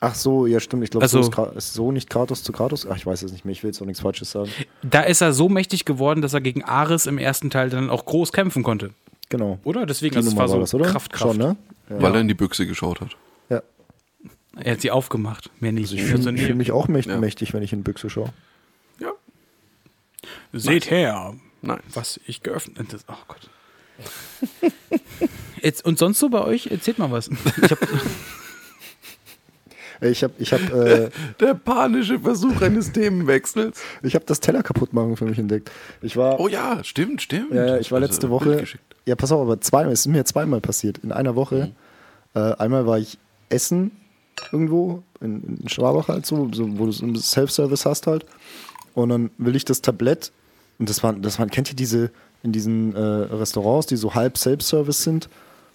Ach 0.00 0.14
so, 0.14 0.46
ja, 0.46 0.60
stimmt. 0.60 0.84
Ich 0.84 0.90
glaube, 0.90 1.04
also- 1.04 1.22
so 1.22 1.44
ist, 1.56 1.72
so 1.72 1.90
nicht 1.92 2.10
Kratos 2.10 2.42
zu 2.42 2.52
Kratos. 2.52 2.86
Ach, 2.86 2.96
ich 2.96 3.06
weiß 3.06 3.22
es 3.22 3.32
nicht 3.32 3.44
mehr. 3.46 3.52
Ich 3.52 3.62
will 3.62 3.70
jetzt 3.70 3.80
auch 3.80 3.86
nichts 3.86 4.02
Falsches 4.02 4.30
sagen. 4.30 4.50
Da 4.82 5.00
ist 5.02 5.22
er 5.22 5.32
so 5.32 5.48
mächtig 5.48 5.84
geworden, 5.86 6.20
dass 6.20 6.34
er 6.34 6.42
gegen 6.42 6.62
Ares 6.64 7.06
im 7.06 7.16
ersten 7.18 7.48
Teil 7.48 7.70
dann 7.70 7.88
auch 7.88 8.04
groß 8.04 8.32
kämpfen 8.32 8.62
konnte. 8.62 8.90
Genau. 9.30 9.58
Oder? 9.64 9.86
Deswegen, 9.86 10.12
Die 10.12 10.16
also 10.18 10.28
es 10.28 10.34
Nummer 10.34 10.42
war 10.42 10.48
so 10.48 10.54
war 10.54 10.60
das, 10.60 10.74
oder? 10.74 10.84
Kraft, 10.86 11.12
Kraft. 11.12 11.32
Schon, 11.34 11.38
ne? 11.38 11.56
Ja. 11.88 12.02
Weil 12.02 12.14
er 12.14 12.20
in 12.20 12.28
die 12.28 12.34
Büchse 12.34 12.66
geschaut 12.66 13.00
hat. 13.00 13.16
ja. 13.48 13.62
Er 14.58 14.72
hat 14.72 14.80
sie 14.82 14.90
aufgemacht. 14.90 15.50
Mehr 15.60 15.72
nicht. 15.72 15.84
Also 15.84 15.96
ich 15.96 16.02
fühle 16.02 16.16
Also, 16.30 16.32
fühl 16.44 16.54
mich 16.54 16.72
auch 16.72 16.88
mächt 16.88 17.08
Ja. 17.08 17.16
mächtig, 17.18 17.52
wenn 17.54 17.62
ich 17.62 17.72
in 17.72 17.82
Büchse 17.82 18.08
schaue. 18.10 18.32
Ja. 19.00 19.10
Seht 20.52 20.90
her, 20.90 21.34
Nein. 21.62 21.80
was 21.92 22.20
ich 22.26 22.42
geöffnet 22.42 22.78
habe. 22.78 22.98
Oh 23.08 23.24
Gott. 23.28 23.48
Jetzt, 25.62 25.84
und 25.84 25.98
sonst 25.98 26.18
so 26.18 26.28
bei 26.28 26.42
euch? 26.44 26.68
Erzählt 26.68 26.98
mal 26.98 27.10
was. 27.10 27.28
Ich 27.62 27.70
hab, 27.70 27.82
Äh, 27.82 27.86
Ich 30.10 30.22
habe 30.22 30.34
ich 30.38 30.52
hab, 30.52 30.60
äh, 30.74 31.08
Der 31.40 31.54
panische 31.54 32.18
Versuch 32.20 32.60
eines 32.60 32.92
Themenwechsels. 32.92 33.80
ich 34.02 34.14
hab 34.14 34.26
das 34.26 34.40
Teller 34.40 34.62
kaputt 34.62 34.92
machen 34.92 35.16
für 35.16 35.24
mich 35.24 35.38
entdeckt. 35.38 35.70
Ich 36.02 36.16
war, 36.18 36.38
Oh 36.38 36.48
ja, 36.48 36.84
stimmt, 36.84 37.22
stimmt. 37.22 37.52
ja, 37.54 37.78
ich 37.78 37.90
war 37.90 37.96
Also, 38.00 38.10
letzte 38.12 38.28
Woche. 38.30 38.62
Ja, 39.06 39.14
pass 39.16 39.32
auf, 39.32 39.40
aber 39.40 39.58
zweimal, 39.62 39.92
es 39.92 40.00
ist 40.00 40.08
mir 40.08 40.24
zweimal 40.26 40.60
passiert. 40.60 40.98
In 40.98 41.12
einer 41.12 41.34
Woche. 41.34 41.72
Äh, 42.34 42.38
einmal 42.58 42.86
war 42.86 42.98
ich 42.98 43.16
essen 43.48 43.92
irgendwo, 44.52 45.02
in, 45.22 45.60
in 45.62 45.68
Schwabach 45.70 46.08
halt 46.08 46.26
so, 46.26 46.50
so, 46.52 46.78
wo 46.78 46.84
du 46.84 46.92
so 46.92 47.04
einen 47.04 47.16
Self-Service 47.16 47.86
hast 47.86 48.06
halt. 48.06 48.26
Und 48.92 49.08
dann 49.08 49.30
will 49.38 49.56
ich 49.56 49.64
das 49.64 49.80
Tablett, 49.80 50.30
und 50.78 50.90
das 50.90 51.02
waren, 51.02 51.22
das 51.22 51.38
waren, 51.38 51.50
kennt 51.50 51.70
ihr 51.70 51.76
diese, 51.76 52.10
in 52.42 52.52
diesen 52.52 52.94
äh, 52.94 53.00
Restaurants, 53.00 53.86
die 53.86 53.96
so 53.96 54.14
halb 54.14 54.38
Self-Service 54.38 55.02
sind, 55.02 55.28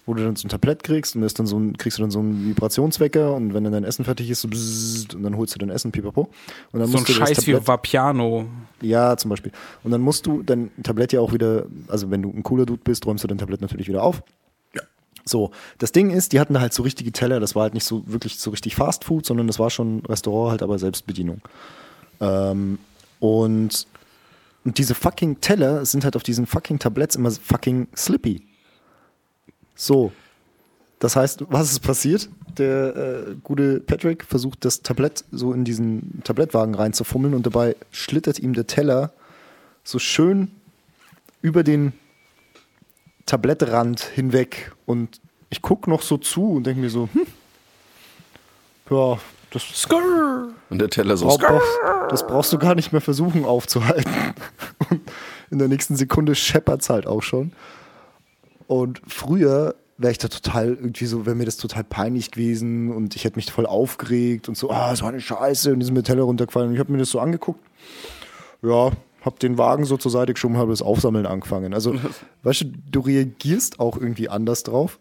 wo 0.06 0.14
du 0.14 0.24
dann 0.24 0.34
so 0.34 0.46
ein 0.46 0.50
Tablett 0.50 0.82
kriegst 0.82 1.14
und 1.14 1.22
dann 1.22 1.46
so 1.46 1.58
ein, 1.58 1.76
kriegst 1.76 1.98
du 1.98 2.02
dann 2.02 2.10
so 2.10 2.18
einen 2.18 2.48
Vibrationswecker 2.48 3.34
und 3.34 3.54
wenn 3.54 3.62
dann 3.64 3.72
dein 3.72 3.84
Essen 3.84 4.04
fertig 4.04 4.30
ist, 4.30 4.40
so 4.40 4.48
bzzzt, 4.48 5.14
und 5.14 5.22
dann 5.22 5.36
holst 5.36 5.54
du 5.54 5.58
dein 5.58 5.70
Essen, 5.70 5.92
pipapo. 5.92 6.28
Und 6.72 6.80
dann 6.80 6.88
so 6.88 6.96
ein 6.96 7.00
musst 7.00 7.08
du 7.08 7.18
das 7.18 7.28
Scheiß 7.28 7.46
wie 7.46 7.52
Tablett- 7.52 7.68
Vapiano. 7.68 8.46
ja, 8.80 9.16
zum 9.16 9.28
Beispiel. 9.28 9.52
Und 9.84 9.92
dann 9.92 10.00
musst 10.00 10.26
du 10.26 10.42
dein 10.42 10.70
Tablett 10.82 11.12
ja 11.12 11.20
auch 11.20 11.32
wieder, 11.32 11.66
also 11.88 12.10
wenn 12.10 12.22
du 12.22 12.30
ein 12.30 12.42
cooler 12.42 12.66
Dude 12.66 12.82
bist, 12.82 13.06
räumst 13.06 13.22
du 13.22 13.28
dein 13.28 13.38
Tablett 13.38 13.60
natürlich 13.60 13.88
wieder 13.88 14.02
auf. 14.02 14.22
So, 15.24 15.52
das 15.78 15.92
Ding 15.92 16.10
ist, 16.10 16.32
die 16.32 16.40
hatten 16.40 16.54
da 16.54 16.60
halt 16.60 16.72
so 16.72 16.82
richtige 16.82 17.12
Teller, 17.12 17.38
das 17.38 17.54
war 17.54 17.62
halt 17.62 17.74
nicht 17.74 17.84
so 17.84 18.02
wirklich 18.06 18.40
so 18.40 18.50
richtig 18.50 18.74
Fast 18.74 19.04
Food, 19.04 19.24
sondern 19.24 19.46
das 19.46 19.60
war 19.60 19.70
schon 19.70 20.00
Restaurant 20.08 20.50
halt, 20.50 20.62
aber 20.62 20.80
Selbstbedienung. 20.80 21.40
Ähm, 22.20 22.78
und, 23.20 23.86
und 24.64 24.78
diese 24.78 24.94
fucking 24.94 25.40
Teller 25.40 25.84
sind 25.84 26.04
halt 26.04 26.16
auf 26.16 26.22
diesen 26.22 26.46
fucking 26.46 26.78
Tabletts 26.78 27.16
immer 27.16 27.30
fucking 27.30 27.88
slippy. 27.96 28.46
So. 29.74 30.12
Das 30.98 31.16
heißt, 31.16 31.44
was 31.48 31.72
ist 31.72 31.80
passiert? 31.80 32.28
Der 32.58 32.96
äh, 32.96 33.34
gute 33.42 33.80
Patrick 33.80 34.24
versucht 34.24 34.64
das 34.64 34.82
Tablett 34.82 35.24
so 35.32 35.52
in 35.52 35.64
diesen 35.64 36.22
Tablettwagen 36.22 36.74
reinzufummeln 36.76 37.34
und 37.34 37.44
dabei 37.44 37.74
schlittert 37.90 38.38
ihm 38.38 38.52
der 38.52 38.68
Teller 38.68 39.12
so 39.82 39.98
schön 39.98 40.52
über 41.40 41.64
den 41.64 41.92
Tablettrand 43.26 44.00
hinweg 44.00 44.72
und 44.86 45.20
ich 45.50 45.60
gucke 45.60 45.90
noch 45.90 46.02
so 46.02 46.18
zu 46.18 46.52
und 46.52 46.66
denke 46.66 46.80
mir 46.80 46.90
so, 46.90 47.08
hm, 47.12 47.26
ja, 48.90 49.18
das, 49.50 49.88
Und 50.72 50.78
der 50.78 50.88
Teller 50.88 51.18
so. 51.18 51.26
brauch, 51.26 51.62
das 52.08 52.26
brauchst 52.26 52.50
du 52.52 52.58
gar 52.58 52.74
nicht 52.74 52.92
mehr 52.92 53.02
versuchen 53.02 53.44
aufzuhalten. 53.44 54.10
Und 54.90 55.02
in 55.50 55.58
der 55.58 55.68
nächsten 55.68 55.96
Sekunde 55.96 56.34
scheppert's 56.34 56.88
halt 56.88 57.06
auch 57.06 57.22
schon. 57.22 57.52
Und 58.66 59.02
früher 59.06 59.74
wäre 59.98 60.12
ich 60.12 60.18
da 60.18 60.28
total 60.28 60.68
irgendwie 60.68 61.04
so, 61.04 61.26
wäre 61.26 61.36
mir 61.36 61.44
das 61.44 61.58
total 61.58 61.84
peinlich 61.84 62.30
gewesen 62.30 62.90
und 62.90 63.14
ich 63.14 63.24
hätte 63.24 63.36
mich 63.36 63.52
voll 63.52 63.66
aufgeregt 63.66 64.48
und 64.48 64.56
so, 64.56 64.70
ah, 64.70 64.96
so 64.96 65.04
eine 65.04 65.20
Scheiße 65.20 65.74
und 65.74 65.82
ist 65.82 65.90
mir 65.90 65.96
der 65.96 66.04
Teller 66.04 66.22
runtergefallen. 66.22 66.68
Und 66.68 66.74
ich 66.74 66.80
habe 66.80 66.90
mir 66.90 66.98
das 66.98 67.10
so 67.10 67.20
angeguckt. 67.20 67.60
Ja, 68.62 68.92
hab 69.20 69.38
den 69.40 69.58
Wagen 69.58 69.84
so 69.84 69.98
zur 69.98 70.10
Seite 70.10 70.32
geschoben, 70.32 70.56
habe 70.56 70.70
das 70.70 70.80
Aufsammeln 70.80 71.26
angefangen. 71.26 71.74
Also, 71.74 71.94
weißt 72.44 72.62
du, 72.62 72.66
du 72.90 73.00
reagierst 73.00 73.78
auch 73.78 73.98
irgendwie 73.98 74.30
anders 74.30 74.62
drauf. 74.62 74.98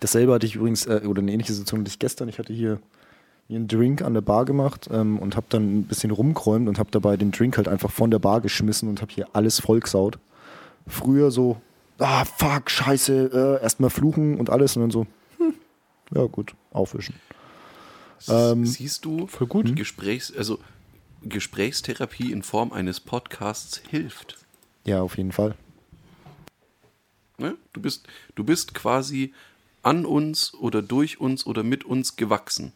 Dasselbe 0.00 0.32
hatte 0.34 0.46
ich 0.46 0.56
übrigens, 0.56 0.86
äh, 0.86 1.02
oder 1.06 1.22
eine 1.22 1.32
ähnliche 1.32 1.52
Situation 1.52 1.82
hatte 1.82 1.90
ich 1.90 2.00
gestern. 2.00 2.28
Ich 2.28 2.40
hatte 2.40 2.52
hier 2.52 2.80
mir 3.48 3.56
einen 3.56 3.68
Drink 3.68 4.02
an 4.02 4.14
der 4.14 4.20
Bar 4.20 4.44
gemacht 4.44 4.88
ähm, 4.92 5.18
und 5.18 5.34
habe 5.34 5.46
dann 5.48 5.78
ein 5.78 5.82
bisschen 5.84 6.10
rumgeräumt 6.10 6.68
und 6.68 6.78
habe 6.78 6.90
dabei 6.90 7.16
den 7.16 7.32
Drink 7.32 7.56
halt 7.56 7.66
einfach 7.66 7.90
von 7.90 8.10
der 8.10 8.18
Bar 8.18 8.40
geschmissen 8.40 8.88
und 8.88 9.00
habe 9.00 9.12
hier 9.12 9.28
alles 9.32 9.60
vollgesaut. 9.60 10.18
Früher 10.86 11.30
so, 11.30 11.60
ah, 11.98 12.24
fuck, 12.24 12.70
scheiße, 12.70 13.58
äh, 13.60 13.62
erstmal 13.62 13.90
fluchen 13.90 14.38
und 14.38 14.50
alles 14.50 14.76
und 14.76 14.82
dann 14.82 14.90
so, 14.90 15.06
hm, 15.38 15.54
ja 16.14 16.26
gut, 16.26 16.54
aufwischen. 16.72 17.14
Ähm, 18.28 18.66
Siehst 18.66 19.04
du, 19.04 19.26
voll 19.28 19.46
gut. 19.46 19.74
Gesprächs, 19.76 20.34
also 20.36 20.58
Gesprächstherapie 21.22 22.32
in 22.32 22.42
Form 22.42 22.72
eines 22.72 23.00
Podcasts 23.00 23.80
hilft. 23.88 24.36
Ja, 24.84 25.00
auf 25.00 25.16
jeden 25.16 25.32
Fall. 25.32 25.54
Ne? 27.38 27.56
Du, 27.72 27.80
bist, 27.80 28.06
du 28.34 28.44
bist 28.44 28.74
quasi 28.74 29.32
an 29.82 30.04
uns 30.04 30.52
oder 30.54 30.82
durch 30.82 31.20
uns 31.20 31.46
oder 31.46 31.62
mit 31.62 31.84
uns 31.84 32.16
gewachsen. 32.16 32.72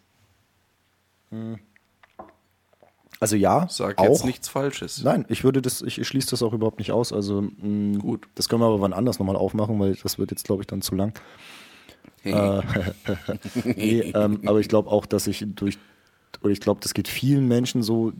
Also 3.20 3.36
ja, 3.36 3.68
Sag 3.70 3.98
auch. 3.98 4.04
jetzt 4.04 4.24
nichts 4.24 4.48
Falsches. 4.48 5.04
Nein, 5.04 5.24
ich 5.28 5.44
würde 5.44 5.62
das, 5.62 5.80
ich 5.80 6.04
schließe 6.06 6.30
das 6.30 6.42
auch 6.42 6.52
überhaupt 6.52 6.78
nicht 6.78 6.90
aus. 6.90 7.12
Also 7.12 7.42
mh, 7.42 7.98
Gut. 7.98 8.26
das 8.34 8.48
können 8.48 8.62
wir 8.62 8.66
aber 8.66 8.80
wann 8.80 8.92
anders 8.92 9.20
nochmal 9.20 9.36
aufmachen, 9.36 9.78
weil 9.78 9.94
das 9.94 10.18
wird 10.18 10.32
jetzt, 10.32 10.44
glaube 10.44 10.62
ich, 10.62 10.66
dann 10.66 10.82
zu 10.82 10.96
lang. 10.96 11.16
Äh, 12.24 12.62
nee, 13.64 14.00
ähm, 14.14 14.40
aber 14.44 14.58
ich 14.58 14.68
glaube 14.68 14.90
auch, 14.90 15.06
dass 15.06 15.28
ich 15.28 15.44
durch, 15.54 15.78
oder 16.42 16.50
ich 16.50 16.60
glaube, 16.60 16.80
das 16.82 16.94
geht 16.94 17.06
vielen 17.06 17.46
Menschen 17.46 17.84
so, 17.84 18.12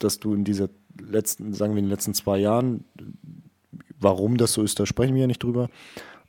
dass 0.00 0.18
du 0.18 0.34
in 0.34 0.42
dieser 0.42 0.68
letzten, 1.00 1.54
sagen 1.54 1.74
wir 1.74 1.78
in 1.78 1.84
den 1.84 1.90
letzten 1.90 2.14
zwei 2.14 2.38
Jahren, 2.38 2.84
warum 4.00 4.36
das 4.36 4.52
so 4.52 4.62
ist, 4.62 4.80
da 4.80 4.86
sprechen 4.86 5.14
wir 5.14 5.20
ja 5.22 5.26
nicht 5.26 5.42
drüber. 5.42 5.68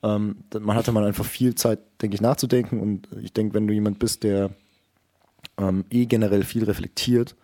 Ähm, 0.04 0.38
man 0.60 0.76
hatte 0.76 0.92
mal 0.92 1.04
einfach 1.04 1.26
viel 1.26 1.56
Zeit, 1.56 1.80
denke 2.02 2.16
ich, 2.16 2.22
nachzudenken 2.22 2.80
und 2.80 3.10
ich 3.22 3.34
denke, 3.34 3.54
wenn 3.56 3.68
du 3.68 3.74
jemand 3.74 4.00
bist, 4.00 4.24
der 4.24 4.52
ähm, 5.58 5.86
eh 5.90 6.06
generell 6.06 6.44
viel 6.44 6.64
reflektiert, 6.64 7.36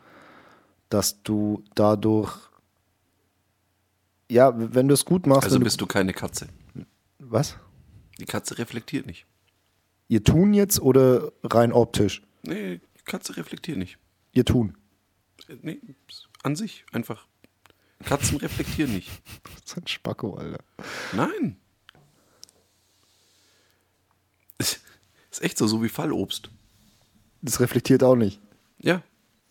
dass 0.89 1.21
du 1.23 1.63
dadurch, 1.75 2.33
ja, 4.29 4.53
wenn 4.55 4.87
du 4.87 4.93
es 4.93 5.05
gut 5.05 5.27
machst, 5.27 5.45
also 5.45 5.59
bist 5.59 5.81
du 5.81 5.85
keine 5.85 6.13
Katze. 6.13 6.47
du, 6.73 6.85
was? 7.19 7.57
Die 8.19 8.25
Katze 8.25 8.57
reflektiert 8.57 9.05
nicht. 9.05 9.25
Ihr 10.07 10.23
tun 10.23 10.53
jetzt 10.53 10.79
oder 10.79 11.31
rein 11.43 11.73
optisch? 11.73 12.21
Nee, 12.43 12.79
die 12.97 13.03
Katze 13.03 13.35
reflektiert 13.37 13.77
nicht. 13.77 13.97
Ihr 14.33 14.45
tun. 14.45 14.77
Nee, 15.61 15.79
an 16.43 16.55
sich 16.55 16.85
einfach. 16.91 17.27
Katzen 18.03 18.37
reflektieren 18.37 18.93
nicht. 18.93 19.09
Das 19.65 19.77
ist 19.77 19.77
ein 19.77 19.87
Spacko, 19.87 20.35
Alter. 20.35 20.63
Nein. 21.13 21.57
Ist 24.59 24.79
ist 25.31 25.41
echt 25.41 25.57
so, 25.57 25.65
so 25.65 25.81
wie 25.81 25.89
Fallobst. 25.89 26.51
Das 27.45 27.59
reflektiert 27.59 28.03
auch 28.03 28.15
nicht. 28.15 28.39
Ja. 28.79 29.01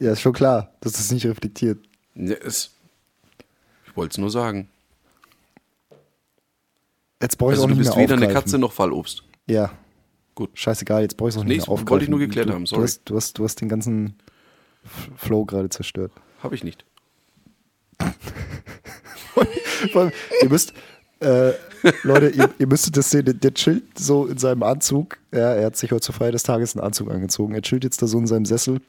Ja, 0.01 0.13
ist 0.13 0.21
schon 0.21 0.33
klar, 0.33 0.73
dass 0.81 0.93
das 0.95 1.11
nicht 1.13 1.25
reflektiert. 1.27 1.79
ja 2.15 2.35
es, 2.35 2.73
ich 3.87 3.97
wollte 3.97 4.13
es 4.15 4.19
nur 4.19 4.31
sagen. 4.31 4.69
Jetzt 7.23 7.39
brauche 7.39 7.53
ich 7.53 7.59
Also 7.59 7.65
auch 7.65 7.69
du 7.69 7.75
nicht 7.75 7.79
bist 7.85 7.97
mehr 7.97 8.03
weder 8.05 8.15
eine 8.17 8.27
aufgreifen. 8.27 8.45
Katze 8.45 8.59
noch 8.59 8.73
Fallobst. 8.73 9.23
Ja. 9.47 9.73
Gut. 10.35 10.51
Scheißegal, 10.55 11.03
jetzt 11.03 11.17
brauche 11.17 11.29
ich 11.29 11.37
es 11.37 11.43
Nee, 11.43 11.49
nicht 11.51 11.57
mehr 11.59 11.65
das 11.67 11.69
aufgreifen. 11.69 11.91
wollte 11.91 12.05
ich 12.05 12.11
nur 12.11 12.19
geklärt 12.19 12.49
du, 12.49 12.53
haben, 12.53 12.65
Du 12.65 12.71
sorry. 12.71 12.83
hast, 12.83 13.03
du, 13.05 13.17
hast, 13.17 13.39
du 13.39 13.45
hast 13.45 13.61
den 13.61 13.69
ganzen 13.69 14.19
Flow 15.17 15.45
gerade 15.45 15.69
zerstört. 15.69 16.11
Habe 16.43 16.57
ich 16.57 16.65
nicht. 16.65 16.85
Ihr 20.43 20.49
müsst, 20.49 20.75
äh, 21.21 21.53
Leute, 22.03 22.29
ihr, 22.31 22.51
ihr 22.59 22.67
müsstet 22.67 22.97
das 22.97 23.11
sehen, 23.11 23.25
der, 23.25 23.35
der 23.35 23.55
chillt 23.55 23.99
so 23.99 24.27
in 24.27 24.39
seinem 24.39 24.63
Anzug. 24.63 25.19
Ja, 25.33 25.55
er 25.55 25.67
hat 25.67 25.77
sich 25.77 25.91
heute 25.93 26.01
zur 26.03 26.15
Feier 26.15 26.33
des 26.33 26.43
Tages 26.43 26.75
einen 26.77 26.85
Anzug 26.85 27.11
angezogen. 27.11 27.55
Er 27.55 27.63
chillt 27.63 27.85
jetzt 27.85 28.01
da 28.03 28.07
so 28.07 28.19
in 28.19 28.27
seinem 28.27 28.45
Sessel 28.47 28.81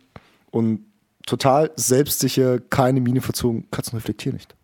und 0.52 0.86
total 1.26 1.72
selbstsicher, 1.76 2.60
keine 2.60 3.02
Miene 3.02 3.22
verzogen. 3.22 3.70
Katzen 3.72 3.96
reflektieren 3.98 4.36
nicht. 4.38 4.56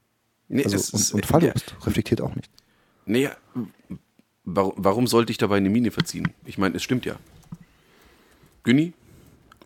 Nee, 0.47 0.63
Also, 0.63 0.75
es 0.75 0.89
und, 0.91 0.99
ist- 0.99 1.13
und 1.13 1.25
Fallobst 1.25 1.75
reflektiert 1.85 2.21
auch 2.21 2.35
nicht. 2.35 2.49
Nee, 3.05 3.29
warum, 4.43 4.73
warum 4.77 5.07
sollte 5.07 5.31
ich 5.31 5.37
dabei 5.37 5.57
eine 5.57 5.69
Mine 5.69 5.91
verziehen? 5.91 6.27
Ich 6.45 6.57
meine, 6.57 6.75
es 6.75 6.83
stimmt 6.83 7.05
ja. 7.05 7.15
Günni, 8.63 8.93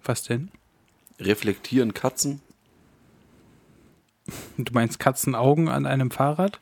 Was 0.04 0.24
denn? 0.24 0.50
reflektieren 1.20 1.94
Katzen? 1.94 2.42
Du 4.58 4.74
meinst 4.74 5.00
Katzenaugen 5.00 5.70
an 5.70 5.86
einem 5.86 6.10
Fahrrad? 6.12 6.60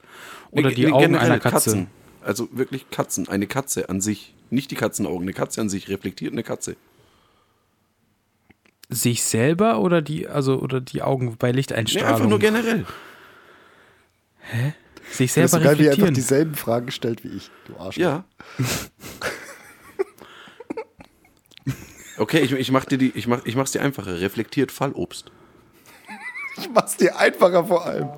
Oder 0.51 0.69
Nee, 0.69 0.75
die 0.75 0.85
nee, 0.85 0.91
Augen 0.91 1.15
einer 1.15 1.39
Katze? 1.39 1.69
Katzen. 1.71 1.87
Also 2.21 2.49
wirklich 2.51 2.89
Katzen. 2.89 3.27
Eine 3.29 3.47
Katze 3.47 3.89
an 3.89 4.01
sich. 4.01 4.33
Nicht 4.49 4.71
die 4.71 4.75
Katzenaugen. 4.75 5.21
Eine 5.23 5.33
Katze 5.33 5.61
an 5.61 5.69
sich 5.69 5.87
reflektiert 5.89 6.33
eine 6.33 6.43
Katze. 6.43 6.75
Sich 8.89 9.23
selber 9.23 9.79
oder 9.79 10.01
die, 10.01 10.27
also, 10.27 10.59
oder 10.59 10.81
die 10.81 11.01
Augen 11.01 11.35
bei 11.37 11.51
Nee, 11.51 11.57
Lichteinstrahlung? 11.57 12.09
einfach 12.13 12.27
nur 12.29 12.39
generell. 12.39 12.85
Sich 15.09 15.33
Das 15.33 15.45
ist 15.45 15.51
selber 15.51 15.63
geil, 15.63 15.79
wie 15.79 15.83
er 15.85 15.91
einfach 15.91 16.03
reflektieren. 16.07 16.13
dieselben 16.13 16.55
Fragen 16.55 16.91
stellt 16.91 17.23
wie 17.23 17.29
ich. 17.29 17.49
Du 17.65 17.77
Arschloch. 17.77 18.01
Ja. 18.01 18.25
Okay, 22.17 22.41
ich, 22.41 22.51
ich 22.51 22.71
mach 22.71 22.85
dir 22.85 22.99
die, 22.99 23.11
ich 23.15 23.25
mach, 23.25 23.43
ich 23.45 23.55
mach's 23.55 23.71
dir 23.71 23.81
einfacher. 23.81 24.19
Reflektiert 24.21 24.71
Fallobst. 24.71 25.31
Ich 26.57 26.69
mach's 26.73 26.97
dir 26.97 27.17
einfacher 27.17 27.65
vor 27.65 27.85
allem. 27.85 28.09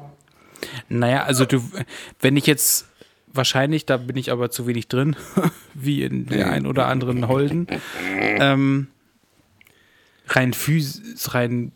Naja, 0.90 1.24
also 1.24 1.46
du, 1.46 1.62
wenn 2.20 2.38
ich 2.38 2.48
jetzt 2.48 2.88
wahrscheinlich, 3.28 3.86
da 3.86 3.98
bin 3.98 4.18
ich 4.18 4.32
aber 4.32 4.50
zu 4.50 4.68
wenig 4.68 4.88
drin, 4.88 5.16
wie 5.74 6.04
in 6.04 6.26
der 6.28 6.52
ein 6.52 6.66
oder 6.66 6.88
anderen 6.88 7.28
Holden, 7.28 7.68
ähm, 8.14 8.88
rein, 10.28 10.54
phys 10.54 11.34
rein 11.34 11.72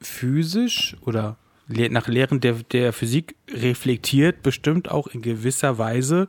physisch 0.00 0.96
oder 1.00 1.36
le 1.66 1.88
nach 1.88 2.08
Lehren 2.08 2.40
der, 2.40 2.54
der 2.72 2.92
Physik 2.92 3.36
reflektiert 3.50 4.42
bestimmt 4.42 4.90
auch 4.90 5.06
in 5.06 5.22
gewisser 5.22 5.78
Weise 5.78 6.28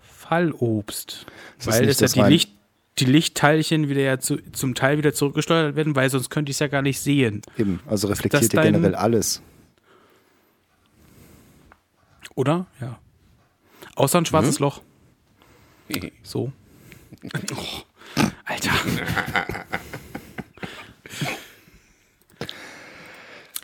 Fallobst. 0.00 1.26
Weil 1.64 1.88
es 1.88 2.00
ja 2.00 2.08
die, 2.08 2.20
Licht, 2.22 2.50
die 2.98 3.04
Lichtteilchen 3.06 3.88
wieder 3.88 4.00
ja 4.02 4.18
zu, 4.18 4.36
zum 4.52 4.74
Teil 4.74 4.98
wieder 4.98 5.14
zurückgesteuert 5.14 5.76
werden, 5.76 5.96
weil 5.96 6.10
sonst 6.10 6.28
könnte 6.30 6.50
ich 6.50 6.56
es 6.56 6.60
ja 6.60 6.66
gar 6.66 6.82
nicht 6.82 7.00
sehen. 7.00 7.40
Eben, 7.56 7.80
also 7.86 8.08
reflektiert 8.08 8.52
ja 8.52 8.62
generell 8.62 8.94
alles. 8.94 9.40
Oder? 12.34 12.66
Ja. 12.80 12.98
Außer 13.96 14.18
ein 14.18 14.26
schwarzes 14.26 14.58
Mhm. 14.60 14.64
Loch. 14.64 14.82
So. 16.22 16.52
Oh, 17.56 18.20
Alter. 18.44 18.70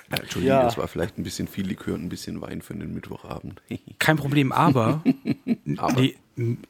Entschuldigung, 0.09 0.57
Ja. 0.57 0.63
das 0.63 0.79
war 0.79 0.87
vielleicht 0.89 1.19
ein 1.19 1.25
bisschen 1.25 1.49
viel 1.49 1.67
Likör 1.67 1.95
und 1.95 2.05
ein 2.05 2.09
bisschen 2.09 2.41
Wein 2.41 2.63
für 2.63 2.75
den 2.75 2.95
Mittwochabend. 2.95 3.61
Kein 3.99 4.17
Problem, 4.17 4.53
aber, 4.53 5.03
Aber. 5.79 5.99
M- 6.01 6.13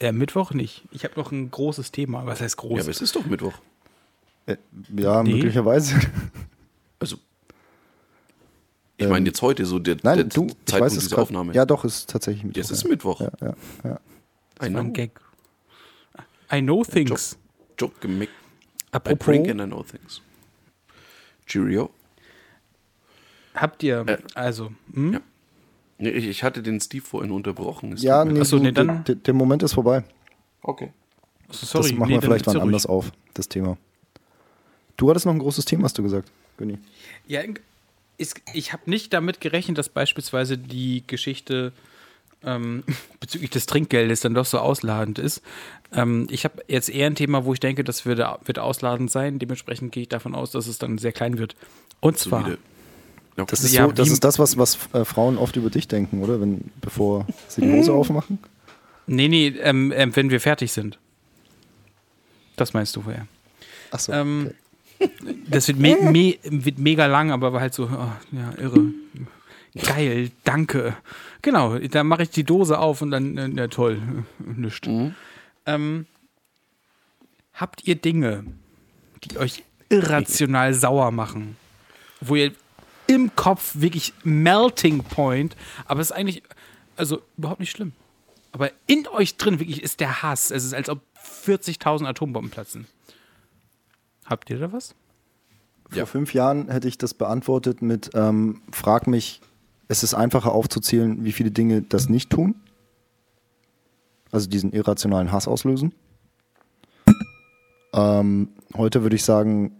äh, 0.01 0.12
Mittwoch 0.12 0.53
nicht. 0.53 0.85
Ich 0.93 1.05
habe 1.05 1.14
noch 1.17 1.33
ein 1.33 1.51
großes 1.51 1.93
Thema. 1.93 2.25
Was 2.27 2.41
heißt 2.41 2.57
groß? 2.57 2.77
Ja, 2.77 2.83
aber 2.83 2.91
es 2.91 3.01
ist 3.01 3.14
doch 3.17 3.27
Mittwoch. 3.27 3.55
Äh, 4.47 4.57
ja, 4.97 5.23
Nee. 5.23 5.35
möglicherweise. 5.35 5.99
Also, 6.99 7.19
ich 8.97 9.07
meine 9.09 9.27
jetzt 9.27 9.43
heute 9.43 9.67
so 9.67 9.79
der, 9.79 9.95
Ähm, 9.95 10.01
Nein, 10.05 10.17
der 10.17 10.25
du, 10.27 10.47
ich 10.47 10.53
Zeitpunkt 10.64 10.73
weiß 10.81 10.93
es 10.97 11.05
dieser 11.05 11.17
grad- 11.17 11.23
Aufnahme. 11.25 11.53
Ja, 11.53 11.67
doch, 11.67 11.85
ist 11.85 12.09
tatsächlich 12.09 12.45
Mittwoch. 12.45 12.57
Ja, 12.57 12.62
es 12.62 12.71
ist 12.71 12.83
ja. 12.85 12.89
Mittwoch. 12.89 13.21
Ja, 13.21 13.31
ja, 13.41 13.55
ja. 13.85 13.91
I 13.95 13.99
Das 14.55 14.61
war 14.62 14.69
know. 14.71 14.79
ein 14.81 14.93
Gag. 14.95 15.21
I 16.53 16.61
know 16.62 16.85
things. 16.85 17.37
Joke 17.79 17.95
gemick. 18.01 18.31
I 18.31 18.97
Apropos, 18.97 19.27
drink 19.27 19.49
and 19.51 19.61
I 19.61 19.64
know 19.67 19.83
things. 19.83 20.23
Cheerio. 21.47 21.91
habt 23.55 23.83
ihr, 23.83 24.05
Äh, 24.07 24.19
also, 24.35 24.73
hm? 24.95 25.12
ja. 25.14 25.21
Nee, 25.99 26.11
ich, 26.11 26.27
ich 26.27 26.43
hatte 26.43 26.63
den 26.63 26.81
Steve 26.81 27.05
vorhin 27.05 27.31
unterbrochen. 27.31 27.93
Es 27.93 28.03
Ja, 28.03 28.25
nee. 28.25 28.41
Achso, 28.41 28.59
nee, 28.59 28.73
dann- 28.73 29.05
der, 29.05 29.15
der 29.15 29.35
Moment 29.35 29.63
ist 29.63 29.73
vorbei. 29.75 30.05
Okay. 30.63 30.91
sorry. 31.51 31.91
das 31.91 31.99
machen 31.99 32.09
nee, 32.09 32.15
wir 32.17 32.23
vielleicht 32.23 32.43
ist 32.47 32.49
wann 32.49 32.57
ruhig. 32.57 32.67
anders 32.67 32.87
auf, 32.87 33.13
das 33.35 33.49
Thema. 33.49 33.79
Du 34.97 35.09
hattest 35.11 35.27
noch 35.27 35.33
ein 35.33 35.39
großes 35.39 35.65
Thema, 35.65 35.85
hast 35.85 35.97
du 35.99 36.03
gesagt, 36.03 36.31
Günni. 36.57 36.79
Ja, 37.27 37.41
ist, 38.19 38.41
ich 38.55 38.73
habe 38.73 38.89
nicht 38.91 39.13
damit 39.13 39.41
gerechnet, 39.41 39.79
dass 39.79 39.89
beispielsweise 39.91 40.57
die 40.59 41.05
Geschichte 41.07 41.73
ähm, 42.43 42.83
bezüglich 43.21 43.51
des 43.51 43.67
Trinkgeldes 43.67 44.21
dann 44.21 44.35
doch 44.35 44.47
so 44.47 44.59
ausladend 44.59 45.19
ist. 45.19 45.43
Ähm, 45.93 46.27
ich 46.31 46.45
habe 46.45 46.63
jetzt 46.69 46.89
eher 46.89 47.07
ein 47.07 47.15
Thema, 47.15 47.45
wo 47.45 47.53
ich 47.53 47.61
denke, 47.61 47.85
das 47.85 48.07
wird, 48.07 48.19
wird 48.45 48.59
ausladend 48.59 49.11
sein. 49.11 49.39
Dementsprechend 49.39 49.93
gehe 49.93 50.03
ich 50.03 50.09
davon 50.09 50.35
aus, 50.35 50.51
dass 50.51 50.67
es 50.67 50.79
dann 50.79 50.99
sehr 50.99 51.13
klein 51.13 51.39
wird. 51.39 51.57
Und 52.01 52.19
So 52.19 52.31
zwar, 52.31 52.47
wieder. 52.47 52.59
Das 53.45 53.62
ist, 53.62 53.72
Ja, 53.74 53.84
so, 53.87 53.93
das, 53.93 54.09
ist 54.11 54.24
das, 54.24 54.39
was, 54.39 54.57
was 54.57 54.78
äh, 54.95 55.05
Frauen 55.05 55.37
oft 55.37 55.57
über 55.57 55.68
dich 55.70 55.89
denken, 55.89 56.22
oder? 56.22 56.41
Wenn, 56.41 56.70
bevor 56.80 57.26
sie 57.49 57.61
die 57.61 57.72
Hose 57.72 57.93
aufmachen? 57.93 58.39
nee, 59.07 59.28
nee, 59.28 59.49
ähm, 59.61 59.93
ähm, 59.95 60.14
wenn 60.16 60.30
wir 60.30 60.41
fertig 60.41 60.72
sind. 60.72 60.99
Das 62.57 62.72
meinst 62.72 62.97
du 62.97 63.03
vorher. 63.03 63.26
Achso. 63.91 64.12
Ähm, 64.12 64.53
Das 65.51 65.68
wird, 65.68 65.78
me 65.78 65.97
me 66.11 66.37
wird 66.45 66.78
mega 66.78 67.05
lang, 67.07 67.30
aber 67.30 67.53
war 67.53 67.61
halt 67.61 67.74
so, 67.74 67.84
oh, 67.84 68.12
ja, 68.32 68.55
irre. 68.57 68.93
Geil, 69.84 70.30
danke. 70.45 70.97
Genau, 71.43 71.78
dann 71.78 72.07
mache 72.07 72.22
ich 72.22 72.30
die 72.30 72.45
Dose 72.45 72.78
auf 72.78 73.03
und 73.03 73.11
dann, 73.11 73.37
äh, 73.37 73.49
ja 73.49 73.68
toll, 73.68 74.01
nichts. 74.38 74.88
Ähm, 75.67 76.07
habt 77.53 77.87
ihr 77.87 77.96
Dinge, 77.96 78.45
die 79.22 79.37
euch 79.37 79.64
irrational 79.91 80.72
sauer 80.72 81.11
machen? 81.11 81.57
Wo 82.22 82.37
ihr 82.37 82.53
im 83.07 83.34
Kopf 83.37 83.72
wirklich 83.74 84.12
Melting 84.24 85.03
Point, 85.04 85.57
aber 85.84 86.00
es 86.00 86.11
ist 86.11 86.16
eigentlich, 86.16 86.42
also 86.96 87.20
überhaupt 87.37 87.61
nicht 87.61 87.70
schlimm. 87.70 87.92
Aber 88.53 88.70
in 88.87 89.07
euch 89.08 89.37
drin 89.37 89.61
wirklich 89.61 89.83
ist 89.83 90.00
der 90.00 90.22
Hass. 90.22 90.50
Es 90.50 90.64
ist, 90.64 90.74
als 90.74 90.88
ob 90.88 91.00
40.000 91.45 92.07
Atombomben 92.07 92.50
platzen. 92.50 92.87
Habt 94.24 94.50
ihr 94.50 94.58
da 94.58 94.72
was? 94.72 94.95
Vor 95.91 96.07
fünf 96.07 96.34
Jahren 96.34 96.68
hätte 96.68 96.88
ich 96.88 96.99
das 96.99 97.14
beantwortet 97.14 97.80
mit, 97.83 98.11
ähm, 98.14 98.62
frag 98.72 99.07
mich, 99.07 99.41
es 99.88 100.03
ist 100.03 100.14
einfacher 100.14 100.53
aufzuzählen, 100.53 101.24
wie 101.24 101.33
viele 101.33 101.50
Dinge 101.50 101.83
das 101.83 102.08
nicht 102.08 102.30
tun. 102.30 102.57
Also 104.33 104.49
diesen 104.49 104.72
irrationalen 104.72 105.30
Hass 105.30 105.46
auslösen. 105.46 105.95
Ähm, 107.92 108.49
heute 108.76 109.03
würde 109.03 109.16
ich 109.16 109.24
sagen, 109.24 109.76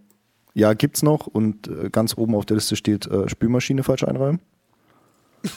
ja, 0.57 0.73
gibt's 0.73 1.03
noch 1.03 1.27
und 1.27 1.67
äh, 1.67 1.91
ganz 1.91 2.17
oben 2.17 2.33
auf 2.33 2.43
der 2.43 2.55
Liste 2.55 2.75
steht 2.75 3.05
äh, 3.05 3.29
Spülmaschine 3.29 3.83
falsch 3.83 4.03
einräumen. 4.03 4.39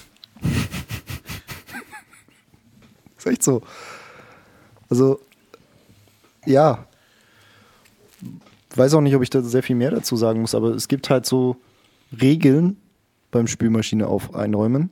ist 3.17 3.27
echt 3.27 3.43
so. 3.43 3.63
Also, 4.91 5.19
ja, 6.45 6.87
weiß 8.75 8.93
auch 8.93 9.01
nicht, 9.01 9.17
ob 9.17 9.23
ich 9.23 9.31
da 9.31 9.41
sehr 9.41 9.63
viel 9.63 9.77
mehr 9.77 9.91
dazu 9.91 10.17
sagen 10.17 10.43
muss, 10.43 10.55
aber 10.55 10.75
es 10.75 10.87
gibt 10.87 11.09
halt 11.09 11.25
so 11.25 11.57
Regeln 12.21 12.77
beim 13.31 13.47
Spülmaschine 13.47 14.07
auf 14.07 14.35
einräumen. 14.35 14.91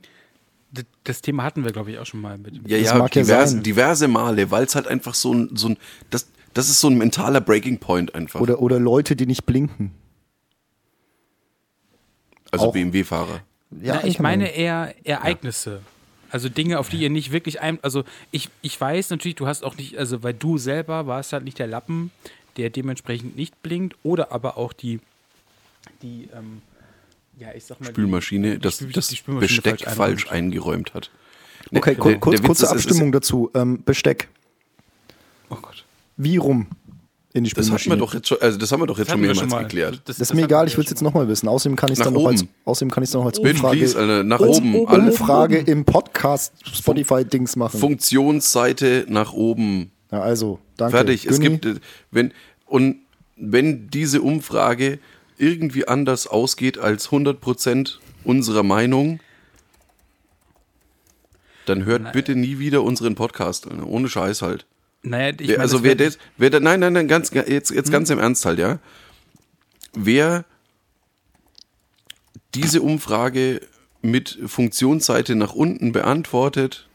Das 1.03 1.21
Thema 1.21 1.43
hatten 1.43 1.63
wir, 1.63 1.71
glaube 1.71 1.91
ich, 1.91 1.99
auch 1.99 2.07
schon 2.07 2.21
mal 2.21 2.39
mit. 2.39 2.67
Ja, 2.67 2.77
ja, 2.77 2.95
mag 2.95 3.15
ja 3.15 3.21
diverse, 3.21 3.53
sein. 3.53 3.63
diverse 3.63 4.07
Male, 4.07 4.49
weil 4.49 4.63
es 4.63 4.73
halt 4.73 4.87
einfach 4.87 5.13
so 5.13 5.35
ein, 5.35 5.55
so 5.55 5.67
ein 5.69 5.77
das, 6.09 6.29
das 6.55 6.67
ist 6.69 6.79
so 6.79 6.87
ein 6.87 6.97
mentaler 6.97 7.41
Breaking 7.41 7.77
Point 7.77 8.15
einfach. 8.15 8.41
Oder, 8.41 8.59
oder 8.59 8.79
Leute, 8.79 9.15
die 9.15 9.27
nicht 9.27 9.45
blinken. 9.45 9.91
Also 12.51 12.71
BMW-Fahrer. 12.71 13.41
Ja, 13.81 13.95
Na, 13.95 14.03
ich 14.05 14.19
meine 14.19 14.49
eher 14.49 14.93
Ereignisse. 15.03 15.81
Also 16.31 16.47
Dinge, 16.49 16.79
auf 16.79 16.89
die 16.89 16.97
ihr 16.97 17.09
nicht 17.09 17.31
wirklich 17.31 17.61
ein. 17.61 17.79
Also 17.83 18.03
ich, 18.31 18.49
ich 18.61 18.79
weiß 18.79 19.09
natürlich, 19.09 19.35
du 19.35 19.47
hast 19.47 19.63
auch 19.63 19.75
nicht, 19.77 19.97
also 19.97 20.21
weil 20.23 20.33
du 20.33 20.57
selber 20.57 21.07
warst 21.07 21.33
halt 21.33 21.43
nicht 21.43 21.57
der 21.59 21.67
Lappen, 21.67 22.11
der 22.57 22.69
dementsprechend 22.69 23.35
nicht 23.35 23.61
blinkt, 23.63 23.95
oder 24.03 24.31
aber 24.31 24.57
auch 24.57 24.73
die, 24.73 24.99
die, 26.03 26.29
ähm, 26.35 26.61
ja, 27.39 27.49
ich 27.55 27.63
sag 27.65 27.79
mal. 27.79 27.87
die- 27.87 27.93
Spülmaschine, 27.93 28.53
die 28.55 28.59
das, 28.59 28.79
Spül- 28.81 28.93
das 28.93 29.07
die 29.07 29.15
Spülmaschine 29.15 29.61
Besteck 29.61 29.81
falsch 29.85 29.95
falsch, 29.97 30.31
eingeräumt 30.31 30.93
hat. 30.93 31.09
Okay, 31.73 31.91
der- 31.91 31.95
kur 31.95 32.11
der 32.11 32.19
kurz, 32.19 32.37
Witz 32.39 32.45
kurze 32.45 32.65
ist, 32.65 32.71
es 32.71 32.77
ist- 32.77 32.85
Abstimmung 32.87 33.11
dazu. 33.11 33.49
Ähm, 33.55 33.81
Besteck. 33.83 34.27
Oh 35.49 35.55
Gott. 35.61 35.83
Wie 36.17 36.37
rum 36.37 36.67
in 37.33 37.43
die 37.43 37.51
Das 37.51 37.65
Spülmaschine? 37.65 37.93
hatten 37.93 38.01
wir 38.01 38.05
doch 38.07 38.13
jetzt 38.15 38.27
schon, 38.27 38.41
also 38.41 38.57
das 38.57 38.71
haben 38.71 38.79
wir 38.81 38.87
doch 38.87 38.97
jetzt 38.97 39.07
Das 39.09 39.13
schon 39.13 39.21
mehrmals 39.21 39.49
mal. 39.51 39.63
geklärt. 39.63 40.01
das 40.05 40.19
ist 40.19 40.33
mir 40.33 40.43
egal, 40.45 40.67
ich 40.67 40.75
will 40.77 40.83
es 40.83 40.89
jetzt 40.89 41.01
nochmal 41.03 41.27
wissen. 41.27 41.47
Außerdem 41.47 41.75
kann 41.75 41.89
ich 41.89 41.93
es 41.93 41.99
Nach 41.99 42.05
dann 42.05 42.13
noch 42.15 42.25
als, 42.25 42.41
oben. 42.41 42.49
außerdem 42.65 42.91
kann 42.91 43.03
ich 43.03 43.11
dann 43.11 43.21
noch 43.21 43.27
als 43.27 43.37
Spin, 43.37 43.51
Umfrage, 43.51 43.77
please, 43.77 43.99
Alter, 43.99 44.23
nach 44.23 44.39
als 44.41 44.57
oben. 44.57 44.87
Alle 44.87 45.03
Umfrage 45.11 45.57
im 45.59 45.85
Podcast 45.85 46.53
Spotify-Dings 46.65 47.55
machen. 47.55 47.79
Funktionsseite 47.79 49.05
nach 49.09 49.33
oben. 49.33 49.91
ja, 50.11 50.21
also, 50.21 50.59
danke. 50.77 50.97
Fertig. 50.97 51.25
Es 51.27 51.39
Günni. 51.39 51.57
gibt, 51.59 51.65
äh, 51.65 51.79
wenn, 52.11 52.33
und 52.65 52.97
wenn 53.35 53.89
diese 53.89 54.21
Umfrage 54.21 54.99
irgendwie 55.37 55.87
anders 55.87 56.25
ausgeht 56.27 56.77
als 56.79 57.09
100% 57.11 57.99
unserer 58.23 58.63
Meinung, 58.63 59.19
dann 61.67 61.85
hört 61.85 62.11
bitte 62.13 62.35
nie 62.35 62.57
wieder 62.59 62.81
unseren 62.83 63.15
Podcast. 63.15 63.67
Ohne 63.85 64.09
Scheiß 64.09 64.41
halt. 64.41 64.65
Naja, 65.01 65.33
ich 65.39 65.47
meine, 65.47 65.59
also 65.59 65.77
das 65.77 65.83
wer 65.83 65.95
das, 65.95 66.17
wer 66.37 66.49
da, 66.49 66.59
nein, 66.59 66.79
nein, 66.81 66.93
nein, 66.93 67.07
ganz, 67.07 67.31
jetzt, 67.31 67.71
jetzt 67.71 67.87
Hm? 67.87 67.91
ganz 67.91 68.09
im 68.09 68.19
Ernst 68.19 68.45
halt, 68.45 68.59
ja. 68.59 68.79
Wer 69.93 70.45
diese 72.55 72.81
Umfrage 72.81 73.61
mit 74.01 74.39
Funktionsseite 74.45 75.35
nach 75.35 75.53
unten 75.53 75.91
beantwortet, 75.91 76.87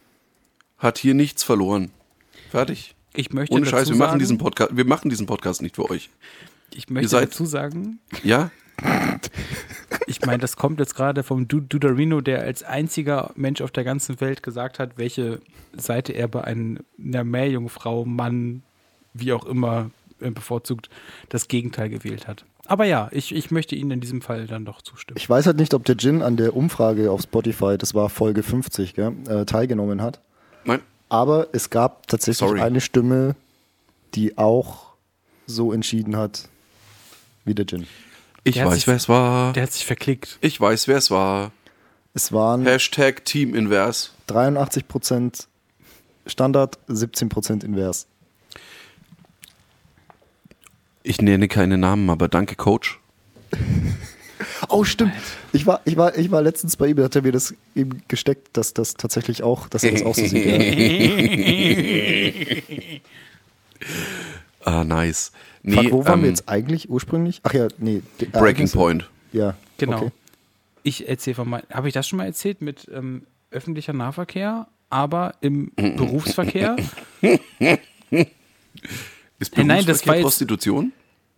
hat 0.79 0.99
hier 0.99 1.15
nichts 1.15 1.43
verloren. 1.43 1.91
Fertig. 2.51 2.95
ich 3.15 3.33
möchte 3.33 3.55
Ohne 3.55 3.67
Scheiß, 3.67 3.89
wir 3.89 3.97
sagen, 3.97 3.99
machen 3.99 4.19
diesen 4.19 4.39
Podcast, 4.39 4.77
wir 4.77 4.85
machen 4.85 5.09
diesen 5.11 5.27
Podcast 5.27 5.63
nicht 5.63 5.77
für 5.77 5.89
euch. 5.91 6.11
ich 6.75 6.89
möchte 6.89 7.09
seid- 7.09 7.29
dazu 7.31 7.47
sagen, 7.47 8.01
Ja? 8.23 8.51
Ich 10.07 10.21
meine, 10.23 10.39
das 10.39 10.57
kommt 10.57 10.81
jetzt 10.81 10.95
gerade 10.95 11.23
vom 11.23 11.49
Du- 11.49 11.61
Duderino, 11.61 12.21
der 12.21 12.43
als 12.43 12.63
einziger 12.63 13.31
Mensch 13.37 13.61
auf 13.61 13.71
der 13.71 13.85
ganzen 13.85 14.21
Welt 14.21 14.43
gesagt 14.43 14.79
hat, 14.79 14.99
welche 14.99 15.41
Seite 15.77 16.13
er 16.13 16.29
bei 16.29 16.43
ein- 16.45 16.81
einer 17.03 17.25
Meerjungfrau, 17.25 18.05
Mann, 18.05 18.63
wie 19.15 19.33
auch 19.33 19.45
immer 19.47 19.91
äh, 20.21 20.31
bevorzugt, 20.31 20.91
das 21.29 21.49
Gegenteil 21.49 21.89
gewählt 21.89 22.27
hat. 22.29 22.45
Aber 22.67 22.85
ja, 22.85 23.09
ich, 23.13 23.35
ich 23.35 23.51
möchte 23.51 23.75
Ihnen 23.77 23.91
in 23.93 24.01
diesem 24.01 24.23
Fall 24.23 24.47
dann 24.47 24.65
doch 24.65 24.81
zustimmen. 24.83 25.17
Ich 25.19 25.29
weiß 25.29 25.47
halt 25.47 25.59
nicht, 25.59 25.75
ob 25.75 25.85
der 25.85 25.97
Gin 25.97 26.23
an 26.23 26.37
der 26.37 26.57
Umfrage 26.57 27.11
auf 27.11 27.21
Spotify, 27.23 27.77
das 27.79 27.95
war 27.95 28.09
Folge 28.09 28.43
50, 28.43 28.95
gell, 28.95 29.13
äh, 29.29 29.45
teilgenommen 29.45 30.01
hat. 30.03 30.21
Nein? 30.65 30.81
Aber 31.09 31.49
es 31.53 31.69
gab 31.71 32.07
tatsächlich 32.07 32.49
Sorry. 32.49 32.61
eine 32.61 32.81
Stimme, 32.81 33.37
die 34.15 34.39
auch 34.39 34.95
so 35.47 35.73
entschieden 35.73 36.17
hat 36.17 36.49
wie 37.45 37.55
der 37.55 37.67
Gin. 37.67 37.87
Ich 38.45 38.55
Der 38.57 38.67
weiß, 38.67 38.75
sich- 38.75 38.87
wer 38.87 38.97
es 38.97 39.09
war. 39.09 39.53
Der 39.55 39.63
hat 39.65 39.73
sich 39.73 39.87
verklickt. 39.87 40.39
Ich 40.41 40.61
weiß, 40.61 40.87
wer 40.89 40.97
es 40.99 41.11
war. 41.11 41.51
Es 42.13 42.31
waren 42.33 42.63
Hashtag 42.65 43.25
Team 43.25 43.55
Invers. 43.55 44.13
83% 44.29 45.47
Standard, 46.27 46.79
17% 46.89 47.65
Invers. 47.65 48.07
Ich 51.03 51.21
nenne 51.21 51.49
keine 51.49 51.77
Namen, 51.79 52.09
aber 52.11 52.29
danke, 52.29 52.55
Coach. 52.57 53.01
Oh, 54.69 54.85
stimmt. 54.85 55.13
Ich 55.53 55.67
war, 55.67 55.81
ich 55.85 55.97
war, 55.97 56.17
ich 56.19 56.31
war 56.31 56.43
letztens 56.43 56.77
bei 56.77 56.89
ihm, 56.89 56.97
da 56.97 57.05
hat 57.05 57.15
er 57.17 57.23
mir 57.23 57.33
das 57.33 57.55
eben 57.75 58.03
gesteckt, 58.09 58.49
dass 58.57 58.75
das 58.75 58.95
tatsächlich 58.95 59.43
auch, 59.43 59.69
dass 59.69 59.85
er 59.85 59.93
das 59.93 60.03
auch 60.03 60.15
so 60.15 60.27
sieht. 60.27 60.45
Ja. 60.45 60.59
Ah, 64.67 64.83
nice. 64.85 65.31
Nee, 65.67 65.75
Fuck, 65.77 65.93
wo 65.93 66.05
waren 66.05 66.21
wir 66.21 66.29
ähm, 66.29 66.35
jetzt 66.35 66.49
eigentlich 66.49 66.89
ursprünglich? 66.91 67.41
Ach 67.43 67.53
ja, 67.55 67.69
nee. 67.79 68.03
die 68.21 68.27
Breaking 68.27 68.41
Ereignisse. 68.45 68.77
Point. 68.77 69.11
Ja, 69.33 69.57
Genau. 69.79 69.97
Okay. 69.99 70.11
Ich 70.83 71.09
erzähle 71.09 71.35
von 71.35 71.49
meinem. 71.49 71.65
Habe 71.73 71.89
ich 71.89 71.95
das 71.95 72.07
schon 72.07 72.19
mal 72.19 72.27
erzählt 72.27 72.61
mit 72.61 72.87
ähm, 72.93 73.23
öffentlicher 73.51 73.95
Nahverkehr, 73.95 74.69
aber 74.91 75.35
im 75.41 75.73
Berufsverkehr? 75.77 76.77
Ist 79.39 79.57
Hey, 79.57 79.65
nein, 79.65 79.85
das 79.87 80.03
Berufsverkehr 80.03 80.07
war 80.07 80.15
jetzt- 80.17 80.23
Prostitution? 80.25 80.93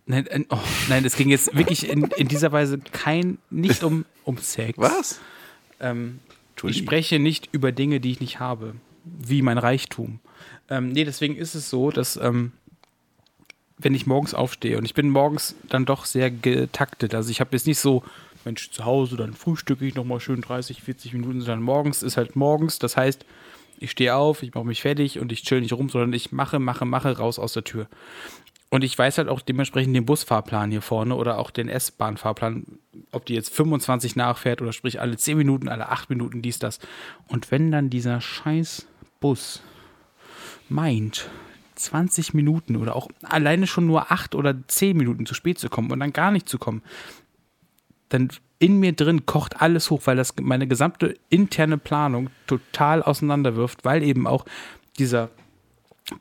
Nein, 0.05 0.27
äh, 0.27 0.43
oh, 0.49 0.57
nein, 0.89 1.03
es 1.05 1.15
ging 1.15 1.29
jetzt 1.29 1.55
wirklich 1.55 1.89
in, 1.89 2.03
in 2.17 2.27
dieser 2.27 2.51
Weise 2.51 2.77
kein, 2.91 3.37
nicht 3.49 3.83
um, 3.83 4.05
um 4.23 4.37
Sex. 4.37 4.77
Was? 4.77 5.19
Ähm, 5.81 6.19
ich 6.63 6.77
spreche 6.77 7.19
nicht 7.19 7.49
über 7.51 7.71
Dinge, 7.73 7.99
die 7.99 8.11
ich 8.11 8.19
nicht 8.21 8.39
habe, 8.39 8.75
wie 9.03 9.41
mein 9.41 9.57
Reichtum. 9.57 10.19
Ähm, 10.69 10.89
nee, 10.93 11.03
deswegen 11.03 11.35
ist 11.35 11.55
es 11.55 11.69
so, 11.69 11.91
dass 11.91 12.15
ähm, 12.17 12.51
wenn 13.77 13.93
ich 13.93 14.07
morgens 14.07 14.33
aufstehe 14.33 14.77
und 14.77 14.85
ich 14.85 14.93
bin 14.93 15.09
morgens 15.09 15.55
dann 15.69 15.85
doch 15.85 16.05
sehr 16.05 16.31
getaktet, 16.31 17.13
also 17.13 17.29
ich 17.29 17.39
habe 17.39 17.51
jetzt 17.53 17.67
nicht 17.67 17.79
so, 17.79 18.03
Mensch, 18.45 18.71
zu 18.71 18.85
Hause, 18.85 19.17
dann 19.17 19.33
frühstücke 19.33 19.85
ich 19.85 19.95
nochmal 19.95 20.19
schön 20.19 20.41
30, 20.41 20.81
40 20.81 21.13
Minuten, 21.13 21.41
sondern 21.41 21.61
morgens 21.61 22.01
ist 22.01 22.17
halt 22.17 22.35
morgens, 22.35 22.79
das 22.79 22.97
heißt, 22.97 23.25
ich 23.79 23.91
stehe 23.91 24.15
auf, 24.15 24.41
ich 24.41 24.53
mache 24.53 24.65
mich 24.65 24.81
fertig 24.81 25.19
und 25.19 25.31
ich 25.31 25.43
chill 25.43 25.61
nicht 25.61 25.73
rum, 25.73 25.89
sondern 25.89 26.13
ich 26.13 26.31
mache, 26.31 26.59
mache, 26.59 26.85
mache 26.85 27.17
raus 27.17 27.37
aus 27.37 27.53
der 27.53 27.63
Tür. 27.63 27.87
Und 28.69 28.83
ich 28.83 28.97
weiß 28.97 29.17
halt 29.17 29.29
auch 29.29 29.41
dementsprechend 29.41 29.95
den 29.95 30.05
Busfahrplan 30.05 30.71
hier 30.71 30.81
vorne 30.81 31.15
oder 31.15 31.37
auch 31.37 31.51
den 31.51 31.69
S-Bahn-Fahrplan, 31.69 32.65
ob 33.11 33.25
die 33.25 33.33
jetzt 33.33 33.53
25 33.53 34.15
nachfährt 34.15 34.61
oder 34.61 34.73
sprich 34.73 34.99
alle 34.99 35.15
10 35.15 35.37
Minuten, 35.37 35.69
alle 35.69 35.89
8 35.89 36.09
Minuten, 36.09 36.41
dies, 36.41 36.59
das. 36.59 36.79
Und 37.27 37.49
wenn 37.51 37.71
dann 37.71 37.89
dieser 37.89 38.19
scheiß 38.19 38.87
Bus 39.21 39.61
meint, 40.67 41.29
20 41.79 42.33
Minuten 42.33 42.75
oder 42.75 42.95
auch 42.95 43.09
alleine 43.23 43.67
schon 43.67 43.85
nur 43.85 44.11
8 44.11 44.35
oder 44.35 44.55
10 44.67 44.97
Minuten 44.97 45.25
zu 45.25 45.33
spät 45.33 45.59
zu 45.59 45.69
kommen 45.69 45.91
und 45.91 45.99
dann 45.99 46.13
gar 46.13 46.31
nicht 46.31 46.49
zu 46.49 46.57
kommen, 46.57 46.81
dann 48.09 48.29
in 48.59 48.79
mir 48.79 48.93
drin 48.93 49.25
kocht 49.25 49.61
alles 49.61 49.91
hoch, 49.91 50.01
weil 50.05 50.15
das 50.15 50.33
meine 50.41 50.67
gesamte 50.67 51.15
interne 51.29 51.77
Planung 51.77 52.29
total 52.47 53.03
auseinanderwirft, 53.03 53.85
weil 53.85 54.03
eben 54.03 54.25
auch 54.25 54.45
dieser 54.97 55.29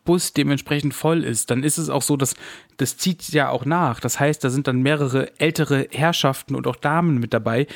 Bus 0.04 0.32
dementsprechend 0.32 0.94
voll 0.94 1.24
ist, 1.24 1.50
dann 1.50 1.62
ist 1.62 1.78
es 1.78 1.88
auch 1.88 2.02
so, 2.02 2.16
dass 2.16 2.34
das 2.76 2.96
zieht 2.96 3.28
ja 3.28 3.50
auch 3.50 3.64
nach. 3.64 4.00
Das 4.00 4.18
heißt, 4.18 4.42
da 4.42 4.50
sind 4.50 4.66
dann 4.66 4.82
mehrere 4.82 5.38
ältere 5.38 5.86
Herrschaften 5.90 6.54
und 6.54 6.66
auch 6.66 6.76
Damen 6.76 7.18
mit 7.18 7.32
dabei. 7.32 7.66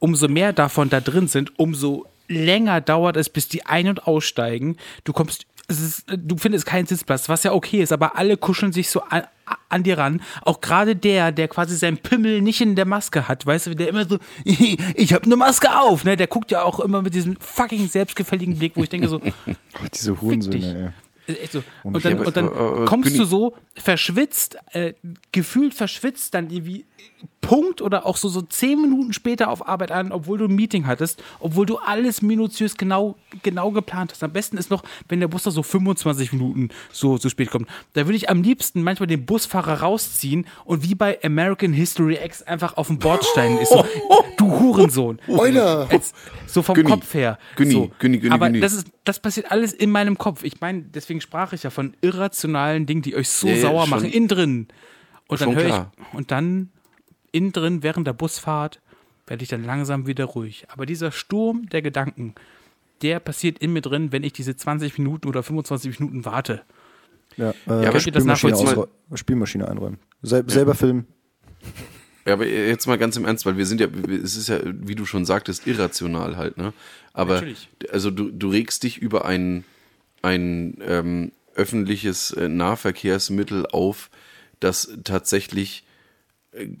Umso 0.00 0.28
mehr 0.28 0.52
davon 0.52 0.90
da 0.90 1.00
drin 1.00 1.28
sind, 1.28 1.58
umso 1.58 2.06
länger 2.26 2.80
dauert 2.80 3.16
es, 3.16 3.28
bis 3.28 3.48
die 3.48 3.66
ein- 3.66 3.88
und 3.88 4.06
aussteigen. 4.06 4.76
Du 5.04 5.12
kommst, 5.12 5.46
ist, 5.78 6.04
du 6.08 6.36
findest 6.36 6.66
keinen 6.66 6.86
Sitzplatz, 6.86 7.28
was 7.28 7.42
ja 7.44 7.52
okay 7.52 7.82
ist, 7.82 7.92
aber 7.92 8.16
alle 8.16 8.36
kuscheln 8.36 8.72
sich 8.72 8.90
so 8.90 9.02
an, 9.02 9.22
an 9.68 9.82
dir 9.82 9.98
ran. 9.98 10.22
Auch 10.42 10.60
gerade 10.60 10.96
der, 10.96 11.30
der 11.32 11.48
quasi 11.48 11.76
seinen 11.76 11.98
Pimmel 11.98 12.40
nicht 12.40 12.60
in 12.60 12.74
der 12.74 12.86
Maske 12.86 13.28
hat, 13.28 13.46
weißt 13.46 13.68
du, 13.68 13.76
der 13.76 13.88
immer 13.88 14.08
so, 14.08 14.18
ich 14.44 15.12
habe 15.12 15.24
eine 15.24 15.36
Maske 15.36 15.78
auf, 15.78 16.04
ne? 16.04 16.16
Der 16.16 16.26
guckt 16.26 16.50
ja 16.50 16.62
auch 16.62 16.80
immer 16.80 17.02
mit 17.02 17.14
diesem 17.14 17.36
fucking 17.36 17.88
selbstgefälligen 17.88 18.58
Blick, 18.58 18.72
wo 18.76 18.82
ich 18.82 18.88
denke 18.88 19.08
so, 19.08 19.20
diese 19.94 20.20
Hurensöhne, 20.20 20.94
Echt 21.36 21.52
so. 21.52 21.62
Und 21.82 22.04
dann, 22.04 22.18
und 22.18 22.36
dann 22.36 22.46
äh, 22.46 22.82
äh, 22.82 22.84
kommst 22.86 23.18
du 23.18 23.24
so 23.24 23.54
verschwitzt, 23.74 24.56
äh, 24.72 24.94
gefühlt 25.32 25.74
verschwitzt, 25.74 26.34
dann 26.34 26.50
irgendwie 26.50 26.84
Punkt 27.40 27.80
oder 27.82 28.06
auch 28.06 28.16
so, 28.16 28.28
so 28.28 28.42
zehn 28.42 28.80
Minuten 28.80 29.12
später 29.12 29.48
auf 29.50 29.66
Arbeit 29.66 29.90
an, 29.90 30.12
obwohl 30.12 30.38
du 30.38 30.44
ein 30.44 30.54
Meeting 30.54 30.86
hattest, 30.86 31.22
obwohl 31.40 31.66
du 31.66 31.78
alles 31.78 32.22
minutiös 32.22 32.76
genau, 32.76 33.16
genau 33.42 33.70
geplant 33.72 34.12
hast. 34.12 34.22
Am 34.22 34.32
besten 34.32 34.56
ist 34.56 34.70
noch, 34.70 34.82
wenn 35.08 35.20
der 35.20 35.28
Bus 35.28 35.42
da 35.42 35.50
so 35.50 35.62
25 35.62 36.32
Minuten 36.32 36.68
so, 36.92 37.16
so 37.16 37.28
spät 37.28 37.50
kommt. 37.50 37.66
Da 37.94 38.06
würde 38.06 38.16
ich 38.16 38.28
am 38.30 38.42
liebsten 38.42 38.82
manchmal 38.82 39.06
den 39.06 39.26
Busfahrer 39.26 39.80
rausziehen 39.80 40.46
und 40.64 40.84
wie 40.88 40.94
bei 40.94 41.18
American 41.24 41.72
History 41.72 42.18
X 42.22 42.42
einfach 42.42 42.76
auf 42.76 42.86
dem 42.88 42.98
Bordstein 42.98 43.56
ist. 43.58 43.70
So, 43.70 43.84
du 44.36 44.60
Hurensohn. 44.60 45.18
Als, 45.88 46.12
so 46.46 46.62
vom 46.62 46.74
Günni, 46.76 46.90
Kopf 46.90 47.14
her. 47.14 47.38
Günni, 47.56 47.72
so. 47.72 47.90
Günni, 47.98 48.18
Günni, 48.18 48.34
Aber 48.34 48.46
Günni. 48.46 48.60
das 48.60 48.74
ist 48.74 48.86
das 49.04 49.18
passiert 49.18 49.50
alles 49.50 49.72
in 49.72 49.90
meinem 49.90 50.18
Kopf. 50.18 50.44
Ich 50.44 50.60
meine, 50.60 50.82
deswegen 50.82 51.20
sprach 51.20 51.52
ich 51.52 51.62
ja 51.64 51.70
von 51.70 51.94
irrationalen 52.00 52.86
Dingen, 52.86 53.02
die 53.02 53.16
euch 53.16 53.28
so 53.30 53.48
Ja, 53.48 53.54
ja, 53.54 53.60
sauer 53.62 53.80
schon- 53.82 53.90
machen, 53.90 54.10
innen 54.10 54.28
drin. 54.28 54.68
Und 55.26 55.40
dann 55.40 55.54
höre 55.56 55.66
ich, 55.66 56.14
und 56.16 56.30
dann 56.30 56.70
innen 57.32 57.52
drin 57.52 57.82
während 57.82 58.06
der 58.06 58.12
Busfahrt 58.12 58.80
werde 59.26 59.42
ich 59.42 59.48
dann 59.48 59.64
langsam 59.64 60.06
wieder 60.06 60.24
ruhig. 60.24 60.66
Aber 60.68 60.86
dieser 60.86 61.12
Sturm 61.12 61.68
der 61.68 61.82
Gedanken, 61.82 62.34
der 63.02 63.20
passiert 63.20 63.58
in 63.58 63.72
mir 63.72 63.80
drin, 63.80 64.12
wenn 64.12 64.24
ich 64.24 64.32
diese 64.32 64.56
20 64.56 64.98
Minuten 64.98 65.28
oder 65.28 65.42
25 65.42 66.00
Minuten 66.00 66.24
warte. 66.24 66.62
Ja, 67.36 67.50
äh, 67.50 67.54
aber 67.86 67.92
das 67.92 68.02
Spülmaschine, 68.02 68.52
nachvollziehen? 68.52 68.68
ausrä- 68.68 69.16
Spülmaschine 69.16 69.68
einräumen. 69.68 69.98
Sel 70.22 70.44
selber 70.50 70.74
filmen. 70.74 71.06
Ja, 72.26 72.34
aber 72.34 72.46
jetzt 72.46 72.86
mal 72.86 72.98
ganz 72.98 73.16
im 73.16 73.24
Ernst, 73.24 73.46
weil 73.46 73.56
wir 73.56 73.66
sind 73.66 73.80
ja, 73.80 73.86
es 74.22 74.36
ist 74.36 74.48
ja, 74.48 74.58
wie 74.64 74.94
du 74.94 75.06
schon 75.06 75.24
sagtest, 75.24 75.66
irrational 75.66 76.36
halt, 76.36 76.58
ne? 76.58 76.72
Aber 77.12 77.34
Natürlich. 77.34 77.68
also 77.90 78.10
du, 78.10 78.30
du 78.30 78.50
regst 78.50 78.82
dich 78.82 78.98
über 78.98 79.24
ein, 79.24 79.64
ein 80.22 80.76
ähm, 80.82 81.32
öffentliches 81.54 82.32
äh, 82.32 82.48
Nahverkehrsmittel 82.48 83.66
auf, 83.66 84.10
das 84.60 84.96
tatsächlich 85.04 85.84
äh, 85.84 85.89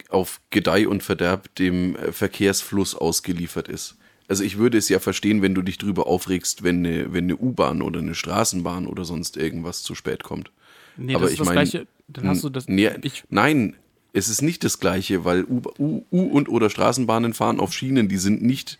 auf 0.08 0.40
Gedeih 0.50 0.86
und 0.88 1.02
Verderb 1.02 1.54
dem 1.56 1.96
äh, 1.96 2.12
Verkehrsfluss 2.12 2.94
ausgeliefert 2.94 3.68
ist. 3.68 3.96
Also 4.28 4.44
ich 4.44 4.58
würde 4.58 4.78
es 4.78 4.88
ja 4.88 4.98
verstehen, 5.00 5.42
wenn 5.42 5.54
du 5.54 5.62
dich 5.62 5.78
drüber 5.78 6.06
aufregst, 6.06 6.62
wenn 6.62 6.84
eine, 6.86 7.12
wenn 7.12 7.24
eine 7.24 7.36
U-Bahn 7.36 7.82
oder 7.82 7.98
eine 8.00 8.14
Straßenbahn 8.14 8.86
oder 8.86 9.04
sonst 9.04 9.36
irgendwas 9.36 9.82
zu 9.82 9.94
spät 9.94 10.22
kommt. 10.22 10.50
Nee, 10.96 11.14
Aber 11.14 11.24
das 11.24 11.32
ich 11.32 11.40
ist 11.40 11.40
das 11.40 11.46
mein, 11.46 11.54
Gleiche. 11.54 11.86
Dann 12.08 12.28
hast 12.28 12.44
du 12.44 12.48
das. 12.48 12.68
Nee, 12.68 12.90
ich, 13.02 13.24
nein, 13.28 13.76
es 14.12 14.28
ist 14.28 14.42
nicht 14.42 14.62
das 14.64 14.78
Gleiche, 14.80 15.24
weil 15.24 15.44
U, 15.44 15.62
U, 15.78 16.02
U 16.10 16.22
und 16.22 16.48
oder 16.48 16.70
Straßenbahnen 16.70 17.34
fahren 17.34 17.60
auf 17.60 17.72
Schienen, 17.72 18.08
die 18.08 18.18
sind 18.18 18.42
nicht 18.42 18.78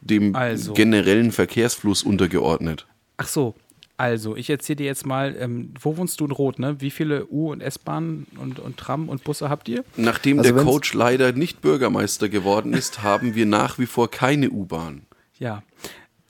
dem 0.00 0.34
Also. 0.36 0.74
generellen 0.74 1.32
Verkehrsfluss 1.32 2.02
untergeordnet. 2.02 2.86
ach 3.16 3.28
so. 3.28 3.54
Also, 3.98 4.36
ich 4.36 4.48
erzähle 4.48 4.76
dir 4.76 4.86
jetzt 4.86 5.04
mal, 5.06 5.36
ähm, 5.38 5.74
wo 5.80 5.96
wohnst 5.96 6.20
du 6.20 6.24
in 6.24 6.30
Rot, 6.30 6.58
ne? 6.60 6.80
Wie 6.80 6.90
viele 6.92 7.26
U- 7.26 7.50
und 7.50 7.60
S-Bahnen 7.60 8.26
und, 8.40 8.60
und 8.60 8.76
Tram 8.76 9.08
und 9.08 9.24
Busse 9.24 9.50
habt 9.50 9.68
ihr? 9.68 9.84
Nachdem 9.96 10.38
Also 10.38 10.54
der 10.54 10.62
Coach 10.64 10.94
leider 10.94 11.32
nicht 11.32 11.60
Bürgermeister 11.60 12.28
geworden 12.28 12.74
ist, 12.74 13.02
haben 13.02 13.34
wir 13.34 13.44
nach 13.44 13.78
wie 13.80 13.86
vor 13.86 14.08
keine 14.10 14.50
U-Bahn. 14.50 15.02
Ja. 15.40 15.62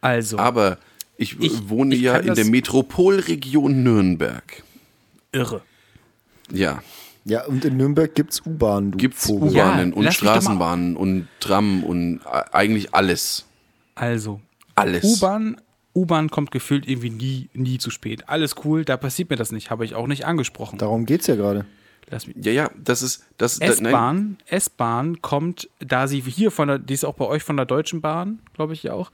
Also, 0.00 0.38
Aber 0.38 0.78
ich, 1.18 1.38
Ich- 1.40 1.68
wohne 1.68 1.94
ich 1.94 2.00
ja 2.00 2.16
in 2.16 2.34
der 2.34 2.46
Metropolregion 2.46 3.82
Nürnberg. 3.82 4.62
irre. 5.32 5.60
Ja, 6.50 6.82
Ja, 7.24 7.44
und 7.44 7.62
in 7.66 7.76
Nürnberg 7.76 8.14
gibt's 8.14 8.40
U-Bahnen, 8.46 8.92
du 8.92 8.96
gibt's 8.98 9.26
Vogel. 9.26 9.50
U-Bahnen 9.50 9.90
Ja, 9.90 9.96
und 9.98 10.14
Straßenbahnen 10.14 10.96
und 10.96 11.28
Tram 11.40 11.84
und 11.84 12.20
äh, 12.24 12.44
eigentlich 12.52 12.94
alles. 12.94 13.44
Also, 13.94 14.40
Alles. 14.74 15.04
U-Bahn, 15.04 15.60
U-Bahn 15.98 16.30
kommt 16.30 16.50
gefühlt 16.50 16.88
irgendwie 16.88 17.10
nie, 17.10 17.48
nie 17.54 17.78
zu 17.78 17.90
spät. 17.90 18.28
Alles 18.28 18.54
cool, 18.64 18.84
da 18.84 18.96
passiert 18.96 19.30
mir 19.30 19.36
das 19.36 19.52
nicht, 19.52 19.70
habe 19.70 19.84
ich 19.84 19.94
auch 19.94 20.06
nicht 20.06 20.24
angesprochen. 20.26 20.78
Darum 20.78 21.06
geht 21.06 21.22
es 21.22 21.26
ja 21.26 21.36
gerade. 21.36 21.64
Lass 22.10 22.26
mich. 22.26 22.36
Ja, 22.40 22.52
ja, 22.52 22.70
das 22.82 23.02
ist, 23.02 23.24
das, 23.36 23.58
S-Bahn, 23.58 24.38
S-Bahn 24.46 25.20
kommt, 25.20 25.68
da 25.78 26.06
sie 26.08 26.20
hier 26.20 26.50
von 26.50 26.68
der, 26.68 26.78
die 26.78 26.94
ist 26.94 27.04
auch 27.04 27.14
bei 27.14 27.26
euch 27.26 27.42
von 27.42 27.56
der 27.56 27.66
Deutschen 27.66 28.00
Bahn, 28.00 28.38
glaube 28.54 28.72
ich 28.72 28.82
ja 28.82 28.94
auch. 28.94 29.10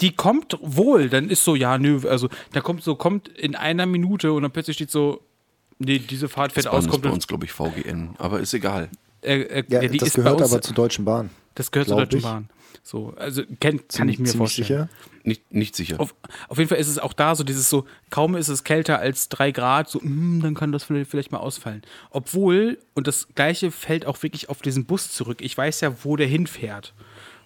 Die 0.00 0.12
kommt 0.12 0.56
wohl, 0.62 1.10
dann 1.10 1.28
ist 1.28 1.44
so, 1.44 1.54
ja, 1.54 1.76
nö, 1.76 2.00
also 2.08 2.28
da 2.52 2.62
kommt 2.62 2.82
so, 2.82 2.94
kommt 2.94 3.28
in 3.28 3.54
einer 3.56 3.84
Minute 3.84 4.32
und 4.32 4.42
dann 4.42 4.50
plötzlich 4.52 4.76
steht 4.76 4.90
so, 4.90 5.20
nee, 5.78 5.98
diese 5.98 6.28
Fahrt 6.30 6.52
fährt 6.52 6.68
aus, 6.68 6.84
ist 6.84 6.90
kommt 6.90 7.02
bei 7.02 7.10
uns, 7.10 7.26
glaube 7.26 7.44
ich, 7.44 7.52
VGN, 7.52 8.10
aber 8.16 8.40
ist 8.40 8.54
egal. 8.54 8.88
äh, 9.22 9.40
äh, 9.42 9.64
Ja, 9.68 9.82
ja, 9.82 9.88
die 9.88 9.98
das 9.98 10.08
ist 10.08 10.16
bei 10.16 10.22
gehört 10.22 10.40
uns, 10.40 10.50
aber 10.52 10.62
zur 10.62 10.74
Deutschen 10.74 11.04
Bahn. 11.04 11.28
das 11.54 11.70
gehört 11.70 11.88
zur 11.88 11.98
Deutschen 11.98 12.18
ich. 12.20 12.24
Bahn. 12.24 12.48
So, 12.82 13.12
also 13.18 13.42
kenn, 13.60 13.86
kann 13.88 14.08
ich 14.08 14.18
mir 14.18 14.28
vorstellen. 14.28 14.66
sicher. 14.66 14.88
Nicht, 15.22 15.52
nicht 15.52 15.76
sicher. 15.76 16.00
Auf, 16.00 16.14
auf 16.48 16.58
jeden 16.58 16.68
Fall 16.68 16.78
ist 16.78 16.88
es 16.88 16.98
auch 16.98 17.12
da 17.12 17.34
so 17.34 17.44
dieses 17.44 17.68
so, 17.68 17.84
kaum 18.08 18.36
ist 18.36 18.48
es 18.48 18.64
kälter 18.64 18.98
als 18.98 19.28
drei 19.28 19.50
Grad, 19.50 19.88
so, 19.88 20.00
hm, 20.00 20.40
dann 20.42 20.54
kann 20.54 20.72
das 20.72 20.84
vielleicht, 20.84 21.10
vielleicht 21.10 21.32
mal 21.32 21.38
ausfallen. 21.38 21.82
Obwohl, 22.10 22.78
und 22.94 23.06
das 23.06 23.28
Gleiche 23.34 23.70
fällt 23.70 24.06
auch 24.06 24.22
wirklich 24.22 24.48
auf 24.48 24.62
diesen 24.62 24.86
Bus 24.86 25.12
zurück. 25.12 25.42
Ich 25.42 25.56
weiß 25.56 25.82
ja, 25.82 26.04
wo 26.04 26.16
der 26.16 26.26
hinfährt. 26.26 26.94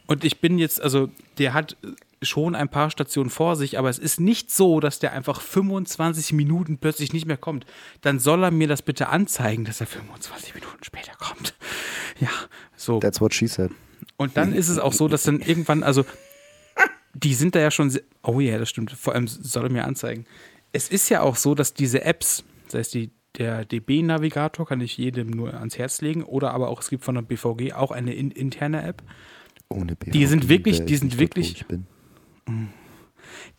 Und 0.06 0.24
ich 0.24 0.40
bin 0.40 0.59
jetzt, 0.59 0.80
also, 0.80 1.09
der 1.38 1.55
hat 1.55 1.76
schon 2.22 2.55
ein 2.55 2.68
paar 2.68 2.90
Stationen 2.90 3.30
vor 3.30 3.56
sich, 3.56 3.78
aber 3.78 3.88
es 3.90 3.98
ist 3.98 4.20
nicht 4.20 4.51
so, 4.51 4.80
dass 4.80 4.98
der 4.98 5.12
einfach 5.12 5.40
25 5.40 6.32
Minuten 6.32 6.78
plötzlich 6.78 7.12
nicht 7.12 7.26
mehr 7.26 7.36
kommt. 7.36 7.66
Dann 8.01 8.18
soll 8.18 8.44
er 8.44 8.51
mir 8.51 8.68
das 8.68 8.82
bitte 8.82 9.09
anzeigen, 9.09 9.64
dass 9.64 9.80
er 9.80 9.86
25 9.86 10.55
Minuten 10.55 10.82
später 10.84 11.12
kommt. 11.18 11.55
Ja, 12.20 12.30
so. 12.76 13.01
That's 13.01 13.20
what 13.20 13.34
she 13.34 13.46
said. 13.46 13.70
Und 14.16 14.36
dann 14.36 14.52
ist 14.52 14.68
es 14.68 14.78
auch 14.78 14.92
so, 14.92 15.09
dass 15.09 15.24
dann 15.24 15.40
irgendwann, 15.40 15.82
also 15.82 16.05
die 17.14 17.34
sind 17.34 17.54
da 17.54 17.60
ja 17.60 17.70
schon, 17.70 17.90
sehr, 17.90 18.02
oh 18.22 18.40
ja, 18.40 18.58
das 18.58 18.68
stimmt, 18.68 18.92
vor 18.92 19.14
allem 19.14 19.26
soll 19.26 19.64
er 19.64 19.70
mir 19.70 19.84
anzeigen. 19.84 20.26
Es 20.72 20.88
ist 20.88 21.08
ja 21.08 21.20
auch 21.22 21.36
so, 21.36 21.54
dass 21.54 21.72
diese 21.74 22.04
Apps, 22.04 22.44
das 22.66 22.74
heißt 22.74 22.94
die, 22.94 23.10
der 23.38 23.64
DB-Navigator 23.64 24.66
kann 24.66 24.80
ich 24.80 24.96
jedem 24.96 25.30
nur 25.30 25.54
ans 25.54 25.76
Herz 25.78 26.00
legen 26.00 26.22
oder 26.22 26.52
aber 26.52 26.68
auch, 26.68 26.80
es 26.80 26.88
gibt 26.90 27.04
von 27.04 27.14
der 27.16 27.22
BVG 27.22 27.72
auch 27.72 27.90
eine 27.90 28.14
in, 28.14 28.30
interne 28.30 28.82
App. 28.84 29.02
Ohne 29.68 29.96
BVG 29.96 30.12
Die 30.12 30.26
sind 30.26 30.48
wirklich- 30.48 30.84
die 30.84 30.96
sind 30.96 31.18
wirklich- 31.18 31.66
bin. 31.66 31.86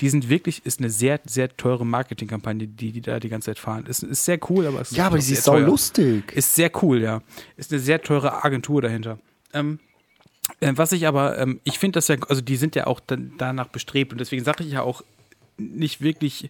Die 0.01 0.09
sind 0.09 0.29
wirklich, 0.29 0.65
ist 0.65 0.79
eine 0.79 0.89
sehr, 0.89 1.19
sehr 1.25 1.55
teure 1.55 1.85
Marketingkampagne, 1.85 2.67
die 2.67 2.91
die 2.91 3.01
da 3.01 3.19
die 3.19 3.29
ganze 3.29 3.47
Zeit 3.47 3.59
fahren. 3.59 3.85
Ist, 3.85 4.03
ist 4.03 4.25
sehr 4.25 4.39
cool, 4.49 4.67
aber 4.67 4.81
es 4.81 4.91
ist 4.91 4.97
Ja, 4.97 5.07
aber 5.07 5.19
sie 5.19 5.33
ist 5.33 5.43
sau 5.43 5.57
lustig. 5.57 6.31
Ist 6.33 6.53
sehr 6.55 6.71
cool, 6.83 7.01
ja. 7.01 7.21
Ist 7.57 7.71
eine 7.71 7.81
sehr 7.81 8.01
teure 8.01 8.43
Agentur 8.43 8.81
dahinter. 8.81 9.19
Ähm, 9.53 9.79
äh, 9.79 9.94
was 10.59 10.91
ich 10.91 11.07
aber, 11.07 11.37
ähm, 11.37 11.59
ich 11.63 11.79
finde 11.79 11.97
das 11.97 12.07
ja, 12.07 12.17
also 12.27 12.41
die 12.41 12.55
sind 12.55 12.75
ja 12.75 12.87
auch 12.87 12.99
dann 12.99 13.33
danach 13.37 13.67
bestrebt. 13.67 14.11
Und 14.11 14.19
deswegen 14.19 14.43
sage 14.43 14.63
ich 14.63 14.73
ja 14.73 14.81
auch 14.81 15.03
nicht 15.57 16.01
wirklich 16.01 16.49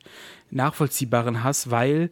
nachvollziehbaren 0.52 1.44
Hass, 1.44 1.70
weil 1.70 2.10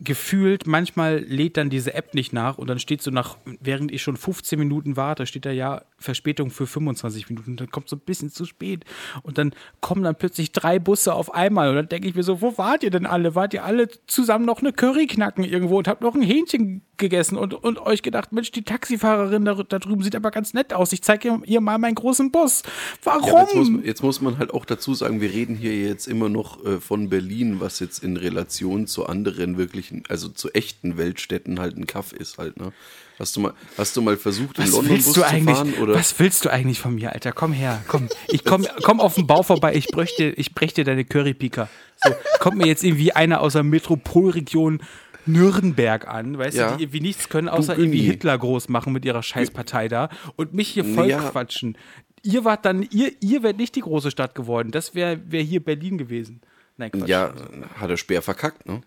gefühlt 0.00 0.66
manchmal 0.66 1.18
lädt 1.18 1.56
dann 1.56 1.70
diese 1.70 1.94
App 1.94 2.14
nicht 2.14 2.32
nach 2.32 2.58
und 2.58 2.68
dann 2.68 2.78
steht 2.78 3.02
so 3.02 3.10
nach, 3.10 3.36
während 3.60 3.90
ich 3.92 4.02
schon 4.02 4.16
15 4.16 4.58
Minuten 4.58 4.96
warte, 4.96 5.26
steht 5.26 5.46
da 5.46 5.50
ja 5.50 5.82
Verspätung 5.98 6.50
für 6.50 6.66
25 6.66 7.28
Minuten. 7.28 7.56
Dann 7.56 7.70
kommt 7.70 7.88
so 7.88 7.96
ein 7.96 8.00
bisschen 8.00 8.30
zu 8.30 8.44
spät 8.44 8.84
und 9.22 9.38
dann 9.38 9.52
kommen 9.80 10.02
dann 10.04 10.14
plötzlich 10.14 10.52
drei 10.52 10.78
Busse 10.78 11.14
auf 11.14 11.34
einmal 11.34 11.70
und 11.70 11.76
dann 11.76 11.88
denke 11.88 12.08
ich 12.08 12.14
mir 12.14 12.22
so, 12.22 12.40
wo 12.40 12.56
wart 12.58 12.82
ihr 12.82 12.90
denn 12.90 13.06
alle? 13.06 13.34
Wart 13.34 13.54
ihr 13.54 13.64
alle 13.64 13.88
zusammen 14.06 14.44
noch 14.44 14.60
eine 14.60 14.72
Curry 14.72 15.06
knacken 15.06 15.44
irgendwo 15.44 15.78
und 15.78 15.88
habt 15.88 16.02
noch 16.02 16.14
ein 16.14 16.22
Hähnchen 16.22 16.82
gegessen 16.98 17.36
und, 17.36 17.54
und 17.54 17.78
euch 17.78 18.02
gedacht, 18.02 18.32
Mensch, 18.32 18.50
die 18.50 18.62
Taxifahrerin 18.62 19.44
da, 19.44 19.54
da 19.54 19.78
drüben 19.78 20.02
sieht 20.02 20.16
aber 20.16 20.30
ganz 20.30 20.52
nett 20.52 20.72
aus. 20.72 20.92
Ich 20.92 21.02
zeige 21.02 21.28
ihr, 21.28 21.40
ihr 21.46 21.60
mal 21.60 21.78
meinen 21.78 21.94
großen 21.94 22.30
Bus. 22.30 22.62
Warum? 23.04 23.28
Ja, 23.30 23.40
jetzt, 23.42 23.54
muss, 23.54 23.84
jetzt 23.84 24.02
muss 24.02 24.20
man 24.20 24.38
halt 24.38 24.52
auch 24.52 24.64
dazu 24.64 24.94
sagen, 24.94 25.20
wir 25.20 25.32
reden 25.32 25.54
hier 25.54 25.76
jetzt 25.76 26.06
immer 26.06 26.28
noch 26.28 26.64
äh, 26.64 26.80
von 26.80 27.08
Berlin, 27.08 27.60
was 27.60 27.80
jetzt 27.80 28.02
in 28.02 28.16
Relation 28.16 28.86
zu 28.86 29.06
anderen 29.06 29.56
wirklichen, 29.90 30.04
also 30.08 30.28
zu 30.28 30.50
echten 30.52 30.96
Weltstädten 30.96 31.60
halt 31.60 31.76
ein 31.76 31.86
Kaff 31.86 32.12
ist 32.12 32.38
halt, 32.38 32.56
ne? 32.58 32.72
Hast 33.18 33.34
du 33.36 33.40
mal, 33.40 33.52
hast 33.76 33.96
du 33.96 34.02
mal 34.02 34.16
versucht, 34.16 34.58
in 34.58 34.64
Was 34.64 34.70
London 34.72 34.96
Bus 34.96 35.06
du 35.06 35.12
zu 35.14 35.20
fahren? 35.22 35.74
Oder? 35.74 35.94
Was 35.94 36.16
willst 36.20 36.44
du 36.44 36.50
eigentlich 36.50 36.78
von 36.80 36.94
mir, 36.94 37.12
Alter? 37.12 37.32
Komm 37.32 37.52
her, 37.52 37.82
komm. 37.88 38.08
Ich 38.28 38.44
komm, 38.44 38.64
komm 38.84 39.00
auf 39.00 39.14
den 39.16 39.26
Bau 39.26 39.42
vorbei. 39.42 39.74
Ich 39.74 39.88
bräuchte, 39.88 40.24
ich 40.24 40.54
brech 40.54 40.72
dir 40.74 40.84
deine 40.84 41.04
Currypika. 41.04 41.68
So, 42.04 42.14
kommt 42.38 42.58
mir 42.58 42.66
jetzt 42.66 42.84
irgendwie 42.84 43.12
einer 43.12 43.40
aus 43.40 43.54
der 43.54 43.64
Metropolregion 43.64 44.80
Nürnberg 45.26 46.06
an, 46.06 46.38
weißt 46.38 46.56
Ja. 46.56 46.70
du, 46.70 46.76
die 46.76 46.84
irgendwie 46.84 47.00
nichts 47.00 47.28
können, 47.28 47.48
außer 47.48 47.74
Günni. 47.74 47.88
irgendwie 47.88 48.06
Hitler 48.06 48.38
groß 48.38 48.68
machen 48.68 48.92
mit 48.92 49.04
ihrer 49.04 49.22
Scheißpartei 49.22 49.88
da 49.88 50.08
und 50.36 50.54
mich 50.54 50.68
hier 50.68 50.84
voll 50.84 51.10
Ja. 51.10 51.18
quatschen. 51.30 51.76
Ihr 52.22 52.44
wart 52.44 52.64
dann, 52.64 52.82
ihr, 52.90 53.12
ihr 53.20 53.42
wärt 53.42 53.58
nicht 53.58 53.74
die 53.74 53.80
große 53.80 54.10
Stadt 54.10 54.34
geworden. 54.34 54.70
Das 54.70 54.94
wäre 54.94 55.20
wär 55.26 55.42
hier 55.42 55.62
Berlin 55.62 55.98
gewesen. 55.98 56.40
Nein, 56.76 56.92
Quatsch. 56.92 57.08
ja, 57.08 57.34
hat 57.80 57.90
der 57.90 57.96
Speer 57.96 58.22
verkackt, 58.22 58.66
ne? 58.66 58.80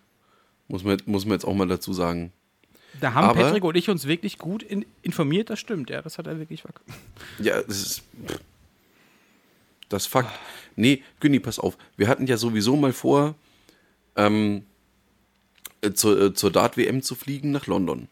Muss 0.72 0.86
man, 0.86 0.98
muss 1.06 1.26
man 1.26 1.34
jetzt 1.34 1.44
auch 1.46 1.54
mal 1.54 1.68
dazu 1.68 1.92
sagen. 1.92 2.32
Da 3.02 3.14
haben 3.14 3.26
aber- 3.28 3.42
Patrick 3.42 3.64
und 3.66 3.76
ich 3.76 3.90
uns 3.90 4.08
wirklich 4.08 4.38
gut 4.38 4.64
in, 4.64 4.86
informiert, 5.02 5.50
das 5.50 5.60
stimmt, 5.60 5.90
ja, 5.90 6.02
das 6.02 6.18
hat 6.18 6.28
er 6.28 6.40
wirklich 6.40 6.62
verkackt. 6.62 6.90
Ja, 7.40 7.62
das 7.62 7.82
ist. 7.82 8.04
Das 9.90 10.04
ist 10.04 10.08
Fakt. 10.08 10.32
Nee, 10.78 11.04
Günni, 11.20 11.40
pass 11.42 11.60
auf. 11.60 11.78
Wir 11.98 12.08
hatten 12.08 12.26
ja 12.26 12.38
sowieso 12.38 12.78
mal 12.78 12.94
vor, 12.94 13.36
ähm, 14.16 14.64
äh, 15.82 15.92
zur, 15.92 16.22
äh, 16.22 16.34
zur 16.34 16.52
Dart-WM 16.52 17.02
zu 17.02 17.16
fliegen 17.16 17.52
nach 17.52 17.68
London. 17.68 18.08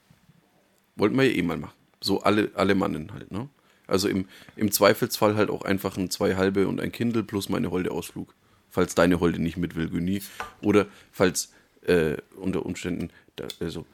Wollten 0.97 1.15
wir 1.15 1.23
ja 1.23 1.37
eh 1.37 1.41
mal 1.41 1.55
machen. 1.57 1.73
So 2.01 2.21
alle, 2.21 2.51
alle 2.55 2.75
Mannen 2.75 3.13
halt, 3.13 3.31
ne? 3.31 3.47
Also 3.87 4.09
im, 4.09 4.25
im 4.57 4.71
Zweifelsfall 4.71 5.35
halt 5.35 5.49
auch 5.49 5.61
einfach 5.63 5.95
ein 5.97 6.09
zwei 6.09 6.35
halbe 6.35 6.67
und 6.67 6.81
ein 6.81 6.91
Kindle 6.91 7.23
plus 7.23 7.47
meine 7.47 7.71
Holde 7.71 7.91
Ausflug. 7.91 8.35
Falls 8.69 8.93
deine 8.95 9.19
Holde 9.21 9.41
nicht 9.41 9.55
mit 9.57 9.75
will, 9.75 9.89
Günni. 9.89 10.21
Oder 10.61 10.85
falls 11.11 11.51
äh, 11.85 12.17
unter 12.35 12.65
Umständen, 12.65 13.09
da, 13.35 13.45
also, 13.59 13.85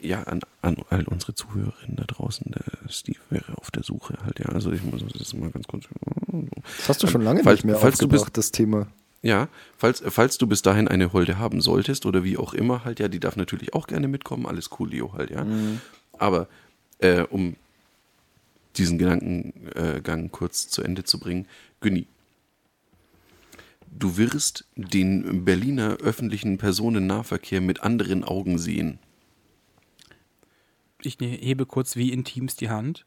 ja, 0.00 0.22
an, 0.24 0.40
an 0.62 0.76
all 0.90 1.04
unsere 1.08 1.34
Zuhörerinnen 1.34 1.96
da 1.96 2.04
draußen, 2.04 2.52
der 2.52 2.88
Steve 2.90 3.18
wäre 3.30 3.56
auf 3.58 3.70
der 3.70 3.82
Suche 3.82 4.14
halt, 4.24 4.38
ja. 4.38 4.46
Also 4.46 4.70
ich 4.72 4.82
muss 4.84 5.02
das 5.18 5.34
mal 5.34 5.50
ganz 5.50 5.66
kurz. 5.66 5.84
Das 6.78 6.88
hast 6.88 7.02
du 7.02 7.06
schon 7.08 7.22
lange 7.22 7.42
Falls- 7.42 7.58
nicht 7.58 7.64
mehr 7.64 7.76
falls 7.76 7.98
du 7.98 8.06
bist- 8.08 8.36
das 8.36 8.52
Thema. 8.52 8.86
Ja, 9.22 9.48
falls, 9.76 10.00
falls 10.06 10.38
du 10.38 10.46
bis 10.46 10.62
dahin 10.62 10.86
eine 10.86 11.12
Holde 11.12 11.38
haben 11.38 11.60
solltest 11.60 12.06
oder 12.06 12.22
wie 12.22 12.36
auch 12.36 12.54
immer 12.54 12.84
halt, 12.84 13.00
ja, 13.00 13.08
die 13.08 13.18
darf 13.18 13.34
natürlich 13.34 13.74
auch 13.74 13.88
gerne 13.88 14.06
mitkommen, 14.06 14.46
alles 14.46 14.70
cool, 14.78 14.90
Leo 14.90 15.12
halt, 15.14 15.30
ja. 15.30 15.44
Aber 16.12 16.46
äh, 17.00 17.22
um 17.22 17.56
diesen 18.76 18.96
Gedankengang 18.98 20.30
kurz 20.30 20.68
zu 20.68 20.82
Ende 20.82 21.02
zu 21.02 21.18
bringen, 21.18 21.46
Günni, 21.80 22.06
du 23.90 24.16
wirst 24.16 24.66
den 24.76 25.44
Berliner 25.44 25.96
öffentlichen 25.98 26.58
Personennahverkehr 26.58 27.60
mit 27.60 27.82
anderen 27.82 28.24
Augen 28.24 28.58
sehen. 28.58 28.98
ich 31.02 31.20
ne- 31.20 31.26
hebe 31.28 31.64
kurz 31.66 31.96
wie 31.96 32.12
intims 32.12 32.56
die 32.56 32.70
Hand. 32.70 33.06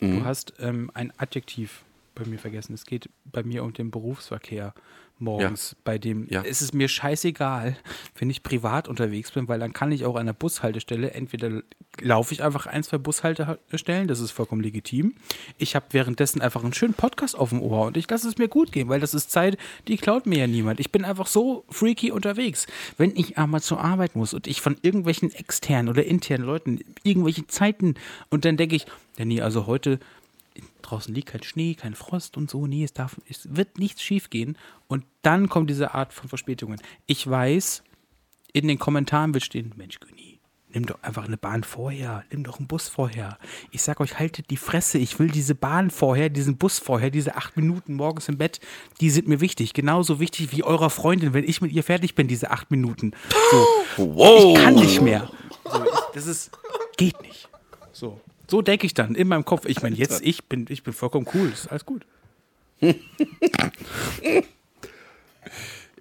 Mhm. 0.00 0.18
Du 0.20 0.24
hast 0.24 0.54
ähm, 0.58 0.90
ein 0.94 1.12
Adjektiv 1.18 1.84
bei 2.14 2.24
mir 2.24 2.38
vergessen. 2.38 2.72
Es 2.72 2.86
geht 2.86 3.10
bei 3.24 3.42
mir 3.42 3.62
um 3.62 3.72
den 3.72 3.90
Berufsverkehr 3.90 4.74
morgens, 5.18 5.76
bei 5.84 5.98
dem 5.98 6.26
Ja. 6.28 6.42
es 6.42 6.62
ist 6.62 6.74
mir 6.74 6.88
scheißegal, 6.88 7.76
wenn 8.18 8.30
ich 8.30 8.42
privat 8.42 8.88
unterwegs 8.88 9.30
bin, 9.32 9.48
weil 9.48 9.58
dann 9.58 9.72
kann 9.72 9.92
ich 9.92 10.04
auch 10.04 10.16
an 10.16 10.26
der 10.26 10.32
Bushaltestelle, 10.32 11.12
entweder 11.12 11.62
laufe 12.00 12.34
ich 12.34 12.42
einfach 12.42 12.66
ein, 12.66 12.82
zwei 12.82 12.98
Bushaltestellen, 12.98 14.08
das 14.08 14.20
ist 14.20 14.30
vollkommen 14.30 14.62
legitim. 14.62 15.14
Ich 15.56 15.74
habe 15.74 15.86
währenddessen 15.92 16.42
einfach 16.42 16.62
einen 16.62 16.74
schönen 16.74 16.94
Podcast 16.94 17.36
auf 17.36 17.50
dem 17.50 17.62
Ohr 17.62 17.86
und 17.86 17.96
ich 17.96 18.08
lasse 18.10 18.28
es 18.28 18.36
mir 18.36 18.48
gut 18.48 18.72
gehen, 18.72 18.88
weil 18.88 19.00
das 19.00 19.14
ist 19.14 19.30
Zeit, 19.30 19.56
die 19.88 19.96
klaut 19.96 20.26
mir 20.26 20.40
ja 20.40 20.46
niemand. 20.46 20.80
Ich 20.80 20.92
bin 20.92 21.04
einfach 21.04 21.26
so 21.26 21.64
freaky 21.70 22.10
unterwegs. 22.10 22.66
Wenn 22.98 23.16
ich 23.16 23.38
aber 23.38 23.60
zur 23.60 23.80
Arbeit 23.80 24.16
muss 24.16 24.34
und 24.34 24.46
ich 24.46 24.60
von 24.60 24.76
irgendwelchen 24.82 25.34
externen 25.34 25.88
oder 25.88 26.04
internen 26.04 26.44
Leuten 26.44 26.80
irgendwelche 27.02 27.46
Zeiten 27.46 27.94
und 28.28 28.44
dann 28.44 28.56
denke 28.56 28.76
ich, 28.76 28.86
ja 29.16 29.24
nee, 29.24 29.40
also 29.40 29.66
heute 29.66 29.98
draußen 30.82 31.14
liegt 31.14 31.28
kein 31.28 31.42
Schnee, 31.42 31.74
kein 31.74 31.94
Frost 31.94 32.36
und 32.36 32.50
so. 32.50 32.66
Nee, 32.66 32.84
es, 32.84 32.92
darf, 32.92 33.16
es 33.28 33.48
wird 33.56 33.78
nichts 33.78 34.02
schief 34.02 34.30
gehen. 34.30 34.56
Und 34.88 35.04
dann 35.22 35.48
kommt 35.48 35.70
diese 35.70 35.94
Art 35.94 36.12
von 36.12 36.28
Verspätungen. 36.28 36.80
Ich 37.06 37.28
weiß, 37.28 37.82
in 38.52 38.68
den 38.68 38.78
Kommentaren 38.78 39.34
wird 39.34 39.44
stehen, 39.44 39.72
Mensch, 39.76 40.00
Güni, 40.00 40.40
nimm 40.70 40.86
doch 40.86 41.02
einfach 41.02 41.24
eine 41.24 41.36
Bahn 41.36 41.64
vorher, 41.64 42.24
nimm 42.30 42.44
doch 42.44 42.58
einen 42.58 42.68
Bus 42.68 42.88
vorher. 42.88 43.38
Ich 43.70 43.82
sag 43.82 44.00
euch, 44.00 44.18
haltet 44.18 44.50
die 44.50 44.56
Fresse, 44.56 44.98
ich 44.98 45.18
will 45.18 45.28
diese 45.28 45.54
Bahn 45.54 45.90
vorher, 45.90 46.28
diesen 46.28 46.56
Bus 46.58 46.78
vorher, 46.78 47.10
diese 47.10 47.34
acht 47.36 47.56
Minuten 47.56 47.94
morgens 47.94 48.28
im 48.28 48.38
Bett, 48.38 48.60
die 49.00 49.10
sind 49.10 49.26
mir 49.26 49.40
wichtig. 49.40 49.72
Genauso 49.72 50.20
wichtig 50.20 50.52
wie 50.52 50.62
eurer 50.62 50.90
Freundin, 50.90 51.34
wenn 51.34 51.44
ich 51.44 51.60
mit 51.60 51.72
ihr 51.72 51.82
fertig 51.82 52.14
bin, 52.14 52.28
diese 52.28 52.50
acht 52.50 52.70
Minuten. 52.70 53.12
So, 53.50 53.66
Wow! 54.14 54.56
ich 54.56 54.62
kann 54.62 54.74
nicht 54.74 55.00
mehr. 55.00 55.30
So, 55.64 55.84
das 56.14 56.26
ist, 56.26 56.50
geht 56.96 57.20
nicht. 57.22 57.48
So. 57.92 58.20
So 58.48 58.62
denke 58.62 58.86
ich 58.86 58.94
dann 58.94 59.14
in 59.14 59.28
meinem 59.28 59.44
Kopf. 59.44 59.64
Ich 59.66 59.82
meine, 59.82 59.96
jetzt, 59.96 60.20
ich 60.24 60.44
bin, 60.44 60.66
ich 60.68 60.82
bin 60.82 60.92
vollkommen 60.92 61.26
cool. 61.34 61.50
Ist 61.52 61.68
alles 61.68 61.84
gut. 61.84 62.06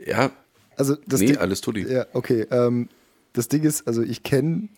Ja, 0.06 0.32
Also 0.78 0.96
das 1.08 1.22
nee, 1.22 1.28
Ding, 1.28 1.38
alles 1.38 1.62
Tutti. 1.62 1.82
Ja, 1.88 2.06
okay. 2.14 2.42
Ähm, 2.52 2.90
das 3.34 3.48
Ding 3.48 3.64
ist, 3.64 3.88
also 3.88 4.02
ich 4.02 4.24
kenne 4.24 4.70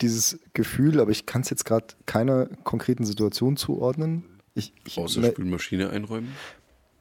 dieses 0.00 0.38
Gefühl, 0.52 1.00
aber 1.00 1.10
ich 1.10 1.26
kann 1.26 1.42
es 1.42 1.50
jetzt 1.50 1.64
gerade 1.64 1.86
keiner 2.06 2.46
konkreten 2.64 3.04
Situation 3.04 3.56
zuordnen. 3.56 4.24
Ich, 4.54 4.72
ich, 4.86 4.96
Außer 4.98 5.20
ne- 5.20 5.30
Spülmaschine 5.32 5.90
einräumen. 5.90 6.32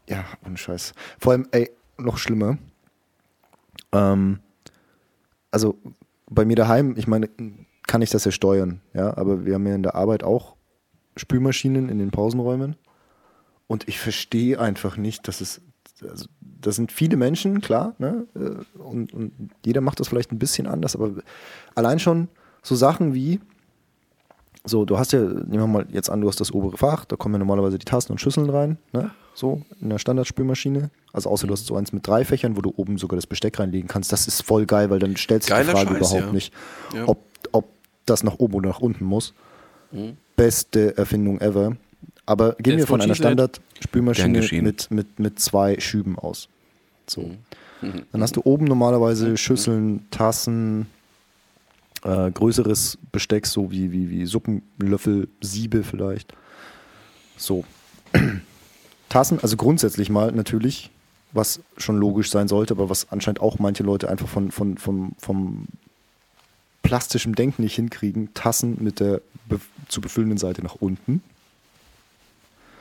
ja, 0.09 0.25
ohne 0.45 0.57
Scheiß. 0.57 0.93
Vor 1.19 1.33
allem, 1.33 1.47
ey, 1.51 1.69
noch 1.97 2.17
schlimmer. 2.17 2.57
Ähm, 3.91 4.39
also 5.51 5.77
bei 6.29 6.45
mir 6.45 6.55
daheim, 6.55 6.95
ich 6.97 7.07
meine, 7.07 7.29
kann 7.87 8.01
ich 8.01 8.09
das 8.09 8.25
ja 8.25 8.31
steuern, 8.31 8.81
ja, 8.93 9.15
aber 9.17 9.45
wir 9.45 9.55
haben 9.55 9.67
ja 9.67 9.75
in 9.75 9.83
der 9.83 9.95
Arbeit 9.95 10.23
auch 10.23 10.55
Spülmaschinen 11.15 11.89
in 11.89 11.99
den 11.99 12.11
Pausenräumen 12.11 12.75
und 13.67 13.87
ich 13.87 13.99
verstehe 13.99 14.59
einfach 14.59 14.97
nicht, 14.97 15.27
dass 15.27 15.41
es, 15.41 15.61
also, 16.01 16.25
das 16.41 16.75
sind 16.75 16.91
viele 16.91 17.17
Menschen, 17.17 17.61
klar, 17.61 17.95
ne, 17.99 18.25
äh, 18.35 18.79
und, 18.79 19.13
und 19.13 19.33
jeder 19.65 19.81
macht 19.81 19.99
das 19.99 20.07
vielleicht 20.07 20.31
ein 20.31 20.39
bisschen 20.39 20.67
anders, 20.67 20.95
aber 20.95 21.11
allein 21.75 21.99
schon 21.99 22.29
so 22.61 22.75
Sachen 22.75 23.13
wie, 23.13 23.39
so, 24.65 24.85
du 24.85 24.97
hast 24.97 25.11
ja, 25.11 25.19
nehmen 25.19 25.59
wir 25.59 25.67
mal 25.67 25.85
jetzt 25.91 26.09
an, 26.09 26.21
du 26.21 26.27
hast 26.29 26.39
das 26.39 26.53
obere 26.53 26.77
Fach, 26.77 27.03
da 27.05 27.17
kommen 27.17 27.35
ja 27.35 27.39
normalerweise 27.39 27.77
die 27.77 27.85
Tassen 27.85 28.13
und 28.13 28.19
Schüsseln 28.19 28.49
rein, 28.49 28.77
ne? 28.93 29.11
So, 29.35 29.63
in 29.81 29.89
der 29.89 29.97
Standardspülmaschine. 29.97 30.91
Also 31.11 31.29
außer 31.29 31.47
du 31.47 31.53
hast 31.53 31.65
so 31.65 31.75
eins 31.75 31.91
mit 31.91 32.07
drei 32.07 32.23
Fächern, 32.23 32.55
wo 32.55 32.61
du 32.61 32.71
oben 32.75 32.99
sogar 32.99 33.15
das 33.15 33.25
Besteck 33.25 33.59
reinlegen 33.59 33.87
kannst. 33.87 34.11
Das 34.11 34.27
ist 34.27 34.43
voll 34.43 34.67
geil, 34.67 34.91
weil 34.91 34.99
dann 34.99 35.17
stellt 35.17 35.43
sich 35.43 35.51
die 35.51 35.63
Frage 35.63 35.89
Scheiß, 35.89 35.97
überhaupt 35.97 36.25
ja. 36.27 36.31
nicht, 36.31 36.53
Ja. 36.93 37.07
ob, 37.07 37.25
ob 37.51 37.69
das 38.05 38.23
nach 38.23 38.39
oben 38.39 38.55
oder 38.55 38.69
nach 38.69 38.79
unten 38.79 39.05
muss. 39.05 39.33
Beste 40.35 40.97
Erfindung 40.97 41.39
ever. 41.39 41.77
Aber 42.25 42.55
gehen 42.55 42.77
wir 42.77 42.87
von 42.87 43.01
einer 43.01 43.15
Standardspülmaschine 43.15 44.47
mit, 44.61 44.89
mit, 44.91 45.19
mit 45.19 45.39
zwei 45.39 45.79
Schüben 45.79 46.17
aus. 46.17 46.47
So. 47.07 47.31
Dann 48.11 48.21
hast 48.21 48.37
du 48.37 48.41
oben 48.45 48.65
normalerweise 48.65 49.35
Schüsseln, 49.35 50.07
Tassen, 50.09 50.87
äh, 52.03 52.31
größeres 52.31 52.97
Besteck, 53.11 53.45
so 53.45 53.71
wie, 53.71 53.91
wie, 53.91 54.09
wie 54.09 54.25
Suppenlöffel, 54.25 55.27
Siebe 55.41 55.83
vielleicht. 55.83 56.33
So. 57.37 57.65
Tassen, 59.09 59.39
also 59.41 59.57
grundsätzlich 59.57 60.09
mal 60.09 60.31
natürlich, 60.31 60.91
was 61.33 61.59
schon 61.77 61.97
logisch 61.97 62.31
sein 62.31 62.47
sollte, 62.47 62.73
aber 62.73 62.89
was 62.89 63.11
anscheinend 63.11 63.41
auch 63.41 63.59
manche 63.59 63.83
Leute 63.83 64.09
einfach 64.09 64.27
von, 64.27 64.51
von, 64.51 64.77
vom, 64.77 65.11
vom 65.17 65.67
plastischen 66.83 67.33
Denken 67.33 67.63
nicht 67.63 67.75
hinkriegen, 67.75 68.33
Tassen 68.35 68.77
mit 68.79 68.99
der 68.99 69.21
be 69.49 69.59
zu 69.87 70.01
befüllenden 70.01 70.37
Seite 70.37 70.63
nach 70.63 70.75
unten. 70.75 71.23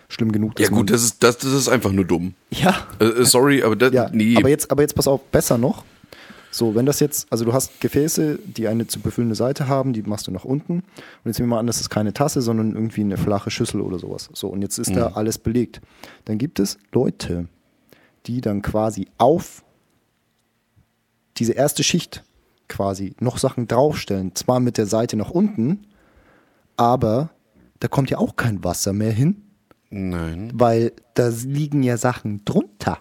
Schlimm 0.09 0.31
genug, 0.31 0.57
dass 0.57 0.69
Ja 0.69 0.75
gut, 0.75 0.91
das 0.91 1.03
ist, 1.03 1.23
das, 1.23 1.39
das 1.39 1.53
ist 1.53 1.69
einfach 1.69 1.91
nur 1.91 2.05
dumm. 2.05 2.35
ja, 2.51 2.87
Äh, 3.01 3.07
äh, 3.07 3.25
sorry, 3.25 3.63
aber 3.63 3.77
das, 3.77 3.93
ja, 3.95 4.11
nee. 4.13 4.37
aber 4.37 4.51
jetzt, 4.51 4.71
aber 4.71 4.83
jetzt 4.83 4.95
pass 4.95 5.09
auf, 5.09 5.23
besser 5.31 5.57
noch. 5.57 5.85
So, 6.51 6.75
wenn 6.75 6.85
das 6.85 7.01
jetzt, 7.01 7.27
also 7.31 7.47
du 7.47 7.55
hast 7.55 7.81
Gefäße, 7.81 8.39
die 8.45 8.69
eine 8.69 8.87
zu 8.87 9.01
befüllende 9.01 9.35
Seite 9.35 9.69
haben, 9.69 9.95
die 9.95 10.03
machst 10.03 10.27
du 10.27 10.31
nach 10.31 10.45
unten. 10.45 10.81
Und 10.81 10.85
jetzt 11.25 11.39
nehmen 11.39 11.49
wir 11.49 11.55
mal 11.55 11.61
an, 11.61 11.67
das 11.67 11.81
ist 11.81 11.89
keine 11.89 12.13
Tasse, 12.13 12.43
sondern 12.43 12.75
irgendwie 12.75 13.01
eine 13.01 13.17
flache 13.17 13.51
Schüssel 13.51 13.81
oder 13.81 13.99
sowas. 13.99 14.29
So, 14.35 14.49
und 14.49 14.61
jetzt 14.61 14.77
ist 14.77 14.95
da 14.95 15.13
alles 15.15 15.39
belegt. 15.39 15.81
Dann 16.27 16.37
gibt 16.37 16.61
es 16.61 16.77
Leute, 16.93 17.47
die 18.27 18.43
dann 18.43 18.61
quasi 18.61 19.09
auf 19.17 19.65
diese 21.39 21.55
erste 21.55 21.83
Schicht 21.83 22.23
quasi 22.73 23.15
noch 23.21 23.39
Sachen 23.39 23.69
draufstellen. 23.69 24.35
Zwar 24.35 24.59
mit 24.61 24.79
der 24.79 24.87
Seite 24.87 25.17
nach 25.17 25.31
unten, 25.31 25.87
aber 26.77 27.31
da 27.81 27.89
kommt 27.89 28.11
ja 28.11 28.19
auch 28.19 28.37
kein 28.37 28.65
Wasser 28.65 28.93
mehr 28.93 29.13
hin, 29.13 29.43
Nein. 29.91 30.51
weil 30.55 30.93
da 31.15 31.29
liegen 31.29 31.83
ja 31.83 31.97
Sachen 31.97 32.45
drunter. 32.45 32.99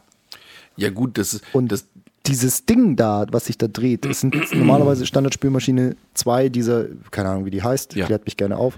Ja 0.76 0.89
gut, 0.89 1.18
das 1.18 1.34
ist, 1.34 1.43
Und 1.53 1.72
das, 1.72 1.85
dieses 2.26 2.65
Ding 2.65 2.95
da, 2.95 3.26
was 3.31 3.45
sich 3.45 3.57
da 3.57 3.68
dreht, 3.68 4.06
das 4.06 4.19
sind 4.22 4.35
normalerweise 4.53 5.06
Standardspülmaschine 5.06 5.95
zwei 6.14 6.49
dieser, 6.49 6.85
keine 7.11 7.30
Ahnung, 7.30 7.45
wie 7.45 7.52
die 7.52 7.64
heißt, 7.64 7.95
Ja. 7.95 8.06
klärt 8.07 8.26
mich 8.26 8.38
gerne 8.38 8.57
auf. 8.57 8.77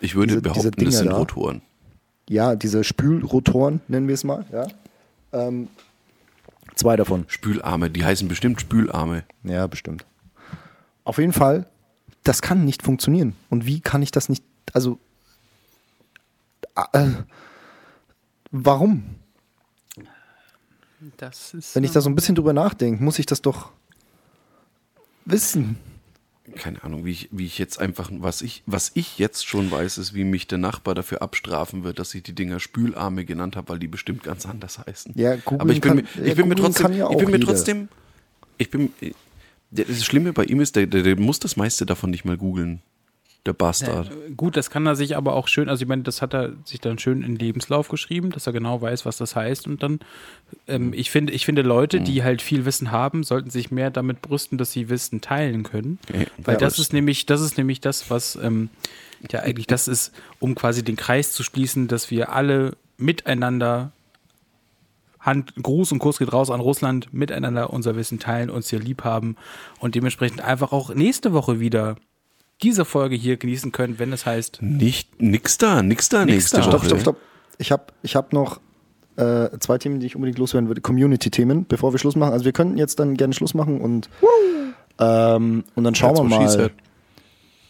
ich 0.00 0.14
würde 0.14 0.28
diese- 0.40 0.42
diese 0.42 0.52
behaupten, 0.54 0.70
das 0.70 0.76
Dinger 0.78 0.90
sind 0.92 1.10
da. 1.12 1.16
Rotoren. 1.18 1.62
Ja, 2.28 2.54
diese 2.56 2.84
Spülrotoren, 2.84 3.80
nennen 3.88 4.06
wir 4.06 4.14
es 4.14 4.22
mal, 4.24 4.44
ja. 4.52 4.66
Ähm, 5.32 5.68
zwei 6.76 6.96
davon. 6.96 7.24
Spülarme, 7.26 7.90
die 7.90 8.04
heißen 8.04 8.28
bestimmt 8.28 8.60
Spülarme. 8.60 9.24
Ja, 9.44 9.66
bestimmt. 9.66 10.04
Auf 11.04 11.18
jeden 11.18 11.32
Fall, 11.32 11.66
das 12.24 12.42
kann 12.42 12.64
nicht 12.64 12.82
funktionieren. 12.82 13.34
Und 13.48 13.66
wie 13.66 13.80
kann 13.80 14.02
ich 14.02 14.10
das 14.10 14.28
nicht, 14.28 14.44
also, 14.72 14.98
äh, 16.92 17.08
warum? 18.50 19.04
Das 21.16 21.54
ist. 21.54 21.74
Wenn 21.74 21.84
ich 21.84 21.92
da 21.92 22.00
so 22.00 22.10
ein 22.10 22.14
bisschen 22.14 22.34
drüber 22.34 22.52
nachdenke, 22.52 23.02
muss 23.02 23.18
ich 23.18 23.26
das 23.26 23.40
doch 23.40 23.70
wissen. 25.24 25.78
Keine 26.56 26.82
Ahnung, 26.82 27.04
wie 27.04 27.12
ich, 27.12 27.28
wie 27.30 27.46
ich 27.46 27.58
jetzt 27.58 27.78
einfach, 27.80 28.10
was 28.12 28.42
ich, 28.42 28.62
was 28.66 28.90
ich 28.94 29.18
jetzt 29.18 29.46
schon 29.46 29.70
weiß, 29.70 29.98
ist, 29.98 30.14
wie 30.14 30.24
mich 30.24 30.48
der 30.48 30.58
Nachbar 30.58 30.94
dafür 30.96 31.22
abstrafen 31.22 31.84
wird, 31.84 32.00
dass 32.00 32.12
ich 32.14 32.24
die 32.24 32.34
Dinger 32.34 32.58
Spülarme 32.58 33.24
genannt 33.24 33.54
habe, 33.56 33.68
weil 33.68 33.78
die 33.78 33.86
bestimmt 33.86 34.24
ganz 34.24 34.46
anders 34.46 34.78
heißen. 34.78 35.12
Ja, 35.16 35.36
googeln 35.36 35.60
Aber 35.60 35.70
ich 35.72 35.80
bin, 35.80 35.88
kann- 35.88 35.96
mir, 35.98 36.04
ja, 36.16 36.24
ich 36.24 36.34
bin 36.36 36.48
mir 36.48 36.56
trotzdem, 36.56 36.92
ja 36.92 37.08
ich 37.08 37.16
bin 37.18 37.26
mir 37.30 37.38
jeder. 37.38 37.46
trotzdem, 37.46 37.88
ich 38.58 38.68
bin, 38.70 38.92
das 39.70 40.04
Schlimme 40.04 40.32
bei 40.32 40.44
ihm 40.44 40.60
ist, 40.60 40.76
der, 40.76 40.86
der, 40.86 41.02
der 41.02 41.18
muss 41.18 41.38
das 41.38 41.56
meiste 41.56 41.86
davon 41.86 42.10
nicht 42.10 42.24
mal 42.24 42.36
googeln. 42.36 42.80
Der 43.46 43.54
Bastard. 43.54 44.10
Äh, 44.10 44.32
Gut, 44.32 44.54
das 44.58 44.68
kann 44.68 44.84
er 44.84 44.94
sich 44.96 45.16
aber 45.16 45.34
auch 45.34 45.48
schön, 45.48 45.70
also 45.70 45.80
ich 45.82 45.88
meine, 45.88 46.02
das 46.02 46.20
hat 46.20 46.34
er 46.34 46.52
sich 46.66 46.78
dann 46.78 46.98
schön 46.98 47.22
in 47.22 47.36
Lebenslauf 47.36 47.88
geschrieben, 47.88 48.30
dass 48.32 48.46
er 48.46 48.52
genau 48.52 48.82
weiß, 48.82 49.06
was 49.06 49.16
das 49.16 49.34
heißt. 49.34 49.66
Und 49.66 49.82
dann, 49.82 50.00
ähm, 50.68 50.92
ich 50.92 51.10
finde, 51.10 51.32
ich 51.32 51.46
finde, 51.46 51.62
Leute, 51.62 52.00
die 52.02 52.22
halt 52.22 52.42
viel 52.42 52.66
Wissen 52.66 52.90
haben, 52.90 53.24
sollten 53.24 53.48
sich 53.48 53.70
mehr 53.70 53.90
damit 53.90 54.20
brüsten, 54.20 54.58
dass 54.58 54.72
sie 54.72 54.90
Wissen 54.90 55.22
teilen 55.22 55.62
können. 55.62 55.98
Ja, 56.12 56.26
Weil 56.36 56.54
ja, 56.56 56.60
das 56.60 56.74
das- 56.74 56.80
ist 56.80 56.92
nämlich, 56.92 57.24
das 57.24 57.40
ist 57.40 57.56
nämlich 57.56 57.80
das, 57.80 58.10
was 58.10 58.36
ähm, 58.36 58.68
ja 59.30 59.40
eigentlich 59.40 59.66
das 59.66 59.88
ist, 59.88 60.12
um 60.38 60.54
quasi 60.54 60.82
den 60.84 60.96
Kreis 60.96 61.32
zu 61.32 61.42
schließen, 61.42 61.88
dass 61.88 62.10
wir 62.10 62.32
alle 62.32 62.76
miteinander 62.98 63.90
Hand, 65.20 65.54
Gruß 65.62 65.92
und 65.92 65.98
Kurs 65.98 66.18
geht 66.18 66.32
raus 66.32 66.50
an 66.50 66.60
Russland, 66.60 67.12
miteinander 67.12 67.70
unser 67.70 67.94
Wissen 67.96 68.18
teilen, 68.18 68.50
uns 68.50 68.70
hier 68.70 68.78
lieb 68.78 69.04
haben 69.04 69.36
und 69.78 69.94
dementsprechend 69.94 70.40
einfach 70.40 70.72
auch 70.72 70.94
nächste 70.94 71.32
Woche 71.32 71.60
wieder 71.60 71.96
diese 72.62 72.84
Folge 72.84 73.16
hier 73.16 73.36
genießen 73.36 73.72
können, 73.72 73.98
wenn 73.98 74.12
es 74.12 74.26
heißt, 74.26 74.60
Nicht, 74.62 75.20
nix 75.20 75.58
da, 75.58 75.82
nix 75.82 76.08
da 76.08 76.24
Nix 76.24 76.34
nächste 76.34 76.56
da. 76.58 76.66
Woche. 76.66 76.70
Stopp, 76.70 76.84
stopp, 76.84 77.00
stopp. 77.00 77.16
Ich 77.58 77.72
habe 77.72 77.84
ich 78.02 78.16
hab 78.16 78.32
noch 78.32 78.60
äh, 79.16 79.50
zwei 79.58 79.78
Themen, 79.78 80.00
die 80.00 80.06
ich 80.06 80.16
unbedingt 80.16 80.38
loswerden 80.38 80.68
würde. 80.68 80.80
Community-Themen, 80.80 81.66
bevor 81.66 81.92
wir 81.92 81.98
Schluss 81.98 82.16
machen. 82.16 82.32
Also 82.32 82.44
wir 82.44 82.52
könnten 82.52 82.78
jetzt 82.78 82.98
dann 82.98 83.16
gerne 83.16 83.34
Schluss 83.34 83.54
machen 83.54 83.80
und, 83.80 84.08
ähm, 84.98 85.64
und 85.74 85.84
dann 85.84 85.94
schauen 85.94 86.16
That's 86.16 86.56
wir 86.56 86.62
mal. 86.62 86.70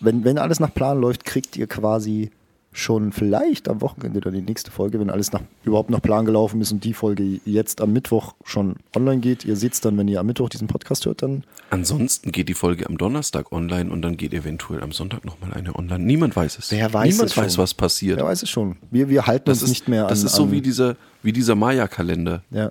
Wenn, 0.00 0.24
wenn 0.24 0.38
alles 0.38 0.60
nach 0.60 0.72
Plan 0.72 1.00
läuft, 1.00 1.24
kriegt 1.24 1.56
ihr 1.56 1.66
quasi 1.66 2.30
schon 2.72 3.12
vielleicht 3.12 3.68
am 3.68 3.80
Wochenende 3.80 4.20
dann 4.20 4.32
die 4.32 4.42
nächste 4.42 4.70
Folge, 4.70 5.00
wenn 5.00 5.10
alles 5.10 5.32
nach, 5.32 5.40
überhaupt 5.64 5.90
nach 5.90 6.00
Plan 6.00 6.24
gelaufen 6.24 6.60
ist 6.60 6.70
und 6.70 6.84
die 6.84 6.94
Folge 6.94 7.40
jetzt 7.44 7.80
am 7.80 7.92
Mittwoch 7.92 8.34
schon 8.44 8.76
online 8.94 9.20
geht. 9.20 9.44
Ihr 9.44 9.56
seht 9.56 9.84
dann, 9.84 9.98
wenn 9.98 10.06
ihr 10.06 10.20
am 10.20 10.26
Mittwoch 10.26 10.48
diesen 10.48 10.68
Podcast 10.68 11.04
hört, 11.06 11.22
dann 11.22 11.42
Ansonsten 11.70 12.30
geht 12.32 12.48
die 12.48 12.54
Folge 12.54 12.86
am 12.88 12.96
Donnerstag 12.96 13.50
online 13.52 13.90
und 13.90 14.02
dann 14.02 14.16
geht 14.16 14.32
eventuell 14.32 14.82
am 14.82 14.92
Sonntag 14.92 15.24
nochmal 15.24 15.52
eine 15.52 15.74
online. 15.74 16.04
Niemand 16.04 16.36
weiß 16.36 16.58
es. 16.58 16.70
Wer 16.70 16.92
weiß 16.92 17.12
Niemand 17.12 17.30
es 17.30 17.36
weiß, 17.36 17.54
schon. 17.54 17.62
was 17.62 17.74
passiert. 17.74 18.18
wer 18.18 18.24
weiß 18.26 18.42
es 18.42 18.50
schon. 18.50 18.76
Wir, 18.90 19.08
wir 19.08 19.26
halten 19.26 19.46
das 19.46 19.62
uns 19.62 19.70
ist 19.70 19.70
nicht 19.70 19.88
mehr 19.88 20.04
an. 20.04 20.08
Das 20.08 20.22
ist 20.22 20.34
so 20.34 20.44
an, 20.44 20.52
wie 20.52 20.60
dieser, 20.60 20.96
wie 21.22 21.32
dieser 21.32 21.54
Maya-Kalender. 21.56 22.42
Ja. 22.50 22.70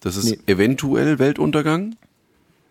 Das 0.00 0.16
ist 0.16 0.24
Nee. 0.26 0.38
eventuell 0.46 1.18
Weltuntergang 1.18 1.96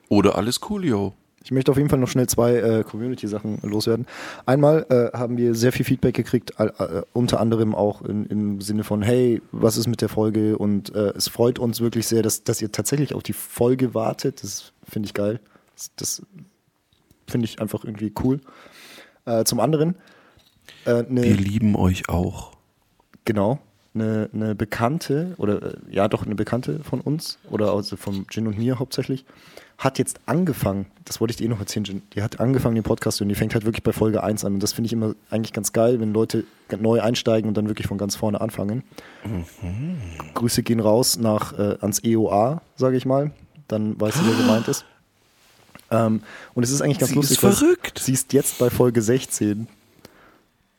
oder 0.10 0.38
alles 0.38 0.62
coolio. 0.62 1.14
Ich 1.44 1.52
möchte 1.52 1.72
auf 1.72 1.78
jeden 1.78 1.90
Fall 1.90 2.00
noch 2.00 2.08
schnell 2.08 2.28
zwei 2.28 2.56
äh, 2.56 2.84
Community-Sachen 2.84 3.60
loswerden. 3.64 4.08
Einmal 4.46 4.86
äh, 4.90 5.18
haben 5.18 5.38
wir 5.38 5.56
sehr 5.56 5.74
viel 5.74 5.86
Feedback 5.86 6.16
gekriegt, 6.16 6.54
äh, 6.58 6.66
äh, 6.66 7.04
unter 7.12 7.40
anderem 7.40 7.76
auch 7.76 8.02
in, 8.02 8.26
im 8.28 8.62
Sinne 8.62 8.84
von, 8.84 9.02
hey, 9.02 9.42
was 9.52 9.76
ist 9.76 9.88
mit 9.88 10.02
der 10.02 10.10
Folge? 10.10 10.58
Und 10.58 10.96
äh, 10.96 11.12
es 11.16 11.28
freut 11.28 11.60
uns 11.60 11.82
wirklich 11.82 12.08
sehr, 12.08 12.22
dass, 12.22 12.44
dass 12.44 12.62
ihr 12.62 12.72
tatsächlich 12.72 13.14
auf 13.14 13.24
die 13.24 13.34
Folge 13.34 13.94
wartet. 13.94 14.42
Das 14.42 14.72
finde 14.88 15.08
ich 15.08 15.14
geil. 15.14 15.40
Das, 15.76 15.92
das 15.98 16.22
finde 17.28 17.46
ich 17.46 17.62
einfach 17.62 17.84
irgendwie 17.84 18.14
cool. 18.24 18.40
Äh, 19.26 19.44
zum 19.44 19.60
anderen, 19.60 19.96
äh, 20.86 21.04
Wir 21.10 21.36
lieben 21.36 21.76
euch 21.76 22.10
auch. 22.10 22.52
genau, 23.26 23.60
eine, 23.96 24.30
eine 24.34 24.56
Bekannte, 24.56 25.34
oder 25.38 25.78
ja 25.90 26.08
doch 26.08 26.26
eine 26.26 26.36
Bekannte 26.36 26.80
von 26.84 27.02
uns, 27.02 27.38
oder 27.50 27.74
also 27.74 27.96
von 27.96 28.26
Jin 28.32 28.48
und 28.48 28.58
mir 28.58 28.80
hauptsächlich, 28.80 29.26
hat 29.84 30.00
jetzt 30.00 30.20
angefangen, 30.26 30.86
das 31.06 31.20
wollte 31.20 31.32
ich 31.32 31.38
dir 31.38 31.46
eh 31.46 31.48
noch 31.50 31.60
erzählen, 31.60 32.02
die 32.16 32.22
hat 32.22 32.40
angefangen 32.40 32.76
den 32.76 32.84
Podcast 32.84 33.22
und 33.22 33.28
die 33.30 33.36
fängt 33.36 33.54
halt 33.54 33.66
wirklich 33.66 33.84
bei 33.84 33.92
Folge 33.92 34.24
1 34.24 34.46
an 34.46 34.54
und 34.56 34.64
das 34.64 34.72
finde 34.74 34.86
ich 34.88 34.94
immer 34.94 35.14
eigentlich 35.30 35.52
ganz 35.54 35.74
geil, 35.74 36.00
wenn 36.00 36.14
Leute 36.14 36.46
neu 36.80 37.02
einsteigen 37.02 37.48
und 37.50 37.56
dann 37.58 37.68
wirklich 37.68 37.88
von 37.88 37.98
ganz 37.98 38.16
vorne 38.16 38.40
anfangen. 38.40 38.84
Grüße 40.34 40.64
gehen 40.64 40.80
raus 40.80 41.18
nach 41.18 41.58
äh, 41.58 41.78
ans 41.82 42.04
EOA, 42.04 42.62
sage 42.76 42.98
ich 42.98 43.06
mal, 43.06 43.32
dann 43.68 44.00
weiß 44.00 44.16
sie, 44.16 44.22
wer 44.26 44.36
gemeint 44.36 44.68
ist. 44.68 44.86
Ähm, 45.92 46.24
und 46.54 46.64
es 46.64 46.72
ist 46.72 46.82
eigentlich 46.82 47.00
ganz 47.00 47.10
Sie 47.12 47.16
lustig. 47.16 47.44
ist 47.44 47.58
verrückt. 47.60 48.00
Sie 48.00 48.14
ist 48.14 48.34
jetzt 48.34 48.58
bei 48.60 48.70
Folge 48.70 49.02
16, 49.02 49.68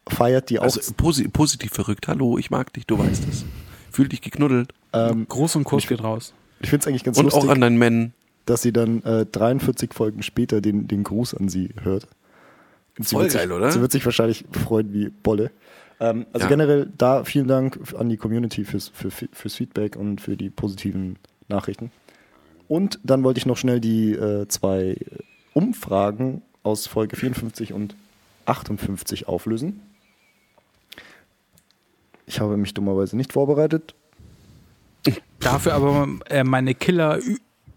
feiert 0.08 0.50
die 0.50 0.58
auch 0.58 0.64
Also 0.64 0.80
posi 0.96 1.28
positiv 1.28 1.72
verrückt. 1.72 2.08
Hallo, 2.08 2.38
ich 2.38 2.50
mag 2.50 2.72
dich, 2.72 2.86
du 2.86 2.98
weißt 2.98 3.24
es. 3.30 3.44
Fühl 3.92 4.08
dich 4.08 4.22
geknuddelt. 4.22 4.72
ähm, 4.92 5.26
Gruß 5.28 5.56
und 5.56 5.64
Kurs 5.64 5.86
geht 5.86 6.02
raus. 6.02 6.32
ich 6.60 6.70
finde 6.70 6.82
es 6.82 6.86
eigentlich 6.88 7.04
ganz 7.04 7.18
Und 7.18 7.26
lustig. 7.26 7.44
auch 7.44 7.48
an 7.48 7.60
deinen 7.60 7.78
Men. 7.78 8.12
Dass 8.46 8.62
sie 8.62 8.72
dann 8.72 9.02
äh, 9.04 9.26
43 9.26 9.92
Folgen 9.94 10.22
später 10.22 10.60
den, 10.60 10.86
den 10.88 11.04
Gruß 11.04 11.34
an 11.34 11.48
sie 11.48 11.70
hört. 11.82 12.06
Sie 12.98 13.14
Voll 13.14 13.22
wird 13.22 13.32
sich, 13.32 13.40
geil, 13.40 13.52
oder? 13.52 13.72
Sie 13.72 13.80
wird 13.80 13.92
sich 13.92 14.04
wahrscheinlich 14.04 14.44
freuen 14.52 14.92
wie 14.92 15.08
Bolle. 15.08 15.50
Ähm, 16.00 16.26
also 16.32 16.44
Ja. 16.44 16.48
generell 16.50 16.90
da 16.96 17.24
vielen 17.24 17.48
Dank 17.48 17.78
an 17.98 18.08
die 18.08 18.16
Community 18.16 18.64
fürs, 18.64 18.88
für, 18.88 19.10
fürs 19.10 19.54
Feedback 19.54 19.96
und 19.96 20.20
für 20.20 20.36
die 20.36 20.50
positiven 20.50 21.16
Nachrichten. 21.48 21.90
und 22.68 22.98
dann 23.02 23.22
wollte 23.24 23.38
ich 23.38 23.46
noch 23.46 23.56
schnell 23.56 23.80
die 23.80 24.12
äh, 24.12 24.46
zwei 24.48 24.96
Umfragen 25.52 26.42
aus 26.62 26.86
Folge 26.86 27.16
54 27.16 27.72
und 27.72 27.94
58 28.46 29.28
auflösen. 29.28 29.80
Ich 32.26 32.40
habe 32.40 32.56
mich 32.56 32.74
dummerweise 32.74 33.16
nicht 33.16 33.32
vorbereitet. 33.32 33.94
Dafür 35.40 35.74
aber 35.74 36.08
äh, 36.30 36.42
meine 36.44 36.74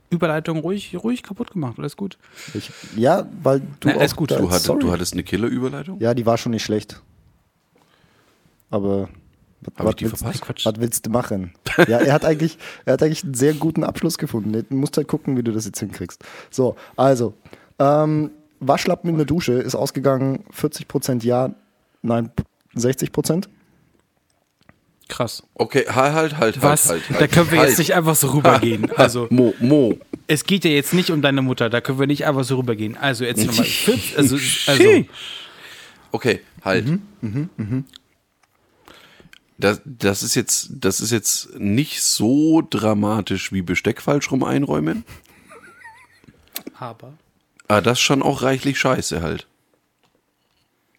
Killer-Überleitung 0.09 0.59
ruhig, 0.59 0.95
ruhig 1.03 1.23
kaputt 1.23 1.51
gemacht. 1.51 1.77
Alles 1.77 1.95
gut. 1.97 2.17
Ich, 2.53 2.71
ja, 2.95 3.27
weil 3.43 3.61
du 3.79 3.89
Na, 3.89 3.95
alles 3.95 4.13
auch 4.13 4.17
gut. 4.17 4.31
Du, 4.31 4.49
hattest, 4.49 4.67
du 4.67 4.91
hattest 4.91 5.13
eine 5.13 5.23
Killer-Überleitung? 5.23 5.99
Ja, 5.99 6.13
die 6.13 6.25
war 6.25 6.37
schon 6.37 6.51
nicht 6.51 6.63
schlecht. 6.63 7.01
Aber 8.69 9.09
was, 9.61 9.73
Hab 9.75 9.85
was 9.85 9.89
ich 9.91 9.95
die 9.95 10.05
willst, 10.05 10.17
verpasst? 10.19 10.41
Quatsch. 10.41 10.65
was 10.65 10.79
willst 10.79 11.05
du 11.05 11.09
machen? 11.09 11.53
ja, 11.87 11.99
er 11.99 12.13
hat 12.13 12.25
eigentlich, 12.25 12.57
er 12.85 12.93
hat 12.93 13.03
eigentlich 13.03 13.23
einen 13.23 13.33
sehr 13.33 13.53
guten 13.53 13.83
Abschluss 13.83 14.17
gefunden. 14.17 14.51
Du 14.51 14.75
musst 14.75 14.97
halt 14.97 15.07
gucken, 15.07 15.37
wie 15.37 15.43
du 15.43 15.51
das 15.51 15.65
jetzt 15.65 15.79
hinkriegst. 15.79 16.23
So, 16.49 16.75
also, 16.95 17.33
ähm, 17.79 18.31
Waschlappen 18.59 19.09
in 19.09 19.17
der 19.17 19.25
Dusche 19.25 19.53
ist 19.53 19.75
ausgegangen, 19.75 20.43
40% 20.51 21.23
ja, 21.23 21.53
nein, 22.01 22.31
60%. 22.75 23.47
Krass. 25.07 25.43
Okay, 25.53 25.85
halt, 25.87 26.13
halt, 26.13 26.37
halt, 26.37 26.61
Was? 26.61 26.89
halt, 26.89 27.09
halt. 27.09 27.21
da 27.21 27.27
können 27.27 27.49
wir 27.51 27.59
halt. 27.59 27.69
jetzt 27.69 27.79
nicht 27.79 27.93
einfach 27.95 28.15
so 28.15 28.27
rübergehen. 28.31 28.91
Also, 28.97 29.27
Mo, 29.29 29.53
Mo. 29.59 29.97
es 30.27 30.43
geht 30.43 30.65
ja 30.65 30.71
jetzt 30.71 30.93
nicht 30.93 31.11
um 31.11 31.21
deine 31.21 31.41
Mutter. 31.41 31.69
Da 31.69 31.79
können 31.81 31.99
wir 31.99 32.07
nicht 32.07 32.25
einfach 32.25 32.43
so 32.43 32.57
rübergehen. 32.57 32.97
Also, 32.97 33.23
jetzt 33.23 33.45
nochmal. 33.45 33.65
Also, 34.17 34.35
also, 34.67 35.05
Okay, 36.11 36.41
halt. 36.63 36.85
Mhm, 37.21 37.85
Das, 39.57 39.81
das, 39.85 40.23
ist 40.23 40.35
jetzt, 40.35 40.69
das 40.71 40.99
ist 40.99 41.11
jetzt 41.11 41.57
nicht 41.57 42.01
so 42.01 42.61
dramatisch 42.67 43.51
wie 43.51 43.61
Besteck 43.61 44.01
falsch 44.01 44.31
rum 44.31 44.43
einräumen. 44.43 45.03
aber. 46.77 47.13
Aber 47.69 47.81
das 47.81 47.97
ist 47.97 48.03
schon 48.03 48.23
auch 48.23 48.41
reichlich 48.43 48.79
scheiße 48.79 49.21
halt. 49.21 49.47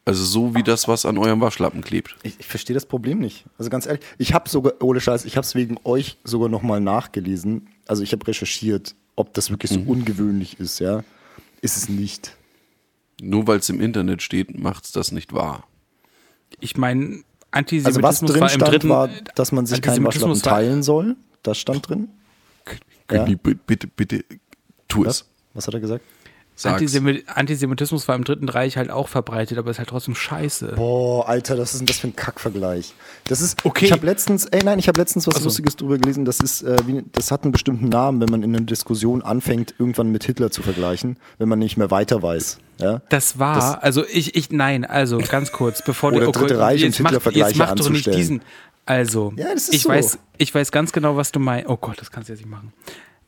Also 0.09 0.25
so 0.25 0.55
wie 0.55 0.63
das, 0.63 0.89
was 0.89 1.05
an 1.05 1.19
eurem 1.19 1.43
Waschlappen 1.43 1.83
klebt. 1.83 2.17
Ich, 2.23 2.41
ich 2.41 2.47
verstehe 2.47 2.73
das 2.73 2.87
Problem 2.87 3.19
nicht. 3.19 3.45
Also 3.59 3.69
ganz 3.69 3.85
ehrlich, 3.85 4.01
ich 4.17 4.33
habe 4.33 4.49
sogar, 4.49 4.73
ohne 4.81 5.01
Scheiß, 5.03 5.27
ich 5.27 5.37
habe 5.37 5.45
es 5.45 5.55
wegen 5.55 5.77
euch 5.85 6.17
sogar 6.25 6.49
nochmal 6.49 6.81
nachgelesen. 6.81 7.69
Also 7.87 8.03
ich 8.03 8.13
habe 8.13 8.27
recherchiert, 8.27 8.95
ob 9.17 9.35
das 9.35 9.51
wirklich 9.51 9.71
so 9.71 9.81
ungewöhnlich 9.81 10.59
ist, 10.61 10.79
ja. 10.79 11.05
Ist 11.61 11.77
es 11.77 11.91
nicht. 11.91 12.35
Nur 13.21 13.47
weil 13.47 13.59
es 13.59 13.69
im 13.69 13.83
Internet 13.83 14.23
steht, 14.23 14.59
macht's 14.59 14.93
das 14.93 15.13
nicht 15.13 15.35
wahr. 15.35 15.65
Ich 16.59 16.79
meine, 16.79 17.23
Also 17.51 18.01
was 18.03 18.23
Antisemitismus 18.23 18.31
drin 18.33 18.41
war 18.41 18.49
im 18.53 18.55
stand, 18.61 18.73
dritten. 18.73 18.89
war, 18.89 19.09
dass 19.35 19.53
man 19.53 19.67
sich 19.67 19.83
keinen 19.83 20.05
Waschlappen 20.07 20.31
Antisemitismus 20.31 20.43
teilen 20.43 20.83
soll. 20.83 21.17
Das 21.43 21.59
stand 21.59 21.87
drin. 21.87 22.09
Ja. 23.11 23.25
Günni, 23.25 23.37
bi- 23.37 23.55
bitte, 23.67 23.87
bitte, 23.89 24.25
tu 24.89 25.05
Was? 25.05 25.21
es. 25.21 25.29
Was 25.53 25.67
hat 25.67 25.75
er 25.75 25.81
gesagt? 25.81 26.05
Antisemi 26.65 27.25
Antisemitismus 27.27 28.09
war 28.09 28.17
im 28.17 28.25
Dritten 28.25 28.49
Reich 28.49 28.77
halt 28.77 28.91
auch 28.91 29.09
verbreitet, 29.09 29.59
aber 29.59 29.71
ist 29.71 29.79
halt 29.79 29.89
trotzdem 29.89 30.15
scheiße. 30.15 30.73
Boah, 30.77 31.29
Alter, 31.29 31.57
was 31.59 31.73
ist 31.73 31.81
denn 31.81 31.87
das 31.87 31.99
für 31.99 32.09
ein 32.09 32.17
Kackvergleich? 32.17 32.95
Das 33.29 33.41
ist, 33.41 33.65
Okay. 33.65 33.85
ich 33.87 33.93
habe 33.93 34.05
letztens, 34.07 34.47
ey 34.47 34.63
nein, 34.65 34.79
ich 34.79 34.89
habe 34.89 34.99
letztens 35.01 35.27
was 35.27 35.37
Ach 35.37 35.41
so. 35.41 35.45
Lustiges 35.45 35.77
drüber 35.77 35.99
gelesen. 35.99 36.25
Das 36.25 36.41
ist, 36.41 36.63
äh, 36.63 36.77
wie, 36.87 37.05
das 37.13 37.31
hat 37.31 37.45
einen 37.45 37.53
bestimmten 37.53 37.89
Namen, 37.89 38.21
wenn 38.21 38.29
man 38.31 38.43
in 38.43 38.55
einer 38.57 38.65
Diskussion 38.65 39.23
anfängt, 39.23 39.75
irgendwann 39.79 40.11
mit 40.11 40.25
Hitler 40.25 40.51
zu 40.51 40.63
vergleichen, 40.63 41.17
wenn 41.39 41.49
man 41.49 41.59
nicht 41.59 41.77
mehr 41.77 41.91
weiter 41.91 42.23
weiß. 42.23 42.59
Ja? 42.79 43.03
Das 43.09 43.39
war, 43.39 43.55
Das- 43.55 43.75
also 43.83 44.05
ich, 44.07 44.35
ich, 44.35 44.51
nein, 44.51 44.85
also 44.85 45.19
ganz 45.19 45.53
kurz, 45.53 45.83
bevor 45.83 46.13
Oder 46.13 46.27
du 46.27 46.33
Dritte 46.33 46.59
Reich 46.59 46.85
und 46.85 46.95
Hitler-Vergleiche 46.97 47.49
jetzt 47.51 47.59
mach 47.59 47.75
doch 47.75 47.89
nicht 47.91 48.09
anzustellen. 48.09 48.17
diesen, 48.17 48.43
also, 48.87 49.33
Ja, 49.37 49.53
das 49.53 49.65
ist 49.69 49.75
ich 49.75 49.83
so. 49.83 49.91
weiß, 49.91 50.19
ich 50.39 50.55
weiß 50.55 50.73
ganz 50.73 50.93
genau, 50.93 51.17
was 51.17 51.31
du 51.31 51.41
meinst. 51.41 51.69
Oh 51.69 51.77
Gott, 51.77 52.01
das 52.01 52.11
kannst 52.11 52.29
du 52.29 52.33
jetzt 52.33 52.41
nicht 52.41 52.51
machen. 52.51 52.73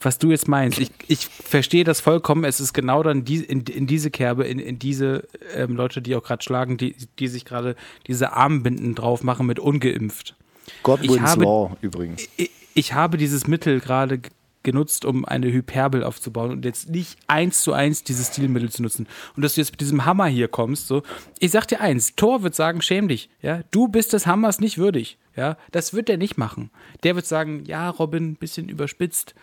Was 0.03 0.17
du 0.19 0.31
jetzt 0.31 0.49
meinst, 0.49 0.79
ich, 0.79 0.91
ich 1.09 1.27
verstehe 1.27 1.85
das 1.85 2.01
vollkommen. 2.01 2.45
Es 2.45 2.59
ist 2.59 2.73
genau 2.73 3.03
dann 3.03 3.25
die, 3.25 3.45
in, 3.45 3.61
in 3.63 3.87
diese 3.87 4.11
Kerbe, 4.11 4.45
in, 4.45 4.59
in 4.59 4.79
diese 4.79 5.29
ähm, 5.55 5.77
Leute, 5.77 6.01
die 6.01 6.17
auch 6.17 6.23
gerade 6.23 6.43
schlagen, 6.43 6.79
die, 6.79 6.97
die 7.19 7.29
sich 7.29 7.45
gerade 7.45 7.77
diese 8.07 8.33
Armbinden 8.33 8.95
drauf 8.95 9.23
machen 9.23 9.47
mit 9.47 9.59
ungeimpft. 9.59 10.37
Godwin's 10.83 11.15
Ich 11.17 11.21
habe- 11.21 11.45
Law 11.45 11.77
übrigens. 11.83 12.27
ich, 12.39 12.51
ich 12.75 12.93
habe 12.95 13.19
dieses 13.19 13.47
Mittel 13.47 13.81
gerade 13.81 14.21
genutzt, 14.63 15.05
um 15.07 15.25
eine 15.25 15.51
Hyperbel 15.53 16.05
aufzubauen 16.05 16.51
und 16.51 16.65
jetzt 16.65 16.89
nicht 16.91 17.19
eins 17.27 17.63
zu 17.63 17.73
eins 17.73 18.05
dieses 18.05 18.29
Stilmittel 18.29 18.71
zu 18.71 18.83
nutzen. 18.83 19.07
Und 19.37 19.43
dass 19.43 19.55
du 19.55 19.61
jetzt 19.63 19.73
mit 19.73 19.81
diesem 19.81 20.05
Hammer 20.05 20.27
hier 20.27 20.49
kommst, 20.49 20.87
so, 20.87 21.03
ich 21.39 21.51
sag 21.51 21.67
dir 21.67 21.81
eins, 21.81 22.15
Thor 22.15 22.43
wird 22.43 22.55
sagen, 22.55 22.83
schäm 22.83 23.09
dich, 23.09 23.31
ja, 23.43 23.63
du 23.71 23.89
bist 23.89 24.13
des 24.13 24.27
Hammers 24.27 24.61
nicht 24.61 24.77
würdig, 24.77 25.17
ja, 25.35 25.57
das 25.73 25.95
wird 25.95 26.09
der 26.09 26.19
nicht 26.19 26.37
machen. 26.37 26.71
Der 27.05 27.17
wird 27.17 27.27
sagen, 27.27 27.65
ja, 27.65 27.89
Robin, 27.89 28.35
bisschen 28.37 28.69
überspitzt, 28.69 29.35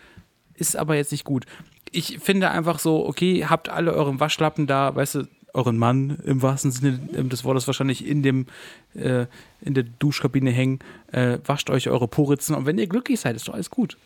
ist 0.58 0.76
aber 0.76 0.96
jetzt 0.96 1.12
nicht 1.12 1.24
gut. 1.24 1.46
Ich 1.90 2.18
finde 2.18 2.50
einfach 2.50 2.78
so, 2.78 3.06
okay, 3.06 3.46
habt 3.46 3.68
alle 3.68 3.92
euren 3.92 4.20
Waschlappen 4.20 4.66
da, 4.66 4.94
weißt 4.94 5.14
du, 5.16 5.28
euren 5.54 5.78
Mann 5.78 6.18
im 6.24 6.42
wahrsten 6.42 6.70
Sinne 6.70 7.00
ähm, 7.14 7.28
des 7.28 7.44
Wortes 7.44 7.66
wahrscheinlich 7.66 8.06
in 8.06 8.22
dem 8.22 8.46
äh, 8.94 9.26
in 9.60 9.74
der 9.74 9.84
Duschkabine 9.84 10.50
hängen, 10.50 10.80
äh, 11.12 11.38
wascht 11.44 11.70
euch 11.70 11.88
eure 11.88 12.06
Poritzen 12.06 12.54
und 12.54 12.66
wenn 12.66 12.78
ihr 12.78 12.86
glücklich 12.86 13.20
seid, 13.20 13.36
ist 13.36 13.48
doch 13.48 13.54
alles 13.54 13.70
gut. 13.70 13.96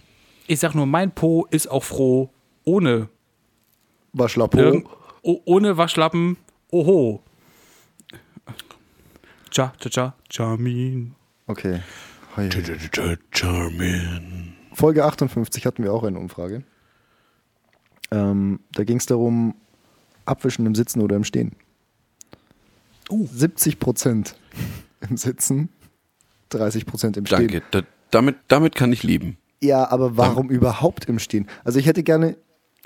Ich 0.46 0.60
sag 0.60 0.74
nur, 0.74 0.86
mein 0.86 1.10
Po 1.12 1.46
ist 1.50 1.70
auch 1.70 1.84
froh 1.84 2.30
ohne 2.64 3.08
Waschlappen. 4.12 4.60
irgend, 4.60 4.86
oh, 5.22 5.40
ohne 5.44 5.76
Waschlappen. 5.76 6.36
Oho. 6.70 7.22
Cha 9.50 9.74
cha 9.78 9.90
cha 9.90 10.14
Charmin. 10.30 11.14
Okay. 11.46 11.80
Hoi, 12.36 12.48
hoi. 12.48 13.16
Charmin. 13.30 14.51
Folge 14.74 15.04
58 15.04 15.66
hatten 15.66 15.82
wir 15.82 15.92
auch 15.92 16.02
eine 16.04 16.18
Umfrage. 16.18 16.62
Ähm, 18.10 18.60
da 18.72 18.84
ging 18.84 18.98
es 18.98 19.06
darum, 19.06 19.54
abwischen 20.26 20.66
im 20.66 20.74
Sitzen 20.74 21.00
oder 21.00 21.16
im 21.16 21.24
Stehen. 21.24 21.52
Uh. 23.10 23.26
70 23.26 23.78
Prozent 23.78 24.36
im 25.08 25.16
Sitzen, 25.16 25.68
30 26.50 26.86
Prozent 26.86 27.16
im 27.16 27.26
Stehen. 27.26 27.48
Danke. 27.48 27.62
Da, 27.70 27.82
damit, 28.10 28.36
damit 28.48 28.74
kann 28.74 28.92
ich 28.92 29.02
leben. 29.02 29.38
Ja, 29.62 29.90
aber 29.90 30.16
warum 30.16 30.50
überhaupt 30.50 31.06
im 31.06 31.18
Stehen? 31.18 31.46
Also 31.64 31.78
ich 31.78 31.86
hätte 31.86 32.02
gerne, 32.02 32.36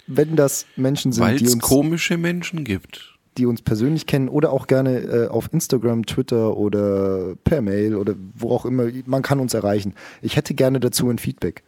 wenn 0.06 0.36
das 0.36 0.66
Menschen 0.76 1.12
sind, 1.12 1.24
Weil 1.24 1.38
die 1.38 1.46
es 1.46 1.54
uns, 1.54 1.62
komische 1.62 2.18
Menschen 2.18 2.64
gibt. 2.64 3.18
die 3.38 3.46
uns 3.46 3.62
persönlich 3.62 4.06
kennen 4.06 4.28
oder 4.28 4.52
auch 4.52 4.66
gerne 4.66 4.98
äh, 5.00 5.28
auf 5.28 5.52
Instagram, 5.52 6.06
Twitter 6.06 6.56
oder 6.56 7.34
per 7.44 7.62
Mail 7.62 7.96
oder 7.96 8.14
wo 8.34 8.50
auch 8.50 8.66
immer, 8.66 8.88
man 9.06 9.22
kann 9.22 9.40
uns 9.40 9.54
erreichen. 9.54 9.94
Ich 10.22 10.36
hätte 10.36 10.54
gerne 10.54 10.80
dazu 10.80 11.08
ein 11.08 11.18
Feedback. 11.18 11.62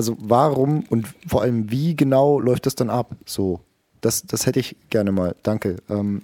Also 0.00 0.16
warum 0.18 0.84
und 0.88 1.06
vor 1.26 1.42
allem 1.42 1.70
wie 1.70 1.94
genau 1.94 2.40
läuft 2.40 2.64
das 2.64 2.74
dann 2.74 2.88
ab? 2.88 3.14
So, 3.26 3.60
das, 4.00 4.22
das 4.22 4.46
hätte 4.46 4.58
ich 4.58 4.74
gerne 4.88 5.12
mal. 5.12 5.36
Danke. 5.42 5.76
Ähm, 5.90 6.22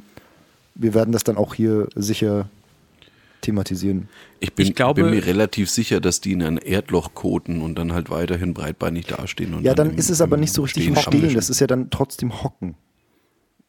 wir 0.74 0.94
werden 0.94 1.12
das 1.12 1.24
dann 1.24 1.36
auch 1.36 1.52
hier 1.54 1.86
sicher 1.94 2.48
thematisieren. 3.42 4.08
Ich 4.40 4.54
bin, 4.54 4.66
Ich 4.66 4.74
glaube- 4.74 5.02
bin 5.02 5.10
mir 5.10 5.26
relativ 5.26 5.68
sicher, 5.68 6.00
dass 6.00 6.22
die 6.22 6.32
in 6.32 6.42
ein 6.42 6.56
Erdloch 6.56 7.12
koten 7.12 7.60
und 7.60 7.74
dann 7.76 7.92
halt 7.92 8.08
weiterhin 8.08 8.54
breitbeinig 8.54 9.08
dastehen. 9.08 9.52
Und 9.52 9.62
Ja, 9.62 9.74
dann 9.74 9.90
im- 9.90 9.98
ist 9.98 10.08
es 10.08 10.22
aber 10.22 10.38
nicht 10.38 10.54
so 10.54 10.62
richtig 10.62 10.84
Stehen 10.84 10.96
Stehen. 10.96 11.34
Das 11.34 11.50
ist 11.50 11.60
ja 11.60 11.66
dann 11.66 11.90
trotzdem 11.90 12.42
Hocken. 12.42 12.76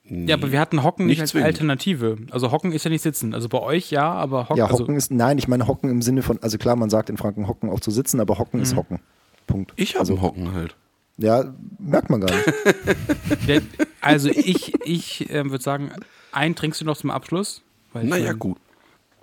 Ja, 0.10 0.36
aber 0.38 0.54
wir 0.54 0.62
hatten 0.62 0.84
Hocken 0.84 1.06
nicht, 1.06 1.16
Nicht 1.16 1.22
als 1.24 1.32
zwingend. 1.32 1.48
Alternative. 1.48 2.16
Also 2.32 2.54
Hocken 2.54 2.72
ist 2.72 2.86
ja 2.86 2.90
nicht 2.90 3.02
sitzen. 3.02 3.34
Also 3.34 3.50
bei 3.50 3.60
euch 3.60 3.92
ja, 3.92 4.10
aber 4.10 4.44
Hocken. 4.48 4.56
Ja, 4.58 4.68
also, 4.68 4.80
Hocken 4.86 4.96
ist, 4.96 5.12
nein, 5.12 5.38
ich 5.38 5.50
meine 5.50 5.68
Hocken 5.68 5.90
im 5.90 6.02
Sinne 6.02 6.22
von, 6.22 6.42
also 6.42 6.58
klar, 6.58 6.78
man 6.78 6.90
sagt 6.90 7.10
in 7.10 7.18
Franken 7.18 7.50
Hocken 7.50 7.70
auch 7.70 7.82
zu 7.82 7.92
sitzen, 7.92 8.22
aber 8.22 8.40
Hocken 8.40 8.62
ist 8.62 8.74
Hocken. 8.78 9.00
Punkt. 9.48 9.74
Ich 9.76 9.92
habe 9.96 10.02
also, 10.02 10.14
einen 10.14 10.22
Hocken 10.22 10.54
halt. 10.54 10.76
Ja, 11.18 11.52
merkt 11.80 12.10
man 12.12 12.22
gar 12.22 12.36
nicht. 12.36 12.48
der, 13.48 13.62
also 14.02 14.30
ich, 14.30 14.76
ich 14.86 15.30
ähm, 15.32 15.50
würde 15.50 15.64
sagen, 15.64 15.92
einen 16.32 16.54
trinkst 16.56 16.80
du 16.82 16.86
noch 16.86 16.98
zum 16.98 17.10
Abschluss. 17.10 17.64
Weil 17.94 18.06
Naja, 18.06 18.34
gut. 18.34 18.58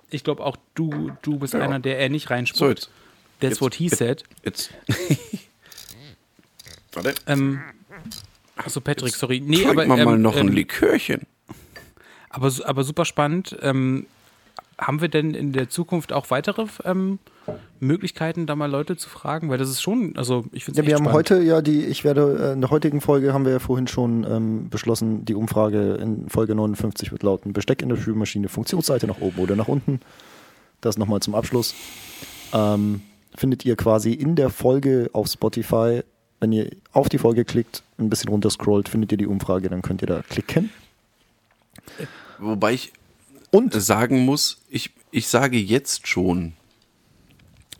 Ich 0.09 0.23
glaube 0.25 0.43
auch 0.45 0.57
du, 0.73 1.11
du 1.21 1.39
bist 1.39 1.53
Ja. 1.53 1.61
einer, 1.61 1.79
der 1.79 1.99
er 1.99 2.09
nicht 2.09 2.27
So, 2.27 2.33
reinspuckt. 2.33 2.69
jetzt. 2.69 2.89
That's 3.39 3.51
jetzt- 3.51 3.61
what 3.61 3.75
he 3.75 3.85
jetzt- 3.85 3.97
said. 3.97 4.23
Jetzt. 4.43 4.71
Warte. 6.93 7.13
Ähm, 7.27 7.61
achso, 8.55 8.81
Patrick, 8.81 9.13
sorry. 9.15 9.39
Nee, 9.41 9.57
Trinken 9.63 9.71
aber, 9.79 9.97
wir 9.97 10.05
mal 10.05 10.15
ähm, 10.15 10.21
noch 10.21 10.35
ein 10.35 10.47
ähm, 10.47 10.53
Likörchen. 10.53 11.21
aber, 12.29 12.49
su- 12.51 12.63
aber 12.65 12.83
super 12.83 13.05
spannend. 13.05 13.55
Ähm, 13.61 14.05
haben 14.77 15.01
wir 15.01 15.07
denn 15.07 15.33
in 15.33 15.53
der 15.53 15.69
Zukunft 15.69 16.11
auch 16.11 16.29
weitere 16.29 16.65
ähm, 16.83 17.19
Möglichkeiten, 17.79 18.45
da 18.45 18.55
mal 18.55 18.69
Leute 18.69 18.97
zu 18.97 19.09
fragen? 19.09 19.49
Weil 19.49 19.57
das 19.57 19.69
ist 19.69 19.81
schon, 19.81 20.17
also 20.17 20.45
ich 20.51 20.65
finde 20.65 20.81
Ja, 20.81 20.87
wir 20.87 20.95
haben 20.95 21.03
spannend. 21.03 21.15
heute 21.15 21.41
ja 21.41 21.61
die, 21.61 21.85
ich 21.85 22.03
werde, 22.03 22.49
äh, 22.49 22.53
in 22.53 22.61
der 22.61 22.69
heutigen 22.71 23.01
Folge 23.01 23.33
haben 23.33 23.45
wir 23.45 23.51
ja 23.53 23.59
vorhin 23.59 23.87
schon 23.87 24.25
ähm, 24.29 24.69
beschlossen, 24.69 25.23
die 25.25 25.35
Umfrage 25.35 25.95
in 25.95 26.29
Folge 26.29 26.55
59 26.55 27.11
wird 27.11 27.23
lauten, 27.23 27.53
Besteck 27.53 27.81
in 27.81 27.89
der 27.89 27.95
Spülmaschine, 27.95 28.49
Funktionsseite 28.49 29.07
nach 29.07 29.21
oben 29.21 29.39
oder 29.39 29.55
nach 29.55 29.67
unten. 29.67 29.99
Das 30.81 30.97
nochmal 30.97 31.21
zum 31.21 31.35
Abschluss. 31.35 31.73
Ähm, 32.53 33.01
findet 33.35 33.65
ihr 33.65 33.75
quasi 33.75 34.11
in 34.13 34.35
der 34.35 34.49
Folge 34.49 35.09
auf 35.13 35.27
Spotify, 35.27 36.01
wenn 36.39 36.51
ihr 36.51 36.69
auf 36.91 37.09
die 37.09 37.17
Folge 37.17 37.45
klickt, 37.45 37.83
ein 37.97 38.09
bisschen 38.09 38.29
runter 38.29 38.49
scrollt, 38.49 38.89
findet 38.89 39.11
ihr 39.13 39.17
die 39.17 39.27
Umfrage, 39.27 39.69
dann 39.69 39.81
könnt 39.81 40.01
ihr 40.01 40.07
da 40.07 40.21
klicken. 40.21 40.69
Wobei 42.39 42.73
ich 42.73 42.91
Und 43.55 43.73
sagen 43.73 44.25
muss, 44.25 44.61
ich, 44.69 44.91
ich 45.11 45.27
sage 45.27 45.57
jetzt 45.57 46.07
schon, 46.07 46.53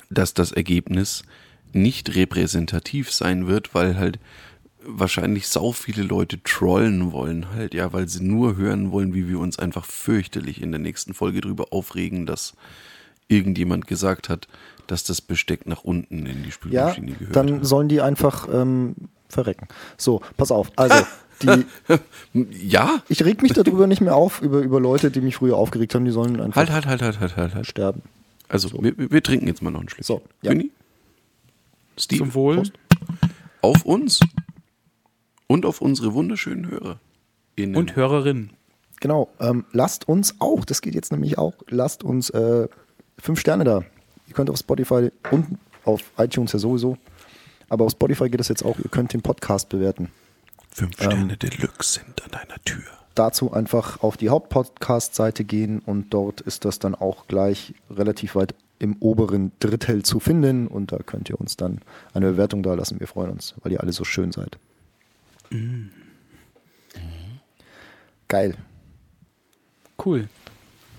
dass 0.09 0.33
das 0.33 0.51
Ergebnis 0.51 1.23
nicht 1.73 2.15
repräsentativ 2.15 3.11
sein 3.11 3.47
wird, 3.47 3.75
weil 3.75 3.97
halt 3.97 4.19
wahrscheinlich 4.87 5.47
sau 5.47 5.71
viele 5.71 6.03
Leute 6.03 6.41
trollen 6.43 7.11
wollen 7.11 7.49
halt, 7.51 7.73
ja, 7.73 7.91
weil 7.91 8.07
sie 8.07 8.23
nur 8.23 8.55
hören 8.55 8.91
wollen, 8.91 9.13
wie 9.13 9.27
wir 9.27 9.39
uns 9.39 9.57
einfach 9.59 9.83
fürchterlich 9.85 10.61
in 10.61 10.71
der 10.71 10.79
nächsten 10.79 11.13
Folge 11.13 11.41
drüber 11.41 11.67
aufregen, 11.71 12.25
dass 12.25 12.53
irgendjemand 13.27 13.87
gesagt 13.87 14.29
hat, 14.29 14.47
dass 14.87 15.03
das 15.03 15.21
Besteck 15.21 15.65
nach 15.65 15.83
unten 15.83 16.27
in 16.27 16.43
die 16.43 16.49
Ja, 16.49 16.51
Spülmaschine 16.51 17.13
gehört. 17.13 17.35
dann 17.35 17.63
sollen 17.63 17.89
die 17.89 18.01
einfach 18.01 18.47
ähm, 18.53 18.95
verrecken. 19.27 19.67
So, 19.97 20.21
pass 20.37 20.51
auf. 20.51 20.71
Also, 20.75 21.03
die, 21.41 21.65
ja, 22.67 23.01
ich 23.09 23.23
reg 23.23 23.41
mich 23.41 23.53
darüber 23.53 23.87
nicht 23.87 24.01
mehr 24.01 24.15
auf, 24.15 24.41
über, 24.41 24.59
über 24.59 24.79
Leute, 24.79 25.11
die 25.11 25.21
mich 25.21 25.35
früher 25.35 25.57
aufgeregt 25.57 25.95
haben, 25.95 26.05
die 26.05 26.11
sollen 26.11 26.39
einfach 26.39 26.57
halt, 26.57 26.71
halt, 26.71 26.87
halt, 26.87 27.01
halt, 27.01 27.19
halt, 27.19 27.37
halt, 27.37 27.55
halt. 27.55 27.67
sterben. 27.67 28.01
Also, 28.47 28.71
wir, 28.81 28.93
wir 28.97 29.23
trinken 29.23 29.47
jetzt 29.47 29.61
mal 29.61 29.71
noch 29.71 29.79
einen 29.79 29.89
Schluck. 29.89 30.05
So, 30.05 30.21
ja. 30.41 30.51
Günni? 30.51 30.71
Steve? 31.97 32.19
Zum 32.19 32.33
Wohl. 32.33 32.55
Prost. 32.57 32.73
Auf 33.61 33.83
uns 33.85 34.19
und 35.47 35.65
auf 35.65 35.81
unsere 35.81 36.13
wunderschönen 36.13 36.69
Hörer. 36.69 36.99
Innen. 37.55 37.75
Und 37.75 37.95
Hörerinnen. 37.95 38.51
Genau, 38.99 39.29
ähm, 39.39 39.65
lasst 39.71 40.07
uns 40.07 40.35
auch, 40.39 40.65
das 40.65 40.81
geht 40.81 40.95
jetzt 40.95 41.11
nämlich 41.11 41.37
auch, 41.37 41.53
lasst 41.69 42.03
uns 42.03 42.29
äh, 42.31 42.67
fünf 43.17 43.39
Sterne 43.39 43.63
da. 43.63 43.83
Ihr 44.27 44.33
könnt 44.33 44.49
auf 44.49 44.57
Spotify 44.57 45.11
und 45.31 45.57
auf 45.83 46.01
iTunes 46.17 46.53
ja 46.53 46.59
sowieso, 46.59 46.97
aber 47.69 47.85
auf 47.85 47.91
Spotify 47.91 48.29
geht 48.29 48.39
es 48.39 48.47
jetzt 48.47 48.63
auch, 48.63 48.77
ihr 48.79 48.89
könnt 48.89 49.13
den 49.13 49.21
Podcast 49.21 49.69
bewerten. 49.69 50.09
Fünf 50.75 50.95
Sterne 50.95 51.37
Deluxe 51.37 52.01
sind 52.01 52.21
an 52.21 52.31
deiner 52.31 52.61
Tür. 52.65 52.83
Dazu 53.13 53.53
einfach 53.53 54.03
auf 54.03 54.17
die 54.17 54.27
Hauptpodcast-Seite 54.27 55.45
gehen 55.45 55.79
und 55.79 56.13
dort 56.13 56.41
ist 56.41 56.65
das 56.65 56.79
dann 56.79 56.95
auch 56.95 57.27
gleich 57.27 57.73
relativ 57.89 58.35
weit 58.35 58.55
im 58.77 58.97
oberen 58.99 59.53
Drittel 59.61 60.03
zu 60.03 60.19
finden 60.19 60.67
und 60.67 60.91
da 60.91 60.97
könnt 60.97 61.29
ihr 61.29 61.39
uns 61.39 61.55
dann 61.55 61.79
eine 62.13 62.31
Bewertung 62.31 62.61
da 62.61 62.73
lassen. 62.73 62.99
Wir 62.99 63.07
freuen 63.07 63.31
uns, 63.31 63.55
weil 63.63 63.71
ihr 63.71 63.79
alle 63.79 63.93
so 63.93 64.03
schön 64.03 64.33
seid. 64.33 64.57
Geil. 68.27 68.57
Cool. 70.03 70.27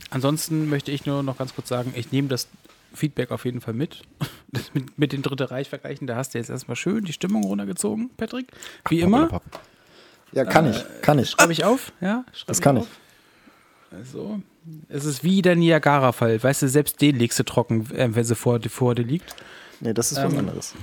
Ansonsten 0.08 0.70
möchte 0.70 0.90
ich 0.90 1.04
nur 1.04 1.22
noch 1.22 1.36
ganz 1.36 1.54
kurz 1.54 1.68
sagen, 1.68 1.92
ich 1.94 2.12
nehme 2.12 2.28
das 2.28 2.48
Feedback 2.96 3.30
auf 3.30 3.44
jeden 3.44 3.60
Fall 3.60 3.74
mit. 3.74 4.02
Das 4.52 4.72
mit, 4.74 4.96
mit 4.96 5.12
den 5.12 5.22
Dritte 5.22 5.50
Reich 5.50 5.68
vergleichen, 5.68 6.06
da 6.06 6.14
hast 6.14 6.32
du 6.32 6.38
jetzt 6.38 6.50
erstmal 6.50 6.76
schön 6.76 7.04
die 7.04 7.12
Stimmung 7.12 7.42
runtergezogen, 7.44 8.10
Patrick. 8.16 8.46
Wie 8.88 9.00
immer. 9.00 9.42
Ja, 10.32 10.44
kann 10.44 10.70
ich, 10.70 10.84
kann 11.02 11.18
ich. 11.18 11.30
Schreibe 11.30 11.52
ich 11.52 11.64
auf, 11.64 11.92
ja? 12.00 12.24
Das 12.46 12.60
kann 12.60 12.76
ich. 12.76 12.82
auf. 12.84 12.88
Also, 13.90 14.40
es 14.88 15.04
ist 15.04 15.24
wie 15.24 15.42
der 15.42 15.56
Niagara-Fall. 15.56 16.42
Weißt 16.42 16.62
du, 16.62 16.68
selbst 16.68 17.00
den 17.00 17.16
legst 17.16 17.38
du 17.40 17.42
trocken, 17.44 17.90
äh, 17.90 18.14
wenn 18.14 18.24
sie 18.24 18.36
vor, 18.36 18.60
vor 18.68 18.94
dir 18.94 19.02
liegt. 19.04 19.34
Nee, 19.80 19.92
das 19.92 20.12
ist 20.12 20.22
was 20.22 20.32
Ähm, 20.32 20.38
anderes. 20.38 20.74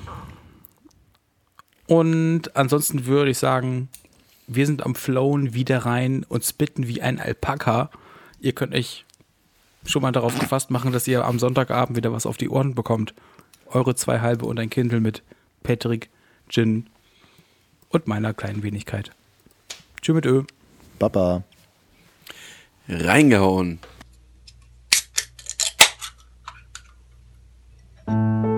Und 1.88 2.56
ansonsten 2.56 3.06
würde 3.06 3.32
ich 3.32 3.38
sagen, 3.38 3.90
wir 4.48 4.66
sind 4.66 4.86
am 4.86 4.96
Flown 4.96 5.54
wieder 5.54 5.80
rein 5.80 6.26
und 6.28 6.44
spitten 6.44 6.88
wie 6.88 7.02
ein 7.02 7.20
Alpaka. 7.20 7.90
Ihr 8.40 8.54
könnt 8.54 8.74
euch 8.74 9.06
schon 9.86 10.02
mal 10.02 10.12
darauf 10.12 10.38
gefasst 10.38 10.72
machen, 10.72 10.92
dass 10.92 11.08
ihr 11.08 11.26
am 11.26 11.40
Sonntagabend 11.40 11.98
wieder 11.98 12.12
was 12.12 12.26
auf 12.26 12.38
die 12.38 12.50
Ohren 12.50 12.76
bekommt. 12.76 13.14
Eure 13.68 13.96
zwei 13.96 14.20
halbe 14.20 14.46
und 14.46 14.60
ein 14.60 14.70
Kindle 14.70 15.00
mit 15.00 15.24
Patrick, 15.64 16.10
Gin 16.50 16.88
und 17.90 18.08
meiner 18.08 18.34
kleinen 18.34 18.64
Wenigkeit. 18.64 19.12
Tschüss 20.02 20.16
mit 20.16 20.26
Ö. 20.26 20.44
Baba. 21.00 21.44
Reingehauen. 22.88 23.80
Thank 28.06 28.53